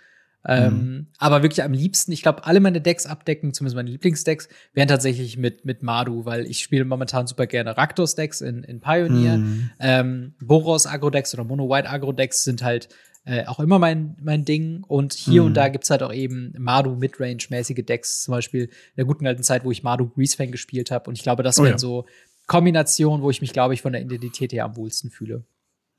Ähm, 0.46 0.72
mhm. 0.72 1.06
Aber 1.18 1.42
wirklich 1.42 1.62
am 1.62 1.72
liebsten, 1.72 2.12
ich 2.12 2.22
glaube, 2.22 2.46
alle 2.46 2.60
meine 2.60 2.80
Decks 2.80 3.04
abdecken, 3.04 3.52
zumindest 3.52 3.76
meine 3.76 3.90
Lieblingsdecks, 3.90 4.48
wären 4.72 4.88
tatsächlich 4.88 5.36
mit, 5.36 5.66
mit 5.66 5.82
Madu, 5.82 6.24
weil 6.24 6.46
ich 6.46 6.60
spiele 6.60 6.86
momentan 6.86 7.26
super 7.26 7.46
gerne 7.46 7.76
Raktos-Decks 7.76 8.40
in, 8.40 8.62
in 8.64 8.80
Pioneer. 8.80 9.36
Mhm. 9.36 9.70
Ähm, 9.80 10.34
Boros 10.40 10.86
Agro-Decks 10.86 11.34
oder 11.34 11.44
Mono-White 11.44 11.90
Agro-Decks 11.90 12.42
sind 12.44 12.62
halt 12.62 12.88
äh, 13.24 13.44
auch 13.46 13.60
immer 13.60 13.78
mein, 13.78 14.16
mein 14.22 14.44
Ding. 14.44 14.84
Und 14.86 15.12
hier 15.12 15.42
mhm. 15.42 15.48
und 15.48 15.54
da 15.54 15.68
gibt's 15.68 15.90
halt 15.90 16.02
auch 16.02 16.12
eben 16.12 16.54
Madu 16.58 16.94
Midrange-mäßige 16.96 17.84
Decks, 17.84 18.22
zum 18.22 18.32
Beispiel 18.32 18.64
in 18.64 18.96
der 18.96 19.04
guten 19.04 19.26
alten 19.26 19.42
Zeit, 19.42 19.64
wo 19.64 19.70
ich 19.70 19.82
Madu 19.82 20.08
Greasefang 20.08 20.50
gespielt 20.50 20.90
habe. 20.90 21.08
Und 21.08 21.16
ich 21.16 21.22
glaube, 21.22 21.42
das 21.42 21.58
oh, 21.58 21.64
wären 21.64 21.74
ja. 21.74 21.78
so 21.78 22.06
Kombination, 22.46 23.22
wo 23.22 23.30
ich 23.30 23.40
mich, 23.40 23.52
glaube 23.52 23.74
ich, 23.74 23.82
von 23.82 23.92
der 23.92 24.02
Identität 24.02 24.52
her 24.52 24.64
am 24.64 24.76
wohlsten 24.76 25.10
fühle. 25.10 25.44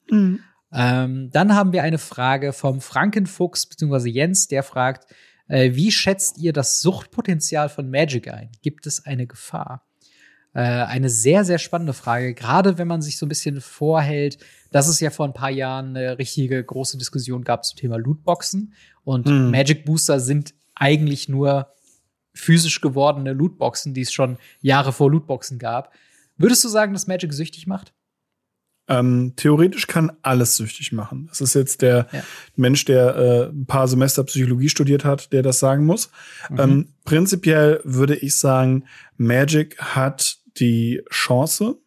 Mhm. 0.09 0.39
Ähm, 0.73 1.29
dann 1.31 1.55
haben 1.55 1.73
wir 1.73 1.83
eine 1.83 1.97
Frage 1.97 2.53
vom 2.53 2.81
Frankenfuchs 2.81 3.65
bzw. 3.65 4.09
Jens, 4.09 4.47
der 4.47 4.63
fragt, 4.63 5.05
äh, 5.47 5.75
wie 5.75 5.91
schätzt 5.91 6.37
ihr 6.37 6.53
das 6.53 6.81
Suchtpotenzial 6.81 7.69
von 7.69 7.89
Magic 7.89 8.29
ein? 8.29 8.49
Gibt 8.61 8.87
es 8.87 9.05
eine 9.05 9.27
Gefahr? 9.27 9.85
Äh, 10.53 10.59
eine 10.61 11.09
sehr, 11.09 11.45
sehr 11.45 11.59
spannende 11.59 11.93
Frage, 11.93 12.33
gerade 12.33 12.77
wenn 12.77 12.87
man 12.87 13.01
sich 13.01 13.17
so 13.17 13.25
ein 13.25 13.29
bisschen 13.29 13.61
vorhält, 13.61 14.37
dass 14.71 14.87
es 14.87 14.99
ja 14.99 15.09
vor 15.09 15.25
ein 15.25 15.33
paar 15.33 15.49
Jahren 15.49 15.95
eine 15.95 16.17
richtige 16.17 16.61
große 16.63 16.97
Diskussion 16.97 17.43
gab 17.43 17.63
zum 17.63 17.77
Thema 17.77 17.97
Lootboxen. 17.97 18.73
Und 19.03 19.27
mhm. 19.27 19.51
Magic 19.51 19.85
Booster 19.85 20.19
sind 20.19 20.53
eigentlich 20.75 21.29
nur 21.29 21.67
physisch 22.33 22.81
gewordene 22.81 23.33
Lootboxen, 23.33 23.93
die 23.93 24.01
es 24.01 24.11
schon 24.11 24.37
Jahre 24.61 24.93
vor 24.93 25.11
Lootboxen 25.11 25.59
gab. 25.59 25.93
Würdest 26.37 26.63
du 26.63 26.69
sagen, 26.69 26.93
dass 26.93 27.07
Magic 27.07 27.33
süchtig 27.33 27.67
macht? 27.67 27.93
Ähm, 28.87 29.33
theoretisch 29.37 29.87
kann 29.87 30.11
alles 30.21 30.57
süchtig 30.57 30.91
machen. 30.91 31.27
Das 31.27 31.39
ist 31.39 31.53
jetzt 31.53 31.81
der 31.81 32.07
ja. 32.11 32.23
Mensch, 32.55 32.83
der 32.83 33.15
äh, 33.15 33.43
ein 33.49 33.65
paar 33.65 33.87
Semester 33.87 34.23
Psychologie 34.23 34.69
studiert 34.69 35.05
hat, 35.05 35.31
der 35.31 35.43
das 35.43 35.59
sagen 35.59 35.85
muss. 35.85 36.09
Mhm. 36.49 36.59
Ähm, 36.59 36.93
prinzipiell 37.05 37.79
würde 37.83 38.15
ich 38.15 38.35
sagen, 38.35 38.85
Magic 39.17 39.77
hat 39.79 40.40
die 40.59 41.01
Chance, 41.09 41.77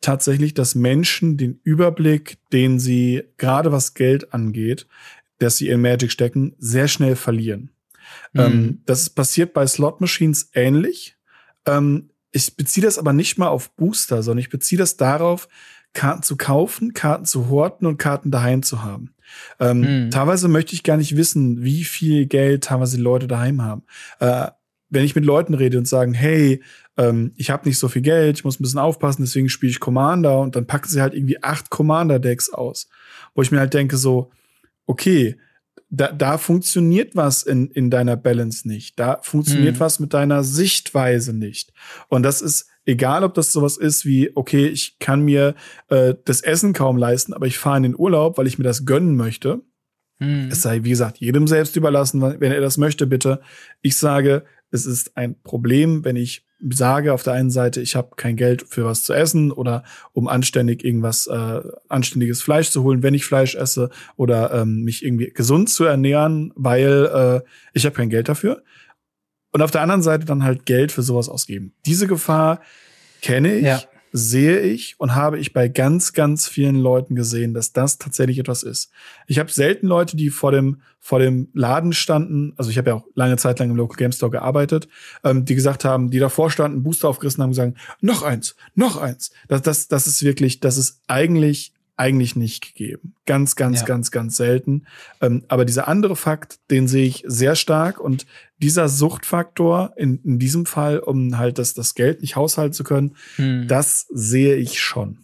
tatsächlich, 0.00 0.54
dass 0.54 0.74
Menschen 0.74 1.36
den 1.36 1.60
Überblick, 1.64 2.38
den 2.52 2.78
sie 2.78 3.24
gerade 3.36 3.72
was 3.72 3.94
Geld 3.94 4.32
angeht, 4.32 4.86
dass 5.38 5.56
sie 5.56 5.68
in 5.68 5.80
Magic 5.80 6.10
stecken, 6.10 6.54
sehr 6.58 6.88
schnell 6.88 7.16
verlieren. 7.16 7.70
Mhm. 8.32 8.40
Ähm, 8.40 8.82
das 8.86 9.10
passiert 9.10 9.52
bei 9.52 9.66
Slot 9.66 10.00
Machines 10.00 10.50
ähnlich. 10.54 11.16
Ähm, 11.66 12.10
ich 12.30 12.56
beziehe 12.56 12.84
das 12.84 12.98
aber 12.98 13.12
nicht 13.12 13.38
mal 13.38 13.48
auf 13.48 13.74
Booster, 13.76 14.22
sondern 14.22 14.40
ich 14.40 14.50
beziehe 14.50 14.78
das 14.78 14.96
darauf, 14.96 15.48
Karten 15.94 16.22
zu 16.22 16.36
kaufen, 16.36 16.92
Karten 16.92 17.24
zu 17.24 17.48
horten 17.48 17.86
und 17.86 17.96
Karten 17.98 18.30
daheim 18.30 18.62
zu 18.62 18.82
haben. 18.82 19.14
Ähm, 19.58 20.06
mhm. 20.06 20.10
Teilweise 20.10 20.48
möchte 20.48 20.74
ich 20.74 20.82
gar 20.82 20.96
nicht 20.96 21.16
wissen, 21.16 21.62
wie 21.62 21.84
viel 21.84 22.26
Geld 22.26 22.64
teilweise 22.64 22.96
die 22.96 23.02
Leute 23.02 23.26
daheim 23.26 23.62
haben. 23.62 23.82
Äh, 24.20 24.48
wenn 24.90 25.04
ich 25.04 25.14
mit 25.14 25.24
Leuten 25.24 25.54
rede 25.54 25.78
und 25.78 25.86
sagen, 25.86 26.14
hey, 26.14 26.62
ähm, 26.96 27.32
ich 27.36 27.50
habe 27.50 27.68
nicht 27.68 27.78
so 27.78 27.88
viel 27.88 28.02
Geld, 28.02 28.38
ich 28.38 28.44
muss 28.44 28.58
ein 28.58 28.62
bisschen 28.62 28.78
aufpassen, 28.78 29.22
deswegen 29.22 29.48
spiele 29.48 29.70
ich 29.70 29.80
Commander 29.80 30.40
und 30.40 30.56
dann 30.56 30.66
packen 30.66 30.88
sie 30.88 31.00
halt 31.00 31.14
irgendwie 31.14 31.42
acht 31.42 31.70
Commander-Decks 31.70 32.50
aus. 32.50 32.88
Wo 33.34 33.42
ich 33.42 33.50
mir 33.50 33.60
halt 33.60 33.74
denke, 33.74 33.96
so, 33.96 34.30
okay, 34.86 35.36
da, 35.90 36.12
da 36.12 36.38
funktioniert 36.38 37.16
was 37.16 37.42
in, 37.42 37.70
in 37.70 37.90
deiner 37.90 38.16
Balance 38.16 38.68
nicht. 38.68 38.98
Da 38.98 39.20
funktioniert 39.22 39.76
mhm. 39.76 39.80
was 39.80 40.00
mit 40.00 40.12
deiner 40.12 40.44
Sichtweise 40.44 41.32
nicht. 41.32 41.72
Und 42.08 42.22
das 42.22 42.42
ist 42.42 42.68
egal, 42.84 43.24
ob 43.24 43.34
das 43.34 43.52
sowas 43.52 43.76
ist 43.76 44.04
wie, 44.04 44.30
okay, 44.34 44.66
ich 44.66 44.98
kann 44.98 45.22
mir 45.22 45.54
äh, 45.88 46.14
das 46.24 46.40
Essen 46.40 46.72
kaum 46.72 46.96
leisten, 46.96 47.32
aber 47.32 47.46
ich 47.46 47.58
fahre 47.58 47.78
in 47.78 47.82
den 47.84 47.98
Urlaub, 47.98 48.38
weil 48.38 48.46
ich 48.46 48.58
mir 48.58 48.64
das 48.64 48.84
gönnen 48.84 49.16
möchte. 49.16 49.62
Mhm. 50.18 50.48
Es 50.50 50.62
sei, 50.62 50.84
wie 50.84 50.90
gesagt, 50.90 51.18
jedem 51.18 51.46
selbst 51.46 51.76
überlassen, 51.76 52.20
wenn 52.20 52.52
er 52.52 52.60
das 52.60 52.76
möchte, 52.76 53.06
bitte. 53.06 53.40
Ich 53.80 53.96
sage, 53.96 54.44
es 54.70 54.86
ist 54.86 55.16
ein 55.16 55.40
Problem, 55.42 56.04
wenn 56.04 56.16
ich 56.16 56.44
sage 56.70 57.12
auf 57.12 57.22
der 57.22 57.34
einen 57.34 57.50
Seite, 57.50 57.80
ich 57.80 57.94
habe 57.94 58.16
kein 58.16 58.36
Geld 58.36 58.64
für 58.68 58.84
was 58.84 59.04
zu 59.04 59.12
essen 59.12 59.52
oder 59.52 59.84
um 60.12 60.26
anständig 60.26 60.84
irgendwas 60.84 61.28
äh, 61.28 61.60
anständiges 61.88 62.42
Fleisch 62.42 62.70
zu 62.70 62.82
holen, 62.82 63.02
wenn 63.02 63.14
ich 63.14 63.24
Fleisch 63.24 63.54
esse 63.54 63.90
oder 64.16 64.52
ähm, 64.52 64.82
mich 64.82 65.04
irgendwie 65.04 65.30
gesund 65.30 65.70
zu 65.70 65.84
ernähren, 65.84 66.52
weil 66.56 67.42
äh, 67.44 67.48
ich 67.74 67.86
habe 67.86 67.94
kein 67.94 68.10
Geld 68.10 68.28
dafür. 68.28 68.62
Und 69.52 69.62
auf 69.62 69.70
der 69.70 69.82
anderen 69.82 70.02
Seite 70.02 70.26
dann 70.26 70.42
halt 70.42 70.66
Geld 70.66 70.92
für 70.92 71.02
sowas 71.02 71.28
ausgeben. 71.28 71.74
Diese 71.86 72.06
Gefahr 72.06 72.60
kenne 73.22 73.54
ich. 73.54 73.64
Ja 73.64 73.80
sehe 74.12 74.60
ich 74.60 74.98
und 74.98 75.14
habe 75.14 75.38
ich 75.38 75.52
bei 75.52 75.68
ganz, 75.68 76.12
ganz 76.12 76.48
vielen 76.48 76.76
Leuten 76.76 77.14
gesehen, 77.14 77.54
dass 77.54 77.72
das 77.72 77.98
tatsächlich 77.98 78.38
etwas 78.38 78.62
ist. 78.62 78.90
Ich 79.26 79.38
habe 79.38 79.50
selten 79.50 79.86
Leute, 79.86 80.16
die 80.16 80.30
vor 80.30 80.52
dem, 80.52 80.80
vor 81.00 81.18
dem 81.18 81.48
Laden 81.54 81.92
standen, 81.92 82.52
also 82.56 82.70
ich 82.70 82.78
habe 82.78 82.90
ja 82.90 82.96
auch 82.96 83.06
lange 83.14 83.36
Zeit 83.36 83.58
lang 83.58 83.70
im 83.70 83.76
Local 83.76 83.96
Game 83.96 84.12
Store 84.12 84.30
gearbeitet, 84.30 84.88
ähm, 85.24 85.44
die 85.44 85.54
gesagt 85.54 85.84
haben, 85.84 86.10
die 86.10 86.18
davor 86.18 86.50
standen, 86.50 86.82
Booster 86.82 87.08
aufgerissen 87.08 87.42
haben, 87.42 87.50
gesagt, 87.50 87.76
noch 88.00 88.22
eins, 88.22 88.56
noch 88.74 88.96
eins. 88.96 89.30
Das, 89.48 89.62
das, 89.62 89.88
das 89.88 90.06
ist 90.06 90.22
wirklich, 90.22 90.60
das 90.60 90.76
ist 90.76 91.00
eigentlich 91.06 91.72
eigentlich 91.98 92.36
nicht 92.36 92.74
gegeben. 92.74 93.14
Ganz, 93.26 93.56
ganz, 93.56 93.80
ja. 93.80 93.86
ganz, 93.86 94.10
ganz 94.10 94.36
selten. 94.36 94.86
Ähm, 95.20 95.44
aber 95.48 95.64
dieser 95.64 95.88
andere 95.88 96.16
Fakt, 96.16 96.58
den 96.70 96.88
sehe 96.88 97.06
ich 97.06 97.24
sehr 97.26 97.56
stark 97.56 98.00
und 98.00 98.26
dieser 98.58 98.88
Suchtfaktor 98.88 99.92
in, 99.96 100.22
in 100.24 100.38
diesem 100.38 100.64
Fall, 100.64 101.00
um 101.00 101.38
halt 101.38 101.58
das, 101.58 101.74
das 101.74 101.94
Geld 101.94 102.22
nicht 102.22 102.36
haushalten 102.36 102.72
zu 102.72 102.84
können, 102.84 103.16
hm. 103.36 103.66
das 103.68 104.06
sehe 104.10 104.56
ich 104.56 104.80
schon. 104.80 105.18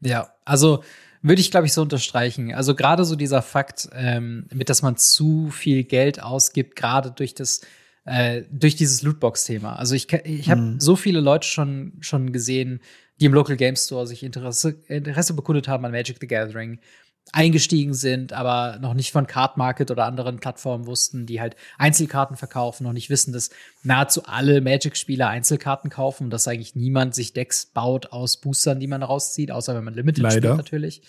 Ja, 0.00 0.30
also 0.44 0.82
würde 1.22 1.40
ich, 1.40 1.50
glaube 1.50 1.66
ich, 1.66 1.72
so 1.72 1.82
unterstreichen. 1.82 2.52
Also 2.52 2.74
gerade 2.74 3.04
so 3.04 3.16
dieser 3.16 3.42
Fakt, 3.42 3.88
ähm, 3.94 4.46
mit 4.52 4.68
dass 4.68 4.82
man 4.82 4.96
zu 4.96 5.50
viel 5.50 5.84
Geld 5.84 6.22
ausgibt, 6.22 6.76
gerade 6.76 7.12
durch 7.12 7.34
das 7.34 7.60
äh, 8.04 8.42
durch 8.50 8.76
dieses 8.76 9.02
Lootbox-Thema. 9.02 9.76
Also 9.76 9.94
ich, 9.94 10.12
ich 10.12 10.50
habe 10.50 10.60
mhm. 10.60 10.80
so 10.80 10.96
viele 10.96 11.20
Leute 11.20 11.46
schon, 11.46 11.94
schon 12.00 12.32
gesehen, 12.32 12.80
die 13.20 13.26
im 13.26 13.34
Local 13.34 13.56
Game 13.56 13.76
Store 13.76 14.06
sich 14.06 14.22
Interesse, 14.22 14.80
Interesse 14.88 15.34
bekundet 15.34 15.68
haben 15.68 15.84
an 15.84 15.92
Magic 15.92 16.18
the 16.20 16.26
Gathering, 16.26 16.80
eingestiegen 17.30 17.94
sind, 17.94 18.32
aber 18.32 18.78
noch 18.80 18.94
nicht 18.94 19.12
von 19.12 19.26
Card 19.26 19.56
Market 19.56 19.90
oder 19.90 20.06
anderen 20.06 20.40
Plattformen 20.40 20.86
wussten, 20.86 21.24
die 21.24 21.40
halt 21.40 21.54
Einzelkarten 21.78 22.36
verkaufen, 22.36 22.82
noch 22.84 22.92
nicht 22.92 23.10
wissen, 23.10 23.32
dass 23.32 23.50
nahezu 23.84 24.24
alle 24.24 24.60
Magic-Spieler 24.60 25.28
Einzelkarten 25.28 25.88
kaufen 25.88 26.24
und 26.24 26.30
dass 26.30 26.48
eigentlich 26.48 26.74
niemand 26.74 27.14
sich 27.14 27.32
Decks 27.32 27.66
baut 27.66 28.06
aus 28.06 28.40
Boostern, 28.40 28.80
die 28.80 28.88
man 28.88 29.04
rauszieht, 29.04 29.52
außer 29.52 29.74
wenn 29.74 29.84
man 29.84 29.94
Limited 29.94 30.22
Leider. 30.22 30.36
spielt 30.36 30.56
natürlich. 30.56 31.02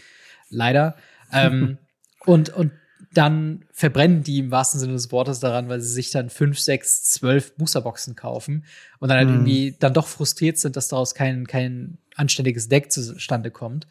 Leider. 0.49 0.95
ähm, 1.31 1.79
und, 2.25 2.49
und 2.49 2.71
dann 3.11 3.65
verbrennen 3.71 4.23
die 4.23 4.39
im 4.39 4.51
wahrsten 4.51 4.79
Sinne 4.79 4.93
des 4.93 5.11
Wortes 5.11 5.39
daran, 5.39 5.69
weil 5.69 5.81
sie 5.81 5.91
sich 5.91 6.11
dann 6.11 6.29
fünf, 6.29 6.59
sechs, 6.59 7.03
zwölf 7.03 7.55
Boosterboxen 7.55 8.15
kaufen 8.15 8.65
und 8.99 9.09
dann 9.09 9.17
halt 9.17 9.29
mm. 9.29 9.31
irgendwie 9.31 9.75
dann 9.79 9.93
doch 9.93 10.07
frustriert 10.07 10.57
sind, 10.57 10.75
dass 10.75 10.87
daraus 10.87 11.15
kein, 11.15 11.47
kein 11.47 11.97
anständiges 12.15 12.69
Deck 12.69 12.91
zustande 12.91 13.51
kommt. 13.51 13.87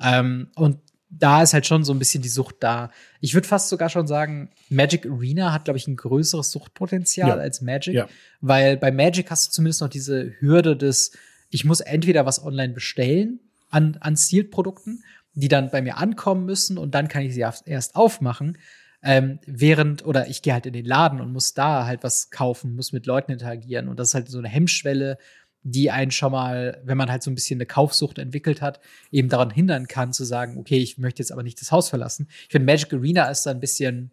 Ähm, 0.00 0.48
und 0.54 0.78
da 1.08 1.42
ist 1.42 1.54
halt 1.54 1.66
schon 1.66 1.84
so 1.84 1.92
ein 1.92 1.98
bisschen 1.98 2.22
die 2.22 2.28
Sucht 2.28 2.56
da. 2.60 2.90
Ich 3.20 3.34
würde 3.34 3.46
fast 3.46 3.68
sogar 3.68 3.88
schon 3.88 4.06
sagen, 4.06 4.50
Magic 4.68 5.06
Arena 5.06 5.52
hat, 5.52 5.64
glaube 5.64 5.78
ich, 5.78 5.86
ein 5.86 5.96
größeres 5.96 6.50
Suchtpotenzial 6.50 7.28
ja. 7.28 7.36
als 7.36 7.60
Magic, 7.60 7.94
ja. 7.94 8.08
weil 8.40 8.76
bei 8.76 8.90
Magic 8.90 9.30
hast 9.30 9.48
du 9.48 9.52
zumindest 9.52 9.80
noch 9.80 9.88
diese 9.88 10.32
Hürde 10.40 10.76
des, 10.76 11.12
ich 11.50 11.64
muss 11.64 11.80
entweder 11.80 12.26
was 12.26 12.44
online 12.44 12.72
bestellen 12.72 13.40
an, 13.70 13.96
an 14.00 14.16
Sealed-Produkten 14.16 15.04
die 15.36 15.48
dann 15.48 15.70
bei 15.70 15.82
mir 15.82 15.98
ankommen 15.98 16.46
müssen 16.46 16.78
und 16.78 16.94
dann 16.94 17.08
kann 17.08 17.22
ich 17.22 17.34
sie 17.34 17.40
erst 17.40 17.94
aufmachen. 17.94 18.58
Ähm, 19.02 19.38
während, 19.46 20.04
oder 20.04 20.26
ich 20.28 20.42
gehe 20.42 20.54
halt 20.54 20.66
in 20.66 20.72
den 20.72 20.86
Laden 20.86 21.20
und 21.20 21.32
muss 21.32 21.54
da 21.54 21.84
halt 21.86 22.02
was 22.02 22.30
kaufen, 22.30 22.74
muss 22.74 22.92
mit 22.92 23.06
Leuten 23.06 23.30
interagieren. 23.30 23.88
Und 23.88 24.00
das 24.00 24.08
ist 24.08 24.14
halt 24.14 24.28
so 24.28 24.38
eine 24.38 24.48
Hemmschwelle, 24.48 25.18
die 25.62 25.90
einen 25.90 26.10
schon 26.10 26.32
mal, 26.32 26.80
wenn 26.84 26.96
man 26.96 27.10
halt 27.10 27.22
so 27.22 27.30
ein 27.30 27.34
bisschen 27.34 27.58
eine 27.58 27.66
Kaufsucht 27.66 28.18
entwickelt 28.18 28.62
hat, 28.62 28.80
eben 29.12 29.28
daran 29.28 29.50
hindern 29.50 29.86
kann, 29.86 30.12
zu 30.12 30.24
sagen, 30.24 30.56
okay, 30.58 30.78
ich 30.78 30.96
möchte 30.96 31.22
jetzt 31.22 31.32
aber 31.32 31.42
nicht 31.42 31.60
das 31.60 31.70
Haus 31.70 31.90
verlassen. 31.90 32.28
Ich 32.30 32.52
finde, 32.52 32.72
Magic 32.72 32.92
Arena 32.94 33.28
ist 33.28 33.44
da 33.44 33.50
ein 33.50 33.60
bisschen 33.60 34.12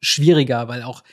schwieriger, 0.00 0.66
weil 0.66 0.82
auch 0.82 1.04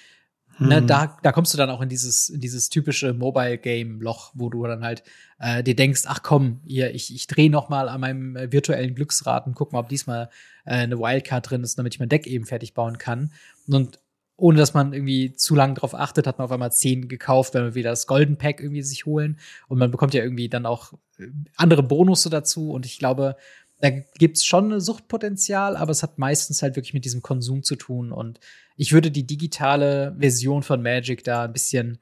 Ne, 0.60 0.82
mhm. 0.82 0.88
da, 0.88 1.18
da 1.24 1.32
kommst 1.32 1.54
du 1.54 1.58
dann 1.58 1.70
auch 1.70 1.82
in 1.82 1.88
dieses, 1.88 2.30
in 2.30 2.42
dieses 2.42 2.70
typische 2.70 3.14
Mobile-Game-Loch, 3.14 4.32
wo 4.34 4.50
du 4.50 4.66
dann 4.66 4.84
halt 4.84 5.04
äh, 5.40 5.64
dir 5.64 5.76
denkst, 5.76 6.04
ach 6.06 6.22
komm, 6.22 6.60
hier, 6.66 6.94
ich, 6.94 7.16
ich 7.16 7.28
drehe 7.28 7.50
noch 7.50 7.70
mal 7.70 7.88
an 7.88 8.02
meinem 8.02 8.36
äh, 8.36 8.52
virtuellen 8.52 8.94
Glücksrad 8.94 9.48
und 9.48 9.56
guck 9.56 9.72
mal, 9.72 9.80
ob 9.80 9.90
diesmal 9.90 10.30
äh, 10.66 10.72
eine 10.72 11.00
Wildcard 11.00 11.50
drin 11.50 11.64
ist, 11.64 11.80
damit 11.80 11.94
ich 11.94 12.00
mein 12.00 12.10
Deck 12.10 12.28
eben 12.28 12.46
fertig 12.46 12.74
bauen 12.74 12.98
kann. 12.98 13.32
Und 13.68 14.00
ohne 14.36 14.58
dass 14.58 14.74
man 14.74 14.94
irgendwie 14.94 15.34
zu 15.34 15.56
lange 15.56 15.76
drauf 15.76 15.94
achtet, 15.94 16.28
hat 16.28 16.38
man 16.38 16.46
auf 16.46 16.52
einmal 16.52 16.72
zehn 16.72 17.08
gekauft, 17.08 17.54
wenn 17.54 17.64
wir 17.64 17.76
wieder 17.76 17.92
das 17.92 18.08
Golden 18.08 18.38
Pack 18.38 18.62
irgendwie 18.62 18.82
sich 18.82 19.06
holen. 19.06 19.38
Und 19.68 19.78
man 19.80 19.92
bekommt 19.92 20.14
ja 20.14 20.24
irgendwie 20.24 20.50
dann 20.50 20.66
auch 20.66 20.94
äh, 21.20 21.28
andere 21.56 21.84
Bonusse 21.84 22.30
dazu. 22.30 22.72
Und 22.72 22.86
ich 22.86 23.00
glaube, 23.00 23.38
da 23.80 23.90
gibt's 23.90 24.46
schon 24.46 24.74
ein 24.74 24.82
Suchtpotenzial, 24.82 25.78
aber 25.78 25.92
es 25.92 26.04
hat 26.04 26.18
meistens 26.18 26.62
halt 26.62 26.76
wirklich 26.76 26.94
mit 26.94 27.06
diesem 27.06 27.22
Konsum 27.22 27.64
zu 27.64 27.76
tun. 27.76 28.12
Und 28.12 28.40
ich 28.76 28.92
würde 28.92 29.10
die 29.10 29.26
digitale 29.26 30.16
Version 30.20 30.64
von 30.64 30.82
Magic 30.82 31.24
da 31.24 31.46
ein 31.46 31.54
bisschen 31.54 32.00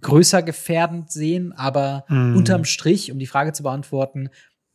größer 0.00 0.42
gefährdend 0.42 1.10
sehen, 1.10 1.52
aber 1.52 2.04
mm. 2.08 2.36
unterm 2.36 2.64
Strich, 2.64 3.12
um 3.12 3.18
die 3.18 3.26
Frage 3.26 3.52
zu 3.52 3.62
beantworten, 3.62 4.28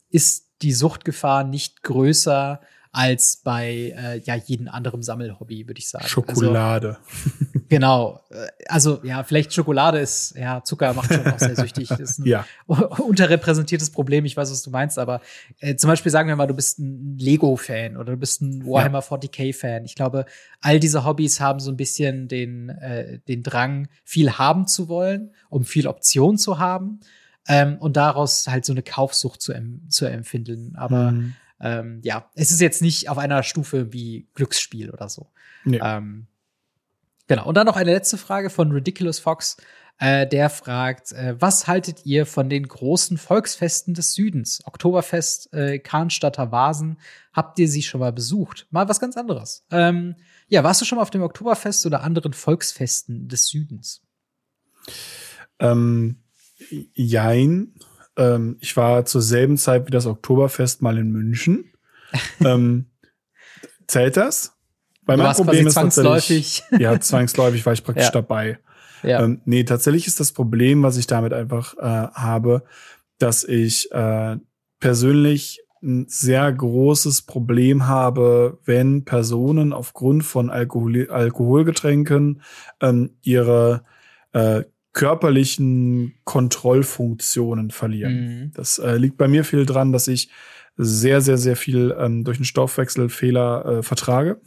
ist 0.10 0.48
die 0.62 0.74
Suchtgefahr 0.74 1.44
nicht 1.44 1.84
größer 1.84 2.62
als 2.92 3.42
bei 3.44 3.94
äh, 3.96 4.20
ja 4.24 4.36
jedem 4.36 4.68
anderen 4.68 5.04
Sammelhobby, 5.04 5.68
würde 5.68 5.78
ich 5.78 5.90
sagen. 5.90 6.06
Also 6.06 6.14
Schokolade. 6.14 6.98
Also, 6.98 7.60
genau. 7.70 8.24
Äh, 8.32 8.48
also 8.68 9.00
ja, 9.04 9.24
vielleicht 9.24 9.54
Schokolade 9.54 10.00
ist, 10.00 10.36
ja, 10.36 10.64
Zucker 10.64 10.94
macht 10.96 11.14
schon 11.14 11.26
auch 11.28 11.38
sehr 11.38 11.56
süchtig. 11.56 11.92
Ist 11.92 12.20
ein 12.20 12.26
ja. 12.26 12.46
unterrepräsentiertes 12.68 13.92
Problem. 13.92 14.26
Ich 14.26 14.36
weiß, 14.36 14.50
was 14.50 14.64
du 14.64 14.72
meinst, 14.72 14.98
aber 14.98 15.22
äh, 15.60 15.76
zum 15.76 15.88
Beispiel 15.88 16.12
sagen 16.12 16.30
wir 16.30 16.36
mal, 16.36 16.48
du 16.48 16.56
bist 16.56 16.80
ein 16.80 17.16
Lego-Fan 17.20 17.96
oder 17.96 18.14
du 18.14 18.18
bist 18.18 18.42
ein 18.42 18.66
Warhammer 18.66 19.02
ja. 19.02 19.06
40k-Fan. 19.06 19.86
Ich 19.86 19.94
glaube, 19.94 20.26
all 20.62 20.80
diese 20.80 21.06
Hobbys 21.06 21.40
haben 21.40 21.60
so 21.60 21.70
ein 21.70 21.78
bisschen 21.78 22.28
den, 22.28 22.70
äh, 22.70 23.20
den 23.28 23.44
Drang, 23.44 23.88
viel 24.04 24.32
haben 24.32 24.66
zu 24.66 24.88
wollen, 24.88 25.32
um 25.50 25.64
viel 25.64 25.86
Option 25.86 26.38
zu 26.40 26.58
haben. 26.58 27.02
ähm, 27.48 27.78
und 27.80 27.98
daraus 27.98 28.48
halt 28.48 28.66
so 28.66 28.74
eine 28.74 28.84
Kaufsucht 28.84 29.42
zu, 29.42 29.54
zu 29.90 30.06
empfinden. 30.06 30.76
Aber 30.76 31.12
mhm. 31.12 31.36
Ähm, 31.62 32.02
ja, 32.04 32.30
es 32.36 32.52
ist 32.52 32.62
jetzt 32.62 32.82
nicht 32.82 33.10
auf 33.10 33.18
einer 33.18 33.44
Stufe 33.44 33.92
wie 33.94 34.28
Glücksspiel 34.34 34.92
oder 34.92 35.10
so. 35.10 35.30
Nee. 35.66 35.80
Ähm, 35.84 36.28
genau. 37.28 37.46
Und 37.46 37.56
dann 37.56 37.66
noch 37.66 37.76
eine 37.76 37.92
letzte 37.92 38.18
Frage 38.18 38.50
von 38.50 38.72
Ridiculous 38.72 39.20
Fox. 39.20 39.58
Äh, 40.02 40.28
der 40.28 40.50
fragt, 40.50 41.12
äh, 41.12 41.36
was 41.40 41.68
haltet 41.68 42.06
ihr 42.06 42.26
von 42.26 42.50
den 42.50 42.66
großen 42.66 43.18
Volksfesten 43.18 43.94
des 43.94 44.14
Südens? 44.14 44.62
Oktoberfest, 44.66 45.54
äh, 45.54 45.78
Karnstadter 45.80 46.54
Vasen. 46.54 46.98
Habt 47.34 47.60
ihr 47.60 47.68
sie 47.68 47.84
schon 47.84 48.00
mal 48.00 48.14
besucht? 48.14 48.66
Mal 48.70 48.88
was 48.88 49.02
ganz 49.02 49.18
anderes. 49.18 49.66
Ähm, 49.72 50.16
ja, 50.48 50.64
warst 50.64 50.80
du 50.80 50.86
schon 50.86 50.96
mal 50.96 51.02
auf 51.02 51.10
dem 51.10 51.22
Oktoberfest 51.22 51.86
oder 51.86 52.02
anderen 52.02 52.32
Volksfesten 52.32 53.28
des 53.28 53.48
Südens? 53.48 54.02
Ähm, 55.60 56.24
jein. 56.94 57.74
Ähm, 58.20 58.58
ich 58.60 58.76
war 58.78 59.06
zur 59.06 59.22
selben 59.22 59.58
Zeit 59.58 59.88
wie 59.88 59.92
das 59.92 60.06
Oktoberfest 60.06 60.82
mal 60.82 60.98
in 60.98 61.12
München. 61.12 61.72
ähm, 62.46 62.88
zählt 63.88 64.18
das? 64.18 64.54
Weil 65.06 65.18
mein 65.18 65.34
Problem 65.34 65.66
ist 65.66 65.74
zwangsläufig. 65.74 66.64
Ja, 66.78 67.00
zwangsläufig 67.00 67.66
war 67.66 67.74
ich 67.74 67.84
praktisch 67.86 68.06
ja. 68.06 68.12
dabei. 68.12 68.60
Ja. 69.02 69.24
Ähm, 69.24 69.42
nee, 69.46 69.64
tatsächlich 69.64 70.06
ist 70.06 70.20
das 70.20 70.34
Problem, 70.34 70.84
was 70.84 70.98
ich 70.98 71.08
damit 71.08 71.34
einfach 71.34 71.76
äh, 71.78 72.12
habe, 72.14 72.64
dass 73.18 73.46
ich 73.46 73.92
äh, 73.92 74.38
persönlich 74.80 75.62
ein 75.82 76.06
sehr 76.10 76.52
großes 76.52 77.22
Problem 77.22 77.88
habe, 77.88 78.60
wenn 78.66 79.06
Personen 79.06 79.72
aufgrund 79.72 80.26
von 80.26 80.50
Alkohol 80.50 81.10
Alkoholgetränken 81.10 82.42
ähm, 82.82 83.12
ihre 83.22 83.84
äh, 84.34 84.64
körperlichen 84.94 86.16
Kontrollfunktionen 86.24 87.72
verlieren. 87.72 88.14
Mhm. 88.14 88.52
Das 88.56 88.80
äh, 88.80 88.98
liegt 88.98 89.18
bei 89.18 89.28
mir 89.28 89.44
viel 89.44 89.66
dran, 89.66 89.92
dass 89.92 90.08
ich 90.08 90.30
sehr, 90.78 91.22
sehr, 91.22 91.38
sehr 91.38 91.56
viel 91.56 91.96
ähm, 92.00 92.24
durch 92.24 92.38
einen 92.38 92.46
Stoffwechselfehler 92.46 93.66
äh, 93.66 93.84
vertrage 93.84 94.40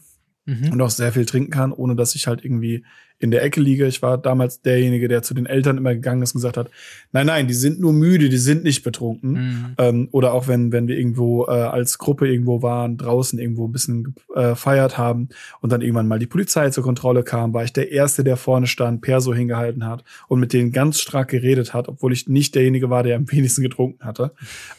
mhm. 0.44 0.72
und 0.72 0.80
auch 0.80 0.90
sehr 0.90 1.12
viel 1.12 1.26
trinken 1.26 1.50
kann, 1.50 1.72
ohne 1.72 1.96
dass 1.96 2.14
ich 2.14 2.26
halt 2.26 2.44
irgendwie 2.44 2.84
in 3.22 3.30
der 3.30 3.42
Ecke 3.44 3.60
liege. 3.60 3.86
Ich 3.86 4.02
war 4.02 4.18
damals 4.18 4.62
derjenige, 4.62 5.06
der 5.06 5.22
zu 5.22 5.32
den 5.32 5.46
Eltern 5.46 5.78
immer 5.78 5.94
gegangen 5.94 6.22
ist 6.22 6.34
und 6.34 6.40
gesagt 6.40 6.56
hat, 6.56 6.70
nein, 7.12 7.26
nein, 7.26 7.46
die 7.46 7.54
sind 7.54 7.78
nur 7.78 7.92
müde, 7.92 8.28
die 8.28 8.36
sind 8.36 8.64
nicht 8.64 8.82
betrunken. 8.82 9.30
Mhm. 9.30 9.74
Ähm, 9.78 10.08
oder 10.10 10.34
auch 10.34 10.48
wenn, 10.48 10.72
wenn 10.72 10.88
wir 10.88 10.98
irgendwo 10.98 11.46
äh, 11.46 11.50
als 11.50 11.98
Gruppe 11.98 12.28
irgendwo 12.28 12.62
waren, 12.62 12.96
draußen 12.96 13.38
irgendwo 13.38 13.68
ein 13.68 13.72
bisschen 13.72 14.16
äh, 14.34 14.56
feiert 14.56 14.98
haben 14.98 15.28
und 15.60 15.70
dann 15.70 15.82
irgendwann 15.82 16.08
mal 16.08 16.18
die 16.18 16.26
Polizei 16.26 16.70
zur 16.70 16.82
Kontrolle 16.82 17.22
kam, 17.22 17.54
war 17.54 17.62
ich 17.62 17.72
der 17.72 17.92
Erste, 17.92 18.24
der 18.24 18.36
vorne 18.36 18.66
stand, 18.66 19.02
Perso 19.02 19.32
hingehalten 19.32 19.86
hat 19.86 20.02
und 20.26 20.40
mit 20.40 20.52
denen 20.52 20.72
ganz 20.72 21.00
stark 21.00 21.28
geredet 21.28 21.74
hat, 21.74 21.88
obwohl 21.88 22.12
ich 22.12 22.28
nicht 22.28 22.56
derjenige 22.56 22.90
war, 22.90 23.04
der 23.04 23.16
am 23.16 23.26
wenigsten 23.30 23.62
getrunken 23.62 24.04
hatte. 24.04 24.32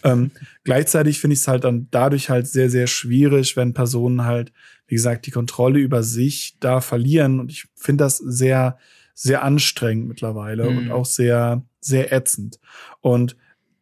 Ähm, 0.03 0.32
gleichzeitig 0.66 1.22
finde 1.22 1.36
ich 1.36 1.39
es 1.39 1.47
halt 1.47 1.64
dann 1.64 1.88
dadurch 1.91 2.30
halt 2.30 2.47
sehr, 2.47 2.70
sehr 2.70 2.88
schwierig, 2.88 3.55
wenn 3.55 3.74
Personen 3.74 4.26
halt 4.26 4.51
wie 4.88 4.96
gesagt, 4.96 5.26
die 5.26 5.32
Kontrolle 5.32 5.80
über 5.80 6.04
sich 6.04 6.58
da 6.60 6.82
verlieren. 6.82 7.40
Und 7.40 7.52
ich 7.52 7.66
finde 7.76 8.04
das 8.04 8.18
sehr, 8.18 8.78
sehr 9.14 9.44
anstrengend 9.44 10.08
mittlerweile 10.08 10.70
mhm. 10.70 10.78
und 10.78 10.92
auch 10.92 11.06
sehr, 11.06 11.64
sehr 11.80 12.12
ätzend. 12.12 12.60
Und 13.02 13.36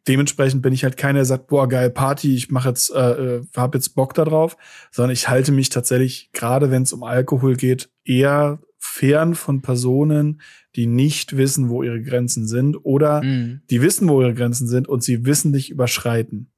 dementsprechend 0.08 0.62
bin 0.62 0.72
ich 0.72 0.84
halt 0.84 0.96
keiner, 0.96 1.20
der 1.20 1.24
sagt, 1.24 1.48
boah, 1.48 1.68
geil, 1.68 1.90
Party, 1.90 2.34
ich 2.34 2.50
mache 2.50 2.70
jetzt, 2.70 2.90
äh, 2.94 3.36
äh 3.36 3.42
habe 3.56 3.78
jetzt 3.78 3.90
Bock 3.90 4.14
da 4.14 4.24
drauf, 4.24 4.56
sondern 4.90 5.12
ich 5.12 5.28
halte 5.28 5.52
mich 5.52 5.68
tatsächlich, 5.68 6.30
gerade 6.32 6.70
wenn 6.70 6.82
es 6.82 6.92
um 6.92 7.02
Alkohol 7.02 7.56
geht, 7.56 7.90
eher 8.04 8.60
fern 8.78 9.34
von 9.34 9.62
Personen, 9.62 10.40
die 10.74 10.86
nicht 10.86 11.36
wissen, 11.36 11.68
wo 11.68 11.82
ihre 11.82 12.02
Grenzen 12.02 12.48
sind 12.48 12.76
oder 12.84 13.22
mhm. 13.22 13.62
die 13.70 13.80
wissen, 13.80 14.08
wo 14.08 14.20
ihre 14.20 14.34
Grenzen 14.34 14.66
sind 14.66 14.88
und 14.88 15.04
sie 15.04 15.24
wissentlich 15.24 15.70
überschreiten. 15.70 16.51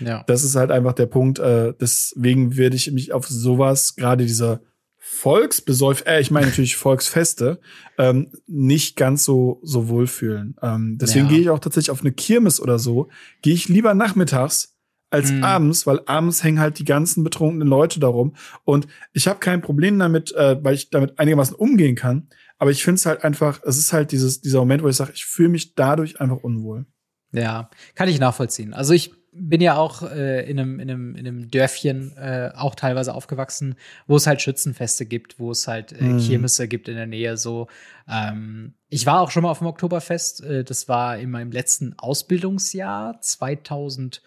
Ja. 0.00 0.24
Das 0.26 0.44
ist 0.44 0.56
halt 0.56 0.70
einfach 0.70 0.92
der 0.92 1.06
Punkt. 1.06 1.38
Äh, 1.38 1.74
deswegen 1.80 2.56
werde 2.56 2.76
ich 2.76 2.90
mich 2.90 3.12
auf 3.12 3.28
sowas, 3.28 3.96
gerade 3.96 4.26
dieser 4.26 4.60
Volksbesäuf, 5.02 6.04
äh, 6.06 6.20
ich 6.20 6.30
meine 6.30 6.46
natürlich 6.46 6.76
Volksfeste, 6.76 7.60
ähm, 7.98 8.32
nicht 8.46 8.96
ganz 8.96 9.24
so 9.24 9.60
so 9.62 9.88
wohlfühlen. 9.88 10.56
Ähm, 10.62 10.98
deswegen 11.00 11.26
ja. 11.26 11.32
gehe 11.32 11.40
ich 11.40 11.50
auch 11.50 11.58
tatsächlich 11.58 11.90
auf 11.90 12.00
eine 12.00 12.12
Kirmes 12.12 12.60
oder 12.60 12.78
so, 12.78 13.08
gehe 13.42 13.54
ich 13.54 13.68
lieber 13.68 13.94
nachmittags 13.94 14.76
als 15.10 15.32
mhm. 15.32 15.44
abends, 15.44 15.86
weil 15.86 16.00
abends 16.06 16.44
hängen 16.44 16.60
halt 16.60 16.78
die 16.78 16.84
ganzen 16.84 17.24
betrunkenen 17.24 17.68
Leute 17.68 17.98
darum. 17.98 18.34
Und 18.64 18.86
ich 19.12 19.26
habe 19.26 19.40
kein 19.40 19.60
Problem 19.60 19.98
damit, 19.98 20.32
äh, 20.32 20.62
weil 20.62 20.74
ich 20.74 20.90
damit 20.90 21.18
einigermaßen 21.18 21.56
umgehen 21.56 21.96
kann. 21.96 22.28
Aber 22.58 22.70
ich 22.70 22.84
finde 22.84 22.96
es 22.96 23.06
halt 23.06 23.24
einfach, 23.24 23.60
es 23.64 23.78
ist 23.78 23.92
halt 23.92 24.12
dieses, 24.12 24.40
dieser 24.40 24.60
Moment, 24.60 24.82
wo 24.82 24.88
ich 24.88 24.96
sage, 24.96 25.12
ich 25.14 25.24
fühle 25.24 25.48
mich 25.48 25.74
dadurch 25.74 26.20
einfach 26.20 26.36
unwohl. 26.36 26.86
Ja, 27.32 27.70
kann 27.94 28.08
ich 28.08 28.20
nachvollziehen. 28.20 28.74
Also 28.74 28.92
ich 28.92 29.12
bin 29.32 29.60
ja 29.60 29.76
auch 29.76 30.02
äh, 30.02 30.48
in, 30.50 30.58
einem, 30.58 30.80
in, 30.80 30.90
einem, 30.90 31.14
in 31.14 31.26
einem 31.26 31.50
Dörfchen 31.50 32.16
äh, 32.16 32.50
auch 32.54 32.74
teilweise 32.74 33.14
aufgewachsen, 33.14 33.76
wo 34.06 34.16
es 34.16 34.26
halt 34.26 34.42
Schützenfeste 34.42 35.06
gibt, 35.06 35.38
wo 35.38 35.52
es 35.52 35.68
halt 35.68 35.92
äh, 35.92 36.02
mhm. 36.02 36.18
Kirmesse 36.18 36.66
gibt 36.68 36.88
in 36.88 36.96
der 36.96 37.06
Nähe. 37.06 37.36
So, 37.36 37.68
ähm, 38.08 38.74
ich 38.88 39.06
war 39.06 39.20
auch 39.20 39.30
schon 39.30 39.44
mal 39.44 39.50
auf 39.50 39.58
dem 39.58 39.68
Oktoberfest. 39.68 40.42
Äh, 40.42 40.64
das 40.64 40.88
war 40.88 41.18
in 41.18 41.30
meinem 41.30 41.52
letzten 41.52 41.94
Ausbildungsjahr 41.98 43.20
2011, 43.20 44.20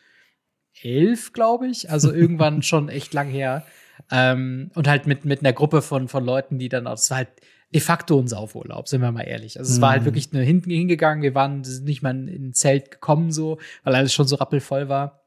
glaube 1.34 1.68
ich. 1.68 1.90
Also 1.90 2.14
irgendwann 2.14 2.62
schon 2.62 2.88
echt 2.90 3.14
lang 3.14 3.30
her. 3.30 3.66
Ähm, 4.10 4.72
und 4.74 4.88
halt 4.88 5.06
mit 5.06 5.26
mit 5.26 5.42
einer 5.42 5.54
Gruppe 5.54 5.82
von 5.82 6.08
von 6.08 6.26
Leuten, 6.26 6.60
die 6.60 6.70
dann, 6.70 6.86
das 6.86 7.10
war 7.10 7.18
halt 7.18 7.30
de 7.74 7.82
facto 7.82 8.20
ein 8.20 8.28
Saufurlaub, 8.28 8.88
sind 8.88 9.02
wir 9.02 9.12
mal 9.12 9.22
ehrlich. 9.22 9.60
Also 9.60 9.72
es 9.72 9.78
mhm. 9.78 9.82
war 9.82 9.92
halt 9.92 10.02
mhm. 10.02 10.06
wirklich 10.06 10.32
nur 10.32 10.44
hinten 10.44 10.70
hingegangen, 10.70 11.24
wir 11.24 11.36
waren 11.36 11.62
nicht 11.84 12.02
mal 12.02 12.12
in 12.12 12.50
ein 12.50 12.54
Zelt 12.54 12.92
gekommen 12.92 13.32
so, 13.32 13.60
weil 13.84 13.96
alles 13.96 14.14
schon 14.14 14.28
so 14.28 14.36
rappelvoll 14.36 14.90
war. 14.90 15.24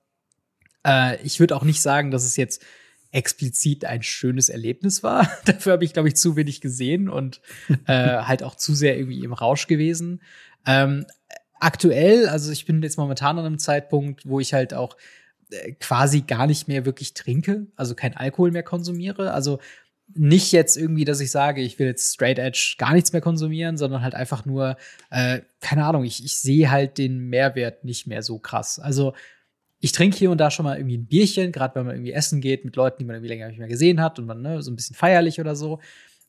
Äh, 0.86 1.20
ich 1.22 1.40
würde 1.40 1.56
auch 1.56 1.64
nicht 1.64 1.82
sagen, 1.82 2.10
dass 2.10 2.24
es 2.24 2.36
jetzt 2.36 2.62
explizit 3.10 3.84
ein 3.84 4.02
schönes 4.02 4.48
Erlebnis 4.48 5.02
war. 5.02 5.30
Dafür 5.44 5.72
habe 5.72 5.84
ich, 5.84 5.92
glaube 5.92 6.08
ich, 6.08 6.16
zu 6.16 6.36
wenig 6.36 6.60
gesehen 6.60 7.08
und 7.08 7.40
äh, 7.86 7.92
halt 8.22 8.42
auch 8.42 8.54
zu 8.54 8.74
sehr 8.74 8.96
irgendwie 8.96 9.24
im 9.24 9.32
Rausch 9.32 9.66
gewesen. 9.66 10.22
Ähm, 10.66 11.06
aktuell, 11.58 12.28
also 12.28 12.52
ich 12.52 12.66
bin 12.66 12.82
jetzt 12.82 12.98
momentan 12.98 13.38
an 13.38 13.46
einem 13.46 13.58
Zeitpunkt, 13.58 14.26
wo 14.26 14.40
ich 14.40 14.54
halt 14.54 14.74
auch 14.74 14.96
äh, 15.50 15.72
quasi 15.72 16.22
gar 16.22 16.46
nicht 16.46 16.68
mehr 16.68 16.84
wirklich 16.84 17.14
trinke, 17.14 17.66
also 17.76 17.94
kein 17.94 18.16
Alkohol 18.16 18.50
mehr 18.50 18.62
konsumiere. 18.62 19.32
Also 19.32 19.58
nicht 20.14 20.52
jetzt 20.52 20.76
irgendwie, 20.76 21.04
dass 21.04 21.20
ich 21.20 21.30
sage, 21.30 21.60
ich 21.60 21.78
will 21.78 21.88
jetzt 21.88 22.14
Straight 22.14 22.38
Edge 22.38 22.76
gar 22.78 22.94
nichts 22.94 23.12
mehr 23.12 23.20
konsumieren, 23.20 23.76
sondern 23.76 24.02
halt 24.02 24.14
einfach 24.14 24.44
nur, 24.44 24.76
äh, 25.10 25.40
keine 25.60 25.84
Ahnung, 25.84 26.04
ich, 26.04 26.24
ich 26.24 26.38
sehe 26.38 26.70
halt 26.70 26.98
den 26.98 27.28
Mehrwert 27.28 27.84
nicht 27.84 28.06
mehr 28.06 28.22
so 28.22 28.38
krass. 28.38 28.78
Also 28.78 29.14
ich 29.80 29.92
trinke 29.92 30.16
hier 30.16 30.30
und 30.30 30.38
da 30.38 30.50
schon 30.50 30.64
mal 30.64 30.78
irgendwie 30.78 30.96
ein 30.96 31.06
Bierchen, 31.06 31.52
gerade 31.52 31.74
wenn 31.74 31.86
man 31.86 31.96
irgendwie 31.96 32.12
essen 32.12 32.40
geht 32.40 32.64
mit 32.64 32.76
Leuten, 32.76 32.98
die 32.98 33.04
man 33.04 33.16
irgendwie 33.16 33.28
länger 33.28 33.48
nicht 33.48 33.58
mehr 33.58 33.68
gesehen 33.68 34.00
hat 34.00 34.18
und 34.18 34.26
man 34.26 34.42
ne, 34.42 34.62
so 34.62 34.70
ein 34.70 34.76
bisschen 34.76 34.96
feierlich 34.96 35.40
oder 35.40 35.54
so. 35.54 35.80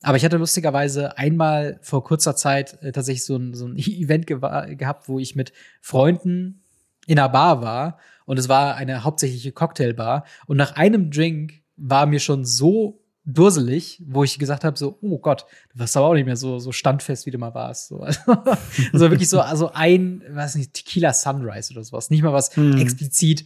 Aber 0.01 0.17
ich 0.17 0.25
hatte 0.25 0.37
lustigerweise 0.37 1.17
einmal 1.17 1.79
vor 1.81 2.03
kurzer 2.03 2.35
Zeit 2.35 2.81
äh, 2.83 2.91
tatsächlich 2.91 3.25
so 3.25 3.35
ein, 3.35 3.53
so 3.53 3.67
ein 3.67 3.77
Event 3.77 4.27
ge 4.27 4.39
gehabt, 4.75 5.07
wo 5.07 5.19
ich 5.19 5.35
mit 5.35 5.53
Freunden 5.81 6.63
in 7.07 7.17
einer 7.17 7.29
Bar 7.29 7.61
war 7.61 7.99
und 8.25 8.37
es 8.37 8.49
war 8.49 8.75
eine 8.75 9.03
hauptsächliche 9.03 9.53
Cocktailbar 9.53 10.25
und 10.45 10.57
nach 10.57 10.75
einem 10.75 11.09
Drink 11.09 11.61
war 11.77 12.05
mir 12.05 12.19
schon 12.19 12.43
so 12.43 13.01
durselig, 13.27 14.01
wo 14.07 14.23
ich 14.23 14.39
gesagt 14.39 14.63
habe, 14.63 14.79
so, 14.79 14.97
oh 15.01 15.19
Gott, 15.19 15.45
du 15.73 15.79
warst 15.79 15.97
aber 15.97 16.07
auch 16.07 16.13
nicht 16.13 16.25
mehr 16.25 16.37
so, 16.37 16.59
so 16.59 16.71
standfest, 16.71 17.25
wie 17.25 17.31
du 17.31 17.37
mal 17.37 17.53
warst. 17.53 17.89
So, 17.89 17.99
also, 17.99 18.19
also 18.93 19.11
wirklich 19.11 19.29
so, 19.29 19.41
also 19.41 19.71
ein, 19.73 20.23
weiß 20.29 20.55
nicht, 20.55 20.73
Tequila 20.73 21.13
Sunrise 21.13 21.73
oder 21.73 21.83
sowas. 21.83 22.09
Nicht 22.09 22.23
mal 22.23 22.31
was 22.31 22.55
hm. 22.55 22.77
explizit 22.77 23.45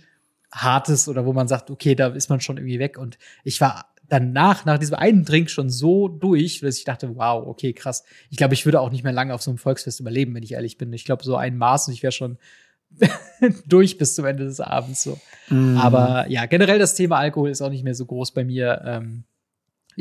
Hartes 0.51 1.07
oder 1.07 1.25
wo 1.25 1.34
man 1.34 1.47
sagt, 1.47 1.71
okay, 1.71 1.95
da 1.95 2.07
ist 2.07 2.29
man 2.29 2.41
schon 2.41 2.57
irgendwie 2.57 2.77
weg. 2.77 2.99
Und 2.99 3.17
ich 3.43 3.59
war 3.59 3.88
danach, 4.07 4.65
nach 4.65 4.77
diesem 4.77 4.95
einen 4.95 5.25
Drink 5.25 5.49
schon 5.49 5.71
so 5.71 6.07
durch, 6.07 6.59
dass 6.59 6.77
ich 6.77 6.84
dachte, 6.84 7.15
wow, 7.15 7.47
okay, 7.47 7.73
krass. 7.73 8.03
Ich 8.29 8.38
glaube, 8.38 8.53
ich 8.53 8.65
würde 8.65 8.82
auch 8.82 8.91
nicht 8.91 9.03
mehr 9.03 9.13
lange 9.13 9.34
auf 9.34 9.41
so 9.41 9.49
einem 9.49 9.57
Volksfest 9.57 9.99
überleben, 9.99 10.36
wenn 10.36 10.43
ich 10.43 10.53
ehrlich 10.53 10.77
bin. 10.77 10.93
Ich 10.93 11.05
glaube, 11.05 11.24
so 11.24 11.37
ein 11.37 11.58
Maß 11.58 11.87
und 11.87 11.95
ich 11.95 12.03
wäre 12.03 12.12
schon 12.12 12.37
durch 13.66 13.97
bis 13.97 14.13
zum 14.13 14.25
Ende 14.25 14.43
des 14.43 14.59
Abends 14.59 15.01
so. 15.01 15.17
Mm. 15.49 15.78
Aber 15.78 16.28
ja, 16.29 16.45
generell 16.45 16.78
das 16.78 16.93
Thema 16.93 17.17
Alkohol 17.17 17.49
ist 17.49 17.62
auch 17.62 17.70
nicht 17.70 17.83
mehr 17.83 17.95
so 17.95 18.05
groß 18.05 18.33
bei 18.33 18.43
mir. 18.43 18.82
Ähm, 18.86 19.24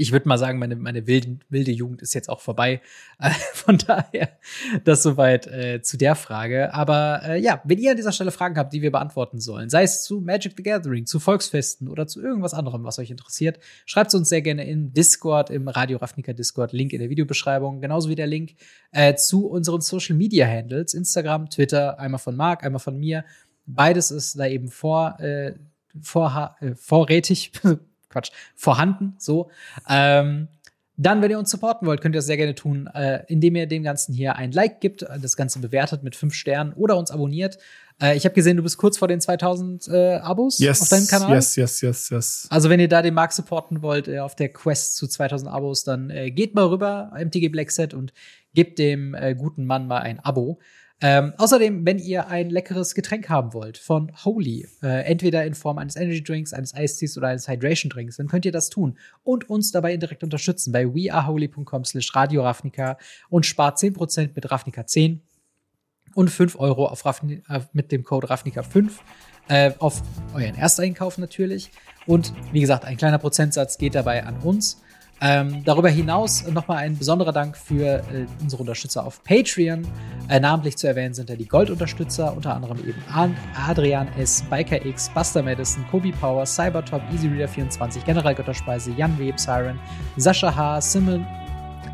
ich 0.01 0.12
würde 0.12 0.27
mal 0.28 0.39
sagen, 0.39 0.59
meine, 0.59 0.77
meine 0.77 1.06
wilde, 1.06 1.39
wilde 1.51 1.70
Jugend 1.70 2.01
ist 2.01 2.14
jetzt 2.14 2.28
auch 2.28 2.40
vorbei. 2.40 2.81
Äh, 3.22 3.32
von 3.52 3.77
daher, 3.77 4.31
das 4.85 5.02
soweit 5.02 5.47
äh, 5.47 5.82
zu 5.82 5.98
der 5.98 6.14
Frage. 6.14 6.72
Aber 6.72 7.20
äh, 7.22 7.39
ja, 7.39 7.60
wenn 7.64 7.77
ihr 7.77 7.90
an 7.90 7.98
dieser 7.98 8.12
Stelle 8.12 8.31
Fragen 8.31 8.56
habt, 8.56 8.72
die 8.72 8.81
wir 8.81 8.90
beantworten 8.90 9.40
sollen, 9.40 9.68
sei 9.68 9.82
es 9.82 10.05
zu 10.05 10.22
Magic 10.22 10.55
the 10.56 10.62
Gathering, 10.62 11.05
zu 11.05 11.20
Volksfesten 11.20 11.89
oder 11.89 12.06
zu 12.06 12.22
irgendwas 12.22 12.55
anderem, 12.55 12.82
was 12.82 12.98
euch 12.98 13.10
interessiert, 13.10 13.59
schreibt 13.85 14.09
es 14.09 14.14
uns 14.14 14.31
sehr 14.31 14.40
gerne 14.40 14.66
in 14.66 14.94
Discord, 14.94 15.51
im 15.51 15.68
Radio 15.68 15.98
Ravnica 15.98 16.32
Discord, 16.32 16.72
Link 16.72 16.94
in 16.94 17.01
der 17.01 17.10
Videobeschreibung, 17.10 17.82
genauso 17.82 18.09
wie 18.09 18.14
der 18.14 18.27
Link 18.27 18.55
äh, 18.93 19.14
zu 19.16 19.47
unseren 19.48 19.82
Social 19.82 20.16
Media 20.16 20.47
Handles, 20.47 20.94
Instagram, 20.94 21.51
Twitter, 21.51 21.98
einmal 21.98 22.20
von 22.20 22.36
Marc, 22.36 22.64
einmal 22.64 22.81
von 22.81 22.98
mir. 22.98 23.22
Beides 23.66 24.10
ist 24.10 24.39
da 24.39 24.47
eben 24.47 24.68
vor, 24.68 25.20
äh, 25.20 25.56
vor, 26.01 26.56
äh, 26.60 26.74
vorrätig, 26.74 27.52
Quatsch, 28.11 28.31
vorhanden, 28.55 29.15
so. 29.19 29.51
Ähm, 29.89 30.49
Dann, 30.97 31.23
wenn 31.23 31.31
ihr 31.31 31.39
uns 31.39 31.51
supporten 31.51 31.89
wollt, 31.89 32.03
könnt 32.03 32.15
ihr 32.15 32.19
das 32.19 32.27
sehr 32.27 32.37
gerne 32.37 32.55
tun, 32.55 32.87
äh, 32.93 33.24
indem 33.28 33.57
ihr 33.57 33.66
dem 33.66 33.82
Ganzen 33.82 34.12
hier 34.12 34.37
ein 34.37 34.53
Like 34.53 34.81
gibt, 34.81 35.01
das 35.03 35.35
Ganze 35.35 35.59
bewertet 35.61 36.03
mit 36.03 36.15
fünf 36.15 36.35
Sternen 36.35 36.74
oder 36.74 36.99
uns 36.99 37.11
abonniert. 37.11 37.57
Äh, 38.03 38.16
ich 38.16 38.24
habe 38.24 38.35
gesehen, 38.35 38.59
du 38.59 38.62
bist 38.62 38.77
kurz 38.77 38.99
vor 38.99 39.09
den 39.09 39.20
2000 39.20 39.89
äh, 39.89 40.16
Abos 40.16 40.59
yes, 40.59 40.82
auf 40.82 40.89
deinem 40.91 41.07
Kanal. 41.07 41.32
Yes, 41.32 41.57
yes, 41.57 41.81
yes, 41.81 42.11
yes. 42.11 42.47
Also 42.51 42.69
wenn 42.69 42.81
ihr 42.81 42.89
da 42.89 43.01
den 43.01 43.15
Markt 43.15 43.32
supporten 43.32 43.81
wollt 43.81 44.09
äh, 44.09 44.19
auf 44.19 44.35
der 44.37 44.51
Quest 44.51 44.97
zu 44.97 45.07
2000 45.07 45.51
Abos, 45.51 45.85
dann 45.85 46.11
äh, 46.11 46.31
geht 46.31 46.55
mal 46.55 46.66
rüber, 46.66 47.12
MTG 47.15 47.49
Blackset 47.49 47.95
und 47.95 48.12
gebt 48.55 48.78
dem 48.78 49.15
äh, 49.15 49.35
guten 49.35 49.65
Mann 49.65 49.87
mal 49.87 50.03
ein 50.03 50.20
Abo. 50.20 50.59
Ähm, 51.02 51.32
außerdem, 51.39 51.86
wenn 51.86 51.98
ihr 51.98 52.28
ein 52.28 52.51
leckeres 52.51 52.94
Getränk 52.94 53.31
haben 53.31 53.55
wollt 53.55 53.78
von 53.78 54.12
Holy, 54.24 54.68
äh, 54.82 55.05
entweder 55.05 55.44
in 55.47 55.55
Form 55.55 55.78
eines 55.78 55.97
Energy 55.97 56.22
Drinks, 56.22 56.52
eines 56.52 56.74
Eistees 56.74 57.16
oder 57.16 57.28
eines 57.28 57.48
Hydration 57.48 57.89
Drinks, 57.89 58.16
dann 58.16 58.28
könnt 58.28 58.44
ihr 58.44 58.52
das 58.52 58.68
tun 58.68 58.98
und 59.22 59.48
uns 59.48 59.72
dabei 59.72 59.94
indirekt 59.94 60.22
unterstützen 60.22 60.72
bei 60.72 60.86
weareholy.com 60.86 61.85
slash 61.85 62.14
Radio 62.14 62.43
Ravnica 62.43 62.98
und 63.31 63.47
spart 63.47 63.78
10% 63.78 64.31
mit 64.35 64.51
Ravnica 64.51 64.86
10 64.86 65.22
und 66.14 66.28
5 66.28 66.59
Euro 66.59 66.86
auf 66.86 67.06
Ravni 67.06 67.43
äh, 67.48 67.60
mit 67.72 67.93
dem 67.93 68.05
Code 68.05 68.28
Ravnica 68.28 68.62
5 68.62 69.01
äh, 69.48 69.72
auf 69.78 70.02
euren 70.35 70.55
Ersteinkauf 70.55 71.16
natürlich. 71.16 71.70
Und 72.06 72.32
wie 72.52 72.60
gesagt, 72.60 72.85
ein 72.85 72.98
kleiner 72.98 73.18
Prozentsatz 73.18 73.78
geht 73.78 73.94
dabei 73.94 74.24
an 74.24 74.36
uns. 74.39 74.82
Ähm, 75.22 75.62
darüber 75.64 75.90
hinaus 75.90 76.47
nochmal 76.48 76.78
ein 76.78 76.97
besonderer 76.97 77.32
Dank 77.32 77.56
für 77.56 77.98
äh, 77.98 78.26
unsere 78.40 78.62
Unterstützer 78.62 79.05
auf 79.05 79.22
Patreon. 79.22 79.86
Äh, 80.28 80.40
namentlich 80.40 80.76
zu 80.78 80.86
erwähnen 80.86 81.12
sind 81.12 81.28
da 81.28 81.34
die 81.34 81.47
Gold-Unterstützer, 81.47 82.34
unter 82.34 82.55
anderem 82.55 82.78
eben 82.78 83.02
Adrian 83.68 84.09
S., 84.18 84.42
Biker 84.48 84.84
X, 84.84 85.10
Buster 85.10 85.42
Madison, 85.42 85.84
Kobe 85.90 86.12
Power, 86.12 86.47
Cybertop, 86.47 87.02
EasyReader24, 87.12 88.05
General 88.05 88.34
Götterspeise, 88.34 88.92
Jan 88.92 89.18
Web, 89.18 89.38
Siren, 89.38 89.78
Sascha 90.16 90.55
H., 90.55 90.80
Simon, 90.80 91.26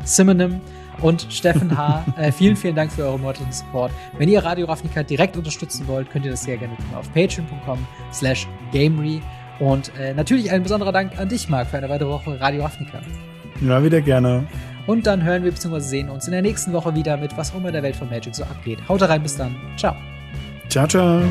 Simonim 0.05 0.61
und 1.01 1.27
Steffen 1.29 1.77
H. 1.77 2.05
äh, 2.17 2.31
vielen, 2.31 2.55
vielen 2.55 2.75
Dank 2.75 2.91
für 2.91 3.03
euren 3.03 3.21
monatlichen 3.21 3.51
Support. 3.51 3.91
Wenn 4.17 4.29
ihr 4.29 4.43
Radio 4.43 4.67
Ravnica 4.67 5.03
direkt 5.03 5.35
unterstützen 5.35 5.85
wollt, 5.87 6.09
könnt 6.09 6.23
ihr 6.23 6.31
das 6.31 6.43
sehr 6.43 6.57
gerne 6.57 6.77
tun 6.77 6.95
auf 6.95 7.11
patreon.com 7.13 7.85
slash 8.13 8.47
gamery. 8.71 9.21
Und 9.59 9.91
äh, 9.99 10.13
natürlich 10.13 10.51
ein 10.51 10.63
besonderer 10.63 10.91
Dank 10.91 11.19
an 11.19 11.29
dich, 11.29 11.49
Marc, 11.49 11.67
für 11.67 11.77
eine 11.77 11.89
weitere 11.89 12.09
Woche 12.09 12.39
Radio 12.39 12.63
Ravnica. 12.63 12.99
Ja, 13.61 13.83
wieder 13.83 14.01
gerne. 14.01 14.45
Und 14.85 15.05
dann 15.05 15.23
hören 15.23 15.43
wir 15.43 15.51
bzw. 15.51 15.79
sehen 15.79 16.09
uns 16.09 16.25
in 16.27 16.31
der 16.31 16.41
nächsten 16.41 16.73
Woche 16.73 16.95
wieder 16.95 17.17
mit 17.17 17.35
was 17.37 17.51
auch 17.51 17.57
immer 17.57 17.69
in 17.69 17.73
der 17.73 17.83
Welt 17.83 17.95
von 17.95 18.09
Magic 18.09 18.35
so 18.35 18.43
abgeht. 18.43 18.79
Haut 18.87 19.01
rein, 19.01 19.21
bis 19.21 19.35
dann. 19.35 19.55
Ciao. 19.75 19.95
Ciao, 20.69 20.87
ciao. 20.87 21.21